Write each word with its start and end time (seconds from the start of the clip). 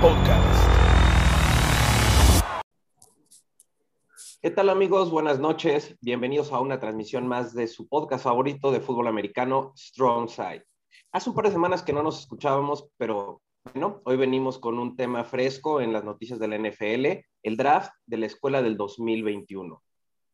Podcast. 0.00 0.70
¿Qué 4.40 4.50
tal 4.50 4.70
amigos? 4.70 5.10
Buenas 5.10 5.38
noches. 5.38 5.98
Bienvenidos 6.00 6.50
a 6.50 6.60
una 6.60 6.80
transmisión 6.80 7.28
más 7.28 7.52
de 7.52 7.66
su 7.66 7.86
podcast 7.86 8.24
favorito 8.24 8.72
de 8.72 8.80
fútbol 8.80 9.06
americano, 9.06 9.74
Strong 9.76 10.30
Side. 10.30 10.64
Hace 11.12 11.28
un 11.28 11.36
par 11.36 11.44
de 11.44 11.52
semanas 11.52 11.82
que 11.82 11.92
no 11.92 12.02
nos 12.02 12.20
escuchábamos, 12.20 12.88
pero 12.96 13.42
bueno, 13.70 14.00
hoy 14.06 14.16
venimos 14.16 14.58
con 14.58 14.78
un 14.78 14.96
tema 14.96 15.24
fresco 15.24 15.82
en 15.82 15.92
las 15.92 16.04
noticias 16.04 16.38
de 16.38 16.48
la 16.48 16.56
NFL, 16.56 17.26
el 17.42 17.56
draft 17.58 17.90
de 18.06 18.16
la 18.16 18.24
escuela 18.24 18.62
del 18.62 18.78
2021. 18.78 19.82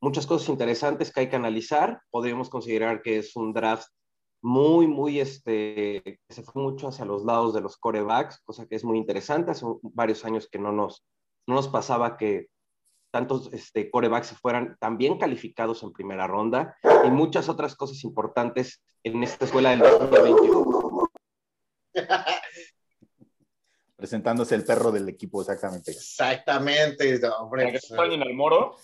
Muchas 0.02 0.24
cosas 0.24 0.50
interesantes 0.50 1.12
que 1.12 1.22
hay 1.22 1.28
que 1.28 1.34
analizar. 1.34 2.00
Podríamos 2.12 2.48
considerar 2.48 3.02
que 3.02 3.18
es 3.18 3.34
un 3.34 3.52
draft 3.52 3.88
muy, 4.42 4.86
muy, 4.86 5.20
este, 5.20 6.20
se 6.28 6.42
fue 6.42 6.62
mucho 6.62 6.88
hacia 6.88 7.04
los 7.04 7.24
lados 7.24 7.54
de 7.54 7.60
los 7.60 7.76
corebacks, 7.76 8.40
cosa 8.44 8.66
que 8.66 8.76
es 8.76 8.84
muy 8.84 8.98
interesante. 8.98 9.50
Hace 9.50 9.66
varios 9.82 10.24
años 10.24 10.48
que 10.50 10.58
no 10.58 10.72
nos, 10.72 11.04
no 11.46 11.54
nos 11.54 11.68
pasaba 11.68 12.16
que 12.16 12.48
tantos 13.10 13.52
este, 13.52 13.90
corebacks 13.90 14.28
se 14.28 14.36
fueran 14.36 14.76
también 14.78 15.18
calificados 15.18 15.82
en 15.82 15.92
primera 15.92 16.26
ronda 16.26 16.76
y 17.04 17.10
muchas 17.10 17.48
otras 17.48 17.74
cosas 17.74 18.04
importantes 18.04 18.82
en 19.02 19.22
esta 19.22 19.44
escuela 19.44 19.70
del 19.70 19.80
2021. 19.80 21.10
Presentándose 23.96 24.54
el 24.54 24.64
perro 24.64 24.90
del 24.90 25.08
equipo, 25.10 25.42
exactamente. 25.42 25.90
Exactamente, 25.90 27.20
hombre. 27.38 27.64
¿Para 27.64 27.72
que 27.72 27.80
se 27.80 27.94
en 27.94 28.22
el 28.22 28.32
moro? 28.32 28.74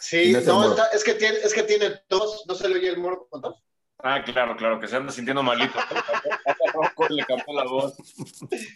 Sí, 0.00 0.32
no, 0.32 0.38
es, 0.40 0.46
no 0.46 0.74
es, 0.92 1.04
que 1.04 1.14
tiene, 1.14 1.38
es 1.38 1.54
que 1.54 1.62
tiene 1.62 2.00
dos, 2.08 2.44
¿no 2.48 2.54
se 2.56 2.68
le 2.68 2.74
oye 2.74 2.88
el 2.88 2.98
moro 2.98 3.28
con 3.30 3.40
dos? 3.40 3.62
Ah, 4.02 4.22
claro, 4.24 4.56
claro, 4.56 4.80
que 4.80 4.88
se 4.88 4.96
anda 4.96 5.12
sintiendo 5.12 5.42
malito. 5.42 5.78
le 7.10 7.24
cambió 7.24 7.54
la 7.54 7.64
voz. 7.64 7.94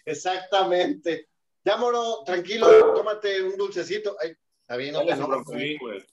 Exactamente. 0.05 1.28
Ya, 1.64 1.77
Moro, 1.77 2.22
tranquilo, 2.25 2.67
tómate 2.94 3.42
un 3.42 3.56
dulcecito. 3.56 4.17
Ay, 4.20 4.36
está 4.61 4.77
bien, 4.77 4.92
no 4.92 5.05
te 5.05 5.14
güey. 5.80 6.05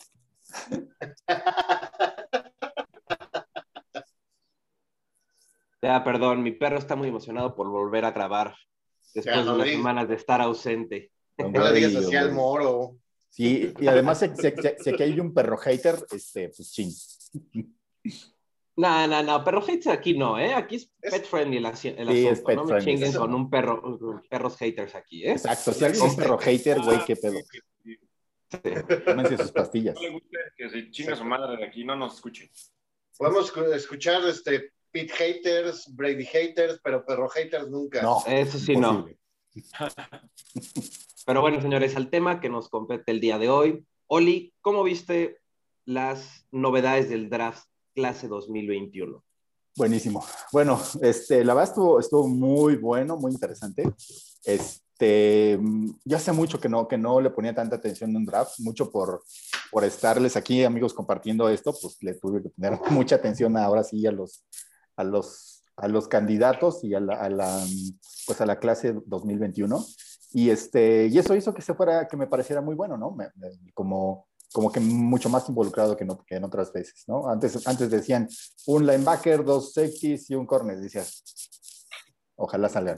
Ya, 5.81 6.03
perdón, 6.03 6.43
mi 6.43 6.51
perro 6.51 6.77
está 6.77 6.95
muy 6.95 7.07
emocionado 7.07 7.55
por 7.55 7.67
volver 7.67 8.05
a 8.05 8.11
grabar 8.11 8.55
después 9.13 9.45
de 9.45 9.51
unas 9.51 9.67
semanas 9.67 10.07
de 10.07 10.15
estar 10.15 10.39
ausente. 10.39 11.11
No 11.37 11.49
le 11.49 11.73
digas 11.73 11.95
así 11.95 12.15
al 12.15 12.31
moro. 12.31 12.97
Sí, 13.29 13.73
y 13.79 13.87
además 13.87 14.19
sé, 14.19 14.33
que 14.33 15.03
hay 15.03 15.19
un 15.19 15.33
perro 15.33 15.57
hater, 15.57 15.95
este, 16.11 16.49
pues 16.49 16.71
ching. 16.71 16.91
No, 18.77 19.07
no, 19.07 19.21
no, 19.21 19.43
perro 19.43 19.61
haters 19.61 19.87
aquí 19.87 20.17
no, 20.17 20.39
¿eh? 20.39 20.53
Aquí 20.53 20.77
es 20.77 20.91
pet 21.01 21.25
friendly 21.25 21.57
el, 21.57 21.75
sí, 21.75 21.89
Es 21.89 22.41
pet 22.41 22.55
no 22.55 22.65
me 22.65 22.81
chinguen 22.81 23.13
con 23.13 23.33
un 23.33 23.49
perro, 23.49 24.21
perros 24.29 24.57
haters 24.57 24.95
aquí, 24.95 25.23
¿eh? 25.25 25.31
Exacto, 25.31 25.73
si 25.73 25.83
alguien 25.83 26.05
es 26.05 26.15
perro 26.15 26.37
hater, 26.37 26.79
güey, 26.81 27.03
qué 27.05 27.15
pedo. 27.15 27.37
Sí. 27.83 27.97
Tómense 29.05 29.37
sus 29.37 29.51
pastillas. 29.51 29.95
No 29.95 30.01
le 30.01 30.09
guste 30.09 30.37
que 30.57 30.69
se 30.69 30.91
chinga 30.91 31.15
su 31.15 31.23
madre 31.25 31.57
de 31.57 31.65
aquí, 31.65 31.83
no 31.83 31.95
nos 31.95 32.15
escuche. 32.15 32.49
Podemos 33.17 33.53
escuchar 33.73 34.25
este 34.27 34.71
Pete 34.91 35.13
haters, 35.13 35.93
Brady 35.95 36.25
haters, 36.25 36.79
pero 36.83 37.05
perro 37.05 37.29
haters 37.29 37.69
nunca. 37.69 38.01
No, 38.01 38.21
eso 38.27 38.59
sí 38.59 38.75
no. 38.75 39.07
pero 41.25 41.41
bueno, 41.41 41.61
señores, 41.61 41.95
al 41.95 42.09
tema 42.09 42.39
que 42.41 42.49
nos 42.49 42.69
compete 42.69 43.11
el 43.11 43.21
día 43.21 43.37
de 43.37 43.49
hoy. 43.49 43.85
Oli, 44.07 44.53
¿cómo 44.59 44.83
viste 44.83 45.39
las 45.85 46.45
novedades 46.51 47.09
del 47.09 47.29
draft 47.29 47.70
clase 47.93 48.27
2021. 48.27 49.23
Buenísimo. 49.75 50.23
Bueno, 50.51 50.81
este, 51.01 51.45
la 51.45 51.53
verdad 51.53 51.69
estuvo, 51.69 51.99
estuvo 51.99 52.27
muy 52.27 52.75
bueno, 52.75 53.15
muy 53.15 53.31
interesante. 53.31 53.83
Este, 54.43 55.59
yo 56.03 56.17
hace 56.17 56.31
mucho 56.33 56.59
que 56.59 56.67
no, 56.67 56.87
que 56.87 56.97
no 56.97 57.21
le 57.21 57.29
ponía 57.29 57.55
tanta 57.55 57.77
atención 57.77 58.09
en 58.09 58.17
un 58.17 58.25
draft, 58.25 58.59
mucho 58.59 58.91
por, 58.91 59.23
por 59.71 59.85
estarles 59.85 60.35
aquí, 60.35 60.63
amigos, 60.63 60.93
compartiendo 60.93 61.47
esto, 61.47 61.73
pues 61.81 61.97
le 62.01 62.15
tuve 62.15 62.43
que 62.43 62.49
poner 62.49 62.79
mucha 62.91 63.15
atención 63.15 63.55
ahora 63.57 63.83
sí 63.83 64.05
a 64.05 64.11
los, 64.11 64.45
a 64.97 65.03
los, 65.03 65.63
a 65.77 65.87
los 65.87 66.07
candidatos 66.07 66.83
y 66.83 66.93
a 66.93 66.99
la, 66.99 67.15
a 67.15 67.29
la, 67.29 67.63
pues 68.27 68.41
a 68.41 68.45
la 68.45 68.59
clase 68.59 68.93
2021. 69.05 69.85
Y, 70.33 70.49
este, 70.49 71.07
y 71.07 71.17
eso 71.17 71.35
hizo 71.35 71.53
que 71.53 71.61
se 71.61 71.73
fuera, 71.73 72.07
que 72.07 72.17
me 72.17 72.27
pareciera 72.27 72.61
muy 72.61 72.75
bueno, 72.75 72.97
¿no? 72.97 73.15
como 73.73 74.27
como 74.51 74.71
que 74.71 74.79
mucho 74.79 75.29
más 75.29 75.47
involucrado 75.47 75.95
que, 75.95 76.05
no, 76.05 76.23
que 76.25 76.35
en 76.35 76.43
otras 76.43 76.73
veces, 76.73 77.03
¿no? 77.07 77.29
Antes, 77.29 77.65
antes 77.67 77.89
decían 77.89 78.27
un 78.67 78.85
linebacker, 78.85 79.43
dos 79.43 79.73
safeties 79.73 80.29
y 80.29 80.35
un 80.35 80.45
corner, 80.45 80.79
decías, 80.79 81.23
ojalá 82.35 82.67
salgan. 82.69 82.97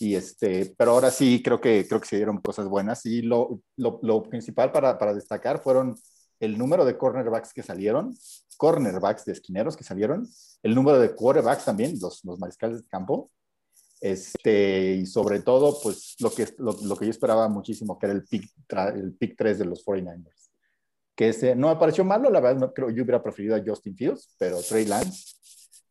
Y 0.00 0.16
este, 0.16 0.74
pero 0.76 0.92
ahora 0.92 1.10
sí 1.10 1.40
creo 1.42 1.60
que, 1.60 1.86
creo 1.86 2.00
que 2.00 2.08
se 2.08 2.16
dieron 2.16 2.38
cosas 2.38 2.66
buenas 2.66 3.06
y 3.06 3.22
lo, 3.22 3.60
lo, 3.76 4.00
lo 4.02 4.22
principal 4.24 4.72
para, 4.72 4.98
para, 4.98 5.14
destacar 5.14 5.62
fueron 5.62 5.96
el 6.40 6.58
número 6.58 6.84
de 6.84 6.98
cornerbacks 6.98 7.52
que 7.52 7.62
salieron, 7.62 8.16
cornerbacks 8.56 9.24
de 9.24 9.32
esquineros 9.32 9.76
que 9.76 9.84
salieron, 9.84 10.28
el 10.64 10.74
número 10.74 10.98
de 10.98 11.14
quarterbacks 11.14 11.64
también, 11.64 11.96
los, 12.00 12.24
los 12.24 12.40
mariscales 12.40 12.82
de 12.82 12.88
campo, 12.88 13.30
este, 14.00 14.94
y 14.94 15.06
sobre 15.06 15.40
todo, 15.40 15.78
pues 15.80 16.16
lo 16.18 16.30
que, 16.32 16.48
lo, 16.58 16.72
lo, 16.82 16.96
que 16.96 17.04
yo 17.04 17.10
esperaba 17.12 17.48
muchísimo, 17.48 17.96
que 17.96 18.06
era 18.06 18.14
el 18.14 18.24
pick, 18.24 18.50
el 18.92 19.14
pick 19.14 19.36
3 19.36 19.60
de 19.60 19.64
los 19.66 19.86
49ers 19.86 20.41
que 21.14 21.28
ese 21.28 21.54
no 21.54 21.68
me 21.68 21.76
pareció 21.76 22.04
malo, 22.04 22.30
la 22.30 22.40
verdad, 22.40 22.60
no 22.60 22.72
creo, 22.72 22.90
yo 22.90 23.02
hubiera 23.02 23.22
preferido 23.22 23.54
a 23.54 23.62
Justin 23.64 23.96
Fields, 23.96 24.34
pero 24.38 24.62
Trey 24.62 24.86
Lance 24.86 25.34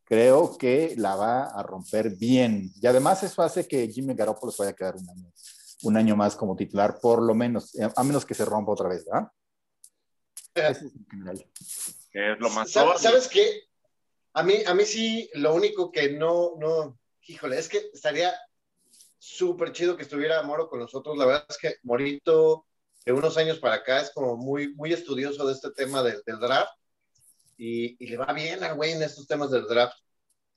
creo 0.04 0.58
que 0.58 0.94
la 0.96 1.14
va 1.14 1.44
a 1.44 1.62
romper 1.62 2.10
bien. 2.16 2.70
Y 2.80 2.86
además 2.86 3.22
eso 3.22 3.42
hace 3.42 3.66
que 3.66 3.88
Jimmy 3.88 4.14
Garoppolo 4.14 4.52
se 4.52 4.62
vaya 4.62 4.72
a 4.72 4.76
quedar 4.76 4.96
un 4.96 5.08
año, 5.08 5.32
un 5.82 5.96
año 5.96 6.16
más 6.16 6.36
como 6.36 6.56
titular, 6.56 6.98
por 7.00 7.22
lo 7.22 7.34
menos, 7.34 7.74
eh, 7.76 7.88
a 7.94 8.04
menos 8.04 8.26
que 8.26 8.34
se 8.34 8.44
rompa 8.44 8.72
otra 8.72 8.88
vez, 8.88 9.04
¿verdad? 9.04 9.28
Ese 10.54 10.86
es 10.86 10.92
general. 11.10 11.46
Que 12.10 12.32
es 12.32 12.38
lo 12.38 12.50
más 12.50 12.70
¿Sabes, 12.70 13.00
¿Sabes 13.00 13.28
qué? 13.28 13.62
A 14.34 14.42
mí, 14.42 14.56
a 14.66 14.74
mí 14.74 14.84
sí, 14.84 15.30
lo 15.34 15.54
único 15.54 15.90
que 15.90 16.10
no, 16.10 16.56
no, 16.58 16.98
híjole, 17.22 17.58
es 17.58 17.68
que 17.68 17.90
estaría 17.92 18.34
súper 19.18 19.72
chido 19.72 19.96
que 19.96 20.02
estuviera 20.02 20.42
Moro 20.42 20.68
con 20.68 20.80
nosotros. 20.80 21.16
La 21.16 21.26
verdad 21.26 21.46
es 21.48 21.58
que 21.58 21.76
Morito 21.84 22.66
de 23.04 23.12
unos 23.12 23.36
años 23.36 23.58
para 23.58 23.76
acá 23.76 24.00
es 24.00 24.10
como 24.12 24.36
muy, 24.36 24.74
muy 24.74 24.92
estudioso 24.92 25.46
de 25.46 25.52
este 25.52 25.70
tema 25.72 26.02
del, 26.02 26.22
draft 26.24 26.72
y, 27.56 28.04
le 28.06 28.16
va 28.16 28.32
bien 28.32 28.62
al 28.62 28.76
güey 28.76 28.92
en 28.92 29.02
estos 29.02 29.26
temas 29.26 29.50
del 29.50 29.66
draft. 29.66 29.96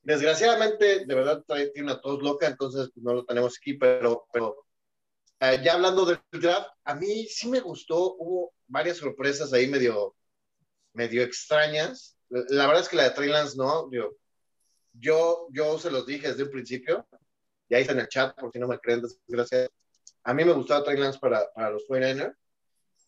Desgraciadamente, 0.02 1.06
de 1.06 1.16
verdad, 1.16 1.44
tiene 1.74 1.92
una 1.92 2.00
tos 2.00 2.22
loca, 2.22 2.48
entonces 2.48 2.90
pues, 2.94 3.04
no 3.04 3.14
lo 3.14 3.26
tenemos 3.26 3.56
aquí, 3.58 3.74
pero, 3.74 4.28
pero 4.32 4.66
eh, 5.40 5.60
ya 5.64 5.74
hablando 5.74 6.06
del 6.06 6.20
draft, 6.32 6.70
a 6.84 6.96
mí 6.96 7.26
sí 7.26 7.50
me 7.50 7.60
gustó, 7.60 8.16
hubo 8.16 8.54
varias 8.68 8.98
sorpresas 8.98 9.52
ahí 9.54 9.68
medio, 9.68 10.16
medio 10.94 11.24
extrañas. 11.24 12.18
La 12.30 12.68
verdad 12.68 12.84
es 12.84 12.90
que 12.90 12.96
la 12.98 13.04
de 13.04 13.12
Trey 13.12 13.32
no, 13.56 13.92
yo, 13.92 14.12
yo, 14.94 15.48
yo 15.52 15.80
se 15.80 15.90
los 15.90 16.06
dije 16.06 16.28
desde 16.28 16.44
un 16.44 16.52
principio, 16.52 17.08
y 17.68 17.76
ahí 17.76 17.82
está 17.82 17.94
en 17.94 18.00
el 18.00 18.08
chat, 18.08 18.40
por 18.40 18.52
si 18.52 18.60
no 18.60 18.68
me 18.68 18.80
creen, 18.80 19.02
desgraciadamente 19.02 19.75
a 20.26 20.34
mí 20.34 20.44
me 20.44 20.54
gustaba 20.54 20.84
Trey 20.84 20.98
Lance 20.98 21.20
para, 21.20 21.52
para 21.54 21.70
los 21.70 21.88
49ers. 21.88 22.36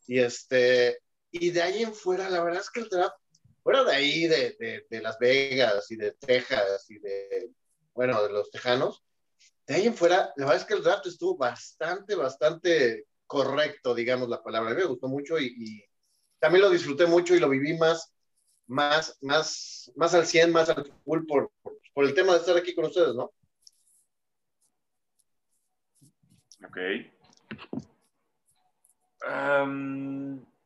Y, 0.06 0.20
este, 0.20 1.00
y 1.32 1.50
de 1.50 1.62
ahí 1.62 1.82
en 1.82 1.94
fuera, 1.94 2.30
la 2.30 2.44
verdad 2.44 2.62
es 2.62 2.70
que 2.70 2.80
el 2.80 2.90
draft, 2.90 3.18
fuera 3.64 3.84
de 3.84 3.94
ahí, 3.94 4.28
de, 4.28 4.86
de, 4.90 5.02
Las 5.02 5.18
Vegas 5.18 5.92
y 5.92 5.98
de 5.98 6.12
Texas 6.14 6.86
y 6.90 7.00
de, 7.00 7.50
bueno, 7.94 8.22
de 8.24 8.30
los 8.30 8.52
Tejanos, 8.52 9.04
de 9.66 9.76
ahí 9.76 9.88
en 9.88 9.96
fuera, 9.96 10.32
la 10.38 10.46
verdad 10.46 10.62
es 10.62 10.66
que 10.66 10.76
el 10.76 10.84
draft 10.84 11.08
estuvo 11.08 11.36
bastante, 11.36 12.16
bastante 12.16 13.08
correcto, 13.26 13.96
digamos 13.96 14.30
la 14.30 14.42
palabra. 14.42 14.72
A 14.72 14.74
mí 14.74 14.80
me 14.80 14.88
gustó 14.88 15.08
mucho 15.08 15.40
y, 15.40 15.84
también 16.40 16.62
lo 16.62 16.70
disfruté 16.70 17.08
mucho 17.08 17.34
y 17.36 17.40
lo 17.40 17.50
viví 17.50 17.76
más, 17.78 18.14
más, 18.68 19.18
más, 19.22 19.92
más 19.96 20.14
al 20.14 20.28
100, 20.28 20.52
más 20.52 20.70
al 20.70 20.94
full 21.04 21.26
por, 21.26 21.52
por 21.96 22.06
el 22.06 22.14
tema 22.14 22.34
de 22.34 22.40
estar 22.40 22.56
aquí 22.56 22.76
con 22.76 22.86
ustedes, 22.86 23.16
¿no? 23.16 23.34
Ok. 26.64 26.78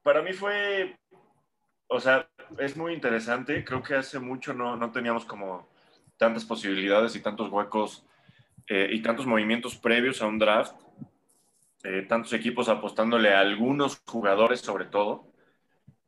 para 0.04 0.22
mí 0.22 0.34
fue, 0.34 0.98
o 1.88 2.00
sea, 2.00 2.28
es 2.58 2.76
muy 2.78 2.94
interesante. 2.94 3.64
Creo 3.64 3.82
que 3.84 3.96
hace 3.96 4.20
mucho 4.20 4.54
no, 4.54 4.76
no 4.76 4.92
teníamos 4.92 5.26
como 5.26 5.68
tantas 6.18 6.46
posibilidades 6.46 7.16
y 7.16 7.22
tantos 7.22 7.50
huecos 7.50 8.06
eh, 8.68 8.90
y 8.92 9.02
tantos 9.02 9.26
movimientos 9.26 9.76
previos 9.76 10.22
a 10.22 10.28
un 10.28 10.40
draft. 10.40 10.76
Eh, 11.84 12.06
tantos 12.08 12.32
equipos 12.34 12.70
apostándole 12.70 13.34
a 13.34 13.40
algunos 13.40 14.02
jugadores 14.06 14.62
sobre 14.62 14.86
todo. 14.86 15.26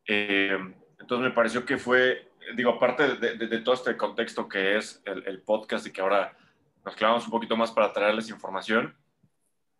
Eh, 0.05 0.57
entonces 0.99 1.27
me 1.27 1.33
pareció 1.33 1.65
que 1.65 1.77
fue, 1.77 2.31
digo, 2.55 2.71
aparte 2.71 3.15
de, 3.15 3.57
todo 3.59 3.73
este 3.73 3.97
contexto 3.97 4.47
que 4.47 4.77
es 4.77 5.01
el, 5.05 5.25
el, 5.27 5.41
podcast 5.41 5.87
y 5.87 5.91
que 5.91 6.01
ahora 6.01 6.37
nos 6.85 6.95
clavamos 6.95 7.25
un 7.25 7.31
poquito 7.31 7.57
más 7.57 7.71
para 7.71 7.91
traerles 7.91 8.29
información, 8.29 8.95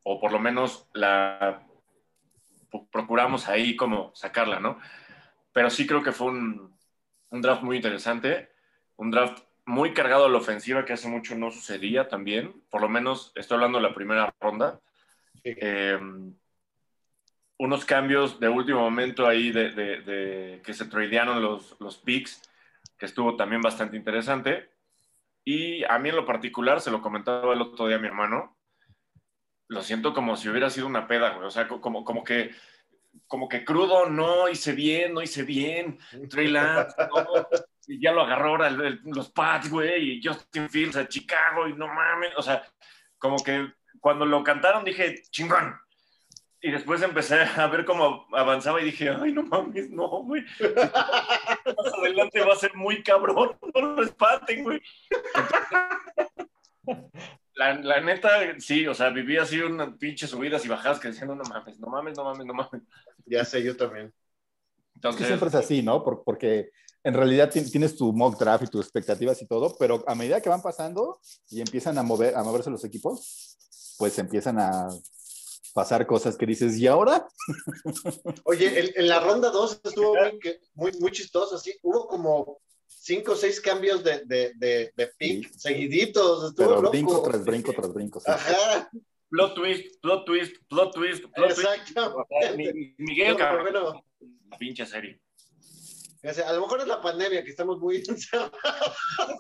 o 0.04 0.20
por 0.20 0.32
lo 0.32 0.40
menos 0.40 0.88
la 0.94 1.64
procuramos 2.92 3.48
ahí 3.48 3.76
como 3.76 4.12
sacarla, 4.16 4.60
¿no? 4.60 4.80
Pero 5.52 5.70
sí 5.70 5.86
creo 5.88 6.04
que 6.04 6.12
fue 6.12 6.28
un, 6.28 6.76
un 7.30 7.42
draft 7.42 7.64
muy 7.64 7.78
interesante, 7.78 8.50
un 8.96 9.12
draft 9.12 9.44
muy 9.66 9.94
cargado 9.94 10.26
a 10.26 10.30
la 10.30 10.38
ofensiva, 10.38 10.86
que 10.86 10.94
hace 10.94 11.08
mucho 11.08 11.36
no 11.36 11.52
sucedía 11.52 12.08
también. 12.08 12.54
Por 12.70 12.82
lo 12.82 12.90
menos 12.90 13.32
estoy 13.36 13.56
hablando 13.56 13.78
de 13.78 13.84
la 13.84 13.94
primera 13.94 14.34
ronda. 14.40 14.80
Eh, 15.44 16.00
unos 17.58 17.86
cambios 17.86 18.40
de 18.40 18.50
último 18.50 18.82
momento 18.82 19.26
ahí 19.26 19.52
de, 19.52 19.70
de, 19.72 20.62
que 20.66 20.74
se 20.74 20.86
tradearon 20.86 21.42
los, 21.42 21.80
los 21.80 21.98
picks, 21.98 22.42
que 22.98 23.06
estuvo 23.06 23.36
también 23.36 23.62
bastante 23.62 23.96
interesante. 23.96 24.70
Y 25.46 25.84
a 25.86 25.98
mí 26.00 26.10
en 26.10 26.16
lo 26.16 26.26
particular, 26.26 26.82
se 26.82 26.92
lo 26.92 27.02
comentaba 27.02 27.54
el 27.54 27.62
otro 27.62 27.88
día 27.88 27.98
a 27.98 28.00
mi 28.00 28.08
hermano, 28.08 28.58
lo 29.74 29.82
siento 29.82 30.14
como 30.14 30.38
si 30.38 30.50
hubiera 30.50 30.70
sido 30.70 30.88
una 30.88 31.08
peda, 31.08 31.32
güey. 31.32 31.48
O 31.48 31.52
sea, 31.52 31.68
como, 31.68 32.04
como 32.04 32.24
que 32.24 32.52
como 33.28 33.48
que 33.48 33.64
crudo, 33.66 34.08
no 34.10 34.50
hice 34.50 34.74
bien, 34.74 35.14
no 35.14 35.22
hice 35.22 35.44
bien. 35.44 35.98
Trey 36.30 36.48
Lance, 36.48 36.96
y 37.88 38.00
ya 38.00 38.12
lo 38.12 38.22
agarró 38.22 38.50
ahora 38.50 38.70
los 38.70 39.32
Pats, 39.32 39.70
güey, 39.70 40.18
y 40.18 40.22
Justin 40.24 40.70
Fields 40.70 40.96
a 40.96 41.08
Chicago, 41.08 41.68
y 41.68 41.74
no 41.74 41.88
mames. 41.88 42.32
O 42.38 42.42
sea, 42.42 42.64
como 43.18 43.38
que 43.38 43.72
cuando 44.00 44.26
lo 44.26 44.44
cantaron 44.44 44.86
dije, 44.86 45.22
chingón. 45.32 45.76
Y 46.62 46.72
después 46.72 47.02
empecé 47.02 47.42
a 47.42 47.68
ver 47.68 47.84
cómo 47.84 48.26
avanzaba 48.32 48.82
y 48.82 48.86
dije, 48.86 49.10
ay, 49.10 49.34
no 49.34 49.44
mames, 49.44 49.90
no, 49.90 50.08
güey. 50.08 50.46
Más 50.60 51.94
adelante 52.00 52.40
va 52.42 52.54
a 52.54 52.58
ser 52.58 52.74
muy 52.74 53.04
cabrón, 53.04 53.58
no 53.74 53.82
lo 53.82 54.04
espaten, 54.04 54.64
güey. 54.64 54.82
La, 57.56 57.76
la, 57.76 58.02
neta, 58.02 58.30
sí, 58.60 58.88
o 58.88 58.94
sea, 58.94 59.10
viví 59.10 59.38
así 59.38 59.60
unas 59.60 59.96
pinches 59.98 60.30
subidas 60.30 60.66
y 60.66 60.70
bajadas 60.70 61.00
que 61.00 61.10
decían, 61.10 61.28
no 61.28 61.36
mames, 61.36 61.80
no 61.80 61.88
mames, 61.88 62.18
no 62.18 62.24
mames, 62.24 62.46
no 62.46 62.54
mames. 62.54 62.82
Ya 63.26 63.46
sé, 63.46 63.64
yo 63.64 63.78
también. 63.78 64.14
Entonces, 64.96 65.22
es 65.22 65.26
que 65.26 65.28
siempre 65.28 65.50
es 65.50 65.56
así, 65.56 65.84
¿no? 65.84 66.04
Porque 66.04 66.72
en 67.04 67.14
realidad 67.14 67.52
tienes 67.52 67.96
tu 67.96 68.14
mock 68.14 68.40
draft 68.40 68.64
y 68.64 68.68
tus 68.68 68.86
expectativas 68.86 69.42
y 69.42 69.48
todo, 69.48 69.76
pero 69.78 70.04
a 70.08 70.16
medida 70.16 70.42
que 70.42 70.50
van 70.50 70.62
pasando 70.62 71.20
y 71.50 71.60
empiezan 71.60 71.98
a, 71.98 72.04
mover, 72.04 72.36
a 72.36 72.44
moverse 72.44 72.70
los 72.70 72.86
equipos, 72.86 73.58
pues 73.98 74.18
empiezan 74.20 74.60
a 74.60 74.88
pasar 75.74 76.08
cosas 76.08 76.38
que 76.38 76.46
dices, 76.46 76.78
¿y 76.78 76.88
ahora? 76.88 77.28
Oye, 78.46 78.94
en, 78.96 79.08
la 79.08 79.20
ronda 79.20 79.50
2 79.50 79.82
estuvo 79.84 80.16
muy, 80.76 80.92
muy, 81.00 81.12
chistoso, 81.12 81.56
así, 81.56 81.76
hubo 81.82 82.08
como 82.08 82.62
cinco 83.04 83.34
o 83.34 83.36
seis 83.36 83.60
cambios 83.60 84.04
de, 84.04 84.24
de, 84.26 84.54
de, 84.96 85.08
pick 85.18 85.52
seguiditos. 85.52 86.50
Estuvo 86.50 86.76
Pero 86.76 86.90
brinco 86.90 87.22
tras 87.22 87.44
brinco 87.44 87.74
tras 87.74 87.94
brinco. 87.94 88.20
Sí. 88.20 88.32
Ajá. 88.32 88.90
Plot 89.30 89.56
twist, 89.56 90.02
plot 90.02 90.26
twist, 90.26 90.56
plot 90.70 90.94
twist, 90.94 91.26
plot 91.34 91.50
Exacto. 91.52 92.26
Miguel, 92.98 93.36
cabrón. 93.36 94.02
La 94.50 94.58
pinche 94.58 94.86
serie. 94.86 95.20
A 96.24 96.54
lo 96.54 96.62
mejor 96.62 96.80
es 96.80 96.88
la 96.88 97.02
pandemia 97.02 97.44
que 97.44 97.50
estamos 97.50 97.80
muy 97.80 97.98
encerrados. 98.08 98.54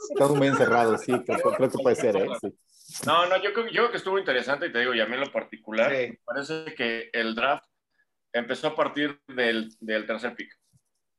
Estamos 0.09 0.37
muy 0.37 0.47
encerrados, 0.47 1.01
sí, 1.01 1.13
creo, 1.23 1.69
que 1.69 1.77
puede 1.77 1.95
ser, 1.95 2.17
¿eh? 2.17 2.27
Sí. 2.41 2.53
No, 3.05 3.25
no, 3.27 3.41
yo 3.41 3.53
creo, 3.53 3.67
yo 3.67 3.71
creo 3.71 3.91
que 3.91 3.97
estuvo 3.97 4.19
interesante 4.19 4.65
y 4.65 4.71
te 4.71 4.79
digo, 4.79 4.93
y 4.93 4.99
a 4.99 5.05
mí 5.05 5.13
en 5.13 5.21
lo 5.21 5.31
particular, 5.31 5.91
me 5.91 6.19
parece 6.25 6.75
que 6.75 7.09
el 7.13 7.33
draft 7.33 7.65
empezó 8.33 8.67
a 8.67 8.75
partir 8.75 9.21
del, 9.27 9.73
del 9.79 10.05
tercer 10.05 10.35
pick. 10.35 10.51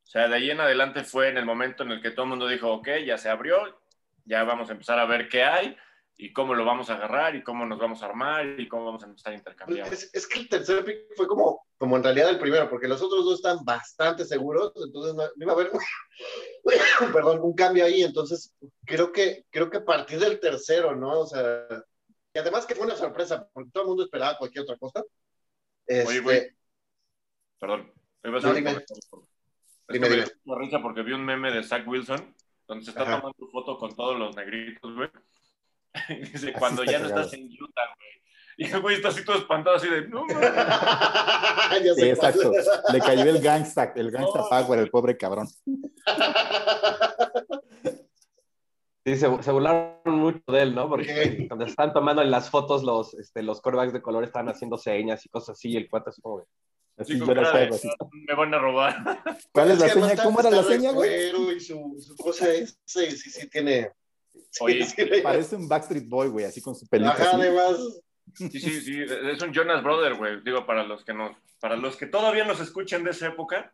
O 0.04 0.06
sea, 0.06 0.28
de 0.28 0.36
ahí 0.36 0.50
en 0.50 0.60
adelante 0.60 1.02
fue 1.02 1.28
en 1.28 1.38
el 1.38 1.46
momento 1.46 1.82
en 1.82 1.92
el 1.92 2.02
que 2.02 2.10
todo 2.10 2.24
el 2.24 2.30
mundo 2.30 2.46
dijo, 2.46 2.70
ok, 2.70 2.88
ya 3.06 3.18
se 3.18 3.30
abrió, 3.30 3.80
ya 4.24 4.44
vamos 4.44 4.68
a 4.68 4.72
empezar 4.72 4.98
a 4.98 5.06
ver 5.06 5.28
qué 5.28 5.44
hay 5.44 5.76
y 6.16 6.32
cómo 6.32 6.54
lo 6.54 6.64
vamos 6.64 6.90
a 6.90 6.94
agarrar 6.94 7.34
y 7.34 7.42
cómo 7.42 7.66
nos 7.66 7.78
vamos 7.78 8.02
a 8.02 8.06
armar 8.06 8.60
y 8.60 8.68
cómo 8.68 8.84
vamos 8.84 9.02
a 9.02 9.06
empezar 9.06 9.32
a 9.32 9.36
intercambiar. 9.36 9.92
Es, 9.92 10.26
que 10.28 10.38
el 10.40 10.48
tercer 10.48 10.84
pick 10.84 11.16
fue 11.16 11.26
como, 11.26 11.66
como 11.76 11.96
en 11.96 12.04
realidad 12.04 12.30
el 12.30 12.38
primero, 12.38 12.68
porque 12.68 12.86
los 12.86 13.02
otros 13.02 13.24
dos 13.24 13.36
están 13.36 13.64
bastante 13.64 14.24
seguros, 14.24 14.72
entonces 14.76 15.14
no, 15.14 15.24
iba 15.36 15.52
a 15.52 15.54
haber 15.54 15.70
perdón, 17.12 17.40
un 17.42 17.54
cambio 17.54 17.84
ahí, 17.84 18.02
entonces 18.02 18.54
creo 18.84 19.10
que, 19.10 19.46
creo 19.50 19.70
que 19.70 19.78
a 19.78 19.84
partir 19.84 20.20
del 20.20 20.38
tercero, 20.38 20.94
¿no? 20.94 21.20
O 21.20 21.26
sea, 21.26 21.66
y 22.32 22.38
además 22.38 22.66
que 22.66 22.74
fue 22.74 22.86
una 22.86 22.96
sorpresa, 22.96 23.48
porque 23.52 23.70
todo 23.70 23.84
el 23.84 23.88
mundo 23.88 24.04
esperaba 24.04 24.38
cualquier 24.38 24.62
otra 24.62 24.76
cosa. 24.76 25.02
Oye, 25.88 26.20
güey, 26.20 26.36
este, 26.38 26.56
perdón, 27.58 27.92
no, 28.22 28.54
Dime, 28.54 28.84
dime. 29.88 30.24
risa 30.58 30.80
porque 30.82 31.02
vi 31.02 31.12
un 31.12 31.24
meme 31.24 31.50
de 31.50 31.62
Zach 31.62 31.86
Wilson 31.86 32.34
donde 32.66 32.84
se 32.84 32.90
está 32.90 33.04
tomando 33.04 33.32
tu 33.34 33.46
foto 33.48 33.78
con 33.78 33.94
todos 33.94 34.18
los 34.18 34.34
negritos, 34.36 34.94
güey. 34.94 35.08
Dice, 36.32 36.52
cuando 36.52 36.84
ya 36.84 36.98
no 36.98 37.06
estás 37.06 37.32
en 37.34 37.46
Utah, 37.46 37.94
güey. 37.96 38.14
Y 38.56 38.70
el 38.70 38.80
güey 38.80 38.96
está 38.96 39.08
así 39.08 39.24
todo 39.24 39.36
espantado, 39.38 39.76
así 39.76 39.88
de, 39.88 40.06
no, 40.08 40.24
sí, 41.96 42.08
exacto. 42.08 42.52
Le 42.92 43.00
cayó 43.00 43.24
el 43.24 43.40
gangsta, 43.40 43.92
el 43.96 44.12
gangsta 44.12 44.48
power, 44.48 44.78
el 44.78 44.90
pobre 44.90 45.16
cabrón. 45.16 45.48
Sí, 49.06 49.16
se, 49.16 49.42
se, 49.42 49.50
burlaron 49.50 49.98
mucho 50.06 50.40
de 50.46 50.62
él, 50.62 50.74
¿no? 50.74 50.88
Porque 50.88 51.46
cuando 51.48 51.66
están 51.66 51.92
tomando 51.92 52.22
en 52.22 52.30
las 52.30 52.48
fotos 52.48 52.84
los, 52.84 53.12
este, 53.14 53.42
los 53.42 53.60
corebacks 53.60 53.92
de 53.92 54.00
color 54.00 54.24
están 54.24 54.48
haciendo 54.48 54.78
señas 54.78 55.26
y 55.26 55.28
cosas 55.28 55.58
así, 55.58 55.70
y 55.72 55.76
el 55.76 55.90
cuate 55.90 56.10
es 56.10 56.20
como, 56.22 56.46
Así 56.96 57.14
Me 57.16 58.34
van 58.34 58.54
a 58.54 58.58
robar. 58.58 59.22
¿Cuál 59.52 59.72
es, 59.72 59.78
la 59.80 59.88
seña? 59.88 60.22
¿Cómo 60.22 60.40
era 60.40 60.50
la 60.50 60.62
seña, 60.62 60.92
güey? 60.92 61.56
Y 61.56 61.60
su, 61.60 61.96
su 62.00 62.16
cosa 62.16 62.52
es, 62.52 62.78
sí, 62.84 63.10
sí, 63.10 63.30
sí 63.30 63.48
tiene. 63.48 63.90
Oye, 64.60 64.86
parece 65.22 65.56
un 65.56 65.68
Backstreet 65.68 66.08
Boy, 66.08 66.28
güey, 66.28 66.44
así 66.44 66.60
con 66.60 66.76
su 66.76 66.86
pelito. 66.86 67.10
Ajá, 67.10 67.32
además. 67.32 67.76
Sí, 68.34 68.48
sí, 68.50 68.80
sí, 68.80 69.02
es 69.02 69.42
un 69.42 69.52
Jonas 69.52 69.82
Brother, 69.82 70.14
güey. 70.14 70.40
Digo, 70.42 70.64
para 70.66 70.84
los 70.84 71.04
que 71.04 71.12
nos, 71.12 71.36
para 71.60 71.76
los 71.76 71.96
que 71.96 72.06
todavía 72.06 72.44
nos 72.44 72.60
escuchan 72.60 73.02
de 73.02 73.10
esa 73.10 73.28
época. 73.28 73.72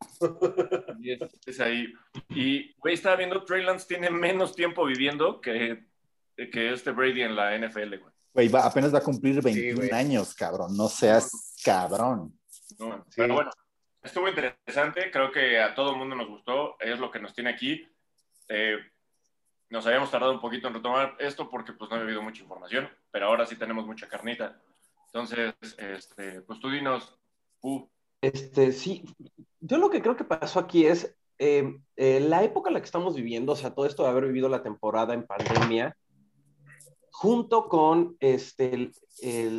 y 1.00 1.12
es, 1.12 1.60
ahí. 1.60 1.92
Y, 2.30 2.74
güey, 2.78 2.94
estaba 2.94 3.16
viendo, 3.16 3.44
Trey 3.44 3.62
Lance 3.62 3.86
tiene 3.86 4.10
menos 4.10 4.54
tiempo 4.54 4.84
viviendo 4.86 5.40
que, 5.40 5.84
que 6.36 6.72
este 6.72 6.90
Brady 6.92 7.22
en 7.22 7.36
la 7.36 7.56
NFL, 7.56 7.96
güey. 7.98 8.12
Güey, 8.34 8.50
apenas 8.54 8.94
va 8.94 8.98
a 8.98 9.02
cumplir 9.02 9.42
21 9.42 9.94
años, 9.94 10.34
cabrón. 10.34 10.74
No 10.74 10.88
seas 10.88 11.51
cabrón. 11.64 12.38
Pero 13.16 13.34
bueno, 13.34 13.50
estuvo 14.02 14.28
interesante. 14.28 15.10
Creo 15.10 15.30
que 15.30 15.60
a 15.60 15.74
todo 15.74 15.92
el 15.92 15.96
mundo 15.96 16.14
nos 16.16 16.28
gustó. 16.28 16.76
Es 16.80 16.98
lo 16.98 17.10
que 17.10 17.20
nos 17.20 17.34
tiene 17.34 17.50
aquí. 17.50 17.86
Eh, 18.48 18.78
nos 19.70 19.86
habíamos 19.86 20.10
tardado 20.10 20.32
un 20.32 20.40
poquito 20.40 20.68
en 20.68 20.74
retomar 20.74 21.16
esto 21.18 21.48
porque 21.48 21.72
pues 21.72 21.90
no 21.90 21.96
había 21.96 22.08
habido 22.08 22.22
mucha 22.22 22.42
información, 22.42 22.90
pero 23.10 23.26
ahora 23.26 23.46
sí 23.46 23.56
tenemos 23.56 23.86
mucha 23.86 24.06
carnita. 24.06 24.60
Entonces, 25.06 25.54
este, 25.78 26.42
pues 26.42 26.60
tú 26.60 26.70
dinos, 26.70 27.18
uh. 27.62 27.86
Este, 28.20 28.70
sí, 28.72 29.04
yo 29.60 29.78
lo 29.78 29.90
que 29.90 30.00
creo 30.00 30.16
que 30.16 30.24
pasó 30.24 30.60
aquí 30.60 30.86
es 30.86 31.16
eh, 31.38 31.76
eh, 31.96 32.20
la 32.20 32.44
época 32.44 32.70
en 32.70 32.74
la 32.74 32.80
que 32.80 32.86
estamos 32.86 33.16
viviendo, 33.16 33.52
o 33.52 33.56
sea, 33.56 33.74
todo 33.74 33.86
esto 33.86 34.04
de 34.04 34.10
haber 34.10 34.26
vivido 34.26 34.48
la 34.48 34.62
temporada 34.62 35.12
en 35.12 35.26
pandemia, 35.26 35.96
junto 37.22 37.68
con 37.68 38.16
este, 38.18 38.90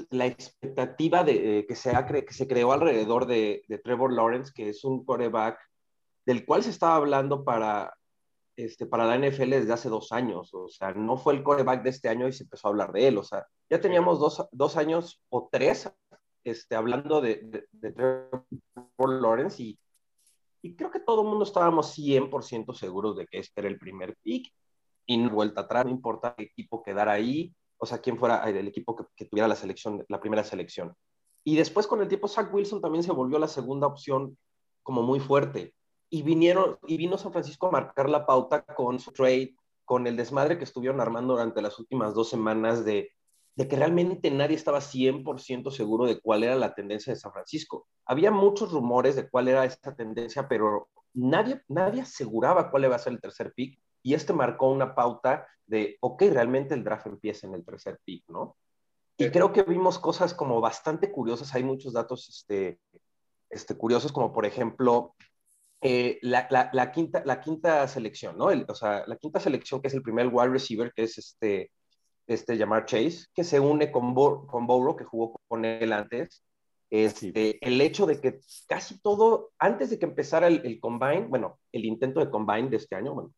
la 0.09 0.25
expectativa 0.25 1.23
de, 1.23 1.59
eh, 1.59 1.65
que, 1.65 1.77
se 1.77 1.93
que 2.27 2.33
se 2.33 2.45
creó 2.45 2.73
alrededor 2.73 3.25
de, 3.25 3.63
Trevor 3.85 4.11
Lawrence, 4.11 4.51
que 4.53 4.67
es 4.67 4.83
un 4.83 5.05
coreback 5.05 5.57
del 6.25 6.45
cual 6.45 6.61
se 6.63 6.71
estaba 6.71 6.97
hablando 6.97 7.45
para, 7.45 7.97
este, 8.57 8.85
para 8.85 9.05
la 9.05 9.17
NFL 9.17 9.51
desde 9.51 9.71
hace 9.71 9.87
dos 9.87 10.11
años. 10.11 10.53
O 10.53 10.67
sea, 10.67 10.91
no 10.91 11.15
fue 11.15 11.35
el 11.35 11.43
coreback 11.43 11.83
de 11.83 11.91
este 11.91 12.09
año 12.09 12.27
y 12.27 12.33
se 12.33 12.43
empezó 12.43 12.67
a 12.67 12.71
hablar 12.71 12.91
de 12.91 13.07
él. 13.07 13.17
O 13.17 13.23
sea, 13.23 13.47
ya 13.69 13.79
teníamos 13.79 14.19
dos, 14.19 14.45
dos 14.51 14.75
años 14.75 15.21
o 15.29 15.47
tres 15.49 15.89
este, 16.43 16.75
hablando 16.75 17.21
de, 17.21 17.65
de, 17.71 17.91
Trevor 17.93 19.21
Lawrence 19.21 19.63
y, 19.63 19.79
y 20.61 20.75
creo 20.75 20.91
que 20.91 20.99
todo 20.99 21.21
el 21.21 21.29
mundo 21.29 21.45
estábamos 21.45 21.97
100% 21.97 22.73
seguros 22.73 23.15
de 23.15 23.25
que 23.25 23.39
este 23.39 23.61
era 23.61 23.69
el 23.69 23.79
primer 23.79 24.17
pick 24.21 24.51
y 25.05 25.27
vuelta 25.27 25.61
atrás, 25.61 25.85
no 25.85 25.91
importa 25.91 26.35
qué 26.35 26.43
equipo 26.43 26.83
quedara 26.83 27.13
ahí, 27.13 27.53
o 27.77 27.85
sea, 27.85 27.99
quién 27.99 28.17
fuera 28.17 28.49
el 28.49 28.67
equipo 28.67 28.95
que, 28.95 29.25
tuviera 29.25 29.47
la 29.47 29.55
selección, 29.55 30.05
la 30.07 30.19
primera 30.19 30.43
selección. 30.43 30.95
Y 31.43 31.55
después 31.55 31.87
con 31.87 32.01
el 32.01 32.07
tiempo 32.07 32.27
Zach 32.27 32.53
Wilson 32.53 32.81
también 32.81 33.03
se 33.03 33.11
volvió 33.11 33.37
la 33.39 33.47
segunda 33.47 33.87
opción 33.87 34.37
como 34.81 35.01
muy 35.01 35.19
fuerte. 35.19 35.73
Y 36.09 36.21
vinieron, 36.21 36.77
y 36.87 36.95
vino 36.95 37.17
San 37.17 37.33
Francisco 37.33 37.67
a 37.67 37.71
marcar 37.71 38.09
la 38.09 38.25
pauta 38.25 38.63
con 38.63 38.99
su 38.99 39.11
trade, 39.11 39.55
con 39.83 40.07
el 40.07 40.15
desmadre 40.15 40.57
que 40.57 40.63
estuvieron 40.63 41.01
armando 41.01 41.33
durante 41.33 41.61
las 41.61 41.77
últimas 41.77 42.13
dos 42.13 42.29
semanas 42.29 42.85
de, 42.85 43.11
de 43.55 43.67
que 43.67 43.75
realmente 43.75 44.31
nadie 44.31 44.55
estaba 44.55 44.79
100% 44.79 45.69
seguro 45.71 46.05
de 46.05 46.21
cuál 46.21 46.43
era 46.43 46.55
la 46.55 46.73
tendencia 46.73 47.11
de 47.11 47.19
San 47.19 47.33
Francisco. 47.33 47.87
Había 48.05 48.31
muchos 48.31 48.71
rumores 48.71 49.15
de 49.15 49.29
cuál 49.29 49.49
era 49.49 49.65
esa 49.65 49.93
tendencia, 49.95 50.47
pero 50.47 50.87
nadie, 51.13 51.61
nadie 51.67 52.01
aseguraba 52.01 52.71
cuál 52.71 52.85
iba 52.85 52.95
a 52.95 52.99
ser 52.99 53.13
el 53.13 53.21
tercer 53.21 53.51
pick 53.53 53.82
y 54.03 54.13
este 54.13 54.33
marcó 54.33 54.69
una 54.69 54.93
pauta 54.93 55.47
de, 55.65 55.97
ok, 56.01 56.23
realmente 56.31 56.75
el 56.75 56.83
draft 56.83 57.07
empieza 57.07 57.47
en 57.47 57.55
el 57.55 57.65
tercer 57.65 57.99
pick, 58.03 58.25
¿no? 58.27 58.57
Y 59.17 59.29
creo 59.29 59.53
que 59.53 59.63
vimos 59.63 59.99
cosas 59.99 60.33
como 60.33 60.59
bastante 60.59 61.11
curiosas, 61.11 61.53
hay 61.55 61.63
muchos 61.63 61.93
datos 61.93 62.27
este, 62.29 62.79
este, 63.49 63.77
curiosos, 63.77 64.11
como 64.11 64.33
por 64.33 64.45
ejemplo, 64.45 65.15
eh, 65.81 66.19
la, 66.21 66.47
la, 66.73 66.91
quinta, 66.91 67.23
la 67.25 67.39
quinta 67.39 67.87
selección, 67.87 68.37
¿no? 68.37 68.45
o 68.45 68.75
sea, 68.75 69.03
la 69.07 69.17
quinta 69.17 69.39
selección 69.39 69.81
que 69.81 69.87
es 69.87 69.93
el 69.93 70.01
primer 70.01 70.27
wide 70.27 70.49
receiver, 70.49 70.91
que 70.93 71.03
es 71.03 71.17
este, 71.17 71.71
este 72.27 72.57
llamar 72.57 72.85
Chase, 72.85 73.25
que 73.33 73.43
se 73.43 73.59
une 73.59 73.91
con, 73.91 74.13
con 74.13 74.67
Borough, 74.67 74.97
que 74.97 75.05
jugó 75.05 75.39
con 75.47 75.65
él 75.65 75.93
antes. 75.93 76.43
Este, 76.89 77.57
El 77.65 77.81
hecho 77.81 78.05
de 78.05 78.21
que 78.21 78.39
casi 78.67 78.99
todo, 79.01 79.51
antes 79.57 79.89
de 79.89 79.99
que 79.99 80.05
empezara 80.05 80.47
el, 80.47 80.65
el 80.65 80.79
combine, 80.79 81.25
bueno, 81.27 81.59
el 81.71 81.85
intento 81.85 82.19
de 82.19 82.29
combine 82.29 82.69
de 82.69 82.77
este 82.77 82.95
año, 82.95 83.13
bueno, 83.13 83.33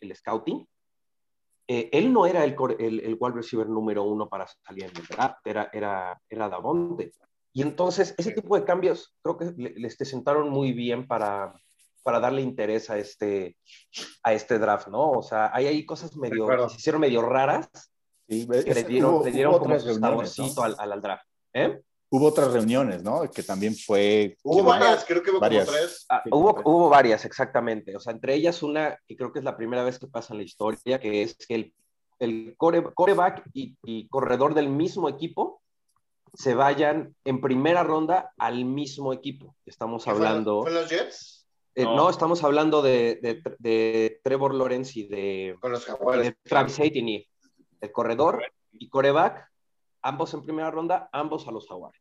el, 0.00 0.14
scouting, 0.16 0.66
eh, 1.68 1.88
él 1.92 2.12
no 2.12 2.26
era 2.26 2.44
el, 2.44 2.56
el, 2.78 3.00
el 3.00 3.16
wide 3.18 3.34
receiver 3.36 3.68
número 3.68 4.02
uno 4.04 4.28
para 4.28 4.46
salir 4.46 4.84
en 4.84 4.96
el 4.96 5.06
draft, 5.06 5.38
era, 5.46 5.70
era, 5.72 6.20
era 6.28 6.48
Davonte. 6.48 7.12
Y 7.52 7.62
entonces, 7.62 8.14
ese 8.16 8.32
tipo 8.32 8.56
de 8.56 8.64
cambios 8.64 9.14
creo 9.22 9.36
que 9.36 9.52
les 9.56 9.96
te 9.96 10.04
sentaron 10.04 10.48
muy 10.48 10.72
bien 10.72 11.06
para, 11.06 11.54
para 12.02 12.18
darle 12.18 12.40
interés 12.42 12.88
a 12.90 12.98
este, 12.98 13.56
a 14.22 14.32
este 14.32 14.58
draft, 14.58 14.88
¿no? 14.88 15.10
O 15.10 15.22
sea, 15.22 15.50
hay 15.54 15.66
ahí 15.66 15.84
cosas 15.86 16.16
medio, 16.16 16.46
que 16.46 16.68
se 16.70 16.76
hicieron 16.76 17.00
medio 17.00 17.22
raras 17.22 17.68
Sí, 18.28 18.48
que 18.48 18.58
es- 18.58 18.74
le 18.74 18.84
dieron, 18.84 19.14
hubo- 19.14 19.24
le 19.24 19.30
dieron 19.32 19.58
como 19.58 19.78
saborcito 19.78 20.60
¿no? 20.60 20.62
al, 20.64 20.76
al, 20.78 20.92
al 20.92 21.02
draft. 21.02 21.26
¿Eh? 21.52 21.80
Hubo 22.14 22.26
otras 22.26 22.52
reuniones, 22.52 23.02
¿no? 23.02 23.22
Que 23.30 23.42
también 23.42 23.74
fue... 23.74 24.36
Hubo 24.42 24.62
varias, 24.64 25.04
creo 25.06 25.22
que 25.22 25.30
hubo 25.30 25.40
Varias. 25.40 25.64
como 25.64 25.78
tres. 25.78 26.06
Ah, 26.10 26.20
Sí, 26.22 26.30
hubo, 26.30 26.60
hubo 26.64 26.88
varias, 26.90 27.24
exactamente. 27.24 27.96
O 27.96 28.00
sea, 28.00 28.12
entre 28.12 28.34
ellas 28.34 28.62
una 28.62 28.98
que 29.08 29.16
creo 29.16 29.32
que 29.32 29.38
es 29.38 29.44
la 29.44 29.56
primera 29.56 29.82
vez 29.82 29.98
que 29.98 30.06
pasa 30.08 30.34
en 30.34 30.38
la 30.38 30.44
historia, 30.44 31.00
que 31.00 31.22
es 31.22 31.34
que 31.36 31.54
el, 31.54 31.74
el 32.18 32.54
core, 32.58 32.84
coreback 32.94 33.44
y, 33.54 33.76
y 33.82 34.08
corredor 34.08 34.52
del 34.52 34.68
mismo 34.68 35.08
equipo 35.08 35.62
se 36.34 36.54
vayan 36.54 37.14
en 37.24 37.40
primera 37.40 37.82
ronda 37.82 38.32
al 38.38 38.64
mismo 38.66 39.12
equipo. 39.14 39.56
Estamos 39.64 40.04
¿Qué 40.04 40.10
fue- 40.10 40.18
hablando, 40.18 40.62
¿Fue 40.62 40.70
los 40.70 40.90
Jets? 40.90 41.46
eh, 41.74 41.84
No. 41.84 41.96
no. 41.96 42.10
estamos 42.10 42.44
hablando 42.44 42.82
de, 42.82 43.18
de, 43.22 43.42
de 43.58 44.20
Trevor 44.22 44.54
Lawrence 44.54 44.98
y 45.00 45.08
de, 45.08 45.56
Con 45.60 45.72
los 45.72 45.84
Jaguares. 45.86 46.24
de 46.26 46.36
Travis 46.44 46.78
Etienne. 46.78 47.26
El 47.80 47.90
corredor 47.90 48.42
y 48.72 48.88
coreback, 48.88 49.50
ambos 50.02 50.34
en 50.34 50.42
primera 50.42 50.70
ronda, 50.70 51.08
ambos 51.12 51.46
a 51.48 51.52
los 51.52 51.66
Jaguares. 51.68 52.00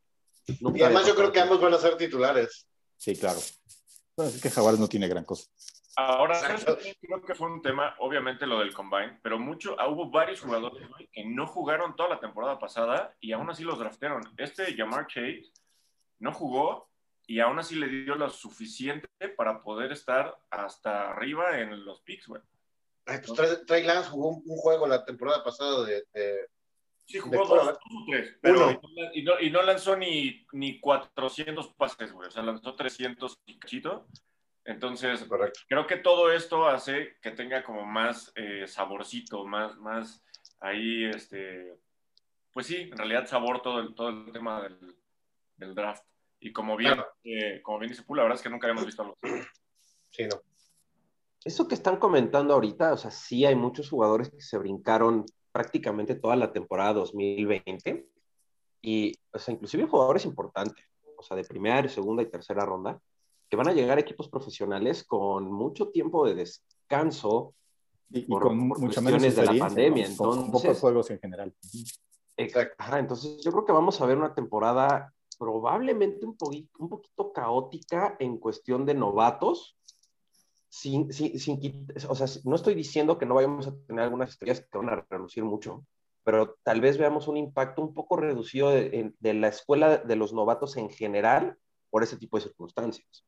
Nunca 0.59 0.79
Y 0.79 0.81
además 0.83 1.07
yo 1.07 1.15
creo 1.15 1.31
que 1.31 1.39
ambos 1.39 1.61
van 1.61 1.73
a 1.73 1.77
ser 1.77 1.97
titulares. 1.97 2.67
Sí, 2.97 3.15
claro. 3.15 3.39
Bueno, 4.15 4.31
es 4.31 4.41
que 4.41 4.49
Jaguares 4.49 4.79
no 4.79 4.87
tiene 4.87 5.07
gran 5.07 5.23
cosa. 5.23 5.49
Ahora, 5.97 6.39
creo 7.01 7.21
que 7.21 7.35
fue 7.35 7.51
un 7.51 7.61
tema, 7.61 7.95
obviamente 7.99 8.47
lo 8.47 8.59
del 8.59 8.73
combine, 8.73 9.19
pero 9.21 9.37
mucho, 9.37 9.75
ah, 9.77 9.89
hubo 9.89 10.09
varios 10.09 10.39
jugadores 10.39 10.87
que 11.11 11.25
no 11.25 11.45
jugaron 11.45 11.95
toda 11.95 12.09
la 12.09 12.19
temporada 12.19 12.57
pasada 12.59 13.13
y 13.19 13.33
aún 13.33 13.49
así 13.49 13.63
los 13.63 13.77
draftearon. 13.77 14.23
Este 14.37 14.73
Jamar 14.75 15.07
Chase 15.07 15.51
no 16.19 16.31
jugó 16.33 16.89
y 17.27 17.39
aún 17.39 17.59
así 17.59 17.75
le 17.75 17.87
dio 17.87 18.15
lo 18.15 18.29
suficiente 18.29 19.07
para 19.35 19.61
poder 19.61 19.91
estar 19.91 20.37
hasta 20.49 21.09
arriba 21.11 21.59
en 21.59 21.83
los 21.83 22.01
picks, 22.01 22.27
güey. 22.27 22.41
Ay, 23.05 23.19
pues 23.25 23.33
Trey, 23.33 23.65
Trey 23.65 23.83
Lance 23.83 24.09
jugó 24.09 24.29
un, 24.29 24.43
un 24.45 24.57
juego 24.57 24.87
la 24.87 25.03
temporada 25.03 25.43
pasada 25.43 25.83
de, 25.85 26.03
de- 26.13 26.47
Sí, 27.11 27.19
jugó 27.19 27.37
dos, 27.45 27.49
dos 27.49 27.77
o 27.77 28.05
tres, 28.09 28.37
pero 28.41 28.67
Uno. 28.69 28.81
y 29.13 29.23
no, 29.23 29.39
y 29.39 29.49
no 29.49 29.61
lanzó 29.63 29.95
ni, 29.97 30.45
ni 30.53 30.79
400 30.79 31.73
pases, 31.73 32.11
güey. 32.11 32.27
O 32.27 32.31
sea, 32.31 32.43
lanzó 32.43 32.75
300 32.75 33.39
y 33.45 33.59
cachito. 33.59 34.07
Entonces, 34.63 35.23
Correcto. 35.25 35.59
creo 35.67 35.87
que 35.87 35.97
todo 35.97 36.31
esto 36.31 36.67
hace 36.67 37.17
que 37.21 37.31
tenga 37.31 37.63
como 37.63 37.85
más 37.85 38.31
eh, 38.35 38.67
saborcito, 38.67 39.43
más, 39.45 39.75
más 39.77 40.23
ahí, 40.59 41.05
este, 41.05 41.77
pues 42.53 42.67
sí, 42.67 42.75
en 42.77 42.97
realidad 42.97 43.25
sabor 43.27 43.61
todo 43.61 43.79
el, 43.79 43.95
todo 43.95 44.09
el 44.09 44.31
tema 44.31 44.61
del, 44.61 44.95
del 45.57 45.73
draft. 45.75 46.03
Y 46.39 46.51
como 46.53 46.77
bien, 46.77 46.93
Claro. 46.93 47.09
eh, 47.23 47.61
como 47.63 47.79
bien 47.79 47.89
dice 47.91 48.03
Pula, 48.03 48.21
la 48.21 48.29
verdad 48.29 48.37
es 48.39 48.43
que 48.43 48.49
nunca 48.49 48.67
habíamos 48.67 48.85
visto 48.85 49.01
algo. 49.01 49.17
Sí, 50.11 50.23
no. 50.27 50.41
Eso 51.43 51.67
que 51.67 51.73
están 51.75 51.97
comentando 51.97 52.53
ahorita, 52.53 52.93
o 52.93 52.97
sea, 52.97 53.09
sí 53.09 53.45
hay 53.45 53.55
muchos 53.55 53.89
jugadores 53.89 54.29
que 54.29 54.41
se 54.41 54.57
brincaron 54.59 55.25
prácticamente 55.51 56.15
toda 56.15 56.35
la 56.35 56.51
temporada 56.53 56.93
2020 56.93 58.07
y, 58.81 59.15
o 59.31 59.39
sea, 59.39 59.53
inclusive 59.53 59.87
jugadores 59.87 60.25
importantes, 60.25 60.85
o 61.17 61.23
sea, 61.23 61.37
de 61.37 61.43
primera, 61.43 61.87
segunda 61.89 62.23
y 62.23 62.27
tercera 62.27 62.65
ronda, 62.65 62.99
que 63.49 63.57
van 63.57 63.67
a 63.67 63.73
llegar 63.73 63.97
a 63.97 64.01
equipos 64.01 64.29
profesionales 64.29 65.03
con 65.03 65.51
mucho 65.51 65.89
tiempo 65.89 66.25
de 66.25 66.35
descanso. 66.35 67.53
Y, 68.09 68.25
con 68.27 68.39
por 68.39 68.53
mucha 68.53 69.01
menos 69.01 69.21
cuestiones 69.21 69.35
de 69.35 69.45
la 69.45 69.65
pandemia, 69.65 70.09
¿no? 70.09 70.15
Con- 70.17 70.27
con 70.29 70.45
entonces- 70.45 70.61
pocos 70.69 70.79
juegos 70.79 71.11
en 71.11 71.19
general. 71.19 71.53
Exacto. 72.37 72.75
Ajá, 72.79 72.99
entonces 72.99 73.41
yo 73.43 73.51
creo 73.51 73.65
que 73.65 73.71
vamos 73.71 74.01
a 74.01 74.05
ver 74.05 74.17
una 74.17 74.33
temporada 74.33 75.13
probablemente 75.37 76.25
un 76.25 76.35
poquito 76.35 77.33
caótica 77.33 78.15
en 78.19 78.37
cuestión 78.37 78.85
de 78.85 78.93
novatos. 78.93 79.75
Sin, 80.73 81.11
sin, 81.11 81.37
sin 81.37 81.85
o 82.07 82.15
sea, 82.15 82.27
no 82.45 82.55
estoy 82.55 82.75
diciendo 82.75 83.17
que 83.17 83.25
no 83.25 83.35
vayamos 83.35 83.67
a 83.67 83.75
tener 83.87 84.05
algunas 84.05 84.29
historias 84.29 84.61
que 84.61 84.77
van 84.77 84.87
a 84.87 85.05
relucir 85.09 85.43
mucho, 85.43 85.85
pero 86.23 86.57
tal 86.63 86.79
vez 86.79 86.97
veamos 86.97 87.27
un 87.27 87.35
impacto 87.35 87.81
un 87.81 87.93
poco 87.93 88.15
reducido 88.15 88.69
de, 88.69 89.13
de 89.19 89.33
la 89.33 89.49
escuela 89.49 89.97
de 89.97 90.15
los 90.15 90.31
novatos 90.31 90.77
en 90.77 90.89
general 90.89 91.57
por 91.89 92.03
ese 92.03 92.15
tipo 92.15 92.37
de 92.37 92.43
circunstancias. 92.43 93.25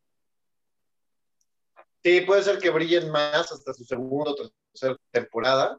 Sí, 2.02 2.22
puede 2.22 2.44
ser 2.44 2.60
que 2.60 2.70
brillen 2.70 3.12
más 3.12 3.52
hasta 3.52 3.74
su 3.74 3.84
segunda 3.84 4.32
o 4.32 4.36
tercera 4.36 4.98
temporada 5.12 5.78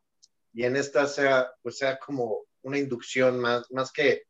y 0.53 0.65
en 0.65 0.77
esta 0.77 1.07
sea, 1.07 1.51
pues 1.63 1.79
sea 1.79 1.99
como 1.99 2.45
una 2.61 2.79
inducción 2.79 3.41
más, 3.41 3.71
más 3.71 3.91
que, 3.91 4.25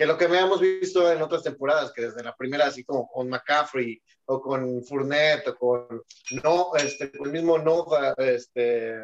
que 0.00 0.06
lo 0.06 0.16
que 0.16 0.24
habíamos 0.24 0.62
visto 0.62 1.12
en 1.12 1.20
otras 1.20 1.42
temporadas, 1.42 1.92
que 1.92 2.00
desde 2.00 2.22
la 2.24 2.34
primera, 2.34 2.64
así 2.64 2.84
como 2.84 3.06
con 3.06 3.28
McCaffrey 3.28 4.00
o 4.24 4.40
con 4.40 4.82
Fournette 4.82 5.48
o 5.48 5.56
con, 5.56 6.02
no, 6.42 6.74
este, 6.76 7.12
con 7.12 7.26
el 7.26 7.32
mismo 7.34 7.58
Nova, 7.58 8.14
este, 8.16 8.94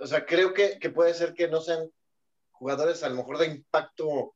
o 0.00 0.06
sea, 0.06 0.24
creo 0.24 0.54
que, 0.54 0.78
que 0.78 0.88
puede 0.88 1.12
ser 1.12 1.34
que 1.34 1.46
no 1.46 1.60
sean 1.60 1.90
jugadores 2.52 3.02
a 3.02 3.10
lo 3.10 3.16
mejor 3.16 3.36
de 3.36 3.48
impacto 3.48 4.34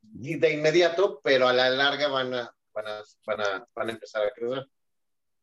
de 0.00 0.52
inmediato, 0.52 1.20
pero 1.24 1.48
a 1.48 1.52
la 1.52 1.68
larga 1.68 2.06
van 2.06 2.34
a, 2.34 2.54
van 2.72 2.86
a, 2.86 3.02
van 3.26 3.40
a, 3.40 3.68
van 3.74 3.88
a 3.88 3.92
empezar 3.92 4.22
a 4.26 4.30
crecer. 4.30 4.64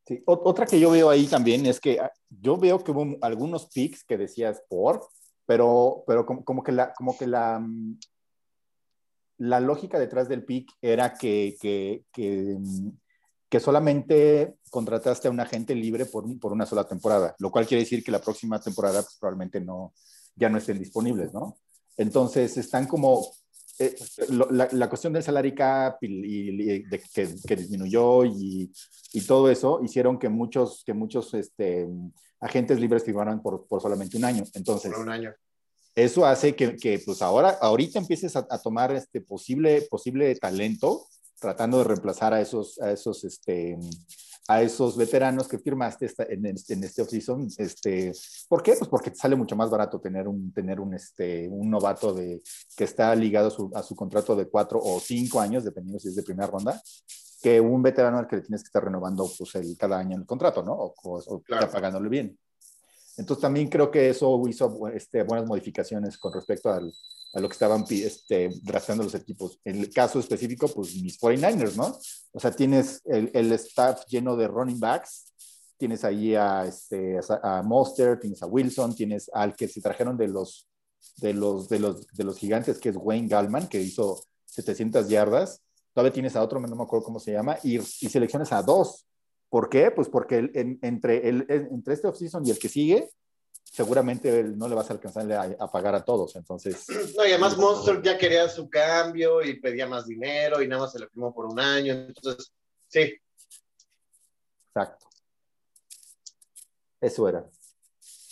Sí, 0.07 0.23
ot- 0.25 0.43
Otra 0.45 0.65
que 0.65 0.79
yo 0.79 0.91
veo 0.91 1.09
ahí 1.09 1.27
también 1.27 1.65
es 1.65 1.77
que 1.81 1.99
ah, 1.99 2.09
yo 2.29 2.55
veo 2.55 2.81
que 2.81 2.91
hubo 2.91 3.17
algunos 3.21 3.67
picks 3.67 4.05
que 4.05 4.17
decías 4.17 4.63
por, 4.69 5.09
pero, 5.45 6.05
pero 6.07 6.25
como, 6.25 6.45
como 6.45 6.63
que 6.63 6.71
la, 6.71 6.93
como 6.93 7.17
que 7.17 7.27
la, 7.27 7.59
mm, 7.59 7.99
la 9.37 9.59
lógica 9.59 9.99
detrás 9.99 10.29
del 10.29 10.43
pick 10.43 10.71
era 10.81 11.13
que, 11.13 11.55
que, 11.61 12.57
mm, 12.59 12.89
que 13.49 13.59
solamente 13.59 14.55
contrataste 14.69 15.27
a 15.27 15.31
un 15.31 15.39
agente 15.39 15.75
libre 15.75 16.05
por, 16.05 16.25
por 16.39 16.53
una 16.53 16.65
sola 16.65 16.87
temporada, 16.87 17.35
lo 17.39 17.51
cual 17.51 17.67
quiere 17.67 17.83
decir 17.83 18.03
que 18.03 18.11
la 18.11 18.21
próxima 18.21 18.59
temporada 18.59 19.01
pues, 19.01 19.17
probablemente 19.19 19.59
no, 19.61 19.93
ya 20.35 20.49
no 20.49 20.57
estén 20.57 20.79
disponibles, 20.79 21.33
¿no? 21.33 21.57
Entonces 21.97 22.57
están 22.57 22.87
como, 22.87 23.27
eh, 23.79 23.95
la, 24.51 24.67
la 24.71 24.89
cuestión 24.89 25.13
del 25.13 25.23
salary 25.23 25.53
cap 25.53 25.97
y 26.01 26.83
de 26.83 27.01
que, 27.13 27.35
que 27.47 27.55
disminuyó 27.55 28.23
y, 28.25 28.71
y 29.13 29.21
todo 29.21 29.49
eso 29.49 29.79
hicieron 29.83 30.19
que 30.19 30.29
muchos, 30.29 30.83
que 30.85 30.93
muchos 30.93 31.33
este, 31.33 31.87
agentes 32.39 32.79
libres 32.79 33.03
firmaran 33.03 33.41
por, 33.41 33.65
por 33.67 33.81
solamente 33.81 34.17
un 34.17 34.25
año. 34.25 34.43
Entonces, 34.53 34.91
por 34.91 35.01
un 35.01 35.09
año. 35.09 35.33
Eso 35.95 36.25
hace 36.25 36.55
que, 36.55 36.75
que, 36.75 36.99
pues 37.05 37.21
ahora, 37.21 37.49
ahorita 37.61 37.99
empieces 37.99 38.35
a, 38.35 38.47
a 38.49 38.59
tomar 38.61 38.93
este 38.95 39.21
posible, 39.21 39.81
posible 39.89 40.33
talento, 40.35 41.05
tratando 41.39 41.77
de 41.79 41.83
reemplazar 41.85 42.33
a 42.33 42.41
esos, 42.41 42.79
a 42.81 42.91
esos, 42.91 43.23
este, 43.23 43.77
a 44.47 44.61
esos 44.61 44.97
veteranos 44.97 45.47
que 45.47 45.59
firmaste 45.59 46.05
esta- 46.05 46.23
en, 46.23 46.45
este, 46.45 46.73
en 46.73 46.83
este 46.83 47.01
offseason. 47.01 47.47
Este, 47.57 48.11
¿Por 48.49 48.63
qué? 48.63 48.73
Pues 48.77 48.89
porque 48.89 49.11
te 49.11 49.17
sale 49.17 49.35
mucho 49.35 49.55
más 49.55 49.69
barato 49.69 49.99
tener 50.01 50.27
un, 50.27 50.51
tener 50.53 50.79
un, 50.79 50.93
este, 50.93 51.47
un 51.49 51.69
novato 51.69 52.13
de, 52.13 52.41
que 52.75 52.83
está 52.85 53.13
ligado 53.15 53.47
a 53.47 53.51
su, 53.51 53.71
a 53.75 53.83
su 53.83 53.95
contrato 53.95 54.35
de 54.35 54.47
cuatro 54.49 54.79
o 54.81 54.99
cinco 54.99 55.39
años, 55.39 55.63
dependiendo 55.63 55.99
si 55.99 56.07
es 56.09 56.15
de 56.15 56.23
primera 56.23 56.47
ronda, 56.47 56.81
que 57.41 57.59
un 57.59 57.81
veterano 57.83 58.17
al 58.19 58.27
que 58.27 58.37
le 58.37 58.41
tienes 58.41 58.63
que 58.63 58.67
estar 58.67 58.83
renovando 58.83 59.29
pues, 59.37 59.53
el, 59.55 59.77
cada 59.77 59.99
año 59.99 60.17
el 60.17 60.25
contrato, 60.25 60.63
¿no? 60.63 60.73
O, 60.73 60.93
o- 61.03 61.23
o 61.35 61.41
Claro. 61.41 61.67
ya 61.67 61.71
pagándole 61.71 62.09
bien. 62.09 62.37
Entonces 63.17 63.41
también 63.41 63.67
creo 63.69 63.91
que 63.91 64.09
eso 64.09 64.41
hizo 64.47 64.87
este, 64.89 65.23
buenas 65.23 65.47
modificaciones 65.47 66.17
con 66.17 66.33
respecto 66.33 66.71
al, 66.71 66.91
a 67.33 67.39
lo 67.39 67.47
que 67.47 67.53
estaban 67.53 67.85
este, 67.89 68.49
drafteando 68.61 69.03
los 69.03 69.15
equipos. 69.15 69.59
En 69.65 69.79
el 69.79 69.91
caso 69.91 70.19
específico, 70.19 70.67
pues 70.67 70.95
mis 70.95 71.19
49ers, 71.19 71.75
¿no? 71.75 71.97
O 72.31 72.39
sea, 72.39 72.51
tienes 72.51 73.01
el, 73.05 73.31
el 73.33 73.51
staff 73.53 74.05
lleno 74.07 74.35
de 74.35 74.47
running 74.47 74.79
backs, 74.79 75.33
tienes 75.77 76.03
ahí 76.03 76.35
a, 76.35 76.65
este, 76.65 77.19
a, 77.41 77.61
Monster, 77.63 78.19
tienes 78.19 78.41
a 78.43 78.45
Wilson, 78.45 78.95
tienes 78.95 79.29
al 79.33 79.55
que 79.55 79.67
se 79.67 79.81
trajeron 79.81 80.15
de 80.15 80.27
los, 80.27 80.69
de 81.17 81.33
los, 81.33 81.67
de 81.69 81.79
los, 81.79 82.07
de 82.07 82.23
los 82.23 82.37
gigantes, 82.37 82.79
que 82.79 82.89
es 82.89 82.95
Wayne 82.97 83.27
Gallman, 83.27 83.67
que 83.67 83.81
hizo 83.81 84.23
700 84.45 85.09
yardas. 85.09 85.61
Todavía 85.93 86.13
tienes 86.13 86.35
a 86.35 86.43
otro, 86.43 86.59
no 86.59 86.75
me 86.75 86.83
acuerdo 86.83 87.05
cómo 87.05 87.19
se 87.19 87.33
llama, 87.33 87.57
y, 87.63 87.77
y 87.77 88.09
selecciones 88.09 88.51
a 88.51 88.61
dos. 88.61 89.05
¿Por 89.53 89.69
qué? 89.69 89.91
Pues 89.91 90.09
porque 90.09 90.37
el- 90.39 90.51
en- 90.55 90.79
entre, 90.81 91.29
el, 91.29 91.45
en- 91.47 91.67
entre 91.71 91.93
este 91.93 92.07
offseason 92.07 92.43
y 92.43 92.49
el 92.49 92.57
que 92.57 92.69
sigue, 92.69 93.11
seguramente 93.63 94.39
él 94.39 94.57
no 94.57 94.67
le 94.67 94.73
vas 94.73 94.89
a 94.89 94.93
alcanzar 94.93 95.31
a, 95.31 95.43
a 95.59 95.71
pagar 95.71 95.93
a 95.93 96.03
todos. 96.03 96.35
Entonces, 96.35 96.87
No, 97.15 97.23
y 97.23 97.29
además 97.29 97.55
Monster 97.55 98.01
ya 98.01 98.17
quería 98.17 98.49
su 98.49 98.67
cambio 98.67 99.43
y 99.43 99.59
pedía 99.59 99.85
más 99.85 100.07
dinero 100.07 100.59
y 100.63 100.67
nada 100.67 100.81
más 100.81 100.91
se 100.93 100.97
lo 100.97 101.07
firmó 101.07 101.31
por 101.35 101.45
un 101.45 101.59
año. 101.59 101.93
Entonces, 101.93 102.51
sí, 102.87 103.13
exacto. 104.69 105.07
Eso 106.99 107.29
era. 107.29 107.45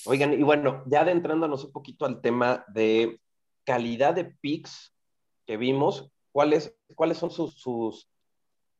Oigan, 0.05 0.33
y 0.33 0.41
bueno, 0.41 0.83
ya 0.87 1.01
adentrándonos 1.01 1.65
un 1.65 1.71
poquito 1.71 2.05
al 2.05 2.19
tema 2.19 2.65
de 2.73 3.21
calidad 3.63 4.15
de 4.15 4.25
picks 4.25 4.91
que 5.45 5.55
vimos, 5.55 6.09
¿cuáles, 6.31 6.73
cuáles 6.95 7.19
son 7.19 7.29
sus, 7.29 7.61
sus, 7.61 8.09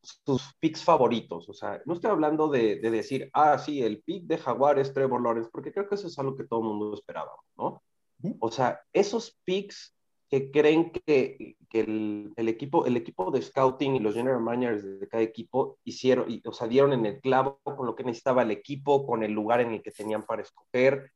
sus 0.02 0.54
picks 0.60 0.84
favoritos. 0.84 1.48
O 1.50 1.54
sea, 1.54 1.82
no 1.86 1.94
estoy 1.94 2.12
hablando 2.12 2.48
de, 2.48 2.78
de, 2.78 2.92
decir, 2.92 3.30
ah, 3.34 3.58
sí, 3.58 3.82
el 3.82 4.02
pick 4.02 4.26
de 4.26 4.38
Jaguar 4.38 4.80
es 4.80 4.94
Trevor 4.94 5.22
Lawrence, 5.22 5.50
porque 5.52 5.72
creo 5.72 5.88
que 5.88 5.96
eso 5.96 6.08
es 6.08 6.18
algo 6.20 6.36
que 6.36 6.46
todo 6.46 6.62
el 6.62 6.68
mundo 6.68 6.94
esperaba, 6.94 7.32
¿no? 7.58 7.82
O 8.40 8.52
sea, 8.52 8.82
esos 8.94 9.38
picks 9.44 9.96
que 10.30 10.52
creen 10.52 10.92
que, 10.92 11.58
que 11.70 11.80
el, 11.82 12.34
el, 12.36 12.48
equipo, 12.48 12.86
el 12.86 12.96
equipo 12.96 13.32
de 13.32 13.42
scouting 13.42 13.96
y 13.96 14.00
los 14.00 14.14
general 14.16 14.40
managers 14.40 15.00
de 15.00 15.08
cada 15.08 15.24
equipo 15.24 15.78
hicieron, 15.84 16.32
y, 16.32 16.42
o 16.48 16.54
sea, 16.54 16.68
dieron 16.68 16.94
en 16.94 17.06
el 17.06 17.20
clavo 17.20 17.60
con 17.64 17.86
lo 17.86 17.96
que 17.96 18.04
necesitaba 18.04 18.44
el 18.44 18.52
equipo, 18.52 19.06
con 19.06 19.24
el 19.24 19.32
lugar 19.32 19.60
en 19.62 19.74
el 19.74 19.82
que 19.82 19.92
tenían 19.92 20.24
para 20.24 20.44
escoger. 20.44 21.12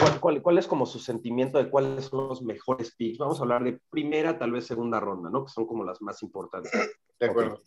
¿Cuál, 0.00 0.20
cuál, 0.20 0.42
cuál 0.42 0.58
es 0.58 0.66
como 0.66 0.86
su 0.86 0.98
sentimiento 0.98 1.58
de 1.58 1.70
cuáles 1.70 2.06
son 2.06 2.28
los 2.28 2.42
mejores 2.42 2.94
picks? 2.94 3.18
Vamos 3.18 3.38
a 3.38 3.42
hablar 3.42 3.64
de 3.64 3.80
primera, 3.90 4.38
tal 4.38 4.52
vez 4.52 4.66
segunda 4.66 5.00
ronda, 5.00 5.30
¿no? 5.30 5.44
Que 5.44 5.52
son 5.52 5.66
como 5.66 5.84
las 5.84 6.00
más 6.02 6.22
importantes. 6.22 6.72
De 7.18 7.26
acuerdo. 7.26 7.54
Okay. 7.54 7.64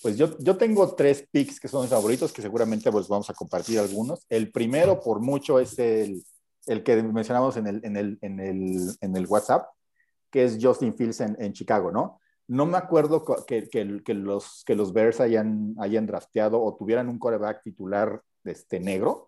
Pues 0.00 0.16
yo, 0.16 0.38
yo 0.38 0.56
tengo 0.56 0.94
tres 0.94 1.26
picks 1.30 1.58
que 1.58 1.66
son 1.66 1.82
mis 1.82 1.90
favoritos, 1.90 2.32
que 2.32 2.40
seguramente 2.42 2.90
pues 2.92 3.08
vamos 3.08 3.28
a 3.30 3.34
compartir 3.34 3.78
algunos. 3.80 4.24
El 4.28 4.52
primero, 4.52 5.00
por 5.00 5.20
mucho, 5.20 5.58
es 5.58 5.78
el, 5.78 6.22
el 6.66 6.82
que 6.84 7.02
mencionamos 7.02 7.56
en 7.56 7.66
el, 7.66 7.80
en, 7.84 7.96
el, 7.96 8.18
en, 8.20 8.40
el, 8.40 8.96
en 9.00 9.16
el 9.16 9.26
WhatsApp, 9.26 9.66
que 10.30 10.44
es 10.44 10.58
Justin 10.60 10.94
Fields 10.94 11.20
en, 11.20 11.36
en 11.40 11.52
Chicago, 11.52 11.90
¿no? 11.90 12.20
No 12.46 12.64
me 12.64 12.78
acuerdo 12.78 13.24
que, 13.46 13.68
que, 13.68 14.02
que, 14.04 14.14
los, 14.14 14.62
que 14.64 14.76
los 14.76 14.92
Bears 14.92 15.20
hayan, 15.20 15.74
hayan 15.78 16.06
drafteado 16.06 16.62
o 16.62 16.76
tuvieran 16.76 17.08
un 17.08 17.18
coreback 17.18 17.62
titular 17.62 18.22
este, 18.44 18.80
negro, 18.80 19.27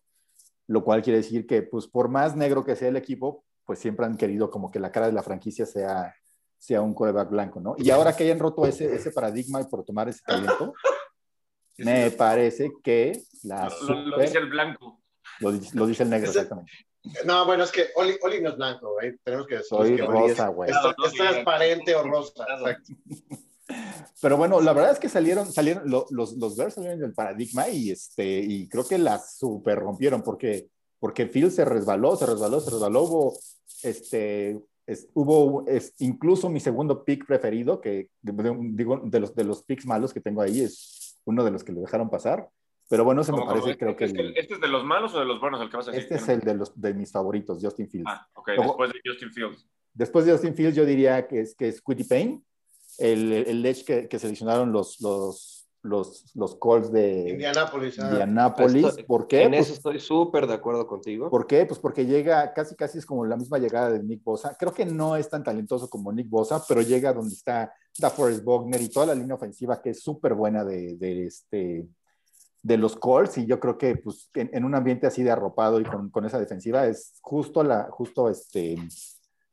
lo 0.70 0.84
cual 0.84 1.02
quiere 1.02 1.16
decir 1.16 1.48
que, 1.48 1.62
pues, 1.62 1.88
por 1.88 2.08
más 2.08 2.36
negro 2.36 2.64
que 2.64 2.76
sea 2.76 2.88
el 2.88 2.96
equipo, 2.96 3.44
pues 3.64 3.80
siempre 3.80 4.06
han 4.06 4.16
querido 4.16 4.52
como 4.52 4.70
que 4.70 4.78
la 4.78 4.92
cara 4.92 5.06
de 5.06 5.12
la 5.12 5.24
franquicia 5.24 5.66
sea, 5.66 6.14
sea 6.58 6.80
un 6.80 6.94
coreback 6.94 7.28
blanco, 7.28 7.58
¿no? 7.58 7.74
Y 7.76 7.90
ahora 7.90 8.14
que 8.14 8.22
hayan 8.22 8.38
roto 8.38 8.64
ese, 8.64 8.94
ese 8.94 9.10
paradigma 9.10 9.60
y 9.60 9.64
por 9.64 9.84
tomar 9.84 10.08
ese 10.08 10.22
talento, 10.24 10.72
me 11.78 12.12
parece 12.12 12.70
que 12.84 13.20
la 13.42 13.64
lo, 13.64 13.70
super... 13.70 13.96
lo, 13.96 14.18
dice 14.20 14.38
el 14.38 14.48
blanco. 14.48 15.00
Lo, 15.40 15.50
lo 15.50 15.86
dice 15.88 16.04
el 16.04 16.10
negro, 16.10 16.28
exactamente. 16.28 16.72
No, 17.24 17.44
bueno, 17.46 17.64
es 17.64 17.72
que 17.72 17.88
Oli, 17.96 18.16
Oli 18.22 18.40
no 18.40 18.50
es 18.50 18.56
blanco, 18.56 18.92
güey. 18.92 19.16
Tenemos 19.24 19.48
que 19.48 19.56
decir 19.56 19.68
Soy 19.70 19.96
que 19.96 20.06
rosa, 20.06 20.48
güey. 20.48 20.70
Es, 20.70 20.76
es, 21.06 21.12
transparente 21.14 21.96
o 21.96 22.04
rosa. 22.04 22.44
Exacto. 22.48 22.92
Pero 24.22 24.36
bueno, 24.36 24.60
la 24.60 24.72
verdad 24.72 24.92
es 24.92 24.98
que 24.98 25.08
salieron, 25.08 25.50
salieron 25.50 25.84
los, 25.86 26.10
los 26.10 26.56
Bears 26.56 26.74
salieron 26.74 27.00
del 27.00 27.14
paradigma 27.14 27.68
y, 27.68 27.90
este, 27.90 28.40
y 28.40 28.68
creo 28.68 28.86
que 28.86 28.98
la 28.98 29.18
super 29.18 29.78
rompieron 29.78 30.22
porque, 30.22 30.68
porque 30.98 31.26
Phil 31.26 31.50
se 31.50 31.64
resbaló, 31.64 32.16
se 32.16 32.26
resbaló, 32.26 32.60
se 32.60 32.70
resbaló. 32.70 33.02
Hubo, 33.02 33.38
este, 33.82 34.60
es, 34.86 35.08
hubo 35.14 35.66
es, 35.66 35.94
incluso 35.98 36.50
mi 36.50 36.60
segundo 36.60 37.04
pick 37.04 37.26
preferido, 37.26 37.80
que 37.80 38.08
digo, 38.20 39.00
de 39.04 39.20
los, 39.20 39.34
de 39.34 39.44
los 39.44 39.62
picks 39.62 39.86
malos 39.86 40.12
que 40.12 40.20
tengo 40.20 40.42
ahí, 40.42 40.60
es 40.60 41.18
uno 41.24 41.44
de 41.44 41.50
los 41.50 41.64
que 41.64 41.72
le 41.72 41.80
dejaron 41.80 42.10
pasar. 42.10 42.48
Pero 42.90 43.04
bueno, 43.04 43.22
se 43.22 43.30
me 43.30 43.38
parece, 43.46 43.78
creo 43.78 43.94
que... 43.94 44.06
¿Este, 44.06 44.40
¿Este 44.40 44.54
es 44.54 44.60
de 44.60 44.66
los 44.66 44.84
malos 44.84 45.14
o 45.14 45.20
de 45.20 45.24
los 45.24 45.40
buenos 45.40 45.60
el 45.60 45.70
que 45.70 45.76
vas 45.76 45.86
a 45.86 45.92
decir? 45.92 46.12
Este 46.12 46.16
es 46.16 46.28
el 46.28 46.40
de, 46.40 46.54
los, 46.56 46.78
de 46.78 46.92
mis 46.92 47.12
favoritos, 47.12 47.58
Justin 47.62 47.88
Fields. 47.88 48.10
Ah, 48.10 48.26
ok, 48.34 48.50
después 48.58 48.92
de 48.92 49.00
Justin 49.04 49.32
Fields. 49.32 49.66
Después 49.94 50.24
de 50.24 50.32
Justin 50.32 50.54
Fields 50.56 50.74
yo 50.74 50.84
diría 50.84 51.26
que 51.28 51.40
es, 51.40 51.54
que 51.54 51.68
es 51.68 51.80
Quitty 51.80 52.02
Payne, 52.02 52.42
el, 53.00 53.32
el 53.32 53.66
edge 53.66 53.84
que, 53.84 54.08
que 54.08 54.18
seleccionaron 54.18 54.72
los, 54.72 55.00
los, 55.00 55.68
los, 55.82 56.24
los 56.34 56.54
Colts 56.56 56.92
de 56.92 57.30
Indianapolis. 57.30 57.98
Ah. 57.98 58.08
Indianapolis. 58.10 58.86
Estoy, 58.86 59.04
¿Por 59.04 59.26
qué? 59.26 59.42
En 59.42 59.50
pues, 59.50 59.62
eso 59.62 59.72
estoy 59.74 59.98
súper 59.98 60.46
de 60.46 60.54
acuerdo 60.54 60.86
contigo. 60.86 61.30
¿Por 61.30 61.46
qué? 61.46 61.64
Pues 61.64 61.80
porque 61.80 62.06
llega, 62.06 62.52
casi 62.52 62.76
casi 62.76 62.98
es 62.98 63.06
como 63.06 63.24
la 63.24 63.36
misma 63.36 63.58
llegada 63.58 63.90
de 63.90 64.02
Nick 64.02 64.22
Bosa. 64.22 64.56
Creo 64.58 64.72
que 64.72 64.84
no 64.84 65.16
es 65.16 65.28
tan 65.28 65.42
talentoso 65.42 65.88
como 65.88 66.12
Nick 66.12 66.28
Bosa, 66.28 66.62
pero 66.68 66.82
llega 66.82 67.12
donde 67.12 67.34
está 67.34 67.72
DeForest 67.98 68.44
Bogner 68.44 68.80
y 68.80 68.90
toda 68.90 69.06
la 69.06 69.14
línea 69.14 69.34
ofensiva 69.34 69.80
que 69.80 69.90
es 69.90 70.02
súper 70.02 70.34
buena 70.34 70.64
de, 70.64 70.96
de, 70.96 71.26
este, 71.26 71.86
de 72.62 72.76
los 72.76 72.96
Colts 72.96 73.38
y 73.38 73.46
yo 73.46 73.58
creo 73.58 73.78
que 73.78 73.96
pues, 73.96 74.30
en, 74.34 74.50
en, 74.52 74.64
un 74.64 74.74
ambiente 74.74 75.06
así 75.06 75.22
de 75.22 75.30
arropado 75.30 75.80
y 75.80 75.84
con, 75.84 76.10
con, 76.10 76.24
esa 76.26 76.38
defensiva 76.38 76.86
es 76.86 77.18
justo 77.22 77.64
la, 77.64 77.88
justo 77.90 78.28
este, 78.28 78.76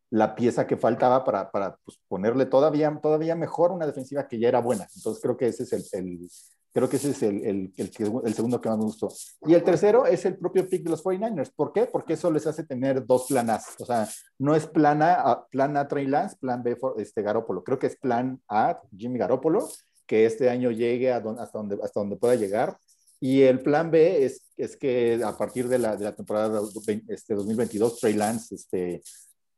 la 0.10 0.36
pieza 0.36 0.68
que 0.68 0.78
faltaba 0.78 1.24
para, 1.24 1.52
para 1.52 1.78
pues, 1.84 2.00
ponerle 2.08 2.46
todavía, 2.46 2.98
todavía 3.02 3.36
mejor 3.36 3.72
una 3.72 3.86
defensiva 3.86 4.28
que 4.28 4.40
ya 4.40 4.48
era 4.48 4.62
buena. 4.62 4.88
Entonces 4.96 5.22
creo 5.22 5.38
que 5.38 5.48
ese 5.48 5.64
es 5.64 5.74
el, 5.74 5.84
el 5.94 6.30
creo 6.74 6.90
que 6.90 6.98
ese 6.98 7.10
es 7.10 7.24
el, 7.24 7.44
el, 7.44 7.74
el, 7.78 8.34
segundo 8.34 8.62
que 8.62 8.70
más 8.70 8.78
me 8.78 8.86
gustó. 8.86 9.10
Y 9.46 9.54
el 9.54 9.64
tercero 9.64 10.06
es 10.06 10.26
el 10.26 10.38
propio 10.38 10.68
pick 10.70 10.84
de 10.84 10.92
los 10.92 11.04
49ers. 11.04 11.52
¿Por 11.56 11.74
qué? 11.74 11.86
Porque 11.86 12.14
eso 12.14 12.32
les 12.32 12.46
hace 12.46 12.64
tener 12.64 13.06
dos 13.06 13.26
planas. 13.28 13.76
O 13.80 13.86
sea, 13.86 14.08
no 14.38 14.56
es 14.56 14.68
plan 14.68 15.02
A, 15.02 15.46
plan 15.50 15.76
A 15.76 15.88
Trey 15.88 16.06
Lance, 16.06 16.38
plan 16.38 16.64
B 16.64 16.78
este, 16.98 17.22
Garópolo. 17.22 17.64
Creo 17.64 17.80
que 17.80 17.88
es 17.88 17.98
plan 17.98 18.42
A 18.48 18.80
Jimmy 18.96 19.18
Garópolo, 19.18 19.68
que 20.06 20.26
este 20.26 20.50
año 20.50 20.72
llegue 20.72 21.12
a 21.12 21.20
don, 21.20 21.40
hasta, 21.40 21.58
donde, 21.58 21.80
hasta 21.84 22.00
donde 22.00 22.16
pueda 22.16 22.36
llegar 22.36 22.78
y 23.20 23.42
el 23.42 23.62
plan 23.62 23.90
B 23.90 24.26
es, 24.26 24.44
es 24.58 24.78
que 24.78 25.20
a 25.24 25.36
partir 25.36 25.68
de 25.68 25.80
la, 25.80 25.96
de 25.96 26.06
la 26.06 26.16
temporada 26.16 26.62
este, 27.08 27.34
2022, 27.34 28.00
Trey 28.00 28.14
Lance 28.14 28.54
este, 28.54 29.02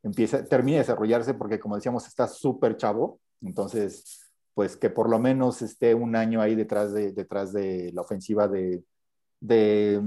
empieza, 0.03 0.43
termine 0.45 0.77
de 0.77 0.83
desarrollarse 0.83 1.33
porque, 1.33 1.59
como 1.59 1.75
decíamos, 1.75 2.07
está 2.07 2.27
súper 2.27 2.77
chavo. 2.77 3.19
Entonces, 3.41 4.31
pues 4.53 4.75
que 4.75 4.89
por 4.89 5.09
lo 5.09 5.19
menos 5.19 5.61
esté 5.61 5.93
un 5.93 6.15
año 6.15 6.41
ahí 6.41 6.55
detrás 6.55 6.93
de, 6.93 7.11
detrás 7.11 7.53
de 7.53 7.91
la 7.93 8.01
ofensiva 8.01 8.47
de, 8.47 8.83
de, 9.39 10.01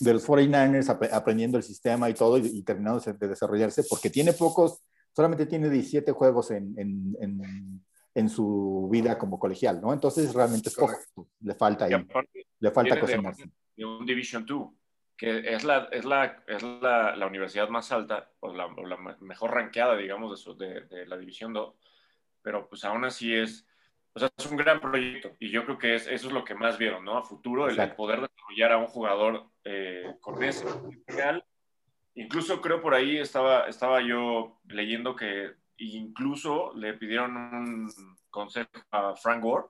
de 0.00 0.12
los 0.12 0.26
49ers, 0.26 0.88
ap 0.88 1.02
aprendiendo 1.12 1.58
el 1.58 1.62
sistema 1.62 2.08
y 2.08 2.14
todo 2.14 2.38
y, 2.38 2.46
y, 2.46 2.62
terminando 2.62 3.00
de 3.00 3.28
desarrollarse, 3.28 3.84
porque 3.88 4.10
tiene 4.10 4.32
pocos, 4.32 4.82
solamente 5.14 5.46
tiene 5.46 5.68
17 5.68 6.12
juegos 6.12 6.50
en, 6.50 6.74
en, 6.78 7.16
en 7.20 7.82
en 8.14 8.28
su 8.28 8.88
vida 8.90 9.18
como 9.18 9.38
colegial, 9.38 9.80
¿no? 9.80 9.92
Entonces 9.92 10.32
realmente 10.34 10.68
es 10.68 10.74
poco, 10.74 10.96
le 11.40 11.54
falta 11.54 11.84
ahí, 11.84 11.92
le 12.58 12.70
falta 12.70 12.98
cocinarse. 12.98 13.50
De 13.76 13.84
un 13.84 14.04
Division 14.04 14.44
2, 14.44 14.68
que 15.20 15.52
es 15.52 15.64
la, 15.64 15.86
es 15.92 16.06
la, 16.06 16.42
es 16.46 16.62
la, 16.62 17.14
la 17.14 17.26
universidad 17.26 17.68
más 17.68 17.92
alta, 17.92 18.30
o 18.40 18.54
la, 18.54 18.64
o 18.64 18.86
la 18.86 18.96
mejor 19.20 19.52
ranqueada, 19.52 19.94
digamos, 19.94 20.30
de, 20.30 20.36
su, 20.42 20.56
de, 20.56 20.80
de, 20.86 21.04
la 21.04 21.18
División 21.18 21.52
2, 21.52 21.74
pero 22.40 22.66
pues 22.66 22.84
aún 22.84 23.04
así 23.04 23.34
es, 23.34 23.68
o 24.14 24.18
sea, 24.18 24.30
es 24.34 24.46
un 24.46 24.56
gran 24.56 24.80
proyecto 24.80 25.36
y 25.38 25.50
yo 25.50 25.66
creo 25.66 25.76
que 25.76 25.94
es, 25.94 26.06
eso 26.06 26.28
es 26.28 26.32
lo 26.32 26.42
que 26.42 26.54
más 26.54 26.78
vieron, 26.78 27.04
¿no? 27.04 27.18
A 27.18 27.22
futuro, 27.22 27.68
el, 27.68 27.78
el 27.78 27.94
poder 27.94 28.22
desarrollar 28.22 28.72
a 28.72 28.78
un 28.78 28.86
jugador 28.86 29.44
eh, 29.64 30.16
con 30.22 30.42
ese 30.42 30.64
potencial. 30.64 31.44
Incluso 32.14 32.62
creo 32.62 32.80
por 32.80 32.94
ahí 32.94 33.18
estaba, 33.18 33.68
estaba 33.68 34.00
yo 34.00 34.58
leyendo 34.68 35.14
que 35.16 35.52
incluso 35.76 36.72
le 36.74 36.94
pidieron 36.94 37.36
un 37.36 37.92
consejo 38.30 38.70
a 38.90 39.14
Frank 39.16 39.42
Gore 39.42 39.66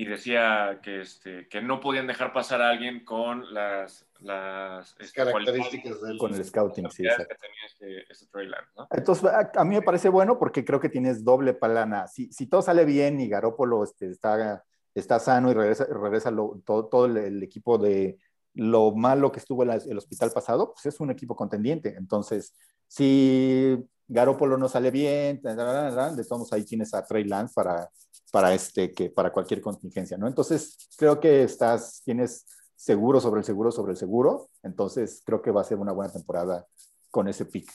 y 0.00 0.04
decía 0.04 0.78
que, 0.80 1.00
este, 1.00 1.48
que 1.48 1.60
no 1.60 1.80
podían 1.80 2.06
dejar 2.06 2.32
pasar 2.32 2.62
a 2.62 2.70
alguien 2.70 3.04
con 3.04 3.52
las, 3.52 4.06
las 4.20 4.94
este, 5.00 5.24
características 5.24 6.00
del 6.00 6.16
con 6.18 6.32
el 6.32 6.44
scouting, 6.44 6.88
sí, 6.88 7.02
que 7.02 7.24
tenía 7.24 7.66
este, 7.66 8.12
este 8.12 8.26
Treyland, 8.26 8.64
¿no? 8.76 8.86
Entonces, 8.92 9.24
a, 9.24 9.50
a, 9.56 9.64
mí 9.64 9.74
me 9.74 9.82
parece 9.82 10.08
bueno 10.08 10.38
porque 10.38 10.64
creo 10.64 10.78
que 10.78 10.88
tienes 10.88 11.24
doble 11.24 11.52
palana. 11.52 12.06
Si, 12.06 12.32
si 12.32 12.46
todo 12.46 12.62
sale 12.62 12.84
bien 12.84 13.20
y 13.20 13.26
Garópolo 13.28 13.82
este, 13.82 14.08
está, 14.08 14.64
está 14.94 15.18
sano 15.18 15.50
y 15.50 15.54
regresa, 15.54 15.84
regresa 15.86 16.30
lo, 16.30 16.62
todo, 16.64 16.86
todo 16.86 17.06
el, 17.06 17.16
el, 17.16 17.42
equipo 17.42 17.76
de 17.76 18.18
lo 18.54 18.92
malo 18.92 19.32
que 19.32 19.40
estuvo 19.40 19.64
en 19.64 19.70
la, 19.70 19.74
el 19.74 19.98
hospital 19.98 20.30
pasado, 20.30 20.74
pues 20.74 20.86
es 20.86 21.00
un 21.00 21.10
equipo 21.10 21.34
contendiente. 21.34 21.96
Entonces, 21.98 22.54
si 22.86 23.76
Garópolo 24.06 24.56
no 24.56 24.68
sale 24.68 24.92
bien, 24.92 25.40
de 25.42 26.24
todos 26.24 26.52
ahí 26.52 26.64
tienes 26.64 26.94
a 26.94 27.04
Trey 27.04 27.24
Lance 27.24 27.52
para, 27.52 27.90
para, 28.30 28.52
este, 28.54 28.92
que, 28.92 29.10
para 29.10 29.32
cualquier 29.32 29.60
contingencia, 29.60 30.16
¿no? 30.16 30.26
Entonces, 30.26 30.88
creo 30.96 31.18
que 31.20 31.42
estás, 31.42 32.02
tienes 32.04 32.46
seguro 32.76 33.20
sobre 33.20 33.40
el 33.40 33.44
seguro 33.44 33.72
sobre 33.72 33.92
el 33.92 33.96
seguro, 33.96 34.48
entonces 34.62 35.22
creo 35.24 35.42
que 35.42 35.50
va 35.50 35.62
a 35.62 35.64
ser 35.64 35.78
una 35.78 35.92
buena 35.92 36.12
temporada 36.12 36.64
con 37.10 37.26
ese 37.26 37.44
pick. 37.44 37.70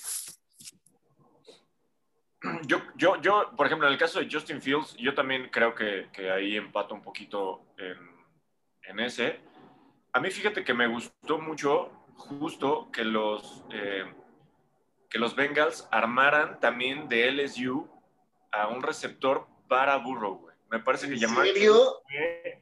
Yo, 2.66 2.78
yo, 2.96 3.22
yo, 3.22 3.52
por 3.56 3.68
ejemplo, 3.68 3.88
en 3.88 3.94
el 3.94 4.00
caso 4.00 4.20
de 4.20 4.28
Justin 4.32 4.62
Fields, 4.62 4.96
yo 4.98 5.13
también 5.13 5.50
creo 5.50 5.74
que, 5.74 6.10
que 6.12 6.30
ahí 6.30 6.58
empato 6.58 6.94
un 6.94 7.02
poquito 7.02 7.62
en, 7.78 7.98
en, 8.84 9.00
ese. 9.00 9.39
A 10.12 10.20
mí 10.20 10.30
fíjate 10.30 10.63
que 10.63 10.74
me 10.74 10.88
gustó 10.88 11.39
mucho 11.39 11.89
justo 12.16 12.89
que 12.92 13.04
los... 13.04 13.63
Eh, 13.72 14.06
que 15.10 15.20
los 15.20 15.36
Bengals 15.36 15.88
armaran 15.92 16.60
también 16.60 17.08
de 17.08 17.32
LSU 17.32 17.88
a 18.52 18.68
un 18.68 18.82
receptor 18.82 19.46
para 19.67 19.97
Burrow, 19.97 20.39
güey. 20.39 20.56
Me 20.69 20.80
parece 20.80 21.08
que 21.08 21.17
llamar 21.17 21.47
fue 21.47 22.62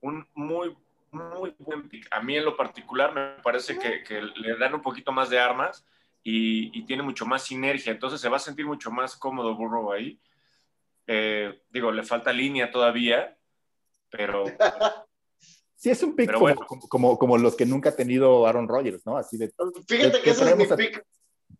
un 0.00 0.26
muy, 0.34 0.76
muy 1.12 1.54
buen 1.58 1.88
pick. 1.88 2.06
A 2.10 2.20
mí 2.20 2.36
en 2.36 2.44
lo 2.44 2.56
particular 2.56 3.14
me 3.14 3.42
parece 3.42 3.78
que, 3.78 4.02
que 4.02 4.20
le 4.20 4.56
dan 4.58 4.74
un 4.74 4.82
poquito 4.82 5.12
más 5.12 5.30
de 5.30 5.38
armas 5.38 5.86
y, 6.22 6.76
y, 6.76 6.84
tiene 6.84 7.02
mucho 7.02 7.26
más 7.26 7.44
sinergia, 7.44 7.92
entonces 7.92 8.20
se 8.20 8.28
va 8.30 8.38
a 8.38 8.40
sentir 8.40 8.66
mucho 8.66 8.90
más 8.90 9.14
cómodo 9.14 9.54
Burrow 9.54 9.92
ahí. 9.92 10.18
Eh, 11.06 11.60
digo, 11.70 11.92
le 11.92 12.02
falta 12.02 12.32
línea 12.32 12.70
todavía, 12.70 13.36
pero... 14.10 14.44
Sí, 15.76 15.90
es 15.90 16.02
un 16.02 16.16
pick 16.16 16.32
como, 16.32 16.40
bueno. 16.40 16.60
como, 16.66 16.88
como, 16.88 17.18
como, 17.18 17.36
los 17.36 17.56
que 17.56 17.66
nunca 17.66 17.90
ha 17.90 17.94
tenido 17.94 18.46
Aaron 18.46 18.66
Rodgers, 18.66 19.04
¿no? 19.04 19.18
Así 19.18 19.36
de... 19.36 19.52
Fíjate 19.86 20.22
que 20.22 20.30
ese 20.30 20.48
es 20.48 20.56
mi 20.56 20.64
pick. 20.64 21.04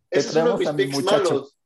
Es 0.08 0.34
uno 0.34 0.56
de 0.56 0.86
mis 0.86 0.94
picks 0.96 1.04
malos. 1.04 1.58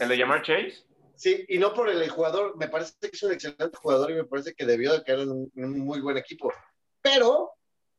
¿El 0.00 0.08
de 0.08 0.16
llamar 0.16 0.40
Chase? 0.40 0.86
Sí, 1.16 1.44
y 1.48 1.58
no 1.58 1.72
por 1.72 1.88
el 1.88 2.08
jugador, 2.10 2.56
me 2.56 2.68
parece 2.68 2.92
que 3.00 3.08
es 3.12 3.22
un 3.22 3.32
excelente 3.32 3.76
jugador 3.76 4.10
y 4.10 4.14
me 4.14 4.24
parece 4.24 4.54
que 4.54 4.66
debió 4.66 4.92
de 4.92 5.02
caer 5.02 5.20
en 5.20 5.30
un, 5.30 5.52
en 5.56 5.64
un 5.64 5.80
muy 5.80 6.00
buen 6.00 6.16
equipo. 6.16 6.52
Pero 7.02 7.50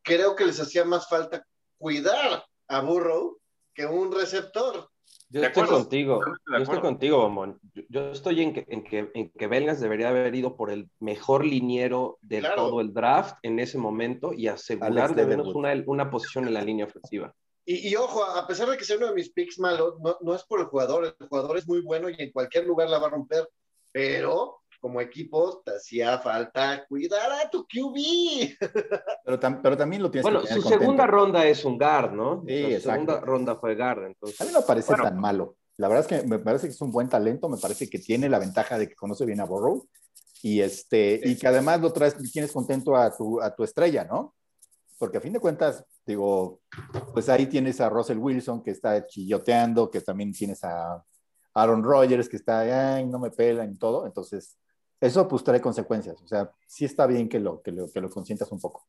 creo 0.04 0.36
que 0.36 0.46
les 0.46 0.60
hacía 0.60 0.86
más 0.86 1.10
falta 1.10 1.44
cuidar 1.78 2.44
a 2.68 2.82
Burrow 2.82 3.38
que 3.74 3.86
un 3.86 4.12
receptor. 4.12 4.90
Yo 5.30 5.42
De 5.42 5.48
estoy 5.48 5.64
acuerdo, 5.64 5.82
contigo, 5.84 6.20
yo 6.26 6.34
estoy 6.34 6.62
acuerdo. 6.64 6.82
contigo, 6.82 7.18
Bomón. 7.20 7.60
Yo, 7.74 7.84
yo 7.90 8.12
estoy 8.12 8.42
en 8.42 8.54
que, 8.54 8.66
en, 8.70 8.84
que, 8.84 9.12
en 9.14 9.30
que 9.32 9.48
Belgas 9.48 9.80
debería 9.82 10.10
haber 10.10 10.34
ido 10.36 10.56
por 10.56 10.72
el 10.72 10.90
mejor 11.00 11.46
liniero 11.46 12.18
de 12.22 12.40
Claro. 12.40 12.56
todo 12.56 12.82
el 12.82 12.94
draft 12.94 13.36
en 13.44 13.60
ese 13.60 13.78
momento 13.78 14.32
y 14.34 14.48
asegurar 14.48 15.16
de 15.16 15.26
menos 15.26 15.54
una, 15.54 15.74
una 15.86 16.10
posición 16.10 16.48
en 16.48 16.54
la 16.54 16.62
línea 16.62 16.86
ofensiva. 16.86 17.34
Y, 17.70 17.90
y 17.90 17.96
ojo, 17.98 18.24
a 18.24 18.48
pesar 18.48 18.70
de 18.70 18.78
que 18.78 18.86
sea 18.86 18.96
uno 18.98 19.08
de 19.08 19.14
mis 19.14 19.30
picks 19.30 19.60
malos, 19.60 19.96
no, 20.00 20.18
no 20.22 20.34
es 20.34 20.44
por 20.44 20.62
el 20.62 20.68
jugador, 20.68 21.04
el 21.20 21.28
jugador 21.28 21.58
es 21.58 21.68
muy 21.68 21.82
bueno 21.82 22.10
y 22.10 22.16
en 22.18 22.32
cualquier 22.32 22.66
lugar 22.66 22.88
la 22.90 22.98
va 22.98 23.08
a 23.08 23.12
romper, 23.12 23.48
pero 23.92 24.62
como 24.80 25.02
equipo 25.02 25.62
te 25.66 25.72
hacía 25.76 26.18
falta 26.20 26.86
cuidar 26.88 27.32
a 27.32 27.50
tu 27.50 27.66
QB. 27.68 28.58
Pero, 29.26 29.40
tam- 29.40 29.60
pero 29.62 29.76
también 29.76 30.02
lo 30.02 30.10
tienes 30.10 30.24
Bueno, 30.24 30.40
que 30.42 30.48
su 30.48 30.54
tener 30.54 30.64
contento. 30.64 30.84
segunda 30.84 31.08
ronda 31.08 31.46
es 31.46 31.66
un 31.66 31.78
guard, 31.78 32.14
¿no? 32.14 32.44
Sí, 32.48 32.62
su 32.64 32.68
exacto. 32.70 32.92
segunda 32.92 33.20
ronda 33.20 33.56
fue 33.58 33.76
guard, 33.76 34.04
A 34.04 34.08
entonces. 34.08 34.48
mí 34.48 34.54
no 34.54 34.62
me 34.62 34.66
parece 34.66 34.88
Bueno. 34.92 35.04
tan 35.04 35.20
malo. 35.20 35.56
La 35.76 35.90
verdad 35.90 36.10
es 36.10 36.22
que 36.22 36.26
me 36.28 36.40
parece 36.40 36.68
que 36.68 36.74
es 36.74 36.82
un 36.82 36.92
buen 36.94 37.10
talento, 37.10 37.50
me 37.50 37.58
parece 37.58 37.90
que 37.90 38.00
tiene 38.00 38.30
la 38.30 38.40
ventaja 38.40 38.78
de 38.80 38.88
que 38.88 38.96
conoce 38.96 39.26
bien 39.26 39.42
a 39.42 39.46
Burrow 39.46 39.86
y, 40.42 40.62
este, 40.62 41.20
y 41.22 41.36
que 41.38 41.48
además 41.48 41.82
lo 41.82 41.92
traes, 41.92 42.16
tienes 42.32 42.54
contento 42.54 42.96
a 42.96 43.14
tu, 43.16 43.42
a 43.42 43.54
tu 43.54 43.64
estrella, 43.66 44.06
¿no? 44.06 44.34
Porque 44.98 45.18
a 45.18 45.22
fin 45.22 45.34
de 45.34 45.40
cuentas, 45.42 45.84
digo, 46.08 46.62
pues 47.14 47.30
ahí 47.30 47.48
tienes 47.48 47.80
a 47.82 47.90
Russell 47.90 48.18
Wilson 48.18 48.64
que 48.64 48.72
está 48.72 49.06
chilloteando, 49.06 49.92
que 49.92 50.02
también 50.02 50.32
tienes 50.32 50.64
a 50.64 51.04
Aaron 51.54 51.84
Rodgers 51.84 52.30
que 52.30 52.38
está, 52.38 52.96
ay, 52.96 53.06
no 53.06 53.20
me 53.20 53.32
pelan 53.32 53.72
y 53.72 53.78
todo. 53.78 54.06
Entonces, 54.06 54.58
eso 55.00 55.28
pues 55.28 55.44
trae 55.44 55.62
consecuencias. 55.62 56.22
O 56.22 56.28
sea, 56.28 56.52
sí 56.68 56.86
está 56.86 57.06
bien 57.08 57.28
que 57.28 57.40
lo, 57.40 57.62
que 57.62 57.72
lo, 57.72 57.92
que 57.92 58.02
lo 58.02 58.10
consientas 58.10 58.52
un 58.52 58.60
poco. 58.60 58.88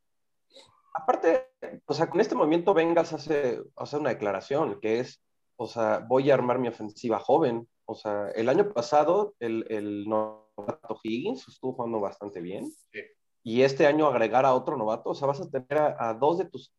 Aparte, 0.94 1.48
o 1.87 1.94
sea, 1.94 2.11
con 2.11 2.20
este 2.20 2.35
movimiento 2.35 2.74
Vengas 2.74 3.12
hace, 3.12 3.62
hace 3.76 3.96
una 3.96 4.11
declaración 4.11 4.81
que 4.81 5.00
es, 5.00 5.22
o 5.57 5.66
sea, 5.66 6.04
voy 6.07 6.31
a 6.31 6.35
armar 6.35 6.59
mi 6.59 6.68
ofensiva 6.68 7.18
joven. 7.18 7.68
O 7.87 7.94
sea, 7.94 8.31
el 8.35 8.48
año 8.48 8.72
pasado 8.72 9.35
el, 9.38 9.66
el 9.70 10.07
novato 10.07 10.98
Higgins 11.02 11.48
estuvo 11.48 11.74
jugando 11.74 12.00
bastante 12.00 12.40
bien. 12.40 12.66
Sí. 12.92 13.00
Y 13.42 13.62
este 13.62 13.87
año 13.87 14.07
agregar 14.07 14.44
a 14.44 14.54
otro 14.54 14.76
novato, 14.76 15.11
o 15.11 15.14
sea, 15.14 15.28
vas 15.28 15.40
a 15.40 15.48
tener 15.48 15.78
a, 15.78 16.11
a 16.11 16.14
dos 16.14 16.38
de 16.38 16.44
tus 16.44 16.74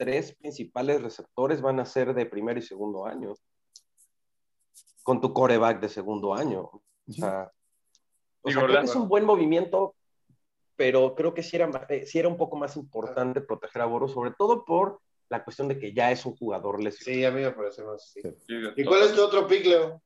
tres 0.00 0.34
principales 0.34 1.02
receptores 1.02 1.60
van 1.60 1.78
a 1.78 1.84
ser 1.84 2.14
de 2.14 2.24
primer 2.24 2.56
y 2.56 2.62
segundo 2.62 3.06
año. 3.06 3.34
Con 5.02 5.20
tu 5.20 5.34
coreback 5.34 5.78
de 5.78 5.90
segundo 5.90 6.34
año. 6.34 6.62
O 6.62 7.12
sea, 7.12 7.52
o 8.40 8.50
sea, 8.50 8.64
creo 8.64 8.80
que 8.80 8.86
es 8.86 8.96
un 8.96 9.08
buen 9.08 9.26
movimiento, 9.26 9.94
pero 10.74 11.14
creo 11.14 11.34
que 11.34 11.42
sí 11.42 11.56
era, 11.56 11.86
eh, 11.90 12.06
sí 12.06 12.18
era 12.18 12.28
un 12.28 12.38
poco 12.38 12.56
más 12.56 12.78
importante 12.78 13.42
proteger 13.42 13.82
a 13.82 13.84
Boro, 13.84 14.08
sobre 14.08 14.30
todo 14.30 14.64
por 14.64 15.02
la 15.28 15.44
cuestión 15.44 15.68
de 15.68 15.78
que 15.78 15.92
ya 15.92 16.10
es 16.10 16.24
un 16.24 16.34
jugador 16.34 16.82
lesionado. 16.82 17.20
Sí, 17.20 17.24
a 17.26 17.30
mí 17.30 17.42
me 17.42 17.52
parece 17.52 17.82
más. 17.82 18.10
sí. 18.10 18.22
Sí, 18.22 18.54
¿Y 18.76 18.84
cuál 18.84 19.02
es 19.02 19.14
tu 19.14 19.22
otro 19.22 19.46
pick, 19.46 19.66
Leo? 19.66 20.02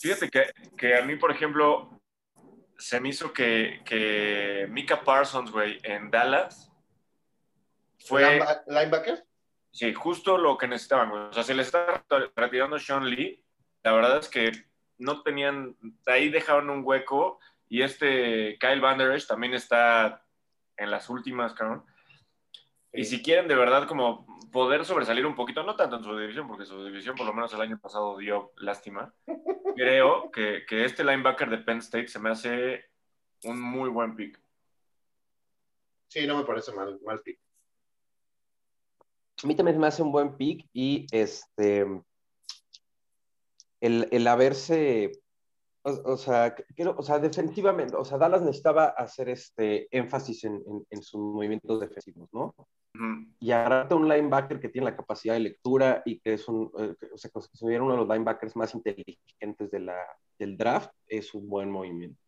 Fíjate 0.00 0.30
que, 0.30 0.44
que 0.76 0.94
a 0.94 1.04
mí, 1.04 1.16
por 1.16 1.32
ejemplo, 1.32 2.00
se 2.78 3.00
me 3.00 3.08
hizo 3.08 3.32
que, 3.32 3.80
que 3.84 4.68
Mika 4.70 5.02
Parsons, 5.02 5.50
güey, 5.50 5.80
en 5.82 6.08
Dallas 6.08 6.67
fue, 7.98 8.22
Lineba- 8.22 8.62
¿Linebacker? 8.66 9.24
sí, 9.72 9.92
justo 9.94 10.38
lo 10.38 10.56
que 10.56 10.68
necesitaban. 10.68 11.10
O 11.12 11.32
sea, 11.32 11.42
se 11.42 11.54
le 11.54 11.62
está 11.62 12.04
retirando 12.36 12.78
Sean 12.78 13.08
Lee. 13.08 13.44
La 13.82 13.92
verdad 13.92 14.18
es 14.18 14.28
que 14.28 14.50
no 14.98 15.22
tenían, 15.22 15.76
ahí 16.06 16.28
dejaron 16.28 16.70
un 16.70 16.82
hueco 16.84 17.38
y 17.68 17.82
este 17.82 18.58
Kyle 18.58 18.80
Van 18.80 18.98
Der 18.98 19.12
Esch 19.12 19.26
también 19.26 19.54
está 19.54 20.24
en 20.76 20.90
las 20.90 21.08
últimas, 21.08 21.54
cabrón. 21.54 21.84
Y 22.92 23.04
si 23.04 23.22
quieren 23.22 23.46
de 23.48 23.54
verdad 23.54 23.86
como 23.86 24.26
poder 24.50 24.84
sobresalir 24.84 25.26
un 25.26 25.34
poquito, 25.36 25.62
no 25.62 25.76
tanto 25.76 25.96
en 25.96 26.04
su 26.04 26.16
división, 26.18 26.48
porque 26.48 26.64
su 26.64 26.84
división 26.84 27.14
por 27.14 27.26
lo 27.26 27.34
menos 27.34 27.52
el 27.52 27.60
año 27.60 27.78
pasado 27.78 28.16
dio 28.16 28.52
lástima, 28.56 29.14
creo 29.76 30.30
que, 30.30 30.64
que 30.66 30.84
este 30.84 31.04
linebacker 31.04 31.50
de 31.50 31.58
Penn 31.58 31.78
State 31.78 32.08
se 32.08 32.18
me 32.18 32.30
hace 32.30 32.86
un 33.44 33.60
muy 33.60 33.90
buen 33.90 34.16
pick. 34.16 34.40
Sí, 36.08 36.26
no 36.26 36.38
me 36.38 36.44
parece 36.44 36.72
mal, 36.72 36.98
mal 37.04 37.20
pick. 37.20 37.38
A 39.42 39.46
mí 39.46 39.54
también 39.54 39.78
me 39.78 39.86
hace 39.86 40.02
un 40.02 40.12
buen 40.12 40.36
pick 40.36 40.66
y 40.72 41.06
este 41.12 41.86
el, 43.80 44.08
el 44.10 44.26
haberse 44.26 45.12
o, 45.82 46.12
o 46.12 46.16
sea, 46.16 46.54
creo- 46.76 46.96
o 46.98 47.02
sea, 47.02 47.18
defensivamente, 47.20 47.94
o 47.96 48.04
sea, 48.04 48.18
Dallas 48.18 48.42
necesitaba 48.42 48.86
hacer 48.86 49.28
este 49.28 49.86
énfasis 49.96 50.44
en, 50.44 50.54
en- 50.66 50.86
en 50.90 51.02
sus 51.02 51.20
movimientos 51.20 51.80
defensivos, 51.80 52.28
¿no? 52.32 52.54
Ujú. 52.94 53.26
Y 53.38 53.52
agarrarte 53.52 53.94
a 53.94 53.96
un 53.96 54.08
linebacker 54.08 54.58
que 54.58 54.68
tiene 54.70 54.86
la 54.86 54.96
capacidad 54.96 55.34
de 55.34 55.40
lectura 55.40 56.02
y 56.04 56.18
que 56.18 56.34
es 56.34 56.48
un, 56.48 56.70
eh, 56.78 56.94
que- 56.98 57.06
o 57.14 57.16
sea, 57.16 57.30
considera 57.30 57.82
uno 57.82 57.92
de 57.92 57.98
los 57.98 58.08
linebackers 58.08 58.56
más 58.56 58.74
inteligentes 58.74 59.70
de 59.70 59.78
la, 59.80 59.96
del 60.38 60.56
draft, 60.56 60.90
es 61.06 61.32
un 61.34 61.48
buen 61.48 61.70
movimiento. 61.70 62.20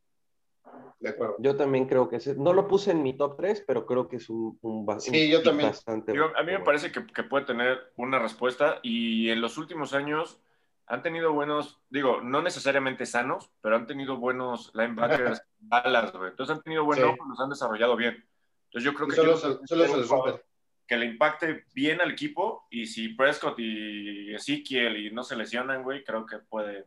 De 1.01 1.09
acuerdo. 1.11 1.37
Yo 1.39 1.57
también 1.57 1.87
creo 1.87 2.09
que 2.09 2.17
ese, 2.17 2.35
no 2.35 2.53
lo 2.53 2.69
puse 2.69 2.91
en 2.91 3.03
mi 3.03 3.17
top 3.17 3.37
3, 3.39 3.65
pero 3.67 3.87
creo 3.87 4.07
que 4.09 4.17
es 4.17 4.29
un, 4.29 4.59
un, 4.61 5.01
Sí, 5.01 5.11
un 5.27 5.31
yo 5.33 5.43
también. 5.43 5.71
bastante 5.71 6.13
Digo, 6.13 6.27
a 6.37 6.43
mí 6.43 6.53
me 6.53 6.61
parece 6.61 6.93
que, 6.93 7.07
que 7.07 7.23
puede 7.23 7.47
tener 7.47 7.79
una 7.97 8.19
respuesta 8.19 8.81
y 8.83 9.31
en 9.31 9.41
los 9.41 9.57
últimos 9.57 9.95
años 9.95 10.43
han 10.87 11.03
tenido 11.03 11.33
buenos, 11.33 11.81
digo, 11.89 12.21
no 12.21 12.43
necesariamente 12.43 13.07
sanos, 13.07 13.51
pero 13.63 13.77
han 13.77 13.87
tenido 13.87 14.17
buenos 14.19 14.73
linebackers, 14.75 15.41
balas, 15.61 16.13
güey. 16.13 16.31
Entonces 16.31 16.57
han 16.57 16.63
tenido 16.63 16.85
buen 16.85 16.99
Sí. 16.99 17.05
los 17.29 17.41
han 17.41 17.49
desarrollado 17.51 17.97
bien. 17.97 18.23
Entonces 18.67 18.85
yo 18.85 18.95
creo 18.95 19.09
que 19.09 19.17
solo, 19.17 19.37
se- 19.37 19.59
solo 19.67 19.87
se 19.87 19.97
les 19.97 20.09
rompe. 20.09 20.43
que 20.87 20.97
le 20.97 21.07
impacte 21.07 21.65
bien 21.75 22.01
al 22.03 22.11
equipo 22.11 22.67
y 22.71 22.85
si 22.87 23.09
Prescott 23.11 23.59
y 23.59 24.35
Ezekiel 24.35 24.97
y 24.99 25.11
no 25.13 25.23
se 25.23 25.37
lesionan, 25.37 25.83
güey, 25.83 26.05
creo 26.05 26.27
que 26.27 26.39
puede 26.41 26.85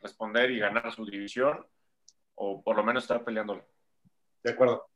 responder 0.00 0.50
y 0.52 0.58
ganar 0.60 0.92
su 0.92 1.04
división 1.06 1.66
o 2.38 2.62
por 2.62 2.76
lo 2.76 2.84
menos 2.84 3.04
estar 3.04 3.24
peleándolo. 3.24 3.66
De 4.42 4.50
acuerdo. 4.52 4.86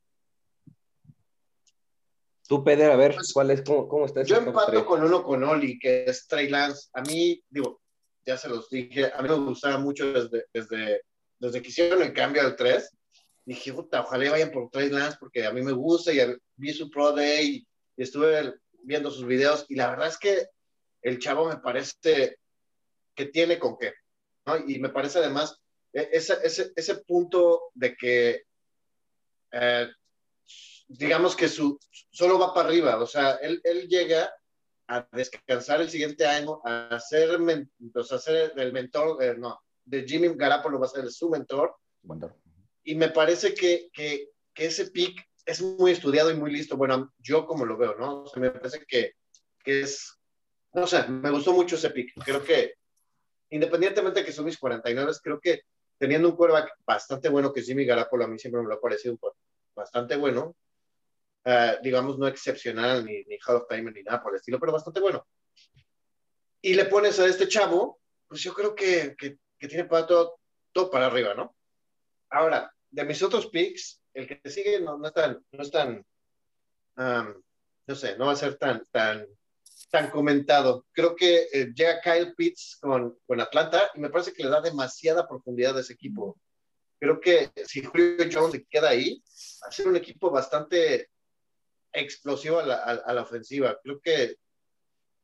Tú, 2.47 2.63
Peder, 2.63 2.91
a 2.91 2.95
ver, 2.95 3.15
Pues, 3.15 3.31
¿cuál 3.33 3.51
es, 3.51 3.61
cómo, 3.61 3.87
cómo 3.87 4.05
está 4.05 4.23
Yo 4.23 4.37
empato 4.37 4.71
tres? 4.71 4.83
con 4.83 5.03
uno 5.03 5.23
con 5.23 5.43
Oli, 5.43 5.79
que 5.79 6.05
es 6.05 6.27
Trey 6.27 6.49
Lance. 6.49 6.89
A 6.93 7.01
mí, 7.01 7.41
digo, 7.49 7.81
ya 8.25 8.37
se 8.37 8.49
los 8.49 8.69
dije, 8.69 9.11
a 9.13 9.21
mí 9.21 9.29
me 9.29 9.35
gustaba 9.35 9.77
mucho 9.77 10.11
desde, 10.11 10.45
desde, 10.53 11.01
desde 11.39 11.61
que 11.61 11.69
hicieron 11.69 12.01
el 12.01 12.13
cambio 12.13 12.41
al 12.41 12.55
3. 12.55 12.89
Dije, 13.45 13.73
puta, 13.73 14.01
ojalá 14.01 14.31
vayan 14.31 14.51
por 14.51 14.69
Trey 14.69 14.89
Lance 14.89 15.17
porque 15.19 15.45
a 15.45 15.51
mí 15.51 15.61
me 15.61 15.71
gusta 15.71 16.11
y 16.13 16.19
vi 16.55 16.73
su 16.73 16.89
Pro 16.89 17.11
Day 17.11 17.65
y 17.95 18.01
estuve 18.01 18.53
viendo 18.83 19.09
sus 19.11 19.25
videos 19.25 19.65
y 19.69 19.75
la 19.75 19.89
verdad 19.89 20.07
es 20.07 20.17
que 20.17 20.47
el 21.01 21.19
chavo 21.19 21.47
me 21.47 21.57
parece 21.57 22.37
que 23.15 23.25
tiene 23.25 23.59
con 23.59 23.77
qué, 23.77 23.93
¿no? 24.45 24.57
Y 24.57 24.79
me 24.79 24.89
parece 24.89 25.19
además 25.19 25.61
ese, 25.93 26.37
ese, 26.43 26.71
ese 26.75 26.95
punto 27.03 27.71
de 27.73 27.95
que, 27.95 28.43
eh, 29.51 29.87
digamos 30.87 31.35
que 31.35 31.47
su, 31.47 31.79
solo 32.11 32.37
va 32.39 32.53
para 32.53 32.67
arriba, 32.69 32.97
o 33.01 33.05
sea, 33.07 33.35
él, 33.35 33.61
él 33.63 33.87
llega 33.87 34.33
a 34.87 35.07
descansar 35.11 35.81
el 35.81 35.89
siguiente 35.89 36.25
año, 36.25 36.61
a 36.65 36.99
ser, 36.99 37.39
men- 37.39 37.71
o 37.95 38.03
sea, 38.03 38.17
ser 38.19 38.53
el 38.57 38.73
mentor, 38.73 39.21
eh, 39.23 39.35
no, 39.37 39.59
de 39.85 40.03
Jimmy 40.07 40.29
Garapolo 40.35 40.79
va 40.79 40.85
a 40.87 40.89
ser 40.89 41.09
su 41.11 41.29
mentor, 41.29 41.75
Bueno, 42.01 42.35
y 42.83 42.95
me 42.95 43.09
parece 43.09 43.53
que, 43.53 43.89
que, 43.93 44.29
que 44.53 44.65
ese 44.65 44.91
pick 44.91 45.25
es 45.45 45.61
muy 45.61 45.91
estudiado 45.91 46.31
y 46.31 46.35
muy 46.35 46.51
listo. 46.51 46.75
Bueno, 46.77 47.13
yo 47.19 47.45
como 47.45 47.65
lo 47.65 47.77
veo, 47.77 47.95
¿no? 47.95 48.23
O 48.23 48.27
sea, 48.27 48.41
me 48.41 48.51
parece 48.51 48.83
que, 48.85 49.13
que 49.63 49.81
es, 49.81 50.17
no 50.73 50.85
sé, 50.87 51.07
me 51.07 51.29
gustó 51.31 51.53
mucho 51.53 51.75
ese 51.75 51.89
pick. 51.91 52.13
Creo 52.23 52.43
que, 52.43 52.73
independientemente 53.49 54.19
de 54.19 54.25
que 54.25 54.31
son 54.33 54.45
mis 54.45 54.57
49, 54.57 55.11
creo 55.23 55.39
que 55.39 55.61
teniendo 55.97 56.29
un 56.29 56.35
quarterback 56.35 56.75
bastante 56.85 57.29
bueno, 57.29 57.51
que 57.51 57.61
es 57.61 57.65
Jimmy 57.65 57.85
Garapolo, 57.85 58.25
a 58.25 58.27
mí 58.27 58.37
siempre 58.37 58.61
me 58.61 58.67
lo 58.67 58.75
ha 58.75 58.81
parecido 58.81 59.17
bastante 59.75 60.15
bueno, 60.15 60.55
eh, 61.45 61.77
digamos, 61.81 62.17
no 62.17 62.27
excepcional, 62.27 63.05
ni, 63.05 63.23
ni 63.23 63.37
Hall 63.45 63.57
of 63.57 63.67
Fame, 63.67 63.91
ni 63.91 64.03
nada 64.03 64.21
por 64.21 64.33
el 64.33 64.37
estilo, 64.37 64.59
pero 64.59 64.71
bastante 64.71 64.99
bueno. 64.99 65.27
Y 66.61 66.73
le 66.75 66.85
pones 66.85 67.19
a 67.19 67.27
este 67.27 67.47
chavo, 67.47 67.99
pues 68.27 68.41
yo 68.41 68.53
creo 68.53 68.73
que, 68.73 69.15
que, 69.17 69.37
tiene 69.67 69.85
para 69.85 70.05
todo, 70.05 70.39
todo 70.73 70.91
para 70.91 71.05
arriba, 71.05 71.33
¿no? 71.33 71.55
Ahora, 72.29 72.73
de 72.89 73.05
mis 73.05 73.23
otros 73.23 73.47
picks, 73.47 74.01
el 74.13 74.27
que 74.27 74.35
te 74.35 74.49
sigue 74.49 74.81
no, 74.81 74.97
no 74.97 75.07
es 75.07 75.13
tan, 75.13 75.41
no 75.51 75.63
es 75.63 75.71
no 77.87 77.95
sé, 77.95 78.17
no 78.17 78.27
va 78.27 78.33
a 78.33 78.37
ser 78.37 78.55
tan, 78.55 78.85
tan, 78.91 79.25
tan 79.89 80.09
comentado. 80.09 80.85
Creo 80.91 81.15
que 81.15 81.47
eh, 81.51 81.71
llega 81.75 82.01
Kyle 82.01 82.33
Pitts 82.35 82.77
con, 82.81 83.17
con 83.25 83.39
Atlanta 83.39 83.91
y 83.95 83.99
me 83.99 84.09
parece 84.09 84.33
que 84.33 84.43
le 84.43 84.49
da 84.49 84.61
demasiada 84.61 85.27
profundidad 85.27 85.77
a 85.77 85.81
ese 85.81 85.93
equipo. 85.93 86.37
Creo 86.99 87.19
que 87.19 87.51
si 87.65 87.83
Julio 87.83 88.25
Jones 88.31 88.53
se 88.53 88.65
queda 88.65 88.89
ahí, 88.89 89.21
va 89.63 89.67
a 89.67 89.71
ser 89.71 89.87
un 89.87 89.95
equipo 89.95 90.31
bastante 90.31 91.09
explosivo 91.91 92.59
a 92.59 92.65
la, 92.65 92.75
a, 92.75 92.91
a 92.91 93.13
la 93.13 93.21
ofensiva. 93.21 93.77
Creo 93.83 93.99
que 93.99 94.37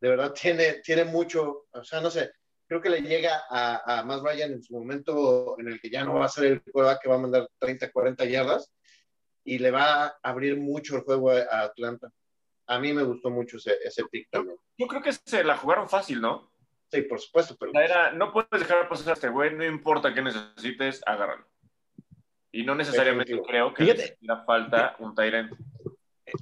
de 0.01 0.09
verdad 0.09 0.33
tiene, 0.33 0.81
tiene 0.83 1.05
mucho, 1.05 1.67
o 1.71 1.83
sea, 1.83 1.99
no 2.01 2.09
sé, 2.09 2.31
creo 2.67 2.81
que 2.81 2.89
le 2.89 3.01
llega 3.01 3.43
a, 3.49 3.99
a 3.99 4.03
Matt 4.03 4.23
Ryan 4.23 4.53
en 4.53 4.63
su 4.63 4.73
momento 4.73 5.59
en 5.59 5.67
el 5.67 5.81
que 5.81 5.89
ya 5.89 6.03
no 6.03 6.15
va 6.15 6.25
a 6.25 6.29
ser 6.29 6.45
el 6.45 6.61
jugador 6.71 6.99
que 7.01 7.09
va 7.09 7.15
a 7.15 7.19
mandar 7.19 7.49
30, 7.57 7.91
40 7.91 8.25
yardas 8.25 8.71
y 9.43 9.57
le 9.57 9.71
va 9.71 10.05
a 10.05 10.19
abrir 10.21 10.57
mucho 10.57 10.95
el 10.95 11.01
juego 11.01 11.31
a 11.31 11.61
Atlanta. 11.61 12.11
A 12.69 12.77
mí 12.77 12.93
me 12.93 13.03
gustó 13.03 13.31
mucho 13.31 13.57
ese, 13.57 13.77
ese 13.83 14.05
pick 14.05 14.29
también. 14.29 14.55
Yo 14.77 14.87
creo 14.87 15.01
que 15.01 15.11
se 15.11 15.43
la 15.43 15.57
jugaron 15.57 15.89
fácil, 15.89 16.21
¿no? 16.21 16.51
Sí, 16.91 17.01
por 17.01 17.19
supuesto, 17.19 17.55
pero... 17.59 17.71
Era, 17.73 18.11
no 18.11 18.31
puedes 18.31 18.49
dejar 18.51 18.87
pasar 18.87 19.09
a 19.09 19.13
este 19.13 19.29
güey, 19.29 19.55
no 19.55 19.65
importa 19.65 20.13
qué 20.13 20.21
necesites, 20.21 21.01
agárralo. 21.05 21.45
Y 22.51 22.63
no 22.63 22.75
necesariamente 22.75 23.39
creo 23.41 23.73
que 23.73 23.85
le 23.85 24.35
falta 24.45 24.95
un 24.99 25.15
Tyrant. 25.15 25.51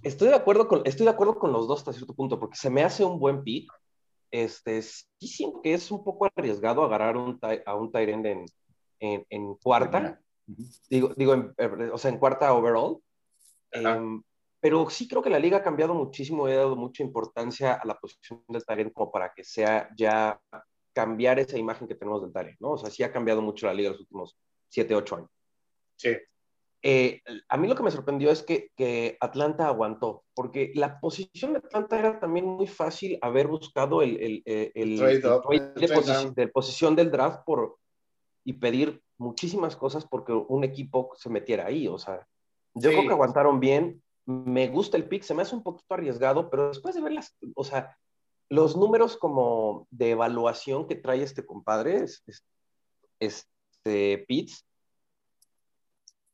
Estoy 0.03 0.27
de, 0.27 0.35
acuerdo 0.35 0.67
con, 0.67 0.81
estoy 0.83 1.05
de 1.05 1.11
acuerdo 1.11 1.39
con 1.39 1.53
los 1.53 1.67
dos 1.67 1.79
hasta 1.79 1.93
cierto 1.93 2.13
punto, 2.13 2.39
porque 2.39 2.57
se 2.57 2.69
me 2.69 2.83
hace 2.83 3.05
un 3.05 3.19
buen 3.19 3.43
pick. 3.43 3.71
Este, 4.29 4.81
sí 4.81 5.05
siento 5.19 5.61
que 5.61 5.73
es 5.73 5.89
un 5.91 6.03
poco 6.03 6.25
arriesgado 6.25 6.83
agarrar 6.83 7.15
un, 7.15 7.39
a 7.65 7.75
un 7.75 7.91
Tyrant 7.91 8.25
en, 8.25 8.45
en, 8.99 9.25
en 9.29 9.55
cuarta. 9.55 10.19
Digo, 10.89 11.13
digo 11.15 11.53
eh, 11.57 11.89
o 11.91 11.97
sea, 11.97 12.11
en 12.11 12.19
cuarta 12.19 12.53
overall. 12.53 13.01
Um, 13.73 14.23
pero 14.59 14.89
sí 14.89 15.07
creo 15.07 15.21
que 15.21 15.29
la 15.29 15.39
liga 15.39 15.57
ha 15.57 15.63
cambiado 15.63 15.93
muchísimo, 15.93 16.47
he 16.47 16.55
dado 16.55 16.75
mucha 16.75 17.03
importancia 17.03 17.73
a 17.73 17.85
la 17.85 17.97
posición 17.97 18.43
del 18.47 18.65
Tyrant 18.65 18.93
como 18.93 19.11
para 19.11 19.33
que 19.33 19.43
sea 19.43 19.89
ya 19.97 20.39
cambiar 20.93 21.39
esa 21.39 21.57
imagen 21.57 21.87
que 21.87 21.95
tenemos 21.95 22.21
del 22.21 22.33
Tyrant, 22.33 22.59
¿no? 22.59 22.71
O 22.71 22.77
sea, 22.77 22.89
sí 22.89 23.03
ha 23.03 23.11
cambiado 23.11 23.41
mucho 23.41 23.67
la 23.67 23.73
liga 23.73 23.91
los 23.91 23.99
últimos 23.99 24.37
7, 24.69 24.95
8 24.95 25.15
años. 25.15 25.29
Sí. 25.95 26.17
Eh, 26.83 27.21
a 27.49 27.57
mí 27.57 27.67
lo 27.67 27.75
que 27.75 27.83
me 27.83 27.91
sorprendió 27.91 28.31
es 28.31 28.43
que, 28.43 28.71
que, 28.75 29.17
Atlanta 29.19 29.67
aguantó, 29.67 30.23
porque 30.33 30.71
la 30.75 30.99
posición 30.99 31.53
de 31.53 31.59
Atlanta 31.59 31.99
era 31.99 32.19
también 32.19 32.45
muy 32.45 32.67
fácil 32.67 33.17
haber 33.21 33.47
buscado 33.47 34.01
el, 34.01 34.17
el, 34.17 34.43
el, 34.45 34.71
el 34.75 35.21
de, 35.21 36.31
de, 36.35 36.47
posición 36.47 36.95
del 36.95 37.11
draft 37.11 37.41
por, 37.45 37.77
y 38.43 38.53
pedir 38.53 39.01
muchísimas 39.17 39.75
cosas 39.75 40.05
porque 40.05 40.31
un 40.31 40.63
equipo 40.63 41.11
se 41.15 41.29
metiera 41.29 41.65
ahí. 41.65 41.87
O 41.87 41.97
sea, 41.97 42.25
yo 42.73 42.91
creo 42.91 43.03
que 43.03 43.13
aguantaron 43.13 43.59
bien. 43.59 44.01
Me 44.27 44.67
gusta 44.67 44.97
el 44.97 45.07
pick, 45.07 45.23
se 45.23 45.33
me 45.33 45.41
hace 45.41 45.55
un 45.55 45.63
poquito 45.63 45.93
arriesgado, 45.93 46.49
pero 46.49 46.67
después 46.67 46.93
de 46.93 47.01
ver 47.01 47.13
las, 47.13 47.35
o 47.55 47.63
sea, 47.63 47.97
los 48.49 48.75
números 48.77 49.17
como 49.17 49.87
de 49.89 50.11
evaluación 50.11 50.87
que 50.87 50.95
trae 50.95 51.23
este 51.23 51.45
compadre, 51.45 52.05
este 53.19 54.25
Pitts, 54.27 54.65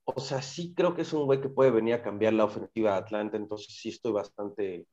o 0.06 0.20
sea, 0.20 0.42
sí 0.42 0.74
creo 0.76 0.96
que 0.96 1.04
es 1.04 1.14
un 1.14 1.26
güey 1.26 1.40
que 1.40 1.50
puede 1.50 1.72
venir 1.72 1.94
a 1.94 2.04
cambiar 2.04 2.34
la 2.34 2.46
ofensiva 2.46 2.92
de 2.92 2.98
Atlanta, 2.98 3.38
entonces 3.38 3.76
sí 3.80 3.90
estoy 3.90 4.12
bastante 4.12 4.86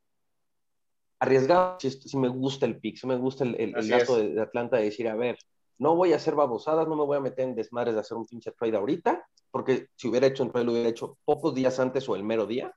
arriesgado, 1.19 1.79
sí, 1.81 2.17
me 2.17 2.29
gusta 2.29 2.67
el 2.67 2.79
pick, 2.79 2.97
sí 2.97 3.07
me 3.07 3.17
gusta 3.17 3.45
el, 3.45 3.55
el, 3.59 3.89
dato 3.89 4.17
de, 4.17 4.35
de, 4.35 4.41
Atlanta 4.41 4.77
de 4.77 4.85
decir, 4.85 5.09
a 5.09 5.17
ver, 5.17 5.37
no 5.79 5.97
voy 5.97 6.13
a 6.13 6.17
hacer 6.17 6.35
babosadas, 6.35 6.87
no 6.87 6.97
me 6.97 7.05
voy 7.05 7.17
a 7.17 7.21
meter 7.21 7.49
en 7.49 7.55
desmadres 7.55 7.95
de 7.95 8.01
hacer 8.01 8.17
un 8.17 8.27
pinche 8.27 8.53
trade 8.53 8.77
ahorita, 8.77 9.27
porque 9.51 9.89
si 9.97 10.09
hubiera 10.09 10.27
hecho 10.27 10.43
un 10.43 10.53
trade 10.53 10.67
lo 10.67 10.73
hubiera 10.73 10.89
hecho 10.89 11.19
pocos 11.25 11.55
días 11.55 11.81
antes 11.81 12.09
o 12.09 12.17
el 12.17 12.23
mero 12.23 12.47
día. 12.47 12.75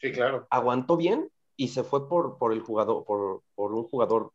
Sí, 0.00 0.12
claro. 0.12 0.46
Aguantó 0.50 0.96
bien 0.96 1.30
y 1.56 1.68
se 1.68 1.82
fue 1.82 2.08
por, 2.08 2.38
por 2.38 2.52
el 2.52 2.60
jugador, 2.60 3.04
por, 3.04 3.42
por 3.54 3.72
un 3.72 3.84
jugador 3.84 4.32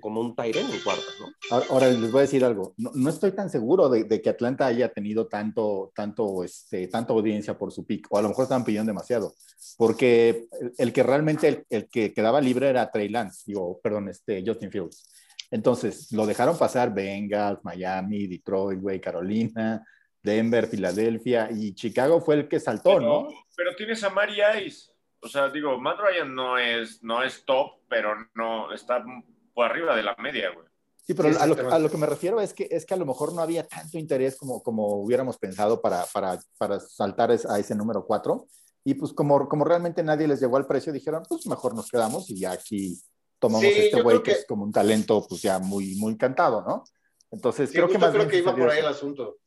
como 0.00 0.20
un 0.20 0.34
Tyren 0.34 0.70
en 0.70 0.80
cuarta, 0.80 1.02
¿no? 1.20 1.58
Ahora 1.70 1.88
les 1.88 2.12
voy 2.12 2.18
a 2.18 2.22
decir 2.22 2.44
algo. 2.44 2.74
No, 2.76 2.90
no 2.94 3.10
estoy 3.10 3.32
tan 3.32 3.48
seguro 3.48 3.88
de, 3.88 4.04
de, 4.04 4.20
que 4.20 4.28
Atlanta 4.28 4.66
haya 4.66 4.92
tenido 4.92 5.26
tanto, 5.26 5.92
tanto, 5.94 6.44
este, 6.44 6.88
tanta 6.88 7.12
audiencia 7.12 7.56
por 7.56 7.72
su 7.72 7.86
pick, 7.86 8.06
o 8.10 8.18
a 8.18 8.22
lo 8.22 8.28
mejor 8.28 8.42
estaban 8.44 8.64
pidiendo 8.64 8.90
demasiado, 8.90 9.34
porque 9.76 10.48
el, 10.60 10.72
el 10.76 10.92
que 10.92 11.02
realmente 11.02 11.48
el, 11.48 11.64
el, 11.70 11.88
que 11.88 12.12
quedaba 12.12 12.40
libre 12.40 12.68
era 12.68 12.90
Trey 12.90 13.08
Lance, 13.08 13.44
digo, 13.46 13.80
perdón, 13.82 14.08
este, 14.08 14.42
Justin 14.46 14.70
Fields. 14.70 15.08
Entonces, 15.50 16.12
lo 16.12 16.26
dejaron 16.26 16.58
pasar 16.58 16.92
Bengals, 16.92 17.60
Miami, 17.62 18.26
Detroit, 18.26 18.80
güey, 18.80 19.00
Carolina, 19.00 19.82
Denver, 20.22 20.66
Filadelfia 20.66 21.48
y 21.50 21.74
Chicago 21.74 22.20
fue 22.20 22.36
el 22.36 22.48
que 22.48 22.60
saltó, 22.60 22.96
pero, 22.96 23.00
¿no? 23.00 23.28
Pero 23.56 23.74
tienes 23.76 24.02
a 24.04 24.10
Mari 24.10 24.38
Ice. 24.64 24.90
O 25.20 25.28
sea, 25.28 25.48
digo, 25.48 25.78
Matt 25.80 25.98
Ryan 25.98 26.34
no 26.34 26.58
es, 26.58 27.02
no 27.02 27.22
es 27.22 27.44
top, 27.44 27.80
pero 27.88 28.14
no 28.34 28.72
está 28.72 29.04
por 29.52 29.66
arriba 29.66 29.96
de 29.96 30.02
la 30.02 30.14
media, 30.16 30.50
güey. 30.50 30.66
Sí, 31.02 31.14
pero 31.14 31.32
sí, 31.32 31.38
a, 31.40 31.46
lo, 31.46 31.72
a, 31.72 31.78
lo, 31.78 31.90
que 31.90 31.96
me 31.96 32.06
refiero 32.06 32.40
es 32.40 32.52
que, 32.52 32.68
es 32.70 32.84
que 32.84 32.94
a 32.94 32.98
lo 32.98 33.06
mejor 33.06 33.32
no 33.32 33.40
había 33.40 33.66
tanto 33.66 33.98
interés 33.98 34.36
como, 34.36 34.62
como 34.62 35.00
hubiéramos 35.00 35.38
pensado 35.38 35.80
para, 35.80 36.04
para, 36.12 36.38
para 36.58 36.78
saltar 36.80 37.30
a 37.30 37.58
ese 37.58 37.74
número 37.74 38.04
4. 38.04 38.46
Y 38.84 38.94
pues 38.94 39.12
como, 39.12 39.48
como 39.48 39.64
realmente 39.64 40.02
nadie 40.02 40.28
les 40.28 40.40
llegó 40.40 40.58
al 40.58 40.66
precio, 40.66 40.92
dijeron, 40.92 41.22
pues 41.28 41.46
mejor 41.46 41.74
nos 41.74 41.90
quedamos 41.90 42.28
y 42.30 42.38
ya 42.38 42.52
aquí 42.52 43.00
tomamos 43.38 43.66
sí, 43.66 43.72
este 43.74 44.02
güey 44.02 44.18
que, 44.18 44.22
que, 44.24 44.32
es 44.32 44.46
como 44.46 44.64
un 44.64 44.72
talento 44.72 45.24
pues 45.26 45.42
ya 45.42 45.58
muy, 45.58 45.94
muy 45.96 46.16
cantado, 46.16 46.62
¿no? 46.62 46.84
Entonces, 47.30 47.70
sí, 47.70 47.76
creo 47.76 47.88
que 47.88 47.98
más 47.98 48.10
creo 48.10 48.22
bien 48.22 48.30
que 48.30 48.38
iba 48.38 48.54
por 48.54 48.70
ahí 48.70 48.80
el 48.80 48.86
asunto. 48.86 49.38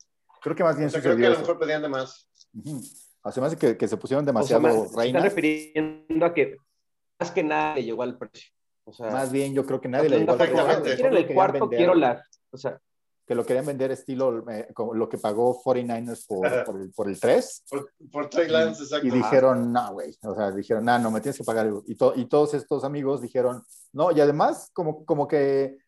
Creo 0.42 0.56
que 0.56 0.64
más 0.64 0.76
bien 0.76 0.88
o 0.88 0.90
sea, 0.90 1.00
creo 1.00 1.16
que 1.16 1.26
a 1.26 1.30
lo 1.30 1.38
mejor 1.38 1.58
pedían 1.58 1.82
de 1.82 1.88
más. 1.88 2.28
Uh 2.52 2.62
-huh. 2.62 3.08
Además 3.22 3.52
de 3.52 3.56
que, 3.56 3.76
que, 3.76 3.88
se 3.88 3.96
pusieron 3.96 4.24
demasiado 4.24 4.66
o 4.66 4.88
sea, 4.88 5.02
reinas. 5.02 5.24
Está 5.24 5.34
refiriendo 5.34 6.26
a 6.26 6.34
que 6.34 6.56
más 7.20 7.30
que 7.30 7.42
nada 7.44 7.76
le 7.76 7.84
llegó 7.84 8.02
al 8.02 8.18
precio. 8.18 8.52
O 8.84 8.92
sea, 8.92 9.10
más 9.10 9.30
bien, 9.30 9.54
yo 9.54 9.64
creo 9.64 9.80
que 9.80 9.88
nadie 9.88 10.08
le 10.08 10.18
llegó 10.18 10.32
al 10.32 10.38
precio. 10.38 10.84
Si 10.84 10.96
quieren 10.96 11.16
el 11.16 11.32
cuarto, 11.32 11.60
vender, 11.60 11.78
quiero 11.78 11.94
las. 11.94 12.20
O 12.50 12.56
sea, 12.56 12.80
que 13.26 13.34
lo 13.36 13.46
querían 13.46 13.66
vender 13.66 13.92
estilo 13.92 14.44
eh, 14.50 14.68
como 14.74 14.94
lo 14.94 15.08
que 15.08 15.18
pagó 15.18 15.62
49ers 15.62 16.26
por, 16.26 16.64
por, 16.64 16.80
el, 16.80 16.92
por 16.92 17.08
el 17.08 17.20
3. 17.20 17.64
Por, 17.70 17.92
por 18.10 18.28
Trey 18.28 18.48
Lance, 18.48 18.82
exacto. 18.82 19.06
Y 19.06 19.10
dijeron, 19.10 19.72
no, 19.72 19.92
güey. 19.92 20.16
O 20.22 20.34
sea, 20.34 20.50
dijeron, 20.50 20.84
no, 20.84 20.98
no, 20.98 21.10
me 21.10 21.20
tienes 21.20 21.38
que 21.38 21.44
pagar. 21.44 21.70
Y, 21.86 21.94
to, 21.94 22.14
y 22.16 22.26
todos 22.26 22.54
estos 22.54 22.82
amigos 22.82 23.22
dijeron, 23.22 23.62
no, 23.92 24.10
y 24.10 24.20
además, 24.20 24.70
como, 24.72 25.04
como 25.04 25.28
que, 25.28 25.78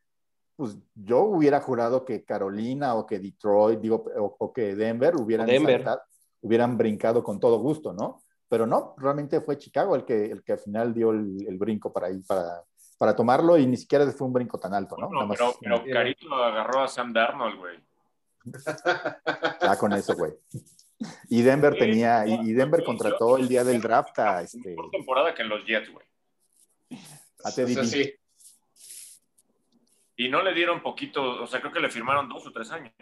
pues 0.57 0.77
yo 0.95 1.23
hubiera 1.23 1.61
jurado 1.61 2.05
que 2.05 2.25
Carolina 2.25 2.95
o 2.95 3.07
que 3.07 3.19
Detroit, 3.19 3.81
digo, 3.81 4.05
o, 4.17 4.37
o 4.39 4.53
que 4.53 4.75
Denver 4.75 5.17
hubieran, 5.17 5.47
Denver. 5.47 5.83
Saltado, 5.83 6.03
hubieran 6.43 6.77
brincado 6.77 7.25
con 7.25 7.41
todo 7.41 7.59
gusto, 7.59 7.93
¿no? 7.93 8.23
Pero 8.49 8.67
no, 8.67 8.95
realmente 8.99 9.41
fue 9.41 9.59
Chicago 9.59 9.97
el 9.97 10.05
que, 10.05 10.27
el 10.27 10.45
que 10.45 10.53
al 10.53 10.59
final 10.59 10.95
dio 10.95 11.11
el, 11.11 11.47
el 11.49 11.59
brinco 11.59 11.93
para 11.93 12.11
ir, 12.11 12.25
para, 12.27 12.63
para 12.99 13.17
tomarlo 13.17 13.59
y 13.59 13.67
ni 13.67 13.77
siquiera 13.77 14.07
fue 14.13 14.27
un 14.27 14.33
brinco 14.33 14.59
tan 14.59 14.75
alto, 14.75 14.97
¿no? 14.97 15.09
no 15.11 15.29
pero, 15.29 15.55
pero 15.61 15.83
Carito 15.85 16.33
agarró 16.35 16.83
a 16.83 16.89
Sam 16.89 17.13
Darnold, 17.13 17.59
güey. 17.59 17.79
Ya 19.63 19.79
con 19.79 19.93
eso, 19.95 20.15
güey. 20.15 20.33
Y 21.29 21.43
Denver 21.43 21.77
tenía, 21.77 22.27
y 22.27 22.53
Denver 22.53 22.85
contrató 22.85 23.37
el 23.37 23.49
día 23.49 23.65
del 23.65 23.81
draft 23.81 24.19
a 24.19 24.43
este. 24.43 24.71
Mejor 24.71 24.91
temporada 24.91 25.35
que 25.35 25.43
en 25.43 25.49
los 25.49 25.65
Jets, 25.65 25.91
güey. 25.91 26.07
A 27.43 27.51
Teddy 27.51 27.73
o 27.73 27.75
sea, 27.75 27.85
sí. 27.85 28.15
Y 30.17 30.29
no 30.29 30.43
le 30.43 30.55
dieron 30.55 30.83
poquito, 30.83 31.43
o 31.43 31.47
sea, 31.47 31.61
creo 31.61 31.73
que 31.73 31.81
le 31.81 31.91
firmaron 31.91 32.29
dos 32.29 32.47
o 32.47 32.53
tres 32.53 32.71
años. 32.71 32.93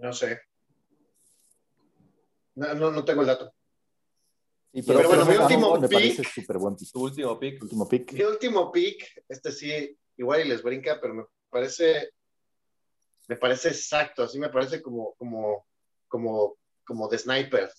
No 0.00 0.12
sé. 0.12 0.40
No, 2.54 2.74
no, 2.74 2.90
no 2.90 3.04
tengo 3.04 3.20
el 3.20 3.26
dato. 3.26 3.52
Sí, 4.72 4.82
pero, 4.82 4.98
pero, 4.98 5.08
bueno, 5.08 5.26
mi 5.26 5.36
último 5.36 5.78
me 5.78 5.88
pick, 5.88 5.98
parece 5.98 6.24
súper 6.24 6.58
buen 6.58 6.76
pick. 6.76 6.90
Tu 6.90 7.02
último 7.02 7.38
pick. 7.38 7.62
Último 7.62 7.88
pick. 7.88 8.12
Mi 8.12 8.22
último 8.22 8.72
pick, 8.72 9.22
este 9.28 9.52
sí, 9.52 9.98
igual 10.16 10.40
y 10.40 10.48
les 10.48 10.62
brinca, 10.62 10.98
pero 11.00 11.14
me 11.14 11.24
parece, 11.50 12.10
me 13.28 13.36
parece 13.36 13.68
exacto, 13.68 14.24
así 14.24 14.38
me 14.38 14.48
parece 14.48 14.82
como, 14.82 15.14
como, 15.14 15.66
como, 16.08 16.56
como 16.84 17.08
de 17.08 17.18
sniper. 17.18 17.70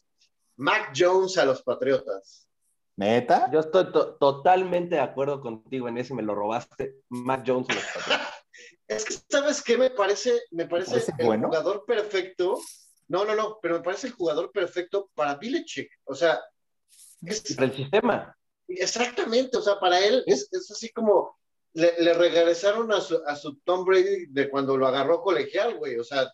Mac 0.58 0.93
Jones 0.95 1.38
a 1.38 1.45
los 1.45 1.62
Patriotas. 1.63 2.45
¿Neta? 2.98 3.50
Yo 3.52 3.60
estoy 3.60 3.92
to 3.92 4.16
totalmente 4.16 4.96
de 4.96 5.02
acuerdo 5.02 5.42
contigo 5.42 5.88
en 5.88 5.98
ese, 5.98 6.14
me 6.14 6.24
lo 6.24 6.34
robaste. 6.34 6.96
Mac 7.10 7.44
Jones 7.46 7.68
Patriotas. 7.68 8.34
es 8.88 9.06
que, 9.06 9.16
¿sabes 9.30 9.62
qué? 9.62 9.78
Me 9.78 9.90
parece, 9.90 10.42
me 10.52 10.66
parece, 10.66 10.92
¿Parece 10.92 11.14
el 11.18 11.26
bueno? 11.26 11.48
jugador 11.48 11.86
perfecto. 11.86 12.60
No, 13.08 13.26
no, 13.26 13.36
no, 13.36 13.60
pero 13.62 13.76
me 13.76 13.84
parece 13.84 14.08
el 14.08 14.14
jugador 14.14 14.52
perfecto 14.52 15.10
para 15.14 15.36
Belichick. 15.36 15.90
O 16.06 16.16
sea, 16.16 16.40
es, 17.22 17.58
el 17.58 17.74
sistema. 17.74 18.36
Exactamente, 18.68 19.58
o 19.58 19.62
sea, 19.62 19.80
para 19.80 20.00
él 20.00 20.24
es, 20.26 20.48
es 20.52 20.72
así 20.72 20.92
como 20.92 21.38
le, 21.74 21.94
le, 22.00 22.14
regresaron 22.14 22.92
a 22.92 23.02
su, 23.02 23.22
a 23.28 23.36
su 23.36 23.58
Tom 23.60 23.86
Brady 23.86 24.28
de 24.28 24.50
cuando 24.50 24.78
lo 24.78 24.88
agarró 24.88 25.22
colegial, 25.22 25.78
güey. 25.78 25.98
O 25.98 26.04
sea, 26.04 26.32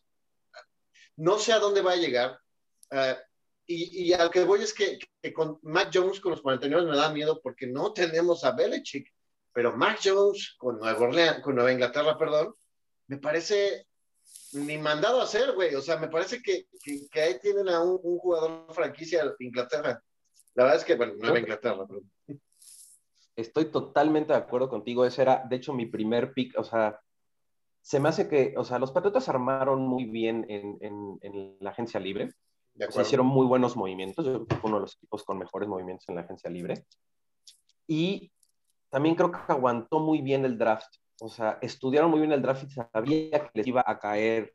no 1.18 1.40
sé 1.40 1.54
a 1.54 1.60
dónde 1.60 1.82
va 1.82 1.94
a 1.94 1.98
llegar. 1.98 2.40
Uh, 2.92 3.16
y, 3.72 4.10
y, 4.10 4.14
al 4.14 4.30
que 4.30 4.44
voy 4.44 4.62
es 4.62 4.74
que, 4.74 5.00
que, 5.22 5.34
con 5.34 5.60
Mac 5.62 5.90
Jones 5.94 6.20
con 6.20 6.32
los 6.32 6.42
49 6.42 6.90
me 6.90 6.98
da 6.98 7.12
miedo 7.12 7.40
porque 7.42 7.68
no 7.68 7.94
tenemos 7.94 8.44
a 8.44 8.52
Belichick, 8.52 9.08
pero 9.54 9.76
Mac 9.76 10.00
Jones 10.04 10.56
con 10.58 10.80
Nueva, 10.80 11.00
Orleans, 11.00 11.40
con 11.42 11.56
Nueva 11.56 11.72
Inglaterra, 11.72 12.18
perdón, 12.18 12.54
me 13.08 13.18
parece 13.18 13.88
ni 14.54 14.78
mandado 14.78 15.22
a 15.22 15.24
hacer, 15.24 15.54
güey. 15.54 15.76
O 15.76 15.82
sea, 15.82 15.98
me 15.98 16.08
parece 16.08 16.42
que, 16.42 16.68
que, 16.84 17.08
que 17.10 17.22
ahí 17.22 17.40
tienen 17.40 17.70
a 17.70 17.82
un, 17.82 18.00
un, 18.04 18.18
jugador 18.20 18.74
franquicia 18.74 19.26
de 19.26 19.34
Inglaterra. 19.40 20.02
La 20.54 20.64
verdad 20.64 20.80
es 20.80 20.86
que, 20.86 20.96
bueno, 20.96 21.14
Nueva 21.18 21.40
Inglaterra, 21.40 21.86
pero... 21.88 22.02
Estoy 23.36 23.66
totalmente 23.66 24.34
de 24.34 24.40
acuerdo 24.40 24.70
contigo. 24.70 25.06
Ese 25.06 25.22
era, 25.22 25.44
de 25.50 25.56
hecho, 25.56 25.74
mi 25.74 25.86
primer 25.86 26.34
pick. 26.34 26.58
O 26.58 26.64
sea, 26.64 27.00
se 27.82 28.00
me 28.00 28.10
hace 28.10 28.28
que, 28.28 28.54
o 28.58 28.64
sea, 28.64 28.78
los 28.78 28.92
Patriotas 28.92 29.30
armaron 29.30 29.82
muy 29.88 30.06
bien 30.06 30.46
en, 30.50 30.78
en, 30.82 31.18
en 31.22 31.58
la 31.60 31.72
agencia 31.72 32.00
libre. 32.00 32.34
O 32.88 32.92
sea, 32.92 33.04
hicieron 33.04 33.28
muy 33.28 33.46
buenos 33.46 33.76
movimientos. 33.76 34.26
Yo 34.26 34.34
creo 34.34 34.48
que 34.48 34.56
fue 34.56 34.70
uno 34.70 34.78
de 34.78 34.82
los 34.82 34.96
equipos 34.96 35.24
con 35.24 35.38
mejores 35.38 35.68
movimientos 35.68 36.08
en 36.10 36.16
la 36.16 36.22
agencia 36.22 36.50
libre. 36.50 36.86
Y 37.88 38.32
también 38.90 39.16
creo 39.16 39.32
que 39.32 39.40
aguantó 39.48 40.00
muy 40.00 40.22
bien 40.22 40.46
el 40.46 40.58
draft. 40.58 40.96
o 41.22 41.30
sea, 41.30 41.60
estudiaron 41.62 42.10
muy 42.10 42.20
bien 42.20 42.32
el 42.32 42.42
draft 42.42 42.64
y 42.64 42.72
sabía 42.72 43.48
que 43.48 43.52
les 43.54 43.68
iba 43.68 43.84
a 43.86 44.00
caer, 44.00 44.54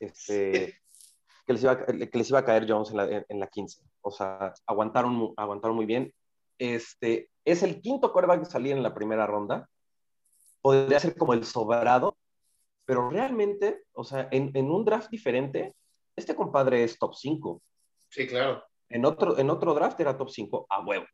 este, 0.00 0.74
que 1.46 1.52
les 1.52 1.62
iba, 1.62 1.86
que 1.86 2.10
les 2.12 2.30
iba 2.30 2.40
a 2.40 2.44
caer 2.44 2.66
Jones 2.68 2.90
en 2.90 2.96
la, 2.96 3.24
en 3.28 3.40
la 3.40 3.46
15. 3.46 3.82
O 4.00 4.10
sea, 4.10 4.52
aguantaron, 4.66 5.32
aguantaron 5.36 5.76
muy 5.76 5.86
bien. 5.86 6.12
Este, 6.58 7.30
es 7.44 7.62
el 7.62 7.80
quinto 7.80 8.12
quarterback 8.12 8.40
que 8.40 8.50
salía 8.50 8.74
en 8.74 8.82
la 8.82 8.94
primera 8.94 9.26
ronda. 9.26 9.68
Podría 10.60 11.00
ser 11.00 11.16
como 11.16 11.34
el 11.34 11.44
sobrado, 11.44 12.16
pero 12.84 13.10
realmente, 13.10 13.84
o 13.92 14.04
sea, 14.04 14.28
en, 14.30 14.50
en 14.54 14.70
un 14.70 14.84
draft 14.84 15.10
diferente, 15.10 15.74
este 16.16 16.34
compadre 16.34 16.84
es 16.84 16.98
top 16.98 17.14
5. 17.14 17.62
Sí, 18.08 18.26
claro. 18.26 18.62
En 18.88 19.04
otro, 19.06 19.38
en 19.38 19.48
otro 19.50 19.74
draft 19.74 19.98
era 20.00 20.16
top 20.16 20.30
5 20.30 20.66
a 20.68 20.84
huevo. 20.84 21.06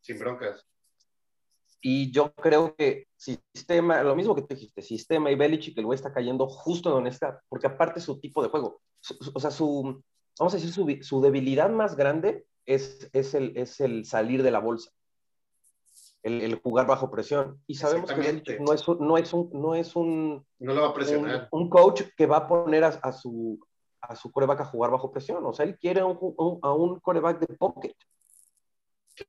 Sin 0.00 0.18
broncas. 0.18 0.64
Y 1.80 2.10
yo 2.12 2.32
creo 2.32 2.74
que 2.76 3.08
sistema, 3.16 4.02
lo 4.02 4.16
mismo 4.16 4.34
que 4.34 4.42
tú 4.42 4.54
dijiste, 4.54 4.80
sistema 4.80 5.30
y 5.30 5.34
Belichick, 5.34 5.76
el 5.76 5.84
güey 5.84 5.96
está 5.96 6.14
cayendo 6.14 6.46
justo 6.46 6.90
donde 6.90 7.10
está, 7.10 7.42
porque 7.48 7.66
aparte 7.66 8.00
su 8.00 8.18
tipo 8.20 8.42
de 8.42 8.48
juego, 8.48 8.80
o 9.34 9.40
sea, 9.40 9.50
su, 9.50 10.02
vamos 10.38 10.54
a 10.54 10.56
decir, 10.56 10.72
su, 10.72 10.86
su 11.02 11.20
debilidad 11.20 11.68
más 11.68 11.94
grande 11.94 12.46
es, 12.64 13.10
es, 13.12 13.34
el, 13.34 13.54
es 13.56 13.80
el 13.80 14.06
salir 14.06 14.42
de 14.42 14.50
la 14.50 14.60
bolsa, 14.60 14.92
el, 16.22 16.40
el 16.40 16.54
jugar 16.54 16.86
bajo 16.86 17.10
presión. 17.10 17.60
Y 17.66 17.74
sabemos 17.74 18.10
que 18.10 18.20
Belichick 18.20 18.60
no 18.60 18.72
es, 18.72 18.88
no 18.88 19.18
es 19.18 19.34
un... 19.34 19.50
No, 19.52 19.74
es 19.74 19.94
un, 19.94 20.46
no 20.60 20.72
lo 20.72 20.80
va 20.80 20.88
a 20.88 20.94
presionar. 20.94 21.48
Un, 21.50 21.64
un 21.64 21.68
coach 21.68 22.02
que 22.16 22.24
va 22.24 22.38
a 22.38 22.48
poner 22.48 22.84
a, 22.84 22.88
a 22.88 23.12
su, 23.12 23.58
a 24.08 24.16
su 24.16 24.30
coreback 24.30 24.60
a 24.60 24.66
jugar 24.66 24.90
bajo 24.90 25.10
presión. 25.10 25.44
O 25.44 25.52
sea, 25.52 25.64
él 25.64 25.78
quiere 25.78 26.02
un, 26.02 26.18
un, 26.20 26.58
a 26.62 26.72
un 26.72 27.00
coreback 27.00 27.40
de 27.40 27.54
pocket. 27.56 27.94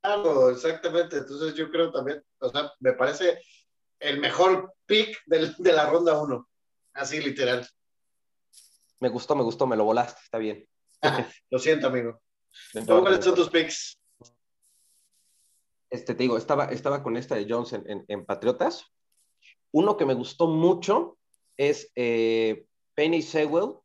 Claro, 0.02 0.50
exactamente. 0.50 1.18
Entonces 1.18 1.54
yo 1.54 1.70
creo 1.70 1.92
también, 1.92 2.24
o 2.40 2.50
sea, 2.50 2.72
me 2.80 2.94
parece 2.94 3.40
el 4.00 4.20
mejor 4.20 4.74
pick 4.86 5.18
del, 5.26 5.56
de 5.58 5.74
la 5.74 5.90
ronda 5.90 6.22
1. 6.22 6.48
Así 6.94 7.22
literal. 7.22 7.68
Me 9.00 9.10
gustó, 9.10 9.36
me 9.36 9.44
gustó, 9.44 9.68
me 9.68 9.76
lo 9.76 9.84
volaste, 9.84 10.22
está 10.24 10.38
bien. 10.38 10.68
lo 11.50 11.60
siento, 11.60 11.88
amigo. 11.88 12.22
¿Cuáles 12.86 13.24
son 13.24 13.36
tus 13.36 13.50
picks? 13.50 14.00
Este, 15.90 16.14
te 16.14 16.24
digo, 16.24 16.38
estaba, 16.38 16.66
estaba 16.66 17.04
con 17.04 17.16
esta 17.18 17.36
de 17.36 17.46
Jones 17.48 17.74
en, 17.74 17.90
en, 17.90 18.06
en 18.08 18.26
Patriotas. 18.26 18.86
Uno 19.72 19.98
que 19.98 20.06
me 20.06 20.14
gustó 20.14 20.48
mucho 20.48 21.18
es 21.58 21.92
eh, 21.96 22.66
Penny 22.96 23.22
Sewell 23.22 23.76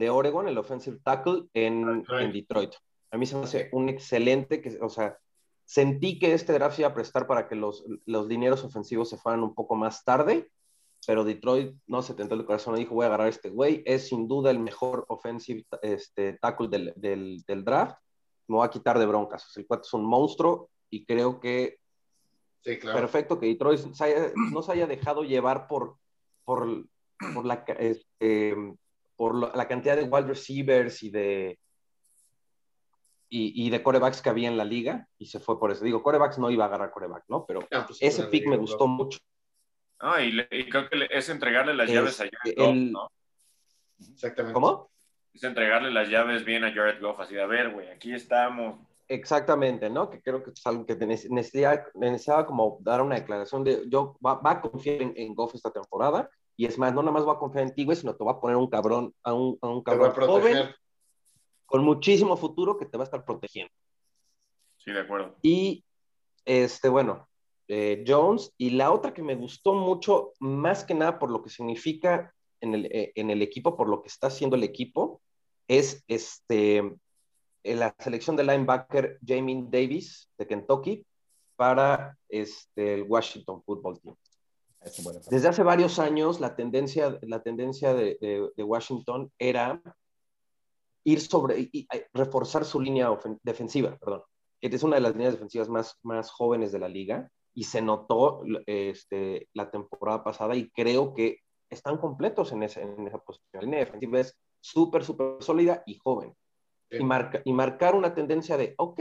de 0.00 0.08
Oregon, 0.08 0.48
el 0.48 0.56
offensive 0.56 0.98
tackle 1.04 1.44
en, 1.52 2.06
en, 2.08 2.32
Detroit. 2.32 2.72
A 3.10 3.18
mí 3.18 3.26
se 3.26 3.36
me 3.36 3.44
hace 3.44 3.68
un 3.72 3.90
excelente, 3.90 4.62
que, 4.62 4.78
o 4.80 4.88
sea, 4.88 5.18
sentí 5.66 6.18
que 6.18 6.32
este 6.32 6.54
draft 6.54 6.78
iba 6.78 6.88
a 6.88 6.94
prestar 6.94 7.26
para 7.26 7.46
que 7.46 7.54
los, 7.54 7.84
los 8.06 8.26
dineros 8.26 8.64
ofensivos 8.64 9.10
se 9.10 9.18
fueran 9.18 9.42
un 9.42 9.54
poco 9.54 9.74
más 9.74 10.02
tarde, 10.02 10.50
pero 11.06 11.22
Detroit 11.22 11.76
no 11.86 12.00
se 12.00 12.14
tentó 12.14 12.34
el 12.34 12.46
corazón 12.46 12.76
y 12.76 12.80
dijo, 12.80 12.94
voy 12.94 13.04
a 13.04 13.08
agarrar 13.08 13.26
a 13.26 13.30
este 13.30 13.50
güey, 13.50 13.82
es 13.84 14.08
sin 14.08 14.26
duda 14.26 14.50
el 14.50 14.58
mejor 14.58 15.04
offensive 15.08 15.66
este, 15.82 16.32
tackle 16.40 16.68
del, 16.68 16.94
del, 16.96 17.44
del 17.46 17.62
draft, 17.62 17.96
me 18.48 18.56
voy 18.56 18.66
a 18.66 18.70
quitar 18.70 18.98
de 18.98 19.04
broncas. 19.04 19.46
O 19.46 19.50
sea, 19.50 19.60
el 19.60 19.66
cuate 19.66 19.82
es 19.86 19.92
un 19.92 20.06
monstruo 20.06 20.70
y 20.88 21.04
creo 21.04 21.40
que 21.40 21.78
sí, 22.64 22.78
claro. 22.78 23.00
perfecto 23.00 23.38
que 23.38 23.48
Detroit 23.48 23.80
se 23.92 24.04
haya, 24.04 24.32
no 24.50 24.62
se 24.62 24.72
haya 24.72 24.86
dejado 24.86 25.24
llevar 25.24 25.68
por, 25.68 25.98
por, 26.46 26.86
por, 27.34 27.44
la, 27.44 27.64
este, 27.78 28.56
por 29.20 29.54
la 29.54 29.68
cantidad 29.68 29.96
de 29.96 30.04
wide 30.04 30.28
receivers 30.28 31.02
y 31.02 31.10
de, 31.10 31.58
y, 33.28 33.66
y, 33.66 33.68
de 33.68 33.82
corebacks 33.82 34.22
que 34.22 34.30
había 34.30 34.48
en 34.48 34.56
la 34.56 34.64
liga 34.64 35.06
y 35.18 35.26
se 35.26 35.40
fue 35.40 35.60
por 35.60 35.70
eso. 35.70 35.84
Digo, 35.84 36.02
corebacks 36.02 36.38
no 36.38 36.50
iba 36.50 36.64
a 36.64 36.68
agarrar 36.68 36.90
coreback, 36.90 37.24
¿no? 37.28 37.44
Pero 37.44 37.60
no, 37.70 37.86
pues 37.86 37.98
ese 38.00 38.24
pick 38.28 38.46
me 38.46 38.56
gustó 38.56 38.86
mucho. 38.86 39.18
Ah, 39.98 40.22
y, 40.22 40.32
le, 40.32 40.48
y, 40.50 40.70
creo 40.70 40.88
que 40.88 41.06
es 41.10 41.28
entregarle 41.28 41.74
las 41.74 41.90
es, 41.90 41.94
llaves 41.94 42.18
a 42.22 42.30
Jared 42.32 42.56
Goff, 42.56 42.74
¿no? 42.74 43.10
Exactamente. 44.10 44.54
¿Cómo? 44.54 44.90
Es 45.34 45.44
entregarle 45.44 45.90
las 45.90 46.08
llaves 46.08 46.42
bien 46.42 46.64
a 46.64 46.72
Jared 46.72 47.02
Goff, 47.02 47.20
así 47.20 47.34
de, 47.34 47.42
a 47.42 47.46
ver, 47.46 47.74
güey, 47.74 47.90
aquí 47.90 48.14
estamos. 48.14 48.80
Exactamente, 49.06 49.90
¿no? 49.90 50.08
Que 50.08 50.22
creo 50.22 50.42
que 50.42 50.52
es 50.52 50.66
algo 50.66 50.86
que 50.86 50.96
necesitaba, 50.96 51.84
necesitaba 51.92 52.46
como 52.46 52.78
dar 52.80 53.02
una 53.02 53.16
declaración 53.16 53.64
de, 53.64 53.82
yo 53.86 54.16
va, 54.24 54.36
va 54.36 54.52
a 54.52 54.60
confiar 54.62 55.02
en, 55.02 55.12
en, 55.14 55.34
Goff 55.34 55.54
esta 55.54 55.70
temporada, 55.70 56.30
y 56.60 56.66
es 56.66 56.76
más, 56.76 56.92
no 56.92 57.00
nada 57.00 57.12
más 57.12 57.26
va 57.26 57.32
a 57.32 57.38
confiar 57.38 57.64
en 57.64 57.74
ti, 57.74 57.86
güey, 57.86 57.96
sino 57.96 58.14
te 58.14 58.22
va 58.22 58.32
a 58.32 58.38
poner 58.38 58.54
un 58.58 58.68
cabrón, 58.68 59.14
a 59.22 59.32
un, 59.32 59.56
a 59.62 59.68
un 59.68 59.82
cabrón 59.82 60.12
joven, 60.12 60.68
con 61.64 61.82
muchísimo 61.82 62.36
futuro 62.36 62.76
que 62.76 62.84
te 62.84 62.98
va 62.98 63.04
a 63.04 63.06
estar 63.06 63.24
protegiendo. 63.24 63.72
Sí, 64.76 64.92
de 64.92 65.00
acuerdo. 65.00 65.38
Y, 65.40 65.82
este, 66.44 66.90
bueno, 66.90 67.30
eh, 67.66 68.04
Jones, 68.06 68.52
y 68.58 68.68
la 68.68 68.92
otra 68.92 69.14
que 69.14 69.22
me 69.22 69.36
gustó 69.36 69.72
mucho, 69.72 70.34
más 70.38 70.84
que 70.84 70.92
nada 70.92 71.18
por 71.18 71.30
lo 71.30 71.42
que 71.42 71.48
significa 71.48 72.34
en 72.60 72.74
el, 72.74 72.84
eh, 72.92 73.12
en 73.14 73.30
el 73.30 73.40
equipo, 73.40 73.74
por 73.74 73.88
lo 73.88 74.02
que 74.02 74.08
está 74.08 74.26
haciendo 74.26 74.54
el 74.54 74.62
equipo, 74.62 75.22
es 75.66 76.04
este, 76.08 76.94
la 77.64 77.96
selección 77.98 78.36
de 78.36 78.44
linebacker 78.44 79.18
Jamie 79.26 79.64
Davis 79.66 80.30
de 80.36 80.46
Kentucky 80.46 81.06
para 81.56 82.18
este, 82.28 82.92
el 82.92 83.04
Washington 83.04 83.62
Football 83.62 83.98
Team. 84.02 84.14
Desde 85.30 85.48
hace 85.48 85.62
varios 85.62 85.98
años 85.98 86.40
la 86.40 86.56
tendencia, 86.56 87.18
la 87.22 87.42
tendencia 87.42 87.92
de, 87.92 88.16
de, 88.20 88.50
de 88.56 88.62
Washington 88.62 89.30
era 89.38 89.80
ir 91.04 91.20
sobre 91.20 91.60
y, 91.60 91.70
y, 91.72 91.88
reforzar 92.12 92.64
su 92.64 92.80
línea 92.80 93.10
defensiva, 93.42 93.96
perdón. 93.98 94.22
Es 94.60 94.82
una 94.82 94.96
de 94.96 95.02
las 95.02 95.12
líneas 95.12 95.34
defensivas 95.34 95.68
más, 95.68 95.98
más 96.02 96.30
jóvenes 96.30 96.72
de 96.72 96.78
la 96.78 96.88
liga 96.88 97.30
y 97.54 97.64
se 97.64 97.80
notó 97.80 98.42
este, 98.66 99.48
la 99.54 99.70
temporada 99.70 100.22
pasada 100.22 100.54
y 100.54 100.70
creo 100.70 101.14
que 101.14 101.38
están 101.70 101.98
completos 101.98 102.52
en, 102.52 102.62
ese, 102.62 102.82
en 102.82 103.06
esa 103.06 103.18
posición. 103.18 103.48
La 103.52 103.60
línea 103.62 103.80
defensiva 103.80 104.20
es 104.20 104.36
súper, 104.60 105.04
súper 105.04 105.42
sólida 105.42 105.82
y 105.86 105.96
joven. 105.96 106.34
Sí. 106.90 106.98
Y, 106.98 107.04
marca, 107.04 107.40
y 107.44 107.52
marcar 107.52 107.94
una 107.94 108.14
tendencia 108.14 108.56
de, 108.56 108.74
ok, 108.76 109.00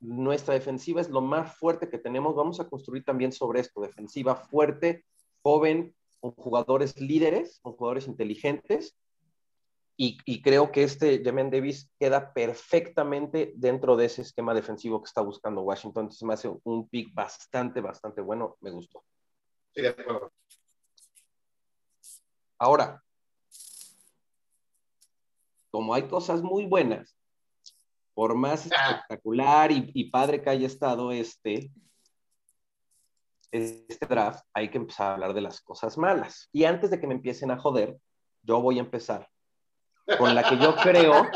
nuestra 0.00 0.54
defensiva 0.54 1.00
es 1.00 1.10
lo 1.10 1.20
más 1.20 1.56
fuerte 1.56 1.88
que 1.88 1.98
tenemos, 1.98 2.34
vamos 2.34 2.60
a 2.60 2.68
construir 2.68 3.04
también 3.04 3.32
sobre 3.32 3.60
esto, 3.60 3.80
defensiva 3.80 4.36
fuerte, 4.36 5.04
joven, 5.42 5.94
con 6.20 6.32
jugadores 6.32 7.00
líderes, 7.00 7.60
con 7.62 7.74
jugadores 7.74 8.06
inteligentes, 8.06 8.96
y, 10.00 10.16
y, 10.24 10.42
creo 10.42 10.70
que 10.70 10.84
este 10.84 11.24
Jamin 11.24 11.50
Davis 11.50 11.90
queda 11.98 12.32
perfectamente 12.32 13.52
dentro 13.56 13.96
de 13.96 14.04
ese 14.04 14.22
esquema 14.22 14.54
defensivo 14.54 15.02
que 15.02 15.08
está 15.08 15.22
buscando 15.22 15.62
Washington. 15.62 16.04
Entonces 16.04 16.22
me 16.22 16.34
hace 16.34 16.56
un 16.62 16.88
pick 16.88 17.12
bastante, 17.12 17.80
bastante 17.80 18.20
bueno. 18.20 18.56
Me 18.60 18.70
gustó. 18.70 19.02
Sí, 19.74 19.82
de 19.82 19.88
acuerdo. 19.88 20.32
Ahora, 22.58 23.02
como 25.72 25.94
hay 25.94 26.06
cosas 26.06 26.42
muy 26.42 26.66
buenas, 26.66 27.17
por 28.18 28.34
más 28.34 28.68
ah. 28.76 28.90
espectacular 28.90 29.70
y, 29.70 29.92
y, 29.94 30.10
padre 30.10 30.42
que 30.42 30.50
haya 30.50 30.66
estado 30.66 31.12
este, 31.12 31.70
este 33.52 34.06
draft, 34.06 34.44
hay 34.52 34.70
que 34.70 34.78
empezar 34.78 35.10
a 35.10 35.14
hablar 35.14 35.34
de 35.34 35.40
las 35.40 35.60
cosas 35.60 35.96
malas. 35.96 36.48
Y 36.50 36.64
antes 36.64 36.90
de 36.90 36.98
que 36.98 37.06
me 37.06 37.14
empiecen 37.14 37.52
a 37.52 37.58
joder, 37.60 37.96
yo 38.42 38.60
voy 38.60 38.78
a 38.78 38.80
empezar 38.80 39.28
con 40.18 40.34
la 40.34 40.42
que 40.42 40.58
yo 40.58 40.74
creo. 40.74 41.28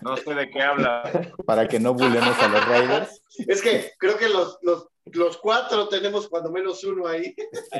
No 0.00 0.16
sé 0.16 0.34
de 0.34 0.50
qué 0.50 0.60
habla. 0.60 1.32
Para 1.46 1.68
que 1.68 1.78
no 1.78 1.94
bulemos 1.94 2.36
a 2.42 2.48
los 2.48 2.66
Raiders. 2.66 3.22
Es 3.46 3.62
que 3.62 3.92
creo 3.96 4.18
que 4.18 4.28
los, 4.28 4.58
los, 4.62 4.88
los, 5.04 5.38
cuatro 5.38 5.88
tenemos 5.88 6.28
cuando 6.28 6.50
menos 6.50 6.82
uno 6.82 7.06
ahí. 7.06 7.32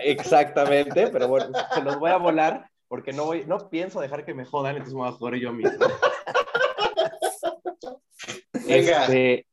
Exactamente, 0.05 1.09
pero 1.09 1.27
bueno, 1.27 1.51
se 1.75 1.83
los 1.83 1.99
voy 1.99 2.13
a 2.13 2.19
volar 2.19 2.71
porque 2.93 3.15
no, 3.15 3.25
voy, 3.25 3.47
no 3.47 3.71
pienso 3.71 4.03
dejar 4.03 4.23
que 4.23 4.35
me 4.35 4.45
jodan, 4.45 4.73
entonces 4.73 4.93
me 4.93 5.01
voy 5.01 5.09
a 5.09 5.13
joder 5.13 5.41
yo 5.41 5.51
mismo. 5.51 5.73
Venga. 8.53 9.07
Este, 9.07 9.47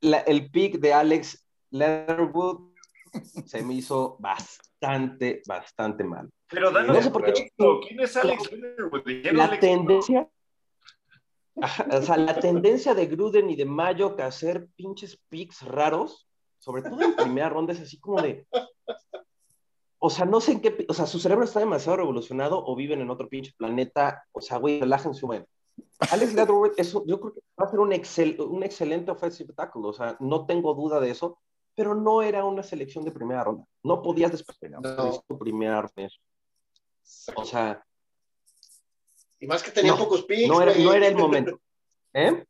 la, 0.00 0.18
el 0.18 0.50
pick 0.50 0.80
de 0.80 0.92
Alex 0.92 1.46
Leatherwood 1.70 2.72
se 3.46 3.62
me 3.62 3.74
hizo 3.74 4.16
bastante, 4.18 5.40
bastante 5.46 6.02
mal. 6.02 6.28
Pero 6.48 6.72
danos, 6.72 6.96
no 6.96 7.02
sé 7.04 7.10
por 7.12 7.26
qué. 7.26 7.48
¿Quién 7.86 8.00
es 8.00 8.16
Alex 8.16 8.50
Leatherwood? 8.50 9.02
La 9.32 9.44
Alex 9.44 9.60
tendencia. 9.60 10.28
O 11.54 12.02
sea, 12.02 12.16
la 12.16 12.40
tendencia 12.40 12.96
de 12.96 13.06
Gruden 13.06 13.50
y 13.50 13.54
de 13.54 13.66
Mayo 13.66 14.16
que 14.16 14.24
hacer 14.24 14.66
pinches 14.74 15.16
picks 15.28 15.62
raros, 15.62 16.26
sobre 16.58 16.82
todo 16.82 17.00
en 17.02 17.14
primera 17.14 17.50
ronda, 17.50 17.72
es 17.72 17.82
así 17.82 18.00
como 18.00 18.20
de. 18.20 18.48
O 19.98 20.10
sea, 20.10 20.24
no 20.24 20.40
sé 20.40 20.52
en 20.52 20.60
qué. 20.60 20.86
O 20.88 20.94
sea, 20.94 21.06
su 21.06 21.18
cerebro 21.18 21.44
está 21.44 21.60
demasiado 21.60 21.96
revolucionado 21.96 22.62
o 22.64 22.76
viven 22.76 23.00
en 23.00 23.10
otro 23.10 23.28
pinche 23.28 23.52
planeta. 23.56 24.24
O 24.32 24.40
sea, 24.40 24.58
güey, 24.58 24.80
relájense 24.80 25.24
un 25.24 25.30
momento. 25.30 25.50
Alex 26.10 26.34
Leatherwood, 26.34 26.72
eso, 26.76 27.04
yo 27.06 27.20
creo 27.20 27.34
que 27.34 27.40
va 27.60 27.66
a 27.66 27.70
ser 27.70 27.80
un, 27.80 27.92
excel, 27.92 28.40
un 28.40 28.62
excelente 28.62 29.10
offensive 29.10 29.52
tackle. 29.54 29.82
O 29.84 29.92
sea, 29.92 30.16
no 30.20 30.46
tengo 30.46 30.74
duda 30.74 31.00
de 31.00 31.10
eso, 31.10 31.38
pero 31.74 31.94
no 31.94 32.22
era 32.22 32.44
una 32.44 32.62
selección 32.62 33.04
de 33.04 33.12
primera 33.12 33.44
ronda. 33.44 33.64
No 33.82 34.02
podías 34.02 34.32
despegar. 34.32 34.80
No. 34.82 35.22
Tu 35.26 35.38
primera 35.38 35.82
ronda. 35.82 36.10
O 37.34 37.44
sea. 37.44 37.84
Y 39.38 39.46
más 39.46 39.62
que 39.62 39.70
tenía 39.70 39.92
no, 39.92 39.98
pocos 39.98 40.24
picks. 40.24 40.48
No 40.48 40.60
era, 40.60 40.74
no 40.74 40.92
era, 40.92 41.06
el 41.06 41.16
momento. 41.16 41.58
¿Eh? 42.12 42.44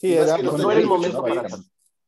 Sí, 0.00 0.14
era, 0.14 0.38
no, 0.38 0.56
no 0.56 0.70
era 0.70 0.80
el 0.80 0.86
momento 0.86 1.22
para. 1.22 1.48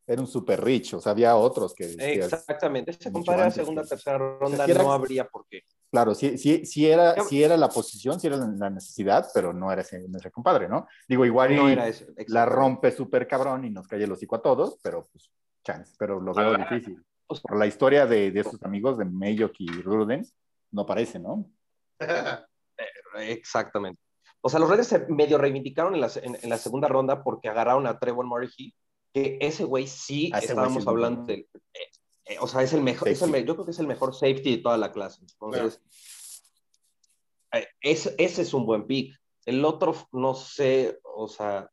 Era 0.07 0.21
un 0.21 0.27
super 0.27 0.63
rich, 0.63 0.95
o 0.95 0.99
sea, 1.01 1.11
había 1.11 1.35
otros 1.35 1.73
que... 1.73 1.85
Exactamente, 1.85 2.91
ese 2.91 3.11
compadre 3.11 3.43
a 3.43 3.51
segunda, 3.51 3.83
tercera 3.83 4.17
ronda 4.17 4.67
no 4.67 4.91
habría 4.91 5.27
por 5.27 5.45
qué. 5.47 5.63
Claro, 5.91 6.15
sí, 6.15 6.37
sí, 6.37 6.65
sí, 6.65 6.87
era, 6.89 7.21
sí 7.23 7.43
era 7.43 7.55
la 7.57 7.69
posición, 7.69 8.19
sí 8.19 8.27
era 8.27 8.37
la 8.37 8.69
necesidad, 8.69 9.27
pero 9.33 9.53
no 9.53 9.71
era 9.71 9.81
ese, 9.81 10.05
ese 10.13 10.31
compadre, 10.31 10.67
¿no? 10.67 10.87
Digo, 11.07 11.25
igual 11.25 11.55
no 11.55 11.69
era 11.69 11.87
eso, 11.87 12.05
la 12.27 12.45
rompe 12.45 12.91
súper 12.91 13.27
cabrón 13.27 13.65
y 13.65 13.69
nos 13.69 13.87
cae 13.87 14.03
el 14.03 14.11
hocico 14.11 14.35
a 14.35 14.41
todos, 14.41 14.79
pero 14.81 15.07
pues, 15.11 15.29
chance, 15.63 15.93
pero 15.99 16.19
lo 16.19 16.33
veo 16.33 16.57
difícil. 16.57 17.03
Por 17.27 17.57
la 17.57 17.67
historia 17.67 18.05
de, 18.05 18.31
de 18.31 18.39
esos 18.41 18.61
amigos 18.63 18.97
de 18.97 19.05
Mayock 19.05 19.53
y 19.59 19.67
Ruden, 19.81 20.25
no 20.71 20.85
parece, 20.85 21.19
¿no? 21.19 21.49
Exactamente. 23.15 24.01
O 24.41 24.49
sea, 24.49 24.59
los 24.59 24.69
Raiders 24.69 24.87
se 24.87 25.05
medio 25.07 25.37
reivindicaron 25.37 25.93
en 25.93 26.01
la, 26.01 26.09
en, 26.15 26.49
la 26.49 26.57
segunda 26.57 26.87
ronda 26.87 27.23
porque 27.23 27.47
agarraron 27.47 27.85
a 27.85 27.99
Trevor 27.99 28.25
Murray, 28.25 28.49
que 29.13 29.37
ese 29.41 29.63
güey 29.63 29.87
sí 29.87 30.31
estábamos 30.33 30.87
hablando 30.87 31.25
de, 31.25 31.47
eh, 31.73 31.91
eh, 32.25 32.37
o 32.39 32.47
sea, 32.47 32.63
es 32.63 32.73
el 32.73 32.81
mejor, 32.81 33.09
es 33.09 33.21
el, 33.21 33.45
yo 33.45 33.55
creo 33.55 33.65
que 33.65 33.71
es 33.71 33.79
el 33.79 33.87
mejor 33.87 34.13
safety 34.13 34.57
de 34.57 34.61
toda 34.61 34.77
la 34.77 34.91
clase. 34.91 35.21
Entonces, 35.21 35.81
eh, 37.51 37.67
ese 37.81 38.15
es 38.17 38.53
un 38.53 38.65
buen 38.65 38.85
pick. 38.87 39.19
El 39.45 39.65
otro, 39.65 39.95
no 40.11 40.33
sé, 40.33 40.99
o 41.03 41.27
sea, 41.27 41.69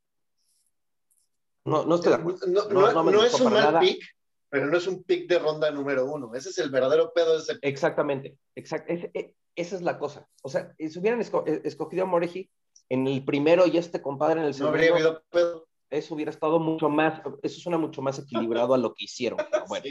no, 1.64 1.84
no 1.84 1.96
estoy 1.96 2.10
de 2.12 2.18
acuerdo. 2.18 2.46
No, 2.46 3.24
es 3.24 3.34
un 3.34 3.52
mal 3.52 3.78
pick, 3.78 4.02
pero 4.48 4.66
no 4.66 4.76
es 4.76 4.86
un 4.86 5.04
pick 5.04 5.28
de 5.28 5.38
ronda 5.38 5.70
número 5.70 6.06
uno. 6.06 6.34
Ese 6.34 6.48
es 6.48 6.58
el 6.58 6.70
verdadero 6.70 7.12
pedo 7.12 7.34
de 7.34 7.38
ese 7.38 7.54
pick. 7.54 7.64
Exactamente, 7.64 8.38
exact, 8.54 8.90
e, 8.90 9.34
esa 9.54 9.76
es 9.76 9.82
la 9.82 9.98
cosa. 9.98 10.26
O 10.42 10.48
sea, 10.48 10.74
si 10.78 10.98
hubieran 10.98 11.20
escogido 11.20 12.02
a 12.02 12.06
Moreji 12.06 12.50
en 12.88 13.06
el 13.06 13.24
primero 13.24 13.66
y 13.66 13.76
este 13.76 14.00
compadre 14.00 14.40
en 14.40 14.46
el 14.46 14.54
segundo. 14.54 14.76
No 14.76 14.82
habría 14.82 14.94
habido 14.94 15.22
pedo. 15.30 15.67
Eso 15.90 16.14
hubiera 16.14 16.30
estado 16.30 16.58
mucho 16.60 16.88
más, 16.88 17.22
eso 17.42 17.60
suena 17.60 17.78
mucho 17.78 18.02
más 18.02 18.18
equilibrado 18.18 18.74
a 18.74 18.78
lo 18.78 18.92
que 18.94 19.04
hicieron. 19.04 19.38
bueno, 19.68 19.86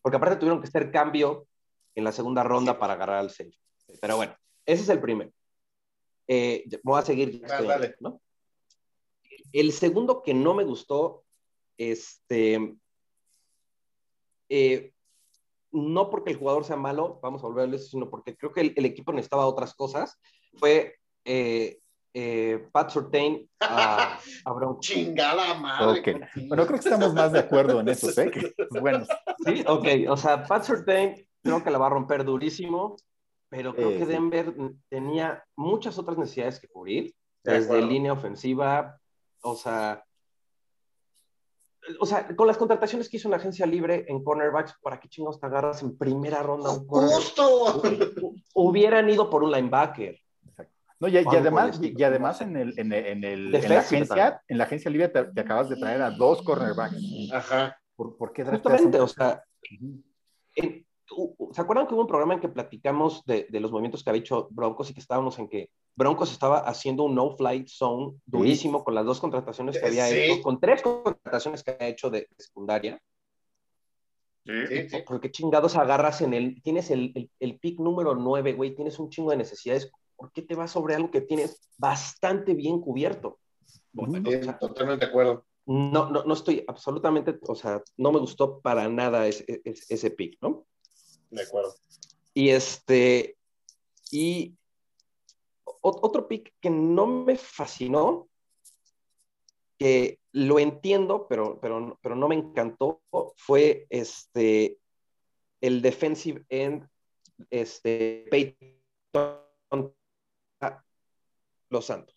porque 0.00 0.16
aparte 0.16 0.36
tuvieron 0.36 0.60
que 0.60 0.68
hacer 0.68 0.90
cambio 0.90 1.46
en 1.94 2.04
la 2.04 2.12
segunda 2.12 2.42
ronda 2.42 2.78
para 2.78 2.94
agarrar 2.94 3.18
al 3.18 3.30
safety. 3.30 3.58
Pero 4.00 4.16
bueno, 4.16 4.36
ese 4.66 4.82
es 4.82 4.88
el 4.88 5.00
primero. 5.00 5.32
Eh, 6.28 6.64
voy 6.82 6.98
a 6.98 7.04
seguir. 7.04 7.42
¿no? 8.00 8.20
El 9.52 9.72
segundo 9.72 10.22
que 10.22 10.32
no 10.32 10.54
me 10.54 10.64
gustó, 10.64 11.24
este, 11.76 12.76
eh, 14.48 14.92
no 15.72 16.10
porque 16.10 16.30
el 16.30 16.36
jugador 16.38 16.64
sea 16.64 16.76
malo, 16.76 17.18
vamos 17.22 17.42
a 17.42 17.48
volver 17.48 17.68
a 17.68 17.76
eso, 17.76 17.88
sino 17.88 18.08
porque 18.08 18.36
creo 18.36 18.52
que 18.52 18.60
el, 18.60 18.84
equipo 18.84 19.12
necesitaba 19.12 19.46
otras 19.46 19.74
cosas, 19.74 20.18
fue 20.54 20.96
eh, 21.24 21.78
eh, 22.14 22.68
Pat 22.72 22.90
Surtain 22.90 23.48
a, 23.60 24.18
a 24.44 24.52
Bronco. 24.52 24.80
Chingada 24.82 25.54
madre. 25.54 26.00
Okay. 26.00 26.14
Bueno, 26.46 26.66
creo 26.66 26.78
que 26.78 26.88
estamos 26.88 27.14
más 27.14 27.32
de 27.32 27.40
acuerdo 27.40 27.80
en 27.80 27.88
eso, 27.88 28.08
¿eh? 28.20 28.54
bueno. 28.80 29.04
Sí, 29.44 29.64
ok. 29.66 29.86
O 30.08 30.16
sea, 30.16 30.44
Pat 30.44 30.64
Surtain 30.64 31.26
creo 31.42 31.62
que 31.62 31.70
la 31.70 31.78
va 31.78 31.86
a 31.86 31.90
romper 31.90 32.24
durísimo, 32.24 32.96
pero 33.48 33.74
creo 33.74 33.90
que 33.90 34.06
Denver 34.06 34.54
tenía 34.88 35.44
muchas 35.56 35.98
otras 35.98 36.18
necesidades 36.18 36.60
que 36.60 36.68
cubrir, 36.68 37.14
desde 37.42 37.82
línea 37.82 38.12
ofensiva, 38.12 38.98
o 39.42 39.56
sea, 39.56 40.04
o 41.98 42.06
sea, 42.06 42.34
con 42.36 42.46
las 42.46 42.56
contrataciones 42.56 43.08
que 43.08 43.16
hizo 43.16 43.28
una 43.28 43.38
agencia 43.38 43.66
libre 43.66 44.04
en 44.08 44.22
cornerbacks, 44.22 44.76
¿para 44.80 45.00
qué 45.00 45.08
chingos 45.08 45.40
te 45.40 45.46
agarras 45.46 45.82
en 45.82 45.96
primera 45.98 46.42
ronda 46.42 46.70
un 46.70 46.86
¡Justo! 46.86 47.82
Hubieran 48.54 49.10
ido 49.10 49.28
por 49.28 49.42
un 49.42 49.50
linebacker. 49.50 50.16
No, 51.02 51.08
y, 51.08 51.16
además, 51.16 51.80
y, 51.82 52.00
además 52.04 52.40
en, 52.42 52.56
el, 52.56 52.78
en, 52.78 52.92
el, 52.92 53.52
en, 53.52 53.68
la 53.68 53.80
agencia, 53.80 54.40
en 54.46 54.56
la 54.56 54.62
agencia 54.62 54.88
libre 54.88 55.08
te, 55.08 55.40
acabas 55.40 55.68
de 55.68 55.74
traer 55.74 56.00
a 56.00 56.12
dos 56.12 56.42
cornerbacks. 56.42 56.96
Ajá. 57.32 57.76
¿Por, 57.96 58.16
por 58.16 58.32
qué 58.32 58.44
Justamente, 58.44 59.00
o 59.00 59.08
sea, 59.08 59.42
¿se 60.54 61.60
acuerdan 61.60 61.88
que 61.88 61.94
hubo 61.94 62.02
un 62.02 62.06
programa 62.06 62.34
en 62.34 62.40
que 62.40 62.48
platicamos 62.48 63.24
de, 63.24 63.48
de, 63.50 63.58
los 63.58 63.72
movimientos 63.72 64.04
que 64.04 64.10
había 64.10 64.20
hecho 64.20 64.46
Broncos 64.52 64.90
y 64.90 64.94
que 64.94 65.00
estábamos 65.00 65.40
en 65.40 65.48
que 65.48 65.70
Broncos 65.96 66.30
estaba 66.30 66.58
haciendo 66.60 67.02
un 67.02 67.16
no-flight 67.16 67.66
zone 67.66 68.12
durísimo 68.24 68.84
con 68.84 68.94
las 68.94 69.04
dos 69.04 69.18
contrataciones 69.18 69.80
que 69.80 69.86
había 69.86 70.08
hecho, 70.08 70.40
con 70.40 70.60
tres 70.60 70.82
contrataciones 70.82 71.64
que 71.64 71.72
había 71.72 71.88
hecho 71.88 72.10
de, 72.10 72.28
secundaria? 72.38 73.02
Sí, 74.46 74.88
sí. 74.88 74.98
Porque 75.04 75.32
chingados 75.32 75.74
agarras 75.74 76.20
en 76.20 76.32
el, 76.32 76.62
tienes 76.62 76.92
el, 76.92 77.10
el, 77.16 77.28
el 77.40 77.58
pick 77.58 77.80
número 77.80 78.14
9, 78.14 78.52
güey, 78.52 78.72
tienes 78.76 79.00
un 79.00 79.10
chingo 79.10 79.32
de 79.32 79.38
necesidades 79.38 79.90
¿por 80.16 80.32
qué 80.32 80.42
te 80.42 80.54
vas 80.54 80.70
sobre 80.70 80.94
algo 80.94 81.10
que 81.10 81.20
tienes 81.20 81.68
bastante 81.78 82.54
bien 82.54 82.80
cubierto? 82.80 83.38
totalmente 83.94 85.04
de 85.04 85.10
acuerdo. 85.10 85.44
No, 85.66 86.10
no, 86.10 86.24
no 86.24 86.34
estoy 86.34 86.64
absolutamente, 86.66 87.38
o 87.46 87.54
sea, 87.54 87.82
no 87.96 88.10
me 88.10 88.18
gustó 88.18 88.60
para 88.60 88.88
nada 88.88 89.28
ese, 89.28 89.62
ese, 89.64 90.10
pick, 90.10 90.36
¿no? 90.40 90.66
De 91.30 91.42
acuerdo. 91.42 91.74
Y 92.34 92.48
este, 92.48 93.36
y 94.10 94.56
otro 95.64 96.26
pick 96.26 96.52
que 96.60 96.70
no 96.70 97.06
me 97.06 97.36
fascinó, 97.36 98.28
que 99.78 100.18
lo 100.32 100.58
entiendo, 100.58 101.26
pero, 101.28 101.60
pero, 101.60 101.98
pero 102.02 102.16
no 102.16 102.28
me 102.28 102.34
encantó, 102.34 103.02
fue 103.36 103.86
este, 103.90 104.78
el 105.60 105.80
defensive 105.82 106.44
end, 106.48 106.88
este, 107.50 108.26
Peyton 108.30 109.94
los 111.72 111.86
Santos. 111.86 112.14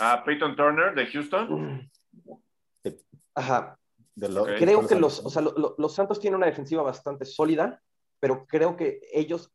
Ah, 0.00 0.22
Peyton 0.24 0.56
Turner 0.56 0.94
de 0.94 1.06
Houston. 1.06 1.90
Ajá. 3.34 3.78
Creo 4.16 4.86
que 4.86 4.94
los, 4.94 5.24
o 5.24 5.30
sea, 5.30 5.42
los 5.42 5.94
Santos 5.94 6.20
tienen 6.20 6.36
una 6.36 6.46
defensiva 6.46 6.82
bastante 6.82 7.24
sólida, 7.24 7.82
pero 8.20 8.46
creo 8.46 8.76
que 8.76 9.00
ellos, 9.12 9.50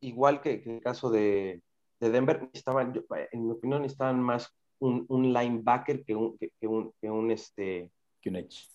igual 0.00 0.40
que, 0.40 0.62
el 0.64 0.80
caso 0.80 1.10
de, 1.10 1.62
de 1.98 2.10
Denver, 2.10 2.48
estaban, 2.52 2.92
en 3.32 3.46
mi 3.46 3.52
opinión, 3.52 3.84
estaban 3.84 4.20
más 4.20 4.54
un, 4.78 5.06
un 5.08 5.32
linebacker 5.32 6.04
que 6.04 6.14
un, 6.14 6.38
que, 6.38 6.66
un, 6.66 6.92
que 7.00 7.10
un, 7.10 7.30
este, 7.30 7.90
que 8.20 8.28
un 8.28 8.36
edge. 8.36 8.68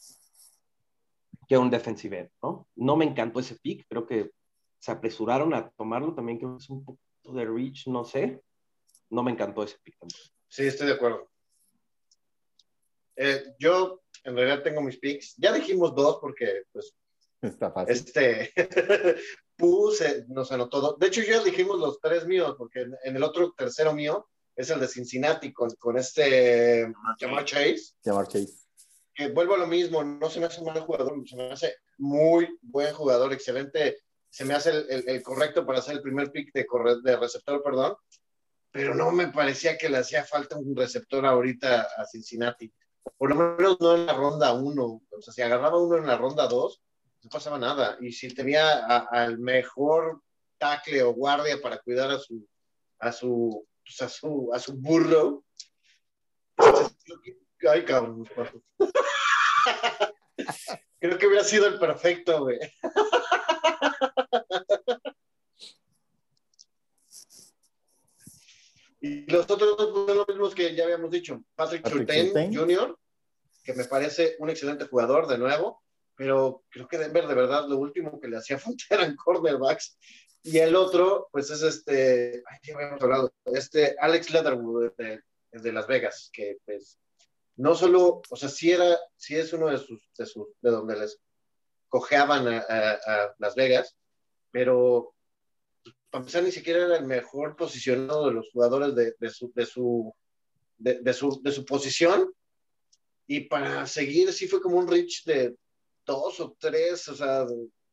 Que 1.47 1.57
un 1.57 1.69
defensive 1.69 2.19
end, 2.19 2.29
¿no? 2.41 2.67
No 2.75 2.97
me 2.97 3.05
encantó 3.05 3.39
ese 3.39 3.55
pick, 3.55 3.85
creo 3.87 4.05
que 4.05 4.31
se 4.79 4.91
apresuraron 4.91 5.53
a 5.53 5.69
tomarlo, 5.69 6.13
también 6.13 6.39
creo 6.39 6.57
que 6.57 6.63
es 6.63 6.69
un 6.69 6.83
poquito 6.83 7.33
de 7.33 7.45
reach, 7.45 7.87
no 7.87 8.03
sé 8.03 8.41
no 9.09 9.23
me 9.23 9.31
encantó 9.31 9.63
ese 9.63 9.77
pick 9.83 9.95
Sí, 10.47 10.67
estoy 10.67 10.87
de 10.87 10.93
acuerdo. 10.93 11.29
Eh, 13.15 13.43
yo 13.59 14.01
en 14.23 14.35
realidad 14.35 14.63
tengo 14.63 14.81
mis 14.81 14.97
picks. 14.97 15.35
Ya 15.37 15.53
dijimos 15.53 15.95
dos 15.95 16.17
porque, 16.19 16.63
pues, 16.71 16.95
Está 17.41 17.71
fácil. 17.71 17.93
Este, 17.93 18.51
puse, 19.55 20.25
nos 20.29 20.51
anotó. 20.51 20.95
De 20.99 21.07
hecho, 21.07 21.21
ya 21.21 21.43
dijimos 21.43 21.79
los 21.79 21.99
tres 21.99 22.25
míos, 22.25 22.55
porque 22.57 22.81
en, 22.81 23.15
el 23.15 23.23
otro 23.23 23.53
tercero 23.55 23.93
mío 23.93 24.27
es 24.55 24.69
el 24.69 24.79
de 24.79 24.87
Cincinnati 24.87 25.53
con, 25.53 25.69
con 25.75 25.97
este 25.97 26.91
Jamar 27.19 27.45
Chase. 27.45 27.93
Jamar 28.03 28.27
Chase. 28.27 28.53
Que 29.13 29.29
vuelvo 29.29 29.55
a 29.55 29.59
lo 29.59 29.67
mismo, 29.67 30.03
no 30.03 30.29
se 30.29 30.39
me 30.39 30.47
hace 30.47 30.59
un 30.59 30.67
mal 30.67 30.81
jugador, 30.81 31.13
se 31.27 31.35
me 31.35 31.51
hace 31.51 31.75
muy 31.97 32.57
buen 32.61 32.93
jugador, 32.93 33.31
excelente. 33.31 33.97
Se 34.29 34.43
me 34.43 34.53
hace 34.53 34.71
el, 34.71 35.07
el, 35.07 35.23
correcto 35.23 35.65
para 35.65 35.79
hacer 35.79 35.95
el 35.95 36.01
primer 36.01 36.31
pick 36.31 36.51
de, 36.51 36.65
de 37.03 37.15
receptor, 37.15 37.63
perdón 37.63 37.95
pero 38.75 38.93
no 38.93 39.09
me 39.09 39.29
parecía 39.29 39.77
que 39.77 39.87
le 39.87 39.99
hacía 39.99 40.25
falta 40.25 40.57
un 40.57 40.75
receptor 40.75 41.25
ahorita 41.25 41.87
a 41.95 42.05
Cincinnati. 42.05 42.69
Por 43.17 43.29
lo 43.29 43.35
menos 43.35 43.77
no 43.79 43.95
en 43.95 44.05
la 44.05 44.11
ronda 44.11 44.51
1. 44.51 44.83
O 44.83 45.01
sea, 45.21 45.33
si 45.33 45.41
agarraba 45.41 45.81
uno 45.81 45.95
en 45.95 46.05
la 46.05 46.17
ronda 46.17 46.45
2, 46.45 46.81
no 47.23 47.29
pasaba 47.29 47.57
nada. 47.57 47.95
Y 48.01 48.11
si 48.11 48.33
tenía 48.33 48.85
al 48.85 49.39
mejor 49.39 50.21
tackle 50.57 51.03
o 51.03 51.13
guardia 51.13 51.61
para 51.61 51.77
cuidar 51.77 52.11
a 52.11 52.19
su, 52.19 52.45
a 52.99 53.13
su, 53.13 53.65
pues 53.81 54.01
a 54.01 54.09
su, 54.09 54.51
a 54.53 54.59
su 54.59 54.73
burro, 54.73 55.45
ay, 57.69 57.85
cabrón. 57.85 58.27
Creo 60.99 61.17
que 61.17 61.27
hubiera 61.27 61.45
sido 61.45 61.67
el 61.67 61.79
perfecto, 61.79 62.41
güey. 62.41 62.59
Y 69.05 69.31
los 69.31 69.47
otros 69.47 69.77
dos 69.77 70.07
son 70.07 70.17
los 70.17 70.27
mismos 70.27 70.55
que 70.55 70.73
ya 70.73 70.85
habíamos 70.85 71.11
dicho. 71.11 71.43
Patrick, 71.53 71.83
Patrick 71.83 72.33
Jr., 72.51 72.97
que 73.63 73.73
me 73.75 73.85
parece 73.85 74.35
un 74.39 74.49
excelente 74.49 74.87
jugador 74.87 75.27
de 75.27 75.37
nuevo, 75.37 75.83
pero 76.15 76.63
creo 76.69 76.87
que 76.87 76.97
Denver 76.97 77.27
de 77.27 77.35
verdad 77.35 77.67
lo 77.67 77.77
último 77.77 78.19
que 78.19 78.27
le 78.27 78.37
hacía 78.37 78.57
falta 78.59 78.83
eran 78.89 79.15
cornerbacks. 79.15 79.99
Y 80.41 80.57
el 80.57 80.75
otro, 80.75 81.29
pues 81.31 81.51
es 81.51 81.61
este, 81.61 82.41
ay, 82.49 82.57
ya 82.63 82.75
habíamos 82.75 83.01
hablado, 83.01 83.31
este 83.45 83.95
Alex 83.99 84.31
Leatherwood 84.31 84.93
de, 84.97 85.21
de, 85.51 85.71
Las 85.71 85.85
Vegas, 85.85 86.31
que 86.33 86.57
pues 86.65 86.99
no 87.57 87.75
solo, 87.75 88.23
o 88.27 88.35
sea, 88.35 88.49
sí 88.49 88.71
era, 88.71 88.97
sí 89.17 89.35
es 89.35 89.53
uno 89.53 89.67
de 89.67 89.77
sus, 89.77 90.09
de, 90.17 90.25
sus, 90.25 90.47
de 90.61 90.71
donde 90.71 90.97
les 90.97 91.19
cojeaban 91.89 92.47
a, 92.47 92.57
a 92.59 93.35
Las 93.37 93.53
Vegas, 93.53 93.95
pero 94.51 95.14
para 96.15 96.21
empezar, 96.23 96.43
ni 96.43 96.51
siquiera 96.53 96.85
era 96.85 96.95
el 96.95 97.05
mejor 97.05 97.57
posicionado 97.57 98.27
de 98.27 98.31
los 98.35 98.49
jugadores 98.53 98.95
de, 98.95 99.29
su, 99.29 99.51
de, 99.53 99.65
su, 99.65 100.15
de, 100.77 101.13
su, 101.13 101.41
de 101.43 101.51
su 101.51 101.65
posición. 101.65 102.31
y 103.27 103.41
para 103.41 103.85
seguir 103.85 104.31
sí 104.31 104.47
fue 104.47 104.61
como 104.61 104.77
un 104.77 104.87
reach 104.87 105.25
de 105.25 105.57
dos 106.05 106.39
o 106.39 106.55
tres, 106.57 107.05
o 107.09 107.15
sea, 107.15 107.45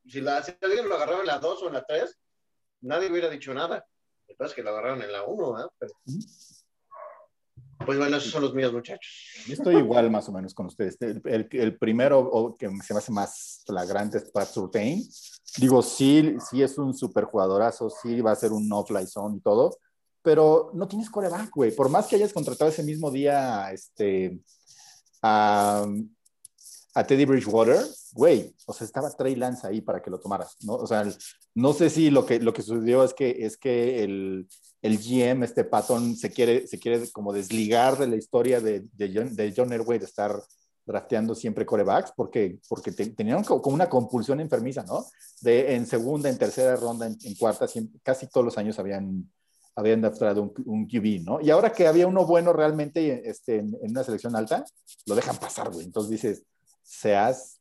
si, 0.07 0.21
la, 0.21 0.41
si 0.41 0.53
alguien 0.61 0.87
lo 0.87 0.95
agarraba 0.95 1.19
en 1.19 1.27
la 1.27 1.39
dos 1.39 1.63
o 1.63 1.67
en 1.67 1.73
la 1.73 1.83
tres, 1.83 2.17
nadie 2.79 3.11
hubiera 3.11 3.29
dicho 3.29 3.53
nada. 3.53 3.85
Pasa 4.37 4.51
es 4.51 4.55
que 4.55 4.63
lo 4.63 4.69
agarraron 4.69 5.01
en 5.01 5.11
la 5.11 5.23
uno, 5.23 5.59
¿eh? 5.59 5.67
Pues 7.85 7.97
bueno, 7.97 8.15
esos 8.15 8.31
son 8.31 8.43
los 8.43 8.53
míos, 8.53 8.71
muchachos. 8.71 9.11
Yo 9.45 9.53
estoy 9.53 9.75
igual 9.75 10.09
más 10.09 10.29
o 10.29 10.31
menos 10.31 10.53
con 10.53 10.67
ustedes. 10.67 10.95
El, 11.01 11.21
el, 11.25 11.49
el 11.51 11.77
primero 11.77 12.55
que 12.57 12.69
se 12.81 12.93
me 12.93 12.99
hace 12.99 13.11
más 13.11 13.63
flagrante 13.65 14.19
es 14.19 14.31
Pat 14.31 14.47
Surtain. 14.47 15.03
Digo, 15.57 15.81
sí, 15.81 16.37
sí 16.49 16.63
es 16.63 16.77
un 16.77 16.93
super 16.93 17.25
jugadorazo, 17.25 17.89
sí 17.89 18.21
va 18.21 18.31
a 18.31 18.35
ser 18.35 18.51
un 18.51 18.67
no-fly 18.67 19.05
zone 19.05 19.37
y 19.37 19.39
todo, 19.41 19.77
pero 20.21 20.71
no 20.73 20.87
tienes 20.87 21.09
coreback, 21.09 21.51
güey. 21.53 21.71
Por 21.75 21.89
más 21.89 22.07
que 22.07 22.15
hayas 22.15 22.33
contratado 22.33 22.71
ese 22.71 22.81
mismo 22.81 23.11
día 23.11 23.71
este, 23.71 24.39
a, 25.21 25.85
a 26.95 27.03
Teddy 27.03 27.25
Bridgewater, 27.25 27.85
güey, 28.13 28.55
o 28.65 28.73
sea, 28.73 28.85
estaba 28.85 29.11
Trey 29.11 29.35
Lance 29.35 29.67
ahí 29.67 29.81
para 29.81 30.01
que 30.01 30.09
lo 30.09 30.19
tomaras, 30.19 30.55
¿no? 30.61 30.75
O 30.75 30.87
sea, 30.87 31.05
no 31.55 31.73
sé 31.73 31.89
si 31.89 32.09
lo 32.09 32.25
que, 32.25 32.39
lo 32.39 32.53
que 32.53 32.61
sucedió 32.61 33.03
es 33.03 33.13
que, 33.13 33.45
es 33.45 33.57
que 33.57 34.03
el, 34.03 34.47
el 34.81 34.97
GM, 34.97 35.43
este 35.43 35.63
Patton, 35.63 36.15
se 36.15 36.31
quiere, 36.31 36.67
se 36.67 36.79
quiere 36.79 37.09
como 37.11 37.31
desligar 37.31 37.97
de 37.97 38.07
la 38.07 38.15
historia 38.15 38.59
de, 38.59 38.87
de, 38.93 39.13
John, 39.13 39.35
de 39.35 39.51
de 39.51 40.05
estar 40.05 40.41
drafteando 40.85 41.35
siempre 41.35 41.65
corebacks, 41.65 42.11
porque, 42.15 42.59
porque 42.67 42.91
te, 42.91 43.07
tenían 43.11 43.43
como 43.43 43.73
una 43.73 43.89
compulsión 43.89 44.39
enfermiza, 44.39 44.83
¿no? 44.83 45.05
De 45.41 45.75
en 45.75 45.85
segunda, 45.85 46.29
en 46.29 46.37
tercera 46.37 46.75
ronda, 46.75 47.07
en, 47.07 47.17
en 47.23 47.35
cuarta, 47.35 47.67
siempre, 47.67 47.99
casi 48.03 48.27
todos 48.27 48.45
los 48.45 48.57
años 48.57 48.79
habían, 48.79 49.31
habían 49.75 50.01
draftado 50.01 50.41
un, 50.41 50.53
un, 50.65 50.87
QB, 50.87 51.23
¿no? 51.23 51.41
Y 51.41 51.49
ahora 51.49 51.71
que 51.71 51.87
había 51.87 52.07
uno 52.07 52.25
bueno 52.25 52.53
realmente 52.53 53.29
este, 53.29 53.57
en, 53.57 53.77
en 53.81 53.91
una 53.91 54.03
selección 54.03 54.35
alta, 54.35 54.65
lo 55.05 55.15
dejan 55.15 55.37
pasar, 55.37 55.71
güey. 55.71 55.85
Entonces 55.85 56.11
dices, 56.11 56.43
seas, 56.83 57.59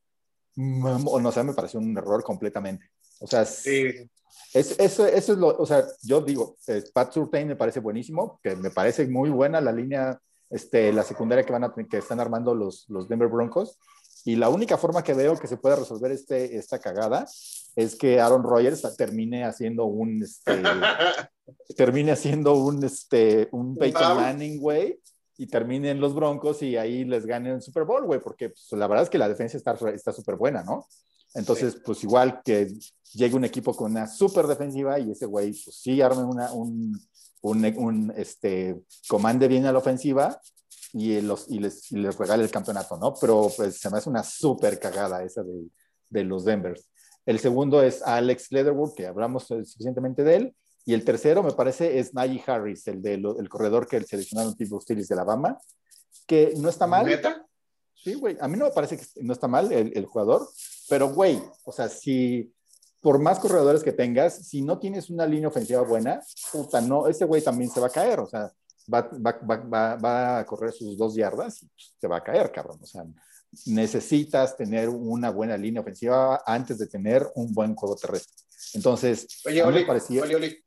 o 0.57 1.21
no 1.21 1.33
sé, 1.33 1.43
me 1.43 1.55
pareció 1.55 1.81
un 1.81 1.97
error 1.97 2.23
completamente. 2.23 2.91
O 3.21 3.27
sea, 3.27 3.45
Sí, 3.45 4.11
es, 4.55 4.79
eso, 4.79 5.07
eso 5.07 5.33
es 5.33 5.39
lo, 5.39 5.49
o 5.49 5.67
sea, 5.67 5.85
yo 6.03 6.21
digo, 6.21 6.57
eh, 6.67 6.85
Pat 6.93 7.13
Surtain 7.13 7.49
me 7.49 7.57
parece 7.57 7.81
buenísimo, 7.81 8.39
que 8.43 8.55
me 8.57 8.71
parece 8.71 9.07
muy 9.07 9.31
buena 9.31 9.61
la 9.61 9.73
línea, 9.73 10.21
este, 10.53 10.93
la 10.93 11.03
secundaria 11.03 11.45
que 11.45 11.53
van 11.53 11.65
a, 11.65 11.75
que 11.75 11.99
están 11.99 12.21
armando 12.21 12.55
los, 12.55 12.85
los 12.89 13.09
Denver 13.09 13.29
Broncos. 13.29 13.79
Y 14.25 14.37
la 14.37 14.49
única 14.51 14.79
forma 14.79 15.03
que 15.03 15.15
veo 15.15 15.37
que 15.37 15.49
se 15.49 15.57
pueda 15.57 15.75
resolver 15.77 16.13
este, 16.13 16.57
esta 16.57 16.79
cagada 16.79 17.27
es 17.75 17.97
que 17.97 18.21
Aaron 18.21 18.45
Rodgers 18.45 18.83
termine 18.97 19.45
haciendo 19.45 19.87
un, 19.87 20.23
este, 20.23 20.63
termine 21.77 22.13
haciendo 22.13 22.55
un, 22.55 22.85
este, 22.85 23.49
un 23.51 23.77
Peyton. 23.77 24.17
Manning, 24.17 24.61
güey, 24.61 25.01
y 25.39 25.47
terminen 25.47 26.01
los 26.01 26.15
Broncos 26.15 26.63
y 26.63 26.77
ahí 26.77 27.05
les 27.05 27.27
ganen 27.27 27.55
el 27.55 27.63
Super 27.63 27.85
Bowl, 27.85 28.05
güey, 28.05 28.21
porque 28.21 28.51
pues, 28.51 28.69
la 28.73 28.87
verdad 28.87 29.05
es 29.05 29.11
que 29.11 29.19
la 29.19 29.29
defensa 29.29 29.57
está 29.57 29.77
está 29.93 30.13
súper 30.13 30.37
buena, 30.37 30.63
¿no? 30.63 30.87
Entonces, 31.35 31.81
pues 31.85 32.05
igual 32.05 32.43
que 32.45 32.69
llegue 33.15 33.35
un 33.35 33.45
equipo 33.45 33.75
con 33.75 33.93
una 33.93 34.07
súper 34.07 34.47
defensiva 34.47 34.99
y 34.99 35.13
ese 35.13 35.27
güey, 35.27 35.53
pues 35.53 35.77
sí 35.77 36.01
arme 36.03 36.25
una, 36.25 36.53
un, 36.53 36.93
un, 37.43 37.65
un, 37.77 38.13
este, 38.17 38.83
comande 39.09 39.49
bien 39.49 39.67
a 39.67 39.73
la 39.73 39.79
ofensiva 39.79 40.41
y, 40.93 41.21
los, 41.21 41.49
y, 41.49 41.59
les, 41.59 41.91
y 41.93 41.97
les 41.97 42.17
regale 42.17 42.43
el 42.43 42.51
campeonato, 42.51 42.97
¿no? 42.97 43.15
Pero 43.21 43.51
pues 43.57 43.79
se 43.79 43.91
me 43.91 43.99
hace 43.99 44.09
una 44.09 44.23
súper 44.23 44.79
cagada 44.79 45.23
esa 45.23 45.43
de, 45.43 45.69
de 46.09 46.25
los 46.25 46.45
Denvers. 46.45 46.89
El 47.27 47.39
segundo 47.39 47.83
es 47.83 48.03
Alex 48.03 48.51
Leatherwood, 48.51 48.95
que 48.95 49.07
hablamos 49.07 49.47
suficientemente 49.47 50.25
de 50.25 50.37
él. 50.37 50.57
Y 50.85 50.95
el 50.95 51.05
tercero, 51.05 51.43
me 51.43 51.53
parece, 51.53 52.01
es 52.01 52.13
Najee 52.13 52.43
Harris, 52.45 52.89
el, 52.89 53.01
de 53.01 53.17
lo, 53.17 53.39
el 53.39 53.49
corredor 53.49 53.87
que 53.87 54.03
seleccionaron 54.03 54.55
Pittsburgh 54.55 54.83
Steelers 54.83 55.09
de 55.09 55.15
Alabama, 55.15 55.57
que 56.27 56.55
no 56.57 56.69
está 56.69 56.89
mal. 56.89 57.07
¿Neta? 57.07 57.47
Sí, 57.95 58.15
güey. 58.15 58.37
A 58.41 58.49
mí 58.49 58.57
no 58.59 58.65
me 58.65 58.73
parece 58.73 58.97
que 58.97 59.05
no 59.23 59.33
está 59.33 59.47
mal 59.47 59.71
el, 59.71 59.97
el 59.97 60.07
jugador, 60.07 60.49
pero, 60.89 61.15
güey, 61.15 61.41
o 61.65 61.71
sea, 61.71 61.89
si 61.89 62.53
por 63.03 63.19
más 63.19 63.41
corredores 63.41 63.83
que 63.83 63.93
tengas, 63.93 64.47
si 64.47 64.63
no 64.63 64.79
tienes 64.79 65.11
una 65.11 65.27
línea 65.27 65.49
ofensiva 65.49 65.83
buena, 65.83 66.23
puta, 66.53 66.81
no, 66.81 67.09
ese 67.09 67.25
güey 67.25 67.43
también 67.43 67.69
se 67.69 67.81
va 67.81 67.89
a 67.89 67.91
caer, 67.91 68.21
o 68.21 68.27
sea, 68.27 68.51
va, 68.93 69.11
va, 69.13 69.41
va, 69.43 69.97
va, 69.97 70.39
a 70.39 70.47
correr 70.47 70.73
sus 70.73 70.97
dos 70.97 71.15
yardas 71.17 71.65
y 71.65 71.71
se 72.01 72.07
va 72.07 72.19
a 72.19 72.23
caer, 72.23 72.53
cabrón. 72.53 72.79
O 72.81 72.87
sea, 72.87 73.05
necesitas 73.67 74.57
tener 74.57 74.89
una 74.89 75.31
buena 75.31 75.57
línea 75.57 75.83
ofensiva 75.83 76.43
antes 76.47 76.79
de 76.79 76.87
tener 76.87 77.29
un 77.35 77.53
buen 77.53 77.75
juego 77.75 77.97
terrestre. 77.97 78.33
Entonces, 78.75 79.43
Oye, 79.45 79.61
a 79.61 79.67
mí 79.67 79.71
Oli, 79.73 79.81
me 79.81 79.87
parecía... 79.87 80.23
Oli, 80.23 80.35
Oli, 80.35 80.65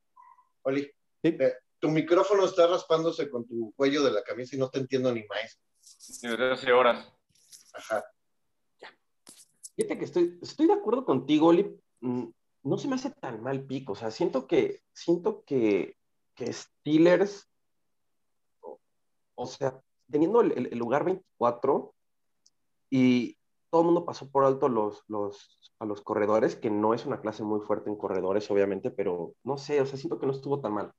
Oli, 0.63 0.91
Sí. 1.23 1.35
eh, 1.39 1.53
tu 1.79 1.89
micrófono 1.89 2.45
está 2.45 2.67
raspándose 2.67 3.29
con 3.29 3.47
tu 3.47 3.73
cuello 3.75 4.03
de 4.03 4.11
la 4.11 4.23
camisa 4.23 4.55
y 4.55 4.59
no 4.59 4.69
te 4.69 4.79
entiendo 4.79 5.11
ni 5.11 5.23
más. 5.23 5.59
Desde 6.21 6.51
hace 6.51 6.71
horas. 6.71 7.07
Ajá. 7.73 8.03
Fíjate 9.75 9.97
que 9.97 10.05
estoy, 10.05 10.39
estoy 10.41 10.67
de 10.67 10.73
acuerdo 10.73 11.05
contigo, 11.05 11.47
Oli. 11.47 11.79
No 12.63 12.77
se 12.77 12.87
me 12.87 12.95
hace 12.95 13.11
tan 13.11 13.41
mal 13.41 13.63
pico. 13.65 13.93
O 13.93 13.95
sea, 13.95 14.11
siento 14.11 14.47
que, 14.47 14.81
siento 14.93 15.43
que, 15.45 15.97
que 16.35 16.51
Steelers, 16.51 17.47
o, 19.35 19.45
sea, 19.45 19.79
teniendo 20.09 20.41
el, 20.41 20.67
el- 20.71 20.77
lugar 20.79 21.03
24 21.03 21.93
y 22.89 23.37
todo 23.69 23.81
el 23.81 23.85
mundo 23.87 24.05
pasó 24.05 24.29
por 24.29 24.45
alto 24.45 24.69
los, 24.69 25.03
los, 25.07 25.59
a 25.79 25.85
los 25.85 26.01
corredores, 26.01 26.55
que 26.55 26.69
no 26.69 26.93
es 26.93 27.05
una 27.05 27.19
clase 27.21 27.43
muy 27.43 27.59
fuerte 27.61 27.89
en 27.89 27.97
corredores, 27.97 28.49
obviamente, 28.49 28.91
pero 28.91 29.33
no 29.43 29.57
sé, 29.57 29.81
o 29.81 29.85
sea, 29.85 29.97
siento 29.97 30.19
que 30.19 30.25
no 30.25 30.31
estuvo 30.31 30.61
tan 30.61 30.73
mal. 30.73 30.91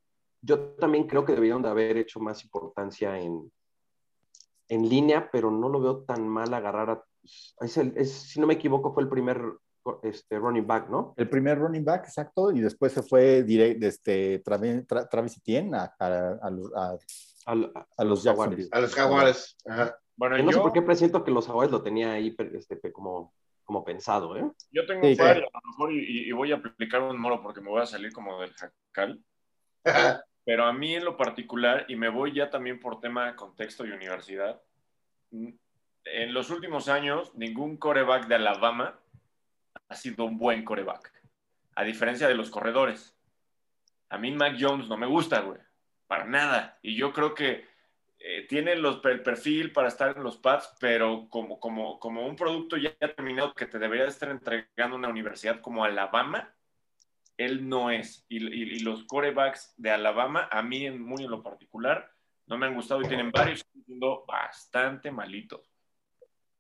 Yo 0.42 0.74
también 0.74 1.06
creo 1.06 1.24
que 1.24 1.32
debieron 1.34 1.62
de 1.62 1.70
haber 1.70 1.96
hecho 1.96 2.20
más 2.20 2.44
importancia 2.44 3.18
en, 3.18 3.50
en 4.68 4.88
línea, 4.88 5.30
pero 5.30 5.50
no 5.50 5.68
lo 5.68 5.80
veo 5.80 6.04
tan 6.04 6.28
mal 6.28 6.52
agarrar 6.52 6.90
a... 6.90 7.04
Es 7.60 7.76
el- 7.78 7.96
es- 7.96 8.12
si 8.12 8.40
no 8.40 8.46
me 8.46 8.54
equivoco, 8.54 8.92
fue 8.92 9.02
el 9.02 9.08
primer 9.08 9.40
este, 10.02 10.38
running 10.38 10.66
back, 10.66 10.88
¿no? 10.88 11.14
El 11.16 11.28
primer 11.28 11.58
running 11.58 11.84
back, 11.84 12.04
exacto, 12.04 12.50
y 12.52 12.60
después 12.60 12.92
se 12.92 13.02
fue 13.02 13.42
directo, 13.42 13.86
este, 13.86 14.38
Travis, 14.40 14.86
Tra- 14.86 15.08
Travis 15.08 15.36
Etienne 15.38 15.74
a, 15.76 15.94
a, 15.98 16.38
a, 16.42 16.50
los- 16.50 16.72
a- 16.74 16.98
Al- 17.46 17.72
a- 17.74 17.86
a 17.96 18.04
los 18.04 18.24
Jaguares. 18.24 18.68
A 18.72 18.80
los 18.80 18.94
jaguares. 18.94 19.56
Ajá. 19.66 19.96
Bueno, 20.16 20.36
no 20.38 20.50
sé 20.52 20.58
por 20.58 20.72
qué 20.72 20.82
presiento 20.82 21.22
que 21.22 21.30
los 21.30 21.46
jaguares 21.46 21.70
lo 21.70 21.82
tenía 21.82 22.12
ahí 22.12 22.34
este, 22.54 22.90
como, 22.92 23.32
como 23.64 23.84
pensado, 23.84 24.36
¿eh? 24.36 24.50
yo 24.72 24.86
tengo 24.86 25.02
Sí, 25.04 25.12
un 25.12 25.16
par, 25.16 25.36
sí. 25.36 25.42
a 25.42 25.60
lo 25.60 25.70
mejor, 25.70 25.92
y, 25.92 25.98
y- 25.98 26.28
y 26.28 26.32
voy 26.32 26.52
a 26.52 26.56
aplicar 26.56 27.02
un 27.02 27.20
moro 27.20 27.42
porque 27.42 27.60
me 27.60 27.68
voy 27.70 27.82
a 27.82 27.86
salir 27.86 28.12
como 28.12 28.40
del 28.40 28.52
jacal. 28.54 29.20
Ajá. 29.84 30.22
Pero 30.46 30.64
a 30.64 30.72
mí 30.72 30.94
en 30.94 31.04
lo 31.04 31.16
particular, 31.16 31.84
y 31.88 31.96
me 31.96 32.08
voy 32.08 32.32
ya 32.32 32.50
también 32.50 32.78
por 32.78 33.00
tema 33.00 33.26
de 33.26 33.34
contexto 33.36 33.84
y 33.84 33.90
universidad, 33.90 34.60
en 35.32 36.32
los 36.32 36.50
últimos 36.50 36.88
años 36.88 37.34
ningún 37.34 37.76
coreback 37.76 38.28
de 38.28 38.36
Alabama 38.36 38.98
ha 39.88 39.94
sido 39.94 40.24
un 40.24 40.38
buen 40.38 40.64
coreback, 40.64 41.12
a 41.74 41.84
diferencia 41.84 42.28
de 42.28 42.34
los 42.34 42.50
corredores. 42.50 43.16
A 44.08 44.18
mí 44.18 44.30
Mac 44.32 44.56
Jones 44.58 44.88
no 44.88 44.96
me 44.96 45.06
gusta, 45.06 45.40
güey, 45.40 45.58
para 46.06 46.24
nada. 46.24 46.78
Y 46.82 46.96
yo 46.96 47.12
creo 47.12 47.34
que 47.34 47.66
eh, 48.18 48.46
tiene 48.48 48.76
los, 48.76 49.04
el 49.04 49.22
perfil 49.22 49.72
para 49.72 49.88
estar 49.88 50.16
en 50.16 50.22
los 50.22 50.36
pads, 50.38 50.76
pero 50.80 51.28
como, 51.28 51.58
como, 51.60 51.98
como 51.98 52.26
un 52.26 52.36
producto 52.36 52.76
ya 52.76 52.96
terminado 52.96 53.52
que 53.54 53.66
te 53.66 53.78
debería 53.78 54.04
de 54.04 54.10
estar 54.10 54.28
entregando 54.30 54.96
una 54.96 55.08
universidad 55.08 55.60
como 55.60 55.84
Alabama, 55.84 56.54
él 57.36 57.68
no 57.68 57.90
es. 57.90 58.24
Y, 58.28 58.38
y- 58.46 58.76
y 58.76 58.78
los 58.80 59.04
corebacks 59.04 59.74
de 59.76 59.90
Alabama, 59.90 60.48
a 60.50 60.62
mí 60.62 60.86
en, 60.86 61.02
muy 61.02 61.24
en 61.24 61.30
lo 61.30 61.42
particular, 61.42 62.10
no 62.46 62.56
me 62.56 62.66
han 62.66 62.74
gustado 62.74 63.02
y 63.02 63.08
tienen 63.08 63.30
varios 63.32 63.66
siendo 63.84 64.24
bastante 64.26 65.10
malitos. 65.10 65.68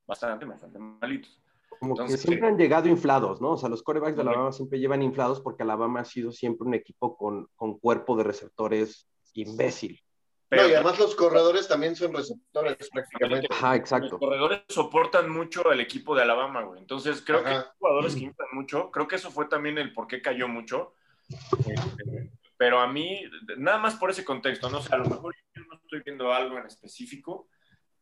Bastante, 0.06 0.44
bastante 0.44 0.78
malitos. 0.78 1.40
Como 1.78 1.92
Entonces, 1.92 2.20
que 2.20 2.28
siempre 2.28 2.48
sí. 2.48 2.52
han 2.52 2.58
llegado 2.58 2.88
inflados, 2.88 3.40
¿no? 3.40 3.52
O 3.52 3.56
sea, 3.56 3.68
los 3.68 3.82
corebacks 3.82 4.16
de. 4.16 4.22
Alabama 4.22 4.52
siempre 4.52 4.78
llevan 4.78 5.02
inflados 5.02 5.40
porque 5.40 5.62
Alabama 5.62 6.00
ha 6.00 6.04
sido 6.04 6.32
siempre 6.32 6.66
un 6.66 6.74
equipo 6.74 7.16
con, 7.16 7.48
con 7.54 7.78
cuerpo 7.78 8.16
de 8.16 8.24
receptores 8.24 9.08
imbécil. 9.34 10.02
Pero 10.48 10.62
no, 10.62 10.68
y 10.68 10.74
además 10.74 10.98
los 10.98 11.14
corredores 11.16 11.66
también 11.66 11.96
son 11.96 12.14
receptores 12.14 12.88
prácticamente. 12.90 13.48
Ajá, 13.50 13.70
los 13.70 13.78
exacto. 13.78 14.18
corredores 14.18 14.62
soportan 14.68 15.28
mucho 15.28 15.68
al 15.68 15.80
equipo 15.80 16.14
de 16.14 16.22
Alabama, 16.22 16.62
güey. 16.62 16.80
Entonces 16.80 17.22
creo 17.26 17.42
que 17.42 17.50
Ajá. 17.50 17.58
hay 17.58 17.66
jugadores 17.78 18.14
que 18.14 18.24
inflan 18.24 18.48
mucho. 18.52 18.90
Creo 18.90 19.08
que 19.08 19.16
eso 19.16 19.30
fue 19.30 19.46
también 19.46 19.76
el 19.78 19.92
por 19.92 20.06
qué 20.06 20.22
cayó 20.22 20.46
mucho. 20.46 20.94
Este, 21.28 22.30
pero 22.56 22.78
a 22.80 22.86
mí, 22.86 23.22
nada 23.58 23.78
más 23.78 23.96
por 23.96 24.10
ese 24.10 24.24
contexto, 24.24 24.70
no 24.70 24.80
sé, 24.80 24.94
a 24.94 24.98
lo 24.98 25.06
mejor 25.06 25.34
yo 25.54 25.62
no 25.68 25.76
estoy 25.76 26.00
viendo 26.04 26.32
algo 26.32 26.56
en 26.58 26.66
específico, 26.66 27.48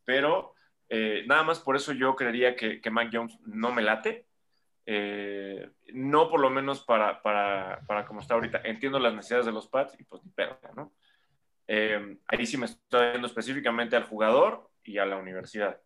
pero 0.03 0.53
eh, 0.89 1.23
nada 1.27 1.43
más 1.43 1.59
por 1.59 1.75
eso 1.75 1.91
yo 1.93 2.15
creería 2.15 2.55
que, 2.55 2.81
que 2.81 2.91
Mac 2.91 3.09
Jones 3.11 3.37
no 3.45 3.71
me 3.71 3.81
late. 3.81 4.25
Eh, 4.87 5.67
no 5.93 6.29
por 6.29 6.39
lo 6.39 6.51
menos 6.51 6.83
para, 6.83 7.21
para, 7.21 7.81
para 7.87 8.05
como 8.05 8.19
está 8.21 8.35
ahorita. 8.35 8.61
Entiendo 8.63 8.99
las 8.99 9.13
necesidades 9.13 9.45
de 9.45 9.51
los 9.51 9.67
Pats 9.67 9.95
y 9.99 10.03
pues 10.03 10.23
ni 10.23 10.31
pedo, 10.31 10.59
¿no? 10.75 10.93
Eh, 11.67 12.17
ahí 12.27 12.45
sí 12.45 12.57
me 12.57 12.67
estoy 12.67 13.09
viendo 13.09 13.27
específicamente 13.27 13.95
al 13.95 14.03
jugador 14.03 14.69
y 14.83 14.99
a 14.99 15.05
la 15.05 15.17
universidad. 15.17 15.81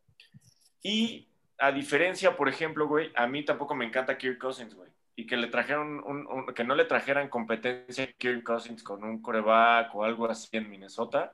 Y 0.83 1.29
a 1.57 1.71
diferencia, 1.71 2.35
por 2.35 2.49
ejemplo, 2.49 2.87
güey, 2.87 3.11
a 3.15 3.27
mí 3.27 3.43
tampoco 3.43 3.75
me 3.75 3.85
encanta 3.85 4.17
Kirk 4.17 4.37
Cousins, 4.37 4.73
güey. 4.75 4.89
Y 5.15 5.25
que 5.25 5.37
le 5.37 5.47
trajeron 5.47 6.01
un, 6.05 6.53
que 6.53 6.63
no 6.63 6.75
le 6.75 6.85
trajeran 6.85 7.29
competencia 7.29 8.05
a 8.05 8.07
Kirk 8.07 8.43
Cousins 8.43 8.83
con 8.83 9.03
un 9.03 9.21
coreback 9.21 9.93
o 9.93 10.03
algo 10.03 10.29
así 10.29 10.49
en 10.55 10.69
Minnesota, 10.69 11.33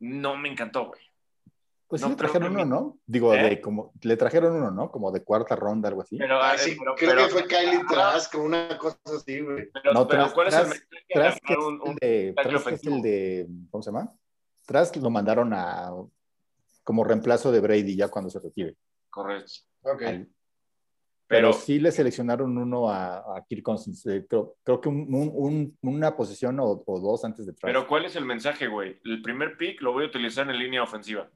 no 0.00 0.36
me 0.36 0.48
encantó, 0.48 0.86
güey. 0.86 1.00
Pues 1.90 2.02
sí 2.02 2.08
le 2.08 2.14
trajeron 2.14 2.52
uno, 2.54 2.64
¿no? 2.64 2.98
Digo, 3.04 3.34
¿Eh? 3.34 3.42
de 3.50 3.60
como, 3.60 3.92
le 4.02 4.16
trajeron 4.16 4.54
uno, 4.54 4.70
¿no? 4.70 4.92
Como 4.92 5.10
de 5.10 5.24
cuarta 5.24 5.56
ronda, 5.56 5.88
algo 5.88 6.02
así. 6.02 6.16
Pero, 6.16 6.40
Ah, 6.40 6.54
eh, 6.54 6.58
sí, 6.58 6.76
pero- 6.78 6.94
creo 6.94 7.10
pero- 7.10 7.22
que 7.24 7.28
fue 7.30 7.46
Kylie 7.48 7.84
Trask 7.88 8.34
o 8.36 8.42
una 8.44 8.78
cosa 8.78 8.96
así, 9.16 9.40
güey. 9.40 9.68
Pero, 9.72 9.92
No, 9.92 10.06
pero 10.06 10.22
Trask- 10.26 10.32
¿cuál 10.34 10.46
es 10.48 10.54
el 10.54 10.60
Trask- 10.60 10.68
mensaje 10.68 10.86
de 11.08 11.14
Trask 11.14 11.36
es 11.36 11.50
agarrar 11.50 11.66
un- 11.66 11.74
el 11.74 11.80
un- 11.90 11.96
de, 12.00 12.32
tackle 12.36 12.50
Trask 12.52 12.54
es 12.54 12.62
ofensivo? 12.66 12.94
el 12.96 13.02
de, 13.02 13.48
¿cómo 13.70 13.82
se 13.82 13.90
llama? 13.90 14.12
Trask 14.66 14.96
lo 14.96 15.10
mandaron 15.10 15.52
a 15.52 15.90
como 16.84 17.02
reemplazo 17.04 17.50
de 17.50 17.60
Brady 17.60 17.96
ya 17.96 18.06
cuando 18.08 18.30
se 18.30 18.38
retire. 18.38 18.76
Correcto. 19.10 19.52
Ok. 19.82 19.98
Pero, 20.00 20.26
Pero 21.26 21.52
sí 21.52 21.78
le 21.80 21.92
seleccionaron 21.92 22.56
uno 22.56 22.88
a, 22.90 23.36
a 23.36 23.44
Kirk 23.48 23.62
Cousins. 23.64 24.04
eh, 24.06 24.26
creo, 24.28 24.56
creo 24.64 24.80
que 24.80 24.88
un- 24.88 25.76
una 25.82 26.16
posición 26.16 26.58
o, 26.60 26.82
o 26.86 27.00
dos 27.00 27.24
antes 27.24 27.46
de 27.46 27.52
Trask. 27.52 27.62
pero 27.64 27.86
¿cuál 27.86 28.04
es 28.04 28.14
el 28.16 28.24
mensaje, 28.24 28.66
güey? 28.68 29.00
El 29.04 29.22
primer 29.22 29.56
pick 29.56 29.80
lo 29.80 29.92
voy 29.92 30.04
a 30.04 30.08
utilizar 30.08 30.48
en 30.50 30.56
línea 30.58 30.82
ofensiva. 30.82 31.28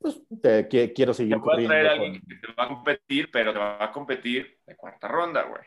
Pues, 0.00 0.20
te- 0.40 0.66
qui- 0.68 0.92
quiero 0.94 1.12
Te 1.12 1.18
seguir 1.18 1.36
voy 1.36 1.64
a 1.64 1.68
traer 1.68 1.86
a 1.88 1.92
alguien 1.92 2.22
que 2.26 2.36
te 2.36 2.52
va 2.54 2.64
a 2.64 2.68
competir, 2.68 3.30
pero 3.30 3.52
te 3.52 3.58
va 3.58 3.84
a 3.84 3.92
competir 3.92 4.58
de 4.66 4.74
cuarta 4.76 5.06
ronda, 5.08 5.42
güey. 5.42 5.62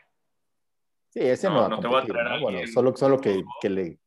Sí, 1.10 1.20
ese 1.20 1.46
no, 1.48 1.54
No, 1.54 1.60
va 1.60 1.66
a 1.66 1.68
no 1.68 1.80
te 1.80 1.86
voy 1.86 1.96
a 1.96 2.00
competir, 2.00 2.12
traer 2.14 2.28
¿no? 2.30 2.34
a 2.34 2.40
Bueno, 2.40 2.58
alguien- 2.58 2.74
solo, 2.74 2.96
solo 2.96 3.20
que, 3.20 3.42
que 3.60 3.70
le 3.70 3.98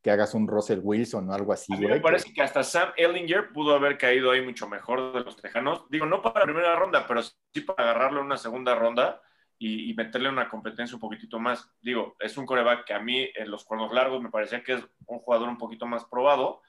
que 0.00 0.10
hagas 0.10 0.34
un 0.34 0.48
Russell 0.48 0.80
Wilson 0.82 1.30
o 1.30 1.32
algo 1.32 1.52
así, 1.52 1.72
A 1.72 1.76
mí 1.76 1.82
güey. 1.84 1.94
me 1.94 2.00
parece 2.00 2.32
que 2.34 2.42
hasta 2.42 2.64
Sam 2.64 2.90
Ellinger 2.96 3.50
pudo 3.52 3.74
haber 3.76 3.96
caído 3.96 4.32
ahí 4.32 4.40
mucho 4.42 4.68
mejor 4.68 5.12
de 5.12 5.20
los 5.22 5.36
Tejanos. 5.40 5.88
Digo, 5.90 6.06
no 6.06 6.20
para 6.20 6.40
la 6.40 6.44
primera 6.46 6.74
ronda, 6.74 7.06
pero 7.06 7.22
sí 7.22 7.60
para 7.64 7.84
agarrarlo 7.84 8.18
en 8.18 8.26
una 8.26 8.36
segunda 8.36 8.74
ronda 8.74 9.20
y, 9.58 9.88
y 9.90 9.94
meterle 9.94 10.28
una 10.28 10.48
competencia 10.48 10.96
un 10.96 11.00
poquitito 11.00 11.38
más. 11.38 11.70
Digo, 11.80 12.16
es 12.18 12.36
un 12.36 12.46
coreback 12.46 12.84
que 12.84 12.94
a 12.94 12.98
mí 12.98 13.28
en 13.32 13.48
los 13.48 13.64
cuernos 13.64 13.92
largos 13.92 14.20
me 14.20 14.28
parecía 14.30 14.64
que 14.64 14.72
es 14.72 14.84
un 15.06 15.20
jugador 15.20 15.48
un 15.48 15.58
poquito 15.58 15.86
más 15.86 16.04
probado, 16.04 16.62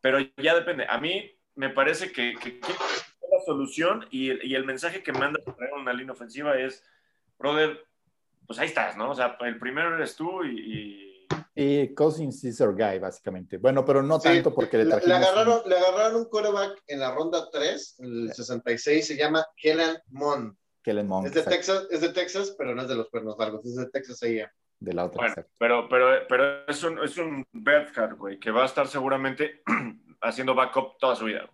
pero 0.00 0.18
ya 0.38 0.54
depende. 0.54 0.86
A 0.88 0.98
mí 0.98 1.30
me 1.56 1.70
parece 1.70 2.12
que, 2.12 2.34
que, 2.40 2.58
que 2.60 2.72
la 2.72 3.40
solución 3.44 4.06
y 4.10 4.30
el, 4.30 4.44
y 4.44 4.54
el 4.54 4.64
mensaje 4.64 5.02
que 5.02 5.12
manda 5.12 5.40
traer 5.42 5.72
una 5.74 5.92
línea 5.92 6.12
ofensiva 6.12 6.58
es, 6.58 6.82
brother, 7.38 7.78
pues 8.46 8.58
ahí 8.58 8.66
estás, 8.68 8.96
¿no? 8.96 9.10
O 9.10 9.14
sea, 9.14 9.36
el 9.40 9.58
primero 9.58 9.94
eres 9.94 10.16
tú 10.16 10.44
y... 10.44 10.60
y 10.60 11.26
Y 11.56 11.94
Cousins 11.94 12.42
is 12.44 12.60
our 12.60 12.74
guy, 12.74 12.98
básicamente. 12.98 13.58
Bueno, 13.58 13.84
pero 13.84 14.02
no 14.02 14.18
Sí, 14.20 14.28
tanto 14.28 14.54
porque 14.54 14.76
le 14.78 14.84
le, 14.84 14.94
un- 14.96 15.12
agarraron, 15.12 15.62
le 15.66 15.76
agarraron 15.78 16.16
un 16.16 16.24
quarterback 16.26 16.82
en 16.88 17.00
la 17.00 17.14
ronda 17.14 17.48
3, 17.50 17.96
el 18.00 18.32
66, 18.32 19.06
se 19.06 19.16
llama 19.16 19.46
Kellen 19.56 19.96
Mond. 20.08 20.56
Kellen 20.82 21.06
Mond, 21.08 21.26
Es 21.28 21.34
de, 21.34 21.40
exacto, 21.40 21.56
Texas, 21.56 21.86
es 21.90 22.00
de 22.02 22.08
Texas, 22.12 22.54
pero 22.58 22.74
no 22.74 22.82
es 22.82 22.88
de 22.88 22.94
los 22.96 23.08
cuernos 23.08 23.36
largos, 23.38 23.64
es 23.64 23.76
de 23.76 23.86
Texas 23.90 24.22
AM. 24.22 24.50
de 24.80 24.92
la 24.92 25.06
otra. 25.06 25.18
Bueno, 25.22 25.48
pero, 25.58 25.88
pero, 25.88 26.26
pero 26.28 26.66
es 26.68 26.82
un, 26.84 26.98
es 27.02 27.16
un 27.16 27.46
Berthard, 27.52 28.16
güey, 28.16 28.38
que 28.38 28.50
va 28.50 28.64
a 28.64 28.66
estar 28.66 28.86
seguramente 28.86 29.62
haciendo 30.24 30.54
backup 30.54 30.98
toda 30.98 31.14
su 31.16 31.26
vida. 31.26 31.48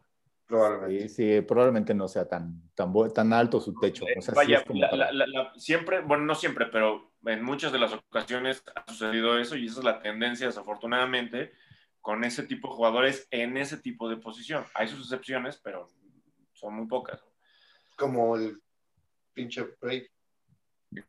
Probablemente. 0.47 1.09
Sí, 1.09 1.37
sí, 1.37 1.41
probablemente 1.43 1.95
no 1.95 2.09
sea 2.09 2.27
tan, 2.29 2.61
tan, 2.75 3.33
alto 3.33 3.61
su 3.61 3.73
techo. 3.79 4.05
O 4.05 4.21
sea, 4.21 4.35
sí 4.35 4.37
Vaya, 4.37 4.59
es 4.59 4.65
como 4.65 4.81
la- 4.81 4.91
para- 4.91 5.13
la- 5.13 5.27
la- 5.27 5.43
la- 5.45 5.53
siempre, 5.57 6.01
bueno, 6.01 6.25
no 6.25 6.35
siempre, 6.35 6.67
pero 6.67 7.13
en 7.25 7.45
muchas 7.45 7.71
de 7.71 7.79
las 7.79 7.93
ocasiones 7.93 8.65
ha 8.75 8.85
sucedido 8.91 9.39
eso 9.39 9.55
y 9.57 9.67
esa 9.67 9.79
es 9.79 9.85
la 9.85 10.01
tendencia, 10.03 10.47
desafortunadamente, 10.47 11.53
con 12.01 12.25
ese 12.25 12.43
tipo 12.45 12.69
de 12.69 12.75
jugadores 12.75 13.29
en 13.31 13.57
ese 13.59 13.77
tipo 13.77 14.09
de 14.09 14.17
posición. 14.17 14.65
Hay 14.75 14.89
sus 14.89 15.01
excepciones, 15.01 15.61
pero 15.63 15.87
son 16.53 16.75
muy 16.75 16.87
pocas. 16.89 17.23
Como 17.97 18.35
el 18.37 18.59
pinche 19.33 19.65
Brady. 19.81 20.07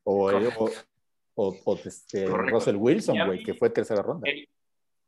o, 0.04 0.32
eh, 0.32 0.50
o, 0.60 0.70
o- 1.36 1.58
o, 1.66 1.76
este, 1.84 2.26
Correcto. 2.26 2.52
Russell 2.60 2.76
Wilson, 2.76 3.26
güey, 3.26 3.42
que 3.44 3.56
fue 3.56 3.70
tercera 3.72 4.04
ronda. 4.04 4.30
El, 4.30 4.48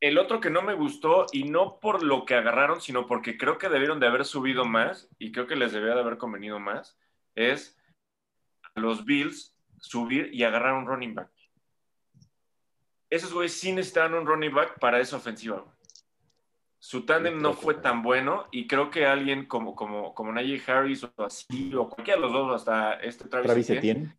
el 0.04 0.18
otro 0.18 0.41
que 0.41 0.49
no 0.49 0.62
me 0.62 0.74
gustó, 0.74 1.28
y 1.32 1.45
no 1.45 1.80
por 1.80 2.04
lo 2.04 2.26
que 2.26 2.36
agarraron, 2.36 2.82
sino 2.82 3.08
porque 3.08 3.38
creo 3.38 3.58
que 3.58 3.70
debieron 3.70 4.01
de 4.01 4.08
haber 4.08 4.26
subido 4.26 4.66
más, 4.66 5.08
y 5.18 5.32
creo 5.32 5.47
que 5.47 5.56
les 5.56 5.72
debía 5.72 5.95
de 5.95 6.01
haber 6.01 6.18
convenido 6.18 6.60
más, 6.60 6.99
es 7.36 7.80
a 8.76 8.82
los 8.82 9.06
Bills 9.06 9.56
subir 9.80 10.30
y 10.34 10.43
agarrar 10.43 10.74
un 10.74 10.88
running 10.88 11.16
back. 11.16 11.32
Esos 13.10 13.34
güeyes 13.34 13.54
sí 13.54 13.72
necesitaban 13.72 14.14
un 14.16 14.28
running 14.28 14.54
back 14.54 14.78
para 14.78 14.99
esa 14.99 15.16
ofensiva. 15.16 15.60
güey. 15.60 15.74
Su 16.80 17.06
tándem 17.06 17.41
no 17.41 17.54
fue 17.54 17.76
tan 17.76 18.04
bueno, 18.04 18.49
y 18.51 18.68
creo 18.68 18.89
que 18.89 19.06
alguien 19.06 19.45
como, 19.45 19.74
como, 19.74 20.14
como 20.14 20.34
Najee 20.34 20.62
Harris 20.68 21.06
o 21.06 21.14
así, 21.24 21.74
o 21.76 21.88
cualquiera 21.88 22.20
de 22.20 22.28
los 22.28 22.34
dos, 22.34 22.56
hasta 22.56 22.95
este 22.95 23.30
Travis, 23.30 23.45
Travis 23.45 23.70
Etienne, 23.70 24.18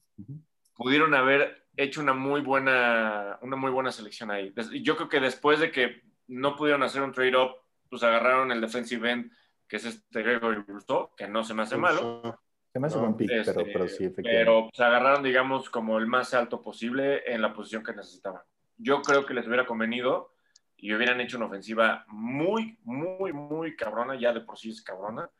pudieron 0.74 1.12
haber 1.12 1.63
hecho 1.76 2.00
una 2.00 2.12
muy 2.14 2.40
buena, 2.40 3.38
una 3.42 3.56
muy 3.56 3.70
buena 3.70 3.92
selección 3.92 4.30
ahí. 4.30 4.52
Yo 4.82 4.96
creo 4.96 5.08
que 5.08 5.20
después 5.20 5.60
de 5.60 5.70
que 5.70 6.02
no 6.28 6.56
pudieron 6.56 6.82
hacer 6.82 7.02
un 7.02 7.12
trade-up, 7.12 7.56
pues 7.90 8.02
agarraron 8.02 8.50
el 8.52 8.60
defensive 8.60 9.10
end, 9.10 9.32
que 9.68 9.76
es 9.76 9.84
este 9.84 10.22
Gregory 10.22 10.62
Rousseau, 10.66 11.14
que 11.16 11.28
no 11.28 11.44
se 11.44 11.54
me 11.54 11.62
hace 11.62 11.76
malo. 11.76 12.40
Se 12.72 12.80
me 12.80 12.86
hace 12.88 12.96
No, 12.96 13.02
buen 13.02 13.16
pick, 13.16 13.30
Este, 13.30 13.52
pero, 13.54 13.66
pero 13.72 13.88
sí, 13.88 14.04
efectivamente. 14.04 14.38
pero 14.38 14.68
pues, 14.68 14.80
agarraron, 14.80 15.22
digamos, 15.22 15.70
como 15.70 15.98
el 15.98 16.06
más 16.06 16.34
alto 16.34 16.60
posible 16.60 17.22
en 17.32 17.40
la 17.42 17.52
posición 17.52 17.82
que 17.84 17.92
necesitaban. 17.94 18.42
Yo 18.76 19.00
creo 19.02 19.24
que 19.24 19.34
les 19.34 19.46
hubiera 19.46 19.64
convenido 19.66 20.34
y 20.76 20.92
hubieran 20.92 21.20
hecho 21.20 21.36
una 21.36 21.46
ofensiva 21.46 22.04
muy, 22.08 22.78
muy, 22.82 23.32
muy 23.32 23.76
cabrona, 23.76 24.16
ya 24.18 24.32
de 24.32 24.40
por 24.40 24.58
sí 24.58 24.70
es 24.70 24.82
cabrona, 24.82 25.30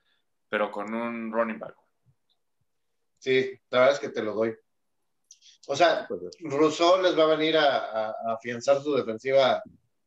pero 0.49 0.71
con 0.71 0.95
un 0.95 1.33
running 1.33 1.59
back. 1.59 1.75
Sí, 3.19 3.59
la 3.71 3.81
verdad 3.81 3.95
es 3.95 4.01
que 4.01 4.09
te 4.11 4.23
lo 4.23 4.35
doy. 4.35 4.55
O 5.67 5.75
sea, 5.77 6.07
Pues, 6.09 6.21
Rousseau 6.41 7.01
les 7.03 7.19
va 7.19 7.25
a 7.25 7.37
venir 7.37 7.57
a, 7.57 7.79
a- 7.79 8.09
a 8.11 8.33
afianzar 8.35 8.81
su 8.83 8.95
defensiva 8.95 9.63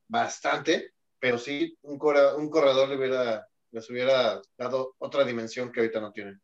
bastante, 0.08 0.94
pero 1.20 1.38
sí, 1.38 1.78
un, 1.82 1.98
corre- 1.98 2.36
un 2.36 2.50
corredor 2.50 2.90
le 2.90 2.98
hubiera, 2.98 3.48
les 3.72 3.90
hubiera 3.90 4.40
dado 4.58 4.96
otra 5.00 5.24
dimensión 5.24 5.72
que 5.72 5.80
ahorita 5.82 6.00
no 6.00 6.12
tienen. 6.12 6.42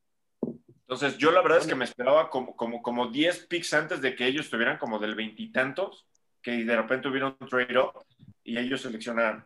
Entonces, 0.68 1.18
yo 1.18 1.32
la 1.32 1.42
verdad 1.42 1.60
es 1.60 1.68
que 1.68 1.76
me 1.76 1.86
esperaba 1.86 2.30
como, 2.30 2.56
como, 2.56 2.82
como 2.82 3.08
10 3.10 3.46
picks 3.48 3.74
antes 3.74 4.02
de 4.02 4.16
que 4.16 4.26
ellos 4.28 4.46
estuvieran 4.46 4.78
como 4.78 5.00
del 5.00 5.16
veintitantos, 5.16 6.06
que 6.42 6.52
de 6.66 6.76
repente 6.76 7.08
hubiera 7.08 7.28
un 7.40 7.48
trade-up 7.48 8.04
y 8.44 8.58
ellos 8.58 8.82
seleccionaron. 8.82 9.46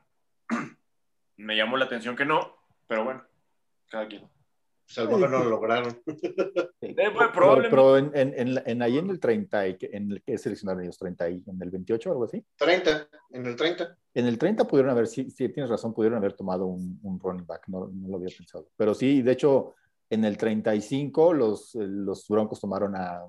me 1.38 1.55
llamó 1.55 1.78
la 1.78 1.86
atención 1.86 2.15
que 2.15 2.25
no, 2.25 2.57
pero 2.88 3.03
bueno, 3.03 3.23
cada 3.89 4.07
quien. 4.07 4.28
Pues 4.88 4.97
a 4.99 5.03
lo 5.03 5.17
mejor 5.17 5.29
no 5.29 5.43
lo 5.43 5.49
lograron. 5.49 6.01
sí. 6.81 6.95
Eh, 6.97 7.11
probablemente- 7.33 7.69
Pero 7.69 7.97
en, 7.97 8.11
en, 8.15 8.61
en, 8.65 8.81
ahí 8.81 8.97
en 8.97 9.09
el 9.09 9.19
30, 9.19 9.67
y 9.67 9.77
que- 9.77 9.89
en 9.91 10.11
el 10.13 10.23
que 10.23 10.38
seleccionaron 10.38 10.83
ellos 10.83 10.97
30 10.97 11.29
y 11.29 11.43
en 11.45 11.61
el 11.61 11.69
28 11.69 12.09
o 12.09 12.13
algo 12.13 12.23
así. 12.25 12.41
30, 12.57 13.07
en 13.31 13.45
el 13.45 13.55
30. 13.55 13.97
En 14.13 14.25
el 14.27 14.38
30 14.38 14.65
pudieron 14.65 14.89
haber, 14.91 15.07
sí, 15.07 15.29
sí, 15.29 15.49
tienes 15.49 15.69
razón, 15.69 15.93
pudieron 15.93 16.17
haber 16.17 16.33
tomado 16.33 16.65
un, 16.65 16.99
un 17.03 17.19
running 17.19 17.45
back, 17.45 17.63
no, 17.67 17.89
no 17.93 18.07
lo 18.09 18.15
había 18.15 18.29
pensado. 18.35 18.67
Pero 18.77 18.93
sí, 18.93 19.21
de 19.21 19.33
hecho, 19.33 19.75
en 20.09 20.23
el 20.23 20.38
35 20.38 21.33
los, 21.33 21.75
los 21.75 22.25
Broncos 22.29 22.61
tomaron 22.61 22.95
a 22.95 23.23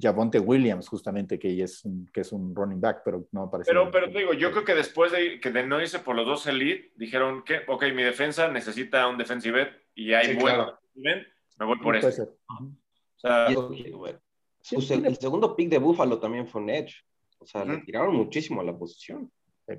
Javonte 0.00 0.38
Williams, 0.40 0.88
justamente, 0.88 1.38
que 1.38 1.62
es 1.62 1.84
un, 1.84 2.06
que 2.06 2.22
es 2.22 2.32
un 2.32 2.54
running 2.54 2.80
back, 2.80 3.02
pero 3.04 3.28
no 3.32 3.44
me 3.44 3.50
parece. 3.50 3.70
Pero, 3.70 3.90
pero 3.90 4.10
te 4.10 4.18
digo, 4.18 4.32
yo 4.32 4.50
creo 4.50 4.64
que 4.64 4.74
después 4.74 5.12
de, 5.12 5.38
que 5.38 5.50
de 5.50 5.66
no 5.66 5.80
irse 5.82 5.98
por 5.98 6.16
los 6.16 6.26
dos 6.26 6.46
elite, 6.46 6.92
dijeron 6.96 7.44
que, 7.44 7.60
ok, 7.68 7.84
mi 7.94 8.02
defensa 8.02 8.48
necesita 8.48 9.06
un 9.06 9.18
defensive 9.18 9.60
end 9.60 9.70
y 9.94 10.12
hay 10.12 10.26
Sí, 10.28 10.34
buen 10.34 10.54
claro. 10.54 10.78
me 10.94 11.66
voy 11.66 11.76
por 11.78 11.84
Puede 11.94 11.98
este. 11.98 12.12
ser. 12.12 12.28
Ujú. 12.48 12.66
O 13.16 13.18
sea, 13.20 13.46
que, 13.48 13.90
bueno, 13.92 14.18
su 14.60 14.80
se- 14.80 14.94
el 14.94 15.16
segundo 15.16 15.54
pick 15.54 15.68
de 15.68 15.78
Buffalo 15.78 16.18
también 16.18 16.46
fue 16.46 16.60
un 16.60 16.70
edge. 16.70 16.94
O 17.38 17.46
sea, 17.46 17.64
le 17.64 17.76
Ujú. 17.76 17.84
tiraron 17.84 18.14
muchísimo 18.16 18.60
a 18.60 18.64
la 18.64 18.76
posición. 18.76 19.30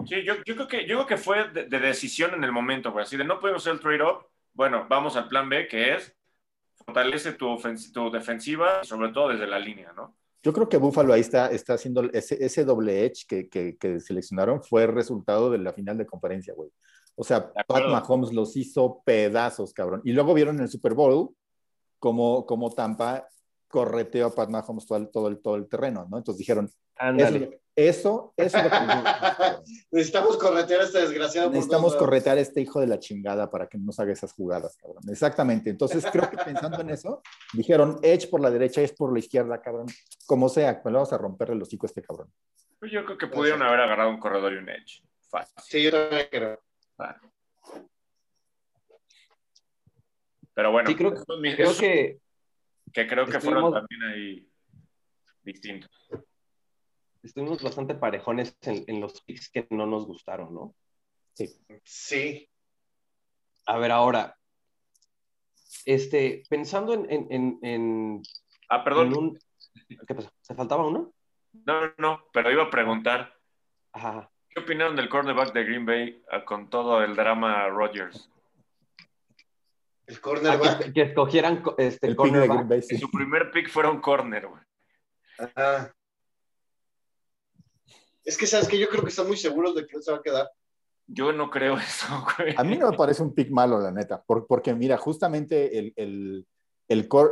Sí, 0.07 0.23
yo, 0.23 0.35
yo 0.45 0.55
creo 0.55 0.67
que, 0.67 0.81
yo 0.87 0.95
creo 0.95 1.05
que 1.07 1.17
fue 1.17 1.49
de, 1.49 1.65
de 1.65 1.79
decisión 1.79 2.33
en 2.33 2.43
el 2.43 2.51
momento, 2.51 2.91
güey. 2.91 3.03
Así 3.03 3.17
de 3.17 3.23
no 3.25 3.39
podemos 3.39 3.61
hacer 3.63 3.73
el 3.73 3.79
trade-up. 3.79 4.25
Bueno, 4.53 4.85
vamos 4.89 5.15
al 5.15 5.27
plan 5.27 5.49
B, 5.49 5.67
que 5.67 5.93
es 5.95 6.15
fortalece 6.85 7.33
tu, 7.33 7.57
tu 7.93 8.11
defensiva, 8.11 8.83
sobre 8.83 9.09
todo 9.11 9.29
desde 9.29 9.47
la 9.47 9.59
línea, 9.59 9.93
¿no? 9.93 10.15
Yo 10.41 10.51
creo 10.51 10.67
que 10.67 10.77
Buffalo 10.77 11.13
ahí 11.13 11.21
está, 11.21 11.49
está 11.51 11.75
haciendo 11.75 12.03
ese, 12.11 12.43
ese 12.43 12.65
doble 12.65 13.05
edge 13.05 13.25
que, 13.27 13.47
que, 13.47 13.77
que 13.77 13.99
seleccionaron 14.01 14.61
fue 14.63 14.87
resultado 14.87 15.49
de 15.49 15.59
la 15.59 15.71
final 15.73 15.97
de 15.97 16.05
conferencia, 16.05 16.53
güey. 16.53 16.69
O 17.15 17.23
sea, 17.23 17.51
Pat. 17.53 17.85
Mahomes 17.87 18.33
los 18.33 18.55
hizo 18.55 19.01
pedazos, 19.05 19.73
cabrón. 19.73 20.01
Y 20.03 20.13
luego 20.13 20.33
vieron 20.33 20.55
en 20.57 20.63
el 20.63 20.69
Super 20.69 20.93
Bowl 20.93 21.29
como, 21.99 22.45
como 22.45 22.71
Tampa 22.71 23.27
correteó 23.67 24.27
a 24.27 24.35
Pat 24.35 24.49
Mahomes 24.49 24.85
todo 24.85 24.97
el, 24.99 25.09
todo 25.09 25.27
el, 25.27 25.41
todo 25.41 25.55
el 25.55 25.67
terreno, 25.67 26.07
¿no? 26.09 26.17
Entonces 26.17 26.37
dijeron, 26.37 26.65
eso, 26.65 26.77
Ándale. 26.95 27.61
eso, 27.75 28.33
eso 28.37 28.57
es 28.57 28.63
lo 28.63 28.69
que 28.69 28.77
Necesitamos 29.91 30.37
corretear 30.37 30.81
a 30.81 30.83
este 30.83 31.01
desgraciado. 31.01 31.49
necesitamos 31.49 31.95
corretear 31.95 32.37
a 32.37 32.41
este 32.41 32.61
hijo 32.61 32.79
de 32.79 32.85
la 32.87 32.99
chingada 32.99 33.49
para 33.49 33.67
que 33.67 33.79
no 33.79 33.85
nos 33.85 33.99
haga 33.99 34.13
esas 34.13 34.31
jugadas, 34.33 34.77
cabrón. 34.77 35.01
Exactamente. 35.09 35.71
Entonces 35.71 36.05
creo 36.11 36.29
que 36.29 36.37
pensando 36.37 36.81
en 36.81 36.91
eso, 36.91 37.23
dijeron, 37.53 37.97
Edge 38.03 38.29
por 38.29 38.41
la 38.41 38.51
derecha, 38.51 38.81
es 38.81 38.93
por 38.93 39.11
la 39.11 39.19
izquierda, 39.19 39.59
cabrón. 39.59 39.87
Como 40.27 40.49
sea, 40.49 40.81
pues 40.81 40.93
vamos 40.93 41.11
a 41.11 41.17
romperle 41.17 41.55
los 41.55 41.67
hocico 41.67 41.85
a 41.85 41.87
este 41.87 42.03
cabrón. 42.03 42.31
Pues 42.79 42.91
yo 42.91 43.03
creo 43.05 43.17
que 43.17 43.27
pudieron 43.27 43.63
haber 43.63 43.79
agarrado 43.79 44.11
un 44.11 44.19
corredor 44.19 44.53
y 44.53 44.57
un 44.57 44.69
edge. 44.69 45.03
Fácil. 45.29 45.55
Sí, 45.63 45.81
yo 45.81 45.91
también 45.91 46.27
creo. 46.29 46.59
Pero 50.53 50.71
bueno, 50.71 50.89
Sí, 50.89 50.95
creo- 50.95 51.13
esos 51.13 51.25
son 51.25 51.41
mis- 51.41 51.55
Creo 51.55 51.67
esos 51.67 51.79
que 51.79 52.19
que 52.93 53.07
creo 53.07 53.25
que 53.25 53.39
fueron 53.39 53.73
también 53.73 54.03
ahí 54.03 54.47
distintos. 55.41 55.89
estuvimos 57.23 57.63
bastante 57.63 57.95
parejones 57.95 58.55
en, 58.61 58.83
en 58.87 59.01
los 59.01 59.19
picks 59.21 59.49
que 59.49 59.65
no 59.71 59.87
nos 59.87 60.05
gustaron, 60.05 60.53
¿no? 60.53 60.75
Sí. 61.33 61.49
Sí. 61.83 62.49
A 63.65 63.77
ver, 63.79 63.91
ahora, 63.91 64.37
este, 65.85 66.43
pensando 66.49 66.93
en, 66.93 67.09
en, 67.09 67.27
en, 67.31 67.59
en- 67.63 68.21
Ah, 68.69 68.83
perdón. 68.83 69.07
en 69.07 69.17
un... 69.17 69.39
¿Qué 70.07 70.13
pasó? 70.13 70.29
¿Se 70.41 70.53
faltaba 70.53 70.85
uno? 70.85 71.13
No, 71.53 71.81
no, 71.81 71.93
no, 71.97 72.25
pero 72.33 72.51
iba 72.51 72.63
a 72.63 72.69
preguntar, 72.69 73.33
Ajá. 73.93 74.29
¿Qué 74.53 74.61
opinaron 74.61 74.95
del 74.95 75.09
cornerback 75.09 75.53
de 75.53 75.63
Green 75.63 75.85
Bay 75.85 76.23
ah, 76.31 76.43
con 76.45 76.69
todo 76.69 77.03
el 77.03 77.15
drama 77.15 77.67
Rodgers? 77.69 78.29
El 80.07 80.15
Ah, 80.15 80.19
cornerback. 80.21 80.83
que, 80.85 80.93
que 80.93 81.01
escogieran 81.03 81.61
co- 81.61 81.75
este, 81.77 82.07
El 82.07 82.13
de 82.13 82.17
cornerback. 82.17 82.49
Green 82.57 82.67
Bay, 82.69 82.79
Que 82.81 82.85
sí. 82.87 82.97
su 82.97 83.09
primer 83.09 83.51
pick 83.51 83.69
fuera 83.69 83.89
un 83.89 84.01
corner, 84.01 84.47
güey. 84.47 84.61
Es 88.25 88.37
que, 88.37 88.47
¿sabes 88.47 88.67
que 88.67 88.77
Yo 88.79 88.87
creo 88.89 89.03
que 89.03 89.09
están 89.09 89.27
muy 89.27 89.37
seguros 89.37 89.75
de 89.75 89.85
que 89.85 89.97
él 89.97 90.03
se 90.03 90.11
va 90.11 90.17
a 90.17 90.21
quedar. 90.21 90.49
Yo 91.07 91.33
no 91.33 91.49
creo 91.49 91.75
eso, 91.77 92.05
güey. 92.37 92.55
A 92.57 92.63
mí 92.63 92.77
no 92.77 92.89
me 92.91 92.97
parece 92.97 93.21
un 93.23 93.33
pick 93.33 93.49
malo, 93.51 93.79
la 93.79 93.91
neta, 93.91 94.21
por- 94.21 94.47
porque 94.47 94.73
mira, 94.73 94.97
justamente 94.97 95.77
el, 95.77 95.93
el, 95.95 96.47
el 96.87 97.07
core, 97.07 97.31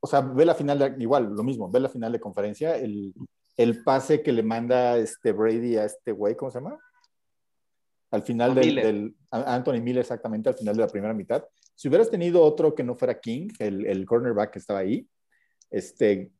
o 0.00 0.06
sea, 0.06 0.20
ve 0.20 0.44
la 0.44 0.54
final, 0.54 0.78
de- 0.78 0.94
igual, 1.02 1.34
lo 1.34 1.42
mismo, 1.42 1.70
ve 1.70 1.80
la 1.80 1.88
final 1.88 2.12
de 2.12 2.20
conferencia, 2.20 2.76
el, 2.76 3.12
el 3.56 3.82
pase 3.84 4.22
que 4.22 4.32
le 4.32 4.42
manda 4.42 4.96
este 4.96 5.32
Brady 5.32 5.76
a 5.76 5.84
este 5.84 6.12
güey, 6.12 6.36
¿cómo 6.36 6.50
se 6.50 6.58
llama? 6.58 6.78
Al 8.10 8.22
final 8.22 8.54
del, 8.54 8.66
Miller. 8.66 8.84
del- 8.86 9.16
a 9.30 9.54
Anthony 9.54 9.80
Miller, 9.80 10.00
exactamente, 10.00 10.48
al 10.48 10.54
final 10.56 10.76
de 10.76 10.82
la 10.82 10.88
primera 10.88 11.14
mitad. 11.14 11.44
Si 11.74 11.88
hubieras 11.88 12.10
tenido 12.10 12.42
otro 12.42 12.74
que 12.74 12.84
no 12.84 12.94
fuera 12.94 13.18
King, 13.18 13.48
el, 13.58 13.86
el 13.86 14.04
cornerback 14.06 14.52
que 14.52 14.58
estaba 14.58 14.80
ahí, 14.80 15.06
este, 15.70 16.30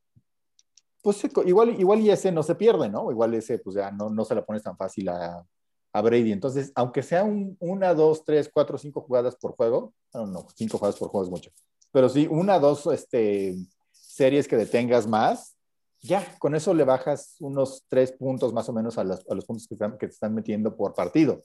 pues 1.02 1.22
igual, 1.46 1.80
igual 1.80 2.00
y 2.00 2.10
ese 2.10 2.30
no 2.30 2.42
se 2.42 2.54
pierde, 2.54 2.88
¿no? 2.88 3.10
Igual 3.10 3.34
ese, 3.34 3.58
pues 3.58 3.76
ya 3.76 3.90
no, 3.90 4.10
no 4.10 4.24
se 4.24 4.34
la 4.34 4.44
pones 4.44 4.62
tan 4.62 4.76
fácil 4.76 5.08
a, 5.08 5.44
a 5.92 6.02
Brady. 6.02 6.32
Entonces, 6.32 6.70
aunque 6.74 7.02
sea 7.02 7.24
un, 7.24 7.56
una, 7.60 7.94
dos, 7.94 8.24
tres, 8.24 8.50
cuatro, 8.52 8.76
cinco 8.78 9.00
jugadas 9.00 9.34
por 9.36 9.56
juego, 9.56 9.94
no, 10.14 10.26
no, 10.26 10.46
cinco 10.54 10.78
jugadas 10.78 10.98
por 10.98 11.08
juego 11.08 11.24
es 11.24 11.30
mucho, 11.30 11.50
pero 11.90 12.08
sí, 12.08 12.28
una, 12.30 12.58
dos 12.58 12.86
este, 12.88 13.56
series 13.90 14.46
que 14.46 14.56
detengas 14.56 15.06
más, 15.06 15.56
ya, 16.02 16.36
con 16.38 16.54
eso 16.54 16.74
le 16.74 16.84
bajas 16.84 17.36
unos 17.40 17.84
tres 17.88 18.12
puntos 18.12 18.52
más 18.52 18.68
o 18.68 18.72
menos 18.72 18.98
a, 18.98 19.04
las- 19.04 19.24
a 19.28 19.34
los 19.34 19.44
puntos 19.44 19.66
que, 19.66 19.74
están, 19.74 19.96
que 19.98 20.06
te 20.08 20.12
están 20.14 20.34
metiendo 20.34 20.76
por 20.76 20.94
partido. 20.94 21.44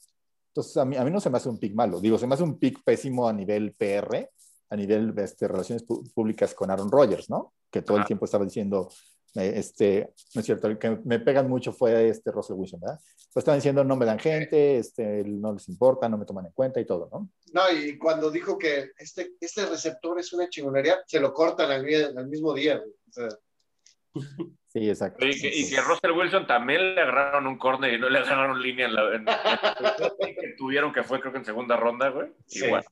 Entonces, 0.50 0.76
a 0.78 0.86
mí, 0.86 0.96
a 0.98 1.04
mí 1.04 1.12
no 1.12 1.20
se 1.20 1.30
me 1.30 1.38
hace 1.38 1.50
un 1.50 1.60
pick 1.60 1.76
malo. 1.76 2.00
Digo, 2.02 2.18
se 2.18 2.26
me 2.28 2.34
hace 2.34 2.44
un 2.44 2.58
pick 2.58 2.84
pésimo 2.84 3.28
a 3.28 3.34
nivel 3.34 3.74
PR, 3.74 4.30
a 4.70 4.76
nivel 4.76 5.14
este, 5.20 5.48
relaciones 5.48 5.84
públicas 5.84 6.54
con 6.56 6.72
Aaron 6.72 6.92
Rodgers, 6.92 7.30
¿no? 7.30 7.54
Que 7.72 7.82
todo 7.84 7.98
el 7.98 8.02
Ajá. 8.02 8.08
tiempo 8.08 8.26
estaba 8.26 8.44
diciendo, 8.46 8.90
eh, 9.36 9.54
este, 9.56 10.12
no 10.34 10.40
es 10.42 10.46
cierto, 10.46 10.68
el 10.68 10.80
que 10.80 11.00
me 11.06 11.20
pegan 11.20 11.48
mucho 11.48 11.72
fue 11.72 12.10
este 12.10 12.32
Russell 12.32 12.56
Wilson, 12.56 12.80
¿verdad? 12.80 13.00
Pues 13.32 13.44
estaban 13.44 13.60
diciendo, 13.60 13.84
no 13.84 13.96
me 13.96 14.06
dan 14.08 14.18
gente, 14.18 14.80
este, 14.80 15.24
no 15.26 15.54
les 15.54 15.70
importa, 15.70 16.10
no 16.10 16.18
me 16.18 16.26
toman 16.26 16.48
en 16.48 16.54
cuenta 16.54 16.80
y 16.80 16.86
todo, 16.86 17.08
¿no? 17.12 17.30
No, 17.54 17.62
y 17.72 17.98
cuando 18.00 18.32
dijo 18.32 18.58
que 18.58 18.90
este, 18.98 19.34
este 19.40 19.68
receptor 19.68 20.20
es 20.20 20.34
una 20.34 20.50
chingonería, 20.50 20.98
se 21.06 21.20
lo 21.20 21.32
cortan 21.34 21.70
al, 21.70 21.86
al 22.18 22.28
mismo 22.28 22.54
día. 22.56 22.82
O 23.10 23.12
sea, 23.14 23.28
Sí, 24.68 24.90
exacto. 24.90 25.26
Y 25.26 25.40
que, 25.40 25.48
y 25.48 25.70
que 25.70 25.82
Russell 25.82 26.12
Wilson 26.12 26.46
también 26.46 26.96
le 26.96 27.02
agarraron 27.02 27.48
un 27.48 27.58
corner 27.58 27.94
y 27.94 28.00
no 28.00 28.10
le 28.10 28.20
agarraron 28.20 28.62
línea 28.62 28.86
en 28.88 28.94
la 28.96 29.16
en- 29.16 29.26
que 30.36 30.54
tuvieron 30.58 30.92
que 30.94 31.04
fue 31.04 31.20
creo 31.20 31.32
que 31.32 31.40
en 31.40 31.46
segunda 31.46 31.78
ronda, 31.78 32.10
güey. 32.10 32.28
Sí. 32.46 32.66
Igual. 32.66 32.84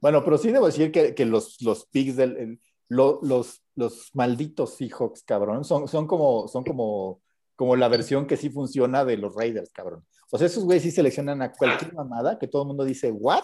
Bueno, 0.00 0.22
pero 0.24 0.36
sí 0.36 0.50
debo 0.52 0.66
decir 0.66 0.90
que, 0.92 1.14
que 1.14 1.24
los, 1.24 1.60
los 1.62 1.86
picks 1.86 2.16
del. 2.16 2.36
el- 2.36 2.60
lo- 2.88 3.18
los, 3.22 3.62
los 3.76 4.10
malditos 4.14 4.76
Seahawks, 4.76 5.22
cabrón, 5.22 5.64
son, 5.64 5.88
son, 5.88 6.06
como, 6.06 6.46
son 6.48 6.64
como, 6.64 7.22
como 7.56 7.76
la 7.76 7.88
versión 7.88 8.26
que 8.26 8.36
sí 8.36 8.50
funciona 8.50 9.04
de 9.06 9.16
los 9.16 9.34
Raiders, 9.34 9.70
cabrón. 9.72 10.04
O 10.30 10.36
sea, 10.36 10.46
esos 10.48 10.64
güeyes 10.64 10.82
sí 10.82 10.90
seleccionan 10.90 11.40
a 11.40 11.50
cualquier 11.52 11.94
mamada 11.94 12.38
que 12.38 12.46
todo 12.48 12.62
el 12.62 12.68
mundo 12.68 12.84
dice, 12.84 13.10
¿what? 13.10 13.42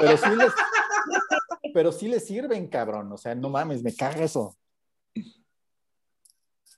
Pero 0.00 0.16
sí 0.16 0.30
les, 0.36 0.52
pero 1.74 1.92
sí 1.92 2.08
les 2.08 2.26
sirven, 2.26 2.68
cabrón. 2.68 3.12
O 3.12 3.16
sea, 3.18 3.34
no 3.34 3.50
mames, 3.50 3.82
me 3.82 3.94
caga 3.94 4.24
eso. 4.24 4.56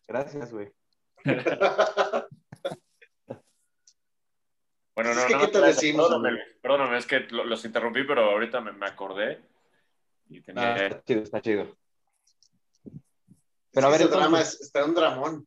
Gracias, 0.07 0.53
güey. 0.53 0.73
Bueno, 4.95 5.11
Es 5.11 5.17
no, 5.19 5.27
que, 5.27 5.35
no, 5.35 5.41
¿qué 5.41 5.49
te 5.49 5.59
no, 5.59 5.67
decimos, 5.67 6.09
Perdóname, 6.63 6.97
es 6.97 7.07
que 7.07 7.21
lo- 7.29 7.45
los 7.45 7.63
interrumpí, 7.67 8.05
pero 8.05 8.31
ahorita 8.31 8.63
me, 8.63 8.73
me 8.73 8.87
acordé. 8.87 9.43
Y 10.31 10.39
Ah, 10.39 10.43
tenía... 10.47 10.77
está 10.87 11.03
chido, 11.05 11.23
está 11.23 11.41
chido. 11.43 11.77
Pero 13.73 13.87
a 13.89 13.91
ver, 13.91 14.01
ese 14.01 14.09
drama 14.11 14.39
entonces- 14.39 14.55
es, 14.55 14.61
está 14.63 14.85
un 14.87 14.95
dramón. 14.95 15.47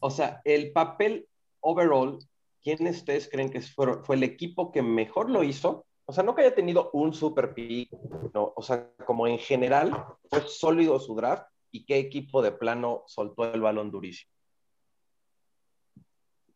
O 0.00 0.10
sea, 0.10 0.40
el 0.44 0.72
papel 0.72 1.28
overall, 1.60 2.18
¿quién 2.62 2.86
ustedes 2.86 3.28
creen 3.30 3.50
que 3.50 3.60
fue, 3.60 4.02
fue 4.04 4.16
el 4.16 4.22
equipo 4.22 4.72
que 4.72 4.80
mejor 4.80 5.28
lo 5.28 5.42
hizo? 5.44 5.84
O 6.06 6.12
sea, 6.14 6.24
no 6.24 6.34
que 6.34 6.40
haya 6.40 6.54
tenido 6.54 6.88
un 6.94 7.12
super 7.12 7.52
pick, 7.52 7.90
no, 8.32 8.54
o 8.56 8.62
sea, 8.62 8.90
como 9.04 9.26
en 9.26 9.38
general 9.38 10.06
fue 10.30 10.40
sólido 10.48 10.98
su 10.98 11.14
draft 11.14 11.44
y 11.78 11.84
qué 11.84 11.98
equipo 11.98 12.42
de 12.42 12.52
plano 12.52 13.04
soltó 13.06 13.52
el 13.52 13.60
balón 13.60 13.90
durísimo. 13.90 14.32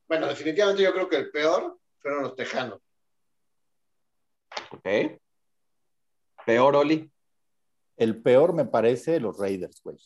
Bueno, 0.08 0.26
definitivamente 0.28 0.82
yo 0.82 0.92
creo 0.92 1.08
que 1.08 1.16
el 1.16 1.30
peor 1.30 1.78
fueron 2.00 2.22
los 2.24 2.34
tejanos. 2.36 2.80
¿Ok? 4.72 4.88
Peor, 6.44 6.76
Oli. 6.76 7.10
El 7.96 8.20
peor 8.22 8.52
me 8.52 8.64
parece 8.64 9.20
los 9.20 9.38
Raiders, 9.38 9.80
güey. 9.82 9.96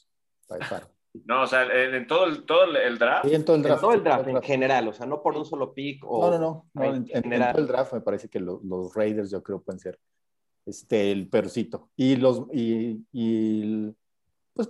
No, 1.25 1.45
o 1.45 1.47
sea, 1.47 1.63
en, 1.65 1.95
en 1.95 2.07
todo, 2.07 2.27
el, 2.27 2.45
todo 2.45 2.65
el- 2.77 2.99
draft, 2.99 3.27
Sí, 3.27 3.35
en 3.35 3.43
todo 3.43 3.57
el 3.57 3.63
En 3.63 3.69
draft. 3.69 3.81
todo 3.81 3.93
el 3.95 4.05
draft, 4.05 4.29
en 4.29 4.43
general, 4.43 4.87
o 4.89 4.93
sea, 4.93 5.07
no 5.07 5.23
por 5.23 5.35
un 5.35 5.47
solo 5.47 5.73
pick 5.73 6.05
o... 6.07 6.21
No, 6.31 6.31
no, 6.33 6.39
no. 6.39 6.71
no, 6.75 6.85
en 6.85 6.91
en, 6.91 6.95
en- 7.05 7.17
en 7.17 7.23
general. 7.23 7.53
todo 7.53 7.63
el 7.63 7.69
draft 7.69 7.93
me 7.95 8.01
parece 8.03 8.29
que 8.29 8.39
lo- 8.39 8.61
los 8.63 8.95
Raiders 8.95 9.31
yo 9.31 9.43
creo 9.43 9.63
pueden 9.63 9.79
ser 9.81 9.99
este, 10.67 11.11
el 11.11 11.31
percito. 11.31 11.89
Y 11.97 12.17
los, 12.17 12.43
y, 12.53 13.03
y, 13.13 13.97
pues 14.53 14.69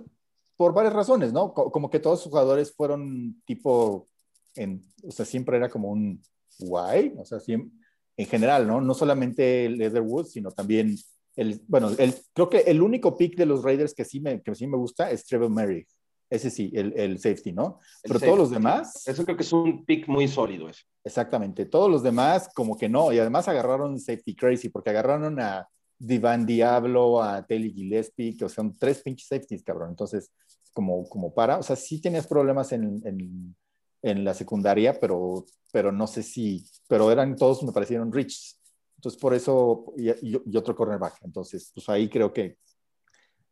por 0.57 0.73
varias 0.73 0.93
razones, 0.93 1.31
¿no? 1.31 1.53
Co- 1.53 1.71
Como 1.71 1.89
que 1.89 1.99
todos 1.99 2.19
los 2.19 2.29
jugadores 2.29 2.73
fueron 2.75 3.41
tipo, 3.45 4.07
en, 4.55 4.81
o 5.07 5.11
sea, 5.11 5.25
siempre 5.25 5.57
era 5.57 5.69
como 5.69 5.89
un 5.91 6.21
guay, 6.59 7.13
o 7.17 7.25
sea, 7.25 7.37
siem- 7.39 7.71
en 8.17 8.25
general, 8.25 8.67
¿no? 8.67 8.81
No 8.81 8.93
solamente 8.95 9.69
Leatherwood, 9.69 10.25
sino 10.25 10.51
también 10.51 10.95
el, 11.35 11.61
bueno, 11.67 11.91
el, 11.99 12.15
creo 12.33 12.49
que 12.49 12.59
el 12.61 12.81
único 12.81 13.15
pick 13.15 13.37
de 13.37 13.45
los 13.45 13.63
Raiders 13.63 13.93
que 13.93 14.03
sí 14.05 14.19
me, 14.19 14.41
que 14.41 14.55
sí 14.55 14.65
me 14.65 14.75
gusta 14.77 15.11
es 15.11 15.23
Trevor 15.25 15.49
Murray. 15.51 15.85
Ese 16.29 16.49
sí, 16.49 16.71
el, 16.73 16.91
el 16.97 17.19
safety, 17.19 17.53
¿no? 17.53 17.79
El 18.03 18.09
Pero 18.09 18.13
safety. 18.15 18.25
todos 18.25 18.39
los 18.39 18.49
demás, 18.51 19.07
Eso 19.07 19.23
creo 19.23 19.37
que 19.37 19.43
es 19.43 19.53
un 19.53 19.85
pick 19.85 20.07
muy 20.09 20.27
sólido 20.27 20.67
eso. 20.67 20.81
Exactamente. 21.05 21.65
Todos 21.67 21.89
los 21.89 22.03
demás, 22.03 22.49
como 22.53 22.75
que 22.77 22.89
no. 22.89 23.13
Y 23.13 23.19
además 23.19 23.47
agarraron 23.47 23.97
Safety 23.97 24.35
Crazy, 24.35 24.67
porque 24.67 24.89
agarraron 24.89 25.39
a 25.39 25.69
Divan 25.99 26.45
Diablo, 26.45 27.21
a 27.21 27.45
Telly 27.45 27.71
Gillespie, 27.73 28.35
que 28.37 28.47
son 28.49 28.75
tres 28.77 29.01
pinches 29.01 29.27
safeties, 29.27 29.63
cabrón. 29.63 29.89
Entonces, 29.89 30.31
como, 30.73 31.07
como 31.09 31.33
para. 31.33 31.57
O 31.59 31.63
sea, 31.63 31.75
sí 31.75 31.99
tenías 32.01 32.27
problemas 32.27 32.71
en, 32.71 33.01
en, 33.05 33.55
en 34.03 34.23
la 34.23 34.33
secundaria, 34.33 34.99
pero, 34.99 35.45
pero 35.71 35.91
no 35.91 36.07
sé 36.07 36.23
si. 36.23 36.65
Pero 36.87 37.11
eran 37.11 37.35
todos, 37.35 37.63
me 37.63 37.71
parecieron 37.71 38.11
rich. 38.11 38.55
Entonces, 38.97 39.19
por 39.19 39.33
eso. 39.33 39.93
Y, 39.97 40.09
y- 40.11 40.41
y 40.45 40.57
otro 40.57 40.75
cornerback. 40.75 41.19
Entonces, 41.23 41.71
pues 41.73 41.87
ahí 41.89 42.09
creo 42.09 42.31
que 42.33 42.57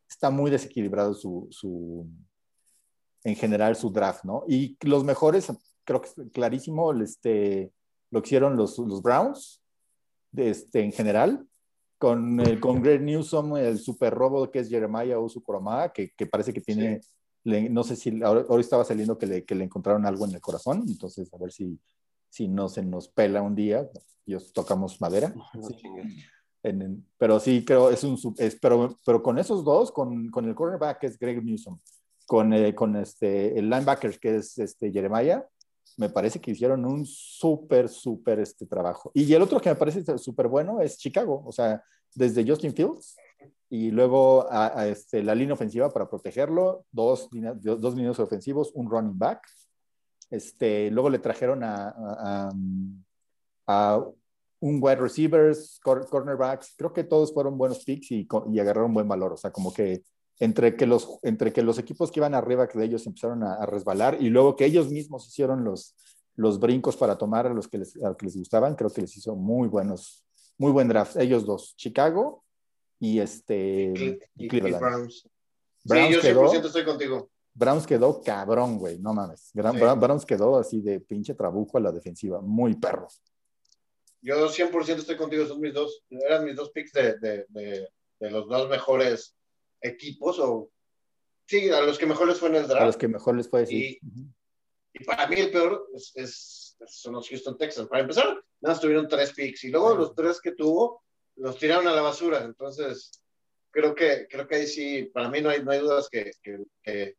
está 0.08 0.30
muy 0.30 0.50
desequilibrado 0.50 1.14
su. 1.14 1.48
su 1.50 2.06
en 3.24 3.34
general 3.34 3.74
su 3.74 3.90
draft, 3.90 4.24
¿no? 4.24 4.44
Y 4.46 4.76
los 4.86 5.02
mejores, 5.02 5.52
creo 5.84 6.00
que 6.00 6.08
es 6.08 6.14
clarísimo, 6.32 6.92
este, 7.02 7.72
lo 8.12 8.20
hicieron 8.20 8.56
los, 8.56 8.78
los 8.78 9.02
Browns, 9.02 9.60
este, 10.36 10.80
en 10.82 10.92
general, 10.92 11.44
con, 11.98 12.40
el, 12.40 12.60
con 12.60 12.82
Greg 12.82 13.02
Newsom, 13.02 13.56
el 13.56 13.78
super 13.78 14.12
robo 14.14 14.50
que 14.50 14.60
es 14.60 14.68
Jeremiah 14.68 15.18
Osu 15.18 15.42
Koroma, 15.42 15.90
que, 15.90 16.12
que 16.16 16.26
parece 16.26 16.52
que 16.52 16.60
tiene, 16.60 17.00
le- 17.44 17.68
no 17.70 17.82
sé 17.84 17.96
si, 17.96 18.22
ahora, 18.22 18.44
ahora 18.48 18.60
estaba 18.60 18.84
saliendo 18.84 19.16
que 19.18 19.26
le, 19.26 19.44
que 19.44 19.54
le 19.54 19.64
encontraron 19.64 20.04
algo 20.06 20.26
en 20.26 20.34
el 20.34 20.40
corazón, 20.40 20.84
entonces 20.86 21.32
a 21.32 21.38
ver 21.38 21.52
si, 21.52 21.78
si 22.28 22.48
no 22.48 22.68
se 22.68 22.82
nos 22.84 23.08
pela 23.08 23.40
un 23.42 23.54
día, 23.54 23.88
y 24.26 24.34
os 24.34 24.52
tocamos 24.52 25.00
madera. 25.00 25.32
No 25.54 25.68
Sí. 25.68 25.76
En- 26.62 26.82
en- 26.82 27.06
pero 27.16 27.38
sí, 27.38 27.64
creo, 27.64 27.90
es 27.90 28.02
un, 28.02 28.18
es, 28.38 28.56
pero, 28.60 28.96
pero 29.06 29.22
con 29.22 29.38
esos 29.38 29.64
dos, 29.64 29.92
con, 29.92 30.28
con 30.30 30.46
el 30.48 30.54
cornerback 30.54 30.98
que 30.98 31.06
es 31.06 31.18
Greg 31.18 31.44
Newsom, 31.44 31.78
con, 32.26 32.52
eh, 32.52 32.74
con 32.74 32.96
este, 32.96 33.56
el 33.56 33.70
linebacker 33.70 34.18
que 34.18 34.36
es 34.36 34.58
este, 34.58 34.90
Jeremiah, 34.90 35.46
me 35.96 36.08
parece 36.10 36.40
que 36.40 36.50
hicieron 36.50 36.84
un 36.84 37.04
súper, 37.06 37.88
súper 37.88 38.40
este 38.40 38.66
trabajo. 38.66 39.10
Y 39.14 39.32
el 39.32 39.42
otro 39.42 39.60
que 39.60 39.70
me 39.70 39.76
parece 39.76 40.18
súper 40.18 40.48
bueno 40.48 40.80
es 40.80 40.98
Chicago, 40.98 41.42
o 41.46 41.52
sea, 41.52 41.82
desde 42.14 42.46
Justin 42.46 42.74
Fields 42.74 43.16
y 43.68 43.90
luego 43.90 44.46
a, 44.50 44.86
este, 44.86 45.22
la 45.22 45.34
línea 45.34 45.54
ofensiva 45.54 45.90
para 45.90 46.08
protegerlo, 46.08 46.84
dos, 46.92 47.28
líneas- 47.32 47.60
dos 47.60 47.94
líneas 47.94 48.18
ofensivos, 48.20 48.70
un 48.74 48.90
running 48.90 49.18
back. 49.18 49.40
Este, 50.30 50.90
luego 50.90 51.08
le 51.10 51.18
trajeron 51.18 51.62
a, 51.64 51.94
a- 53.66 54.04
un 54.60 54.78
wide 54.82 54.96
receivers, 54.96 55.78
cor- 55.82 56.08
cornerbacks, 56.08 56.74
creo 56.76 56.92
que 56.92 57.04
todos 57.04 57.32
fueron 57.32 57.58
buenos 57.58 57.84
picks 57.84 58.10
y, 58.12 58.26
y 58.50 58.58
agarraron 58.58 58.92
buen 58.94 59.06
valor, 59.06 59.32
o 59.34 59.36
sea, 59.36 59.50
como 59.50 59.72
que 59.72 60.02
entre 60.38 60.76
que 60.76 60.86
los, 60.86 61.18
entre 61.22 61.52
que 61.52 61.62
los 61.62 61.78
equipos 61.78 62.10
que 62.10 62.20
iban 62.20 62.34
arriba 62.34 62.66
de 62.66 62.84
ellos 62.84 63.06
empezaron 63.06 63.42
a, 63.42 63.54
a 63.54 63.66
resbalar 63.66 64.18
y 64.20 64.28
luego 64.28 64.54
que 64.56 64.64
ellos 64.66 64.88
mismos 64.90 65.26
hicieron 65.28 65.64
los, 65.64 65.94
los 66.34 66.60
brincos 66.60 66.96
para 66.96 67.16
tomar 67.16 67.46
a 67.46 67.54
los 67.54 67.68
que 67.68 67.78
les, 67.78 67.96
a 68.02 68.08
los 68.08 68.16
que 68.16 68.26
les 68.26 68.36
gustaban, 68.36 68.74
creo 68.74 68.90
que 68.90 69.00
les 69.00 69.16
hizo 69.16 69.34
muy 69.34 69.68
buenos, 69.68 70.24
muy 70.58 70.72
buen 70.72 70.88
draft. 70.88 71.16
Ellos 71.16 71.46
dos, 71.46 71.74
Chicago 71.76 72.44
y 73.00 73.20
este 73.20 73.92
Y, 73.96 74.18
y 74.42 74.44
y 74.44 74.48
Cleveland. 74.48 74.80
Browns. 74.82 75.28
Browns 75.84 76.08
sí, 76.08 76.14
yo 76.14 76.20
quedó- 76.20 76.52
100% 76.52 76.66
estoy 76.66 76.84
contigo. 76.84 77.30
Browns 77.54 77.86
quedó 77.86 78.20
cabrón, 78.20 78.76
güey, 78.78 78.98
no 78.98 79.14
mames. 79.14 79.50
Gra- 79.54 79.72
Sí. 79.72 79.78
Bra- 79.78 79.98
Browns 79.98 80.26
quedó 80.26 80.58
así 80.58 80.82
de 80.82 81.00
pinche 81.00 81.32
trabuco 81.34 81.78
a 81.78 81.80
la 81.80 81.90
defensiva, 81.92 82.40
muy 82.42 82.74
perro. 82.74 83.08
Yo 84.20 84.48
100% 84.50 84.98
estoy 84.98 85.16
contigo, 85.16 85.46
son 85.46 85.60
mis 85.60 85.72
dos, 85.72 86.02
eran 86.10 86.44
mis 86.44 86.56
dos 86.56 86.70
picks 86.70 86.92
de, 86.92 87.16
de, 87.18 87.46
de, 87.48 87.88
de 88.18 88.30
los 88.30 88.48
dos 88.48 88.68
mejores 88.68 89.35
equipos, 89.88 90.38
o 90.38 90.70
sí, 91.46 91.70
a 91.70 91.80
los 91.80 91.98
que 91.98 92.06
mejor 92.06 92.28
les 92.28 92.38
fue 92.38 92.48
en 92.48 92.56
el 92.56 92.64
A 92.64 92.68
draft. 92.68 92.86
los 92.86 92.96
que 92.96 93.08
mejor 93.08 93.36
les 93.36 93.48
puede 93.48 93.64
decir. 93.64 93.82
Y- 93.84 94.00
Y 94.98 95.04
para 95.04 95.26
mí 95.26 95.36
el 95.38 95.50
peor 95.50 95.88
es, 95.94 96.12
es- 96.14 96.76
son 96.86 97.12
los 97.14 97.28
Houston 97.28 97.58
Texans. 97.58 97.86
Para 97.88 98.00
empezar, 98.00 98.24
nada 98.26 98.42
más 98.74 98.80
tuvieron 98.80 99.06
tres 99.08 99.32
picks 99.34 99.64
y 99.64 99.68
luego 99.70 99.94
los 99.94 100.14
tres 100.14 100.40
que 100.40 100.52
tuvo 100.52 101.02
los 101.36 101.58
tiraron 101.58 101.86
a 101.86 101.92
la 101.92 102.00
basura. 102.00 102.42
Entonces, 102.44 103.10
creo 103.70 103.94
que, 103.94 104.26
creo 104.26 104.46
que 104.48 104.54
ahí 104.56 104.66
sí, 104.66 105.10
para 105.12 105.28
mí 105.28 105.42
no 105.42 105.50
hay, 105.50 105.62
no 105.62 105.70
hay 105.70 105.80
dudas 105.80 106.08
que, 106.10 106.30
que, 106.42 106.64
que- 106.82 107.14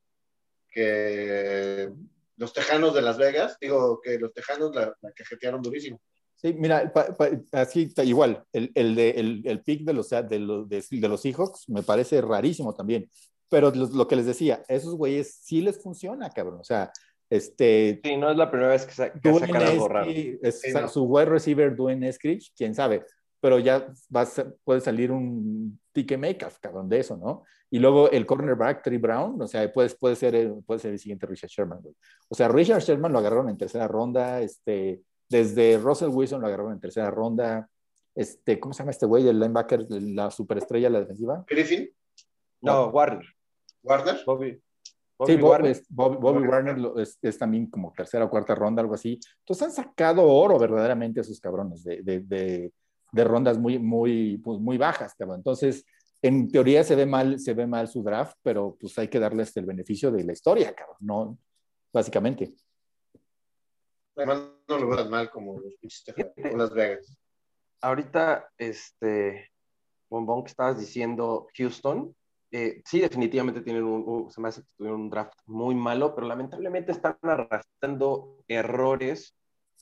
que 0.72 1.90
los 2.38 2.54
Tejanos 2.54 2.94
de 2.94 3.02
Las 3.02 3.18
Vegas, 3.18 3.58
digo 3.60 4.00
que 4.02 4.18
los 4.20 4.34
Tejanos 4.34 4.74
la, 4.76 4.96
la 5.02 5.12
cajetearon 5.12 5.62
durísimo. 5.62 6.02
Sí, 6.40 6.54
mira, 6.54 6.94
pa- 6.94 7.16
pa- 7.18 7.30
así 7.52 7.92
igual, 8.06 8.44
el, 8.54 8.72
el, 8.76 8.94
de, 8.96 9.10
el, 9.12 9.42
el 9.46 9.62
pick 9.64 9.82
de 9.84 9.94
los, 9.94 10.10
de, 10.10 10.40
los, 10.40 10.70
de, 10.70 10.84
de 10.90 11.08
los 11.10 11.22
Seahawks 11.22 11.68
me 11.70 11.82
parece 11.84 12.22
rarísimo 12.22 12.74
también. 12.74 13.10
Pero 13.50 13.72
lo, 13.72 13.88
lo 13.88 14.08
que 14.08 14.16
les 14.16 14.26
decía, 14.28 14.64
esos 14.68 14.96
güeyes 14.96 15.40
sí 15.42 15.62
les 15.62 15.82
funciona, 15.82 16.30
cabrón. 16.30 16.60
O 16.60 16.64
sea, 16.64 16.92
este, 17.30 18.00
Sí, 18.04 18.16
no 18.18 18.30
es 18.32 18.38
la 18.38 18.50
primera 18.52 18.70
vez 18.72 18.86
que, 18.86 18.94
sa- 18.94 19.12
que 19.12 19.34
sacan 19.34 19.64
algo 19.64 19.88
raro. 19.88 20.10
Es- 20.12 20.62
Sí, 20.62 20.72
no. 20.74 20.88
su 20.88 21.04
wide 21.06 21.26
receiver 21.26 21.76
Dwayne 21.76 22.08
Eskridge, 22.08 22.54
quién 22.56 22.76
sabe, 22.76 23.04
pero 23.40 23.58
ya 23.60 23.92
va 24.16 24.22
a 24.22 24.26
ser- 24.26 24.56
puede 24.64 24.82
salir 24.82 25.12
un 25.12 25.80
ticket 25.92 26.20
Metcalf, 26.20 26.60
cabrón, 26.60 26.88
de 26.88 27.00
eso, 27.00 27.18
¿no? 27.18 27.44
Y 27.70 27.80
luego 27.80 28.10
el 28.12 28.26
cornerback, 28.26 28.84
Trey 28.84 28.98
Brown, 28.98 29.42
o 29.42 29.48
sea, 29.48 29.70
puede, 29.74 29.90
puede, 29.96 30.16
ser, 30.16 30.54
puede 30.66 30.80
ser 30.80 30.92
el 30.92 31.00
siguiente 31.00 31.26
Richard 31.26 31.50
Sherman, 31.50 31.80
güey. 31.82 31.96
O 32.30 32.36
sea, 32.36 32.48
Richard 32.48 32.82
Sherman 32.82 33.12
lo 33.12 33.20
agarraron 33.20 33.50
en 33.50 33.58
tercera 33.58 33.88
ronda, 33.88 34.40
este, 34.42 35.02
desde 35.30 35.78
Russell 35.78 36.10
Wilson 36.10 36.42
lo 36.42 36.48
agarraron 36.48 36.74
en 36.74 36.80
tercera 36.80 37.10
ronda, 37.12 37.70
este, 38.16 38.60
¿cómo 38.60 38.74
se 38.74 38.80
llama 38.80 38.92
este 38.92 39.06
güey, 39.06 39.28
el 39.28 39.40
linebacker, 39.40 39.86
la 39.90 40.32
superestrella 40.32 40.88
de 40.88 40.94
la 40.94 41.00
defensiva? 41.02 41.44
Griffin, 41.48 41.90
No, 42.62 42.88
Warner. 42.88 43.26
Warner. 43.84 44.18
Bobby. 44.26 44.62
Bobby 45.20 45.34
Sí, 45.34 45.38
Bob- 45.40 45.50
Warner. 45.52 45.72
es- 45.72 45.86
Bobby, 45.90 46.16
Bobby 46.18 46.38
Bobby 46.40 46.48
Warner 46.48 46.78
lo- 46.80 47.00
es, 47.00 47.18
es 47.22 47.38
también 47.38 47.68
como 47.70 47.92
tercera 47.96 48.26
o 48.26 48.30
cuarta 48.30 48.56
ronda, 48.56 48.82
algo 48.82 48.96
así. 48.96 49.20
Entonces 49.40 49.64
han 49.68 49.72
sacado 49.72 50.24
oro 50.24 50.58
verdaderamente 50.60 51.20
a 51.20 51.22
esos 51.22 51.40
cabrones 51.40 51.84
de, 51.84 52.02
de, 52.02 52.20
de, 52.22 52.74
de 53.12 53.24
rondas 53.24 53.58
muy, 53.60 53.78
muy, 53.80 54.38
pues, 54.40 54.60
muy 54.60 54.78
bajas, 54.78 55.14
cabrón. 55.16 55.38
Entonces, 55.38 55.86
en 56.22 56.50
teoría 56.50 56.84
se 56.84 56.96
ve 56.96 57.06
mal, 57.06 57.40
se 57.40 57.54
ve 57.54 57.68
mal 57.68 57.88
su 57.88 58.02
draft, 58.04 58.36
pero 58.42 58.76
pues 58.80 58.98
hay 58.98 59.08
que 59.08 59.20
darles 59.20 59.56
el 59.58 59.66
beneficio 59.66 60.12
de 60.12 60.24
la 60.24 60.34
historia, 60.34 60.74
cabrón, 60.74 60.98
¿no? 61.02 61.38
Básicamente. 61.94 62.54
Además, 64.18 64.44
no 64.68 64.78
lo 64.80 64.90
veas 64.90 65.10
mal 65.10 65.30
como 65.30 65.62
Las 66.56 66.74
Vegas. 66.74 67.18
Ahorita, 67.82 68.50
este, 68.58 69.52
Bombón, 70.10 70.44
que 70.44 70.50
estabas 70.50 70.80
diciendo 70.80 71.48
Houston, 71.56 72.16
eh, 72.52 72.82
sí, 72.86 73.00
definitivamente 73.00 73.62
tienen 73.62 73.84
un, 73.84 74.04
un- 74.08 74.32
se 74.32 74.42
me 74.42 74.48
hace 74.48 74.62
que 74.62 74.68
tuvieron 74.78 75.02
un 75.02 75.10
draft 75.10 75.38
muy 75.46 75.76
malo, 75.76 76.16
pero 76.16 76.28
lamentablemente 76.28 76.92
están 76.92 77.18
arrastrando 77.22 78.38
errores 78.48 79.36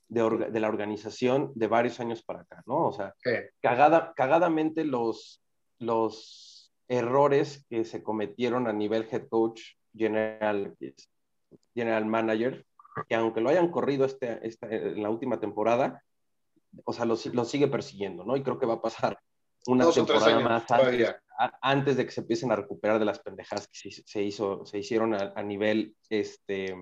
de, 0.09 0.23
orga- 0.23 0.49
de 0.49 0.59
la 0.59 0.67
organización 0.67 1.51
de 1.55 1.67
varios 1.67 1.99
años 1.99 2.23
para 2.23 2.41
acá, 2.41 2.61
¿no? 2.65 2.87
O 2.87 2.91
sea, 2.91 3.13
Sí. 3.23 3.31
cagada, 3.61 4.13
cagadamente 4.15 4.83
los, 4.83 5.41
los 5.79 6.73
errores 6.87 7.65
que 7.69 7.85
se 7.85 8.03
cometieron 8.03 8.67
a 8.67 8.73
nivel 8.73 9.07
head 9.11 9.27
coach, 9.29 9.61
general, 9.95 10.75
general 11.73 12.05
manager, 12.05 12.65
que 13.03 13.15
aunque 13.15 13.41
lo 13.41 13.49
hayan 13.49 13.69
corrido 13.71 14.05
este, 14.05 14.45
este- 14.47 14.89
en 14.93 15.03
la 15.03 15.09
última 15.09 15.39
temporada, 15.39 16.01
o 16.85 16.93
sea, 16.93 17.05
lo, 17.05 17.15
lo 17.33 17.45
sigue 17.45 17.67
persiguiendo, 17.67 18.23
¿no? 18.23 18.37
Y 18.37 18.43
creo 18.43 18.57
que 18.59 18.65
va 18.65 18.75
a 18.75 18.81
pasar 18.81 19.19
una 19.67 19.85
Dos 19.85 19.95
temporada 19.95 20.39
más 20.39 20.61
antes, 20.71 20.77
todavía. 20.77 21.21
a- 21.37 21.57
antes 21.61 21.97
de 21.97 22.05
que 22.05 22.11
se 22.11 22.21
empiecen 22.21 22.51
a 22.51 22.55
recuperar 22.55 22.99
de 22.99 23.05
las 23.05 23.19
pendejadas 23.19 23.67
que 23.67 23.91
se, 23.91 24.03
se 24.05 24.21
hizo, 24.23 24.65
se 24.65 24.79
hicieron 24.79 25.13
a, 25.13 25.33
a 25.35 25.43
nivel, 25.43 25.95
este, 26.09 26.75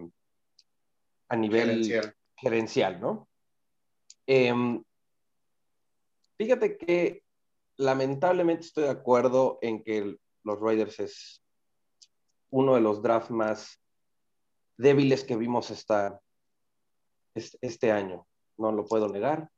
a 1.30 1.36
nivel 1.36 1.84
Gerencial. 1.86 2.16
gerencial, 2.36 3.01
¿no? 3.01 3.28
Em, 4.28 4.84
fíjate 6.38 6.78
que 6.78 7.24
lamentablemente 7.78 8.66
estoy 8.66 8.84
de 8.86 8.89
acuerdo 8.91 9.57
en 9.61 9.84
que 9.84 9.97
el- 9.97 10.20
los 10.43 10.59
Raiders 10.59 10.99
es 10.99 11.43
uno 12.49 12.76
de 12.76 12.82
los 12.82 13.01
drafts 13.01 13.32
más 13.32 13.80
débiles 14.78 15.24
que 15.24 15.36
vimos 15.36 15.69
esta, 15.71 16.19
es- 17.36 17.57
este 17.61 17.91
año. 17.91 18.26
No 18.57 18.71
lo 18.71 18.86
puedo 18.86 19.07
negar. 19.09 19.49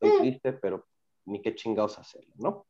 Estoy 0.00 0.10
triste, 0.20 0.52
pero 0.52 0.86
ni 1.26 1.40
qué 1.42 1.54
chingados 1.54 1.98
hacerlo, 1.98 2.32
¿no? 2.36 2.66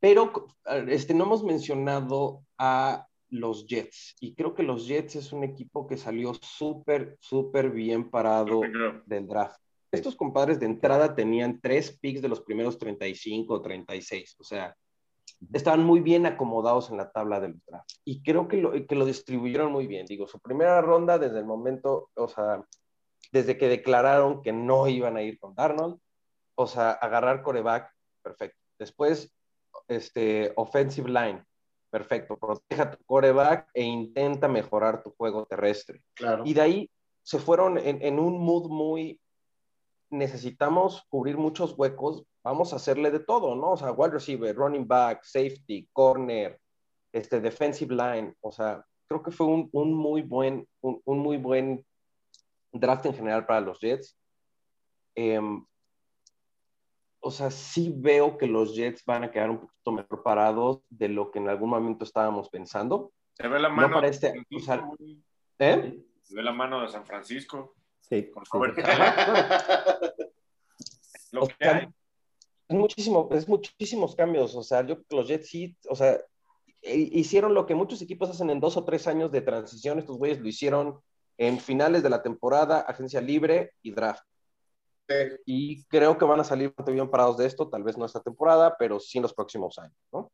Pero 0.00 0.46
este, 0.88 1.14
no 1.14 1.24
hemos 1.24 1.42
mencionado 1.42 2.44
a 2.58 3.06
los 3.30 3.66
Jets. 3.66 4.14
Y 4.20 4.34
creo 4.34 4.54
que 4.54 4.62
los 4.62 4.86
Jets 4.86 5.16
es 5.16 5.32
un 5.32 5.42
equipo 5.44 5.86
que 5.86 5.96
salió 5.96 6.34
súper, 6.34 7.16
súper 7.20 7.70
bien 7.70 8.10
parado 8.10 8.60
del 9.06 9.26
draft. 9.26 9.58
Estos 9.90 10.14
compadres 10.16 10.60
de 10.60 10.66
entrada 10.66 11.14
tenían 11.14 11.60
tres 11.60 11.96
picks 11.98 12.20
de 12.20 12.28
los 12.28 12.40
primeros 12.42 12.78
35 12.78 13.54
o 13.54 13.62
36. 13.62 14.36
O 14.38 14.44
sea, 14.44 14.76
estaban 15.52 15.84
muy 15.84 16.00
bien 16.00 16.26
acomodados 16.26 16.90
en 16.90 16.96
la 16.96 17.10
tabla 17.10 17.40
del 17.40 17.60
draft. 17.66 17.90
Y 18.04 18.22
creo 18.22 18.48
que 18.48 18.56
lo, 18.56 18.72
que 18.72 18.94
lo 18.94 19.04
distribuyeron 19.04 19.72
muy 19.72 19.86
bien. 19.86 20.06
Digo, 20.06 20.26
su 20.26 20.40
primera 20.40 20.80
ronda 20.80 21.18
desde 21.18 21.38
el 21.38 21.44
momento, 21.44 22.10
o 22.14 22.28
sea, 22.28 22.64
desde 23.32 23.58
que 23.58 23.68
declararon 23.68 24.42
que 24.42 24.52
no 24.52 24.86
iban 24.88 25.16
a 25.16 25.22
ir 25.22 25.38
con 25.38 25.54
Darnold, 25.54 25.98
o 26.56 26.66
sea, 26.66 26.92
agarrar 26.92 27.42
coreback, 27.42 27.92
perfecto. 28.22 28.58
Después, 28.78 29.34
este, 29.88 30.52
offensive 30.56 31.08
line, 31.08 31.44
perfecto. 31.90 32.36
Proteja 32.36 32.90
tu 32.90 33.04
coreback 33.04 33.70
e 33.74 33.82
intenta 33.82 34.48
mejorar 34.48 35.02
tu 35.02 35.10
juego 35.10 35.46
terrestre. 35.46 36.02
Claro. 36.14 36.44
Y 36.46 36.54
de 36.54 36.60
ahí 36.60 36.90
se 37.22 37.38
fueron 37.38 37.78
en, 37.78 38.02
en 38.02 38.18
un 38.18 38.38
mood 38.38 38.68
muy, 38.68 39.20
necesitamos 40.10 41.04
cubrir 41.08 41.36
muchos 41.36 41.74
huecos, 41.76 42.24
vamos 42.44 42.72
a 42.72 42.76
hacerle 42.76 43.10
de 43.10 43.20
todo, 43.20 43.56
¿no? 43.56 43.72
O 43.72 43.76
sea, 43.76 43.90
wide 43.92 44.12
receiver, 44.12 44.54
running 44.54 44.86
back, 44.86 45.24
safety, 45.24 45.88
corner, 45.92 46.60
este, 47.10 47.40
defensive 47.40 47.94
line, 47.94 48.34
o 48.40 48.52
sea, 48.52 48.84
creo 49.08 49.22
que 49.22 49.30
fue 49.30 49.46
un, 49.46 49.68
un 49.72 49.94
muy 49.94 50.22
buen, 50.22 50.68
un, 50.80 51.00
un, 51.04 51.18
muy 51.18 51.38
buen 51.38 51.84
draft 52.72 53.06
en 53.06 53.14
general 53.14 53.46
para 53.46 53.60
los 53.60 53.80
Jets. 53.80 54.16
Eh, 55.14 55.40
o 57.20 57.30
sea, 57.30 57.50
sí 57.50 57.94
veo 57.96 58.36
que 58.36 58.46
los 58.46 58.74
Jets 58.74 59.04
van 59.06 59.24
a 59.24 59.30
quedar 59.30 59.48
un 59.48 59.60
poquito 59.60 59.92
mejor 59.92 60.22
parados 60.22 60.82
de 60.90 61.08
lo 61.08 61.30
que 61.30 61.38
en 61.38 61.48
algún 61.48 61.70
momento 61.70 62.04
estábamos 62.04 62.50
pensando. 62.50 63.12
Se 63.32 63.48
ve 63.48 63.58
la 63.58 63.70
mano. 63.70 63.88
No 63.88 63.94
para 63.94 64.08
este, 64.08 64.34
o 64.54 64.60
sea, 64.60 64.86
¿eh? 65.58 66.04
Se 66.22 66.34
ve 66.34 66.42
la 66.42 66.52
mano 66.52 66.82
de 66.82 66.88
San 66.88 67.06
Francisco. 67.06 67.74
Sí. 68.00 68.30
Con 68.30 68.44
sí. 68.44 68.50
Robert 68.52 68.76
Lo 71.32 71.44
O 71.44 71.48
que 71.48 71.54
sea, 71.58 71.76
hay. 71.76 71.88
Es 72.68 72.76
muchísimo, 72.76 73.28
es 73.32 73.48
muchísimos 73.48 74.14
cambios. 74.14 74.54
O 74.54 74.62
sea, 74.62 74.80
yo 74.82 74.96
creo 74.96 75.06
que 75.08 75.16
los 75.16 75.28
Jets 75.28 75.48
sí, 75.48 75.76
o 75.88 75.96
sea, 75.96 76.20
eh, 76.82 77.08
hicieron 77.12 77.54
lo 77.54 77.66
que 77.66 77.74
muchos 77.74 78.00
equipos 78.02 78.30
hacen 78.30 78.50
en 78.50 78.60
dos 78.60 78.76
o 78.76 78.84
tres 78.84 79.06
años 79.06 79.30
de 79.32 79.40
transición. 79.40 79.98
Estos 79.98 80.18
güeyes 80.18 80.40
lo 80.40 80.48
hicieron 80.48 81.00
en 81.36 81.58
finales 81.58 82.02
de 82.02 82.10
la 82.10 82.22
temporada, 82.22 82.80
agencia 82.80 83.20
libre 83.20 83.72
y 83.82 83.92
draft. 83.92 84.22
Sí. 85.08 85.14
Y 85.44 85.84
creo 85.84 86.16
que 86.16 86.24
van 86.24 86.40
a 86.40 86.44
salir 86.44 86.68
bastante 86.68 86.92
bien 86.92 87.10
parados 87.10 87.36
de 87.36 87.46
esto, 87.46 87.68
tal 87.68 87.82
vez 87.82 87.98
no 87.98 88.06
esta 88.06 88.22
temporada, 88.22 88.76
pero 88.78 88.98
sí 88.98 89.18
en 89.18 89.22
los 89.22 89.34
próximos 89.34 89.78
años, 89.78 89.96
¿no? 90.12 90.32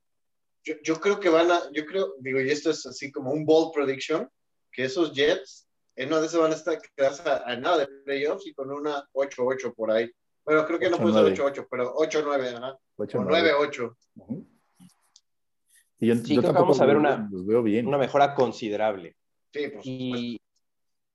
Yo, 0.63 0.75
yo 0.85 1.01
creo 1.01 1.19
que 1.19 1.31
van 1.31 1.51
a, 1.51 1.61
yo 1.73 1.87
creo, 1.87 2.15
digo, 2.21 2.41
y 2.41 2.51
esto 2.51 2.71
es 2.71 2.85
así 2.87 3.11
como 3.11 3.33
un 3.33 3.45
bold 3.45 3.73
prediction, 3.73 4.29
que 4.71 4.85
esos 4.85 5.13
Jets 5.13 5.67
en 5.97 6.09
una 6.09 6.21
de 6.21 6.27
esas 6.27 6.41
van 6.41 6.53
a 6.53 6.55
estar 6.55 6.79
a, 7.27 7.51
a 7.51 7.57
nada 7.57 7.79
de 7.79 7.87
playoffs 8.05 8.47
y 8.47 8.55
con 8.55 8.71
una 8.71 9.07
8-8 9.13 9.75
por 9.75 9.91
ahí. 9.91 10.11
Bueno, 10.45 10.67
creo 10.67 10.79
que 10.79 10.91
no 10.91 10.97
puede 10.99 11.15
ser 11.15 11.41
8-8, 11.41 11.67
pero 11.71 11.95
8-9, 11.95 12.57
ajá. 12.57 12.79
Ocho, 12.97 13.19
O 13.21 13.25
nueve. 13.25 13.53
9-8. 13.53 13.97
Ujú. 14.17 14.47
Y 16.01 16.07
yo, 16.07 16.15
Sí, 16.17 16.35
yo 16.35 16.41
creo 16.43 16.55
que 16.55 16.59
vamos 16.61 16.81
a 16.81 16.87
ver 16.87 16.97
una- 16.97 17.29
los 17.31 17.47
veo 17.47 17.63
bien. 17.63 17.87
Una 17.87 17.99
mejora 17.99 18.35
considerable. 18.35 19.17
Sí, 19.53 19.69
por 19.69 19.83
supuesto. 19.83 19.87
Y, 20.17 20.41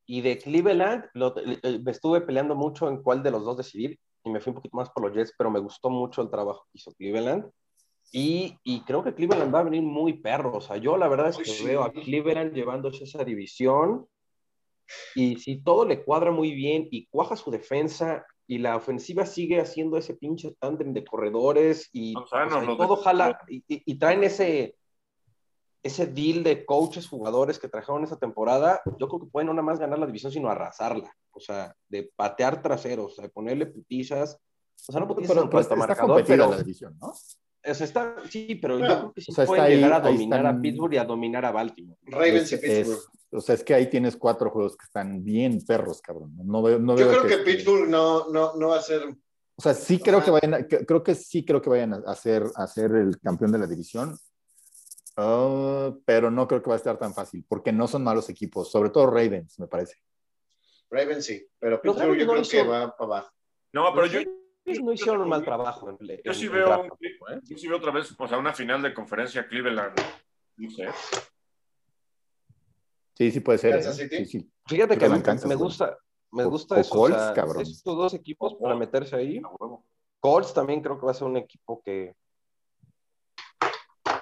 y 0.06 0.22
de 0.22 0.38
Cleveland, 0.38 1.06
lo- 1.14 1.36
eh, 1.38 1.80
me 1.84 1.92
estuve 1.92 2.22
peleando 2.22 2.56
mucho 2.56 2.88
en 2.88 3.02
cuál 3.02 3.24
de 3.24 3.32
los 3.32 3.44
dos 3.44 3.58
decidir 3.58 3.98
y 4.24 4.30
me 4.30 4.40
fui 4.40 4.52
un 4.52 4.56
poquito 4.56 4.78
más 4.78 4.90
por 4.92 5.04
los 5.04 5.14
Jets, 5.14 5.34
pero 5.38 5.50
me 5.50 5.60
gustó 5.60 5.90
mucho 5.90 6.22
el 6.22 6.30
trabajo 6.30 6.66
que 6.72 6.78
hizo 6.78 6.94
Cleveland. 6.94 7.50
Y, 8.12 8.58
y 8.64 8.82
creo 8.82 9.04
que 9.04 9.14
Cleveland 9.16 9.54
va 9.54 9.60
a 9.60 9.64
venir 9.64 9.82
muy 9.82 10.14
perro. 10.14 10.54
O 10.58 10.62
sea, 10.62 10.78
yo 10.78 10.96
la 10.98 11.08
verdad 11.08 11.30
es 11.30 11.38
que 11.38 11.46
sí. 11.46 11.66
veo 11.66 11.84
a 11.84 11.92
Cleveland 11.92 12.54
llevándose 12.54 13.04
esa 13.06 13.24
división. 13.24 14.08
Y 15.16 15.38
si 15.38 15.58
todo 15.62 15.86
le 15.86 16.04
cuadra 16.04 16.30
muy 16.32 16.54
bien 16.54 16.88
y 16.92 17.08
cuaja 17.08 17.36
su 17.36 17.50
defensa 17.50 18.24
y 18.48 18.60
la 18.60 18.76
ofensiva 18.76 19.26
sigue 19.26 19.60
haciendo 19.60 19.98
ese 19.98 20.14
pinche 20.14 20.56
tándem 20.60 20.94
de 20.94 21.04
corredores 21.06 21.90
y, 21.92 22.16
O 22.16 22.26
sea, 22.28 22.46
o 22.46 22.50
sea, 22.50 22.60
no, 22.62 22.66
lo 22.68 22.78
todo 22.78 22.96
de- 22.98 23.04
jala 23.04 23.40
y, 23.48 23.58
y- 23.68 23.84
y 23.86 23.96
traen 24.00 24.24
ese 24.24 24.76
ese 25.84 26.08
deal 26.08 26.42
de 26.44 26.66
coaches, 26.66 27.08
jugadores 27.08 27.60
que 27.60 27.68
trajeron 27.70 28.04
esa 28.04 28.18
temporada, 28.18 28.82
yo 28.98 29.08
creo 29.08 29.20
que 29.22 29.28
pueden 29.28 29.46
no 29.46 29.54
nada 29.54 29.62
más 29.68 29.78
ganar 29.80 30.00
la 30.00 30.08
división, 30.08 30.32
sino 30.32 30.50
arrasarla. 30.50 31.16
O 31.30 31.40
sea, 31.40 31.76
de 31.88 32.10
patear 32.16 32.60
traseros, 32.64 33.18
de 33.18 33.30
ponerle 33.30 33.68
putizas. 33.68 34.40
O 34.88 34.92
sea, 34.92 35.00
no 35.00 35.08
putizas 35.08 35.30
Pero, 35.36 35.44
en 35.44 35.48
pero 35.50 35.60
a 35.60 35.62
está 35.62 35.76
marcador, 35.76 36.24
pero 36.26 36.50
la 36.50 36.58
división, 36.58 36.98
¿no? 37.00 37.10
o 37.10 37.74
sea, 37.74 37.86
está, 37.86 38.16
sí, 38.32 38.56
pero 38.60 38.80
Bueno, 38.80 38.94
yo 38.96 39.00
creo 39.00 39.14
que 39.14 39.22
sí 39.22 39.32
o 39.32 39.36
sea, 39.36 39.46
pueden 39.46 39.66
ahí- 39.66 39.76
llegar 39.76 39.94
a 39.94 40.00
dominar 40.00 40.40
están- 40.40 40.58
a 40.58 40.62
Pittsburgh 40.62 40.94
y 40.94 40.98
a 40.98 41.04
dominar 41.06 41.46
a 41.46 41.52
Baltimore. 41.52 42.00
Ravens 42.04 42.52
y 42.52 42.58
Pittsburgh. 42.58 42.98
es- 42.98 43.10
o 43.36 43.42
sea, 43.42 43.56
es 43.56 43.64
que 43.64 43.74
ahí 43.74 43.90
tienes 43.90 44.16
cuatro 44.18 44.50
juegos 44.50 44.76
que 44.78 44.86
están 44.86 45.24
bien 45.24 45.64
perros, 45.66 46.02
cabrón. 46.02 46.32
No 46.44 46.62
veo, 46.62 46.80
no 46.80 46.96
Yo 46.98 47.08
creo 47.10 47.22
que 47.28 47.34
este- 47.36 47.44
Pittsburgh 47.44 47.88
no, 47.90 48.30
no, 48.30 48.56
no 48.56 48.70
va 48.70 48.78
a 48.78 48.82
ser. 48.82 49.04
O 49.58 49.62
sea, 49.62 49.74
sí 49.74 50.00
creo 50.00 50.24
que 50.24 50.32
vayan, 50.32 50.54
a- 50.54 50.68
creo 50.68 51.04
que 51.04 51.16
sí 51.16 51.46
creo 51.46 51.62
que 51.62 51.70
vayan 51.70 51.94
a 51.94 52.16
ser, 52.16 52.44
a 52.56 52.68
ser 52.68 52.92
el 52.96 53.20
campeón 53.20 53.52
de 53.52 53.60
la 53.60 53.68
división. 53.68 54.18
Ah, 55.18 55.94
pero 56.06 56.30
no 56.30 56.48
creo 56.48 56.62
que 56.62 56.70
va 56.70 56.76
a 56.76 56.78
estar 56.78 56.98
tan 56.98 57.14
fácil, 57.14 57.46
porque 57.48 57.72
no 57.72 57.88
son 57.88 58.04
malos 58.04 58.28
equipos, 58.30 58.70
sobre 58.70 58.90
todo 58.90 59.08
Ravens, 59.08 59.58
me 59.60 59.68
parece. 59.68 59.96
Ravens 60.90 61.26
sí, 61.26 61.46
pero 61.58 61.82
Pittsburgh 61.82 62.18
yo 62.18 62.26
no 62.26 62.32
creo 62.34 62.42
hizo- 62.42 62.52
que 62.52 62.64
va 62.64 62.96
para 62.98 63.06
abajo. 63.06 63.32
No, 63.72 63.94
pero 63.94 64.08
yo, 64.08 64.20
no 64.84 64.92
hicieron 64.94 65.22
un 65.22 65.30
mal 65.30 65.44
trabajo. 65.44 65.90
En, 65.90 65.98
en- 66.10 66.22
yo 66.24 66.34
sí 66.34 66.48
en 66.48 66.52
veo, 66.54 66.86
¿eh? 66.86 67.40
yo 67.44 67.58
sí 67.58 67.68
veo 67.68 67.78
otra 67.78 67.92
vez, 67.92 68.14
o 68.18 68.28
sea, 68.28 68.38
una 68.38 68.54
final 68.54 68.82
de 68.82 68.94
conferencia 68.94 69.48
Cleveland. 69.48 69.94
No 70.58 70.70
sé. 70.70 70.88
Sí, 73.16 73.32
sí 73.32 73.40
puede 73.40 73.58
ser. 73.58 73.72
Kansas 73.72 74.00
¿eh? 74.00 74.04
City. 74.04 74.26
Sí, 74.26 74.40
sí. 74.40 74.52
Fíjate 74.68 74.98
que 74.98 75.06
a 75.06 75.10
mí 75.10 75.16
Cleveland, 75.16 75.26
Kansas, 75.26 75.50
me 75.50 75.56
gusta, 75.56 75.98
me 76.32 76.44
gusta 76.46 76.76
o 76.76 76.78
eso. 76.80 76.96
Colts, 76.96 77.18
o 77.18 77.20
sea, 77.20 77.34
cabrón. 77.34 77.62
estos 77.62 77.96
dos 77.96 78.14
equipos 78.14 78.56
para 78.56 78.76
meterse 78.76 79.16
ahí. 79.16 79.38
A 79.38 79.48
huevo. 79.48 79.86
Colts 80.20 80.54
también 80.54 80.82
creo 80.82 81.00
que 81.00 81.06
va 81.06 81.12
a 81.12 81.16
ser 81.16 81.28
un 81.28 81.38
equipo 81.38 81.82
que 81.84 82.16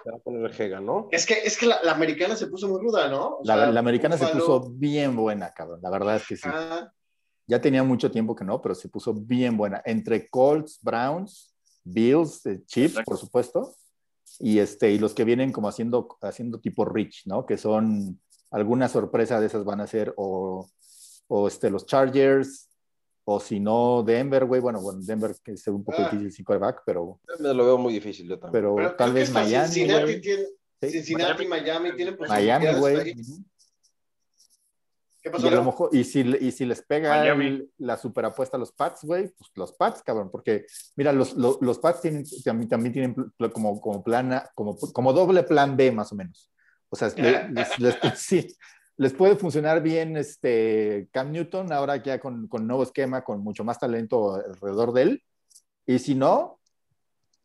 se 0.03 0.11
va 0.11 0.17
a 0.17 0.19
poner 0.19 0.53
jega, 0.53 0.81
¿no? 0.81 1.07
Es 1.11 1.25
que, 1.25 1.35
es 1.43 1.57
que 1.57 1.65
la, 1.65 1.81
la 1.81 1.93
americana 1.93 2.35
se 2.35 2.47
puso 2.47 2.67
muy 2.67 2.81
ruda, 2.81 3.07
¿no? 3.09 3.39
La, 3.43 3.55
sea, 3.55 3.71
la 3.71 3.79
americana 3.79 4.17
se 4.17 4.27
puso 4.27 4.69
bien 4.69 5.15
buena, 5.15 5.51
cabrón. 5.53 5.79
La 5.81 5.89
verdad 5.89 6.17
es 6.17 6.27
que 6.27 6.35
sí. 6.35 6.49
Ah, 6.51 6.91
Ya 7.47 7.61
tenía 7.61 7.83
mucho 7.83 8.11
tiempo 8.11 8.35
que 8.35 8.43
no, 8.43 8.61
pero 8.61 8.75
se 8.75 8.89
puso 8.89 9.13
bien 9.13 9.55
buena. 9.55 9.81
Entre 9.85 10.27
Colts, 10.29 10.79
Browns, 10.81 11.55
Bills, 11.83 12.45
eh, 12.45 12.61
Chiefs, 12.65 12.91
Exacto. 12.91 13.11
por 13.11 13.17
supuesto, 13.17 13.75
y, 14.39 14.59
este, 14.59 14.91
y 14.91 14.99
los 14.99 15.13
que 15.13 15.23
vienen 15.23 15.51
como 15.51 15.67
haciendo, 15.67 16.07
haciendo 16.21 16.59
tipo 16.59 16.85
Rich, 16.85 17.23
¿no? 17.25 17.45
Que 17.45 17.57
son 17.57 18.19
alguna 18.53 18.87
sorpresa 18.87 19.39
de 19.39 19.47
esas 19.47 19.65
van 19.65 19.81
a 19.81 19.87
ser 19.87 20.13
o, 20.15 20.67
o 21.27 21.47
este, 21.47 21.69
los 21.69 21.85
Chargers, 21.85 22.69
o 23.25 23.39
si 23.39 23.59
no, 23.59 24.03
Denver, 24.03 24.45
güey. 24.45 24.61
Bueno, 24.61 24.81
bueno, 24.81 24.99
Denver 25.01 25.35
que 25.43 25.53
es 25.53 25.67
un 25.67 25.83
poco 25.83 25.97
Ah. 26.01 26.03
difícil 26.09 26.31
sin 26.31 26.45
quarterback, 26.45 26.83
pero, 26.85 27.19
Me 27.39 27.53
lo 27.53 27.65
veo 27.65 27.77
muy 27.77 27.93
difícil 27.93 28.27
yo 28.27 28.37
también. 28.39 28.51
pero, 28.63 28.75
pero 28.75 28.95
tal 28.95 29.11
vez 29.13 29.31
Miami, 29.31 29.67
Cincinnati, 29.73 30.21
tiene, 30.21 30.43
Sí. 30.81 30.89
Cincinnati, 30.91 31.45
Miami 31.47 31.95
tienen 31.95 32.17
Miami, 32.27 32.67
güey. 32.79 33.13
¿Qué 35.21 35.29
Y, 35.29 35.31
pasó? 35.31 35.47
a 35.47 35.51
lo 35.51 35.63
mejor, 35.63 35.89
y, 35.93 36.03
si, 36.03 36.19
y 36.19 36.51
si 36.51 36.65
les 36.65 36.81
pega 36.81 37.25
el- 37.25 37.71
la 37.77 37.95
superapuesta 37.97 38.57
a 38.57 38.59
los 38.59 38.73
Pats, 38.73 39.05
güey, 39.05 39.29
pues 39.29 39.49
los 39.55 39.71
Pats, 39.71 40.03
cabrón, 40.03 40.29
porque 40.29 40.65
mira, 40.97 41.13
los, 41.13 41.33
los, 41.37 41.61
los 41.61 41.79
Pats 41.79 42.01
tienen, 42.01 42.25
también, 42.43 42.67
también 42.69 42.91
tienen 42.91 43.15
como, 43.53 43.79
como, 43.79 44.03
plana, 44.03 44.49
como, 44.53 44.75
como 44.77 45.13
doble 45.13 45.43
plan 45.43 45.77
B, 45.77 45.93
más 45.93 46.11
o 46.11 46.15
menos. 46.15 46.49
O 46.93 46.95
sea, 46.95 47.09
le- 47.17 47.49
les, 47.49 47.79
les- 47.79 47.97
sí, 48.19 48.55
les 48.97 49.13
puede 49.13 49.35
funcionar 49.35 49.81
bien 49.81 50.15
este 50.15 51.07
Cam 51.11 51.31
Newton, 51.31 51.71
ahora 51.73 51.95
ya 51.97 52.19
con, 52.19 52.47
con 52.47 52.67
nuevo 52.67 52.83
esquema, 52.83 53.23
con 53.23 53.43
mucho 53.43 53.63
más 53.63 53.79
talento 53.79 54.35
alrededor 54.35 54.93
de 54.93 55.01
él. 55.01 55.23
Y 55.87 55.97
si 55.97 56.13
no, 56.13 56.59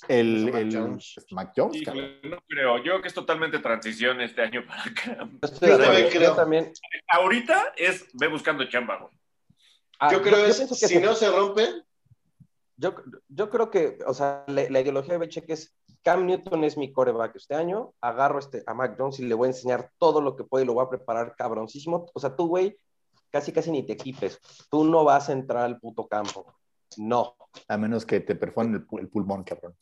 el, 0.07 0.45
Mac 0.53 0.55
el 0.61 0.77
Jones. 0.77 1.13
pues, 1.15 1.33
Mac 1.33 1.53
Jones. 1.57 1.81
Híjole, 1.81 2.21
no 2.25 2.39
creo. 2.47 2.77
Yo 2.77 2.83
creo 2.83 3.03
que 3.03 3.09
es 3.09 3.15
totalmente 3.15 3.59
transición 3.61 4.21
este 4.21 4.43
año 4.43 4.65
para 4.67 4.83
acá. 4.91 5.29
Yo 5.63 5.67
Yo 5.67 5.79
también 5.79 6.09
creo. 6.11 6.23
Yo 6.31 6.35
también. 6.37 6.73
Ahorita 7.09 7.73
es 7.77 8.07
ve 8.13 8.29
buscando 8.29 8.65
chamba, 8.69 8.99
güey. 8.99 9.13
Ah, 9.99 10.13
yo 10.13 10.21
creo 10.23 10.45
es, 10.45 10.57
pienso 10.59 10.75
que 10.79 10.87
si 10.87 10.95
se- 10.95 11.01
no 11.01 11.15
se 11.15 11.31
rompen, 11.31 11.83
yo, 12.79 12.95
yo 13.29 13.51
creo 13.51 13.71
que, 13.71 13.99
o 14.07 14.15
sea, 14.15 14.45
la, 14.47 14.69
la 14.71 14.81
ideología 14.81 15.15
de 15.15 15.19
Belichick 15.19 15.51
es 15.51 15.77
Cam 16.03 16.27
Newton 16.27 16.65
es 16.65 16.79
mi 16.79 16.93
coreback 16.93 17.37
este 17.37 17.55
año, 17.55 17.93
agarro 18.01 18.39
este, 18.39 18.63
a 18.67 18.73
Mac 18.73 18.95
Jones 18.97 19.19
y 19.19 19.27
le 19.27 19.35
voy 19.35 19.47
a 19.47 19.51
enseñar 19.51 19.91
todo 19.99 20.21
lo 20.21 20.37
que 20.37 20.45
puede 20.45 20.65
y 20.65 20.67
lo 20.67 20.75
voy 20.75 20.85
a 20.87 20.89
preparar 20.89 21.35
cabroncísimo. 21.37 22.07
O 22.15 22.21
sea, 22.21 22.37
tú, 22.37 22.47
güey, 22.47 22.79
casi 23.31 23.53
casi 23.53 23.71
ni 23.71 23.83
te 23.83 23.95
equipes. 23.95 24.39
Tú 24.71 24.85
no 24.85 25.05
vas 25.05 25.29
a 25.29 25.33
entrar 25.33 25.65
al 25.65 25.81
puto 25.81 26.07
campo. 26.07 26.55
No. 26.97 27.37
A 27.67 27.77
menos 27.77 28.07
que 28.07 28.21
te 28.21 28.37
perforen 28.37 28.75
el, 28.75 29.01
el 29.01 29.09
pulmón, 29.09 29.43
cabrón. 29.43 29.75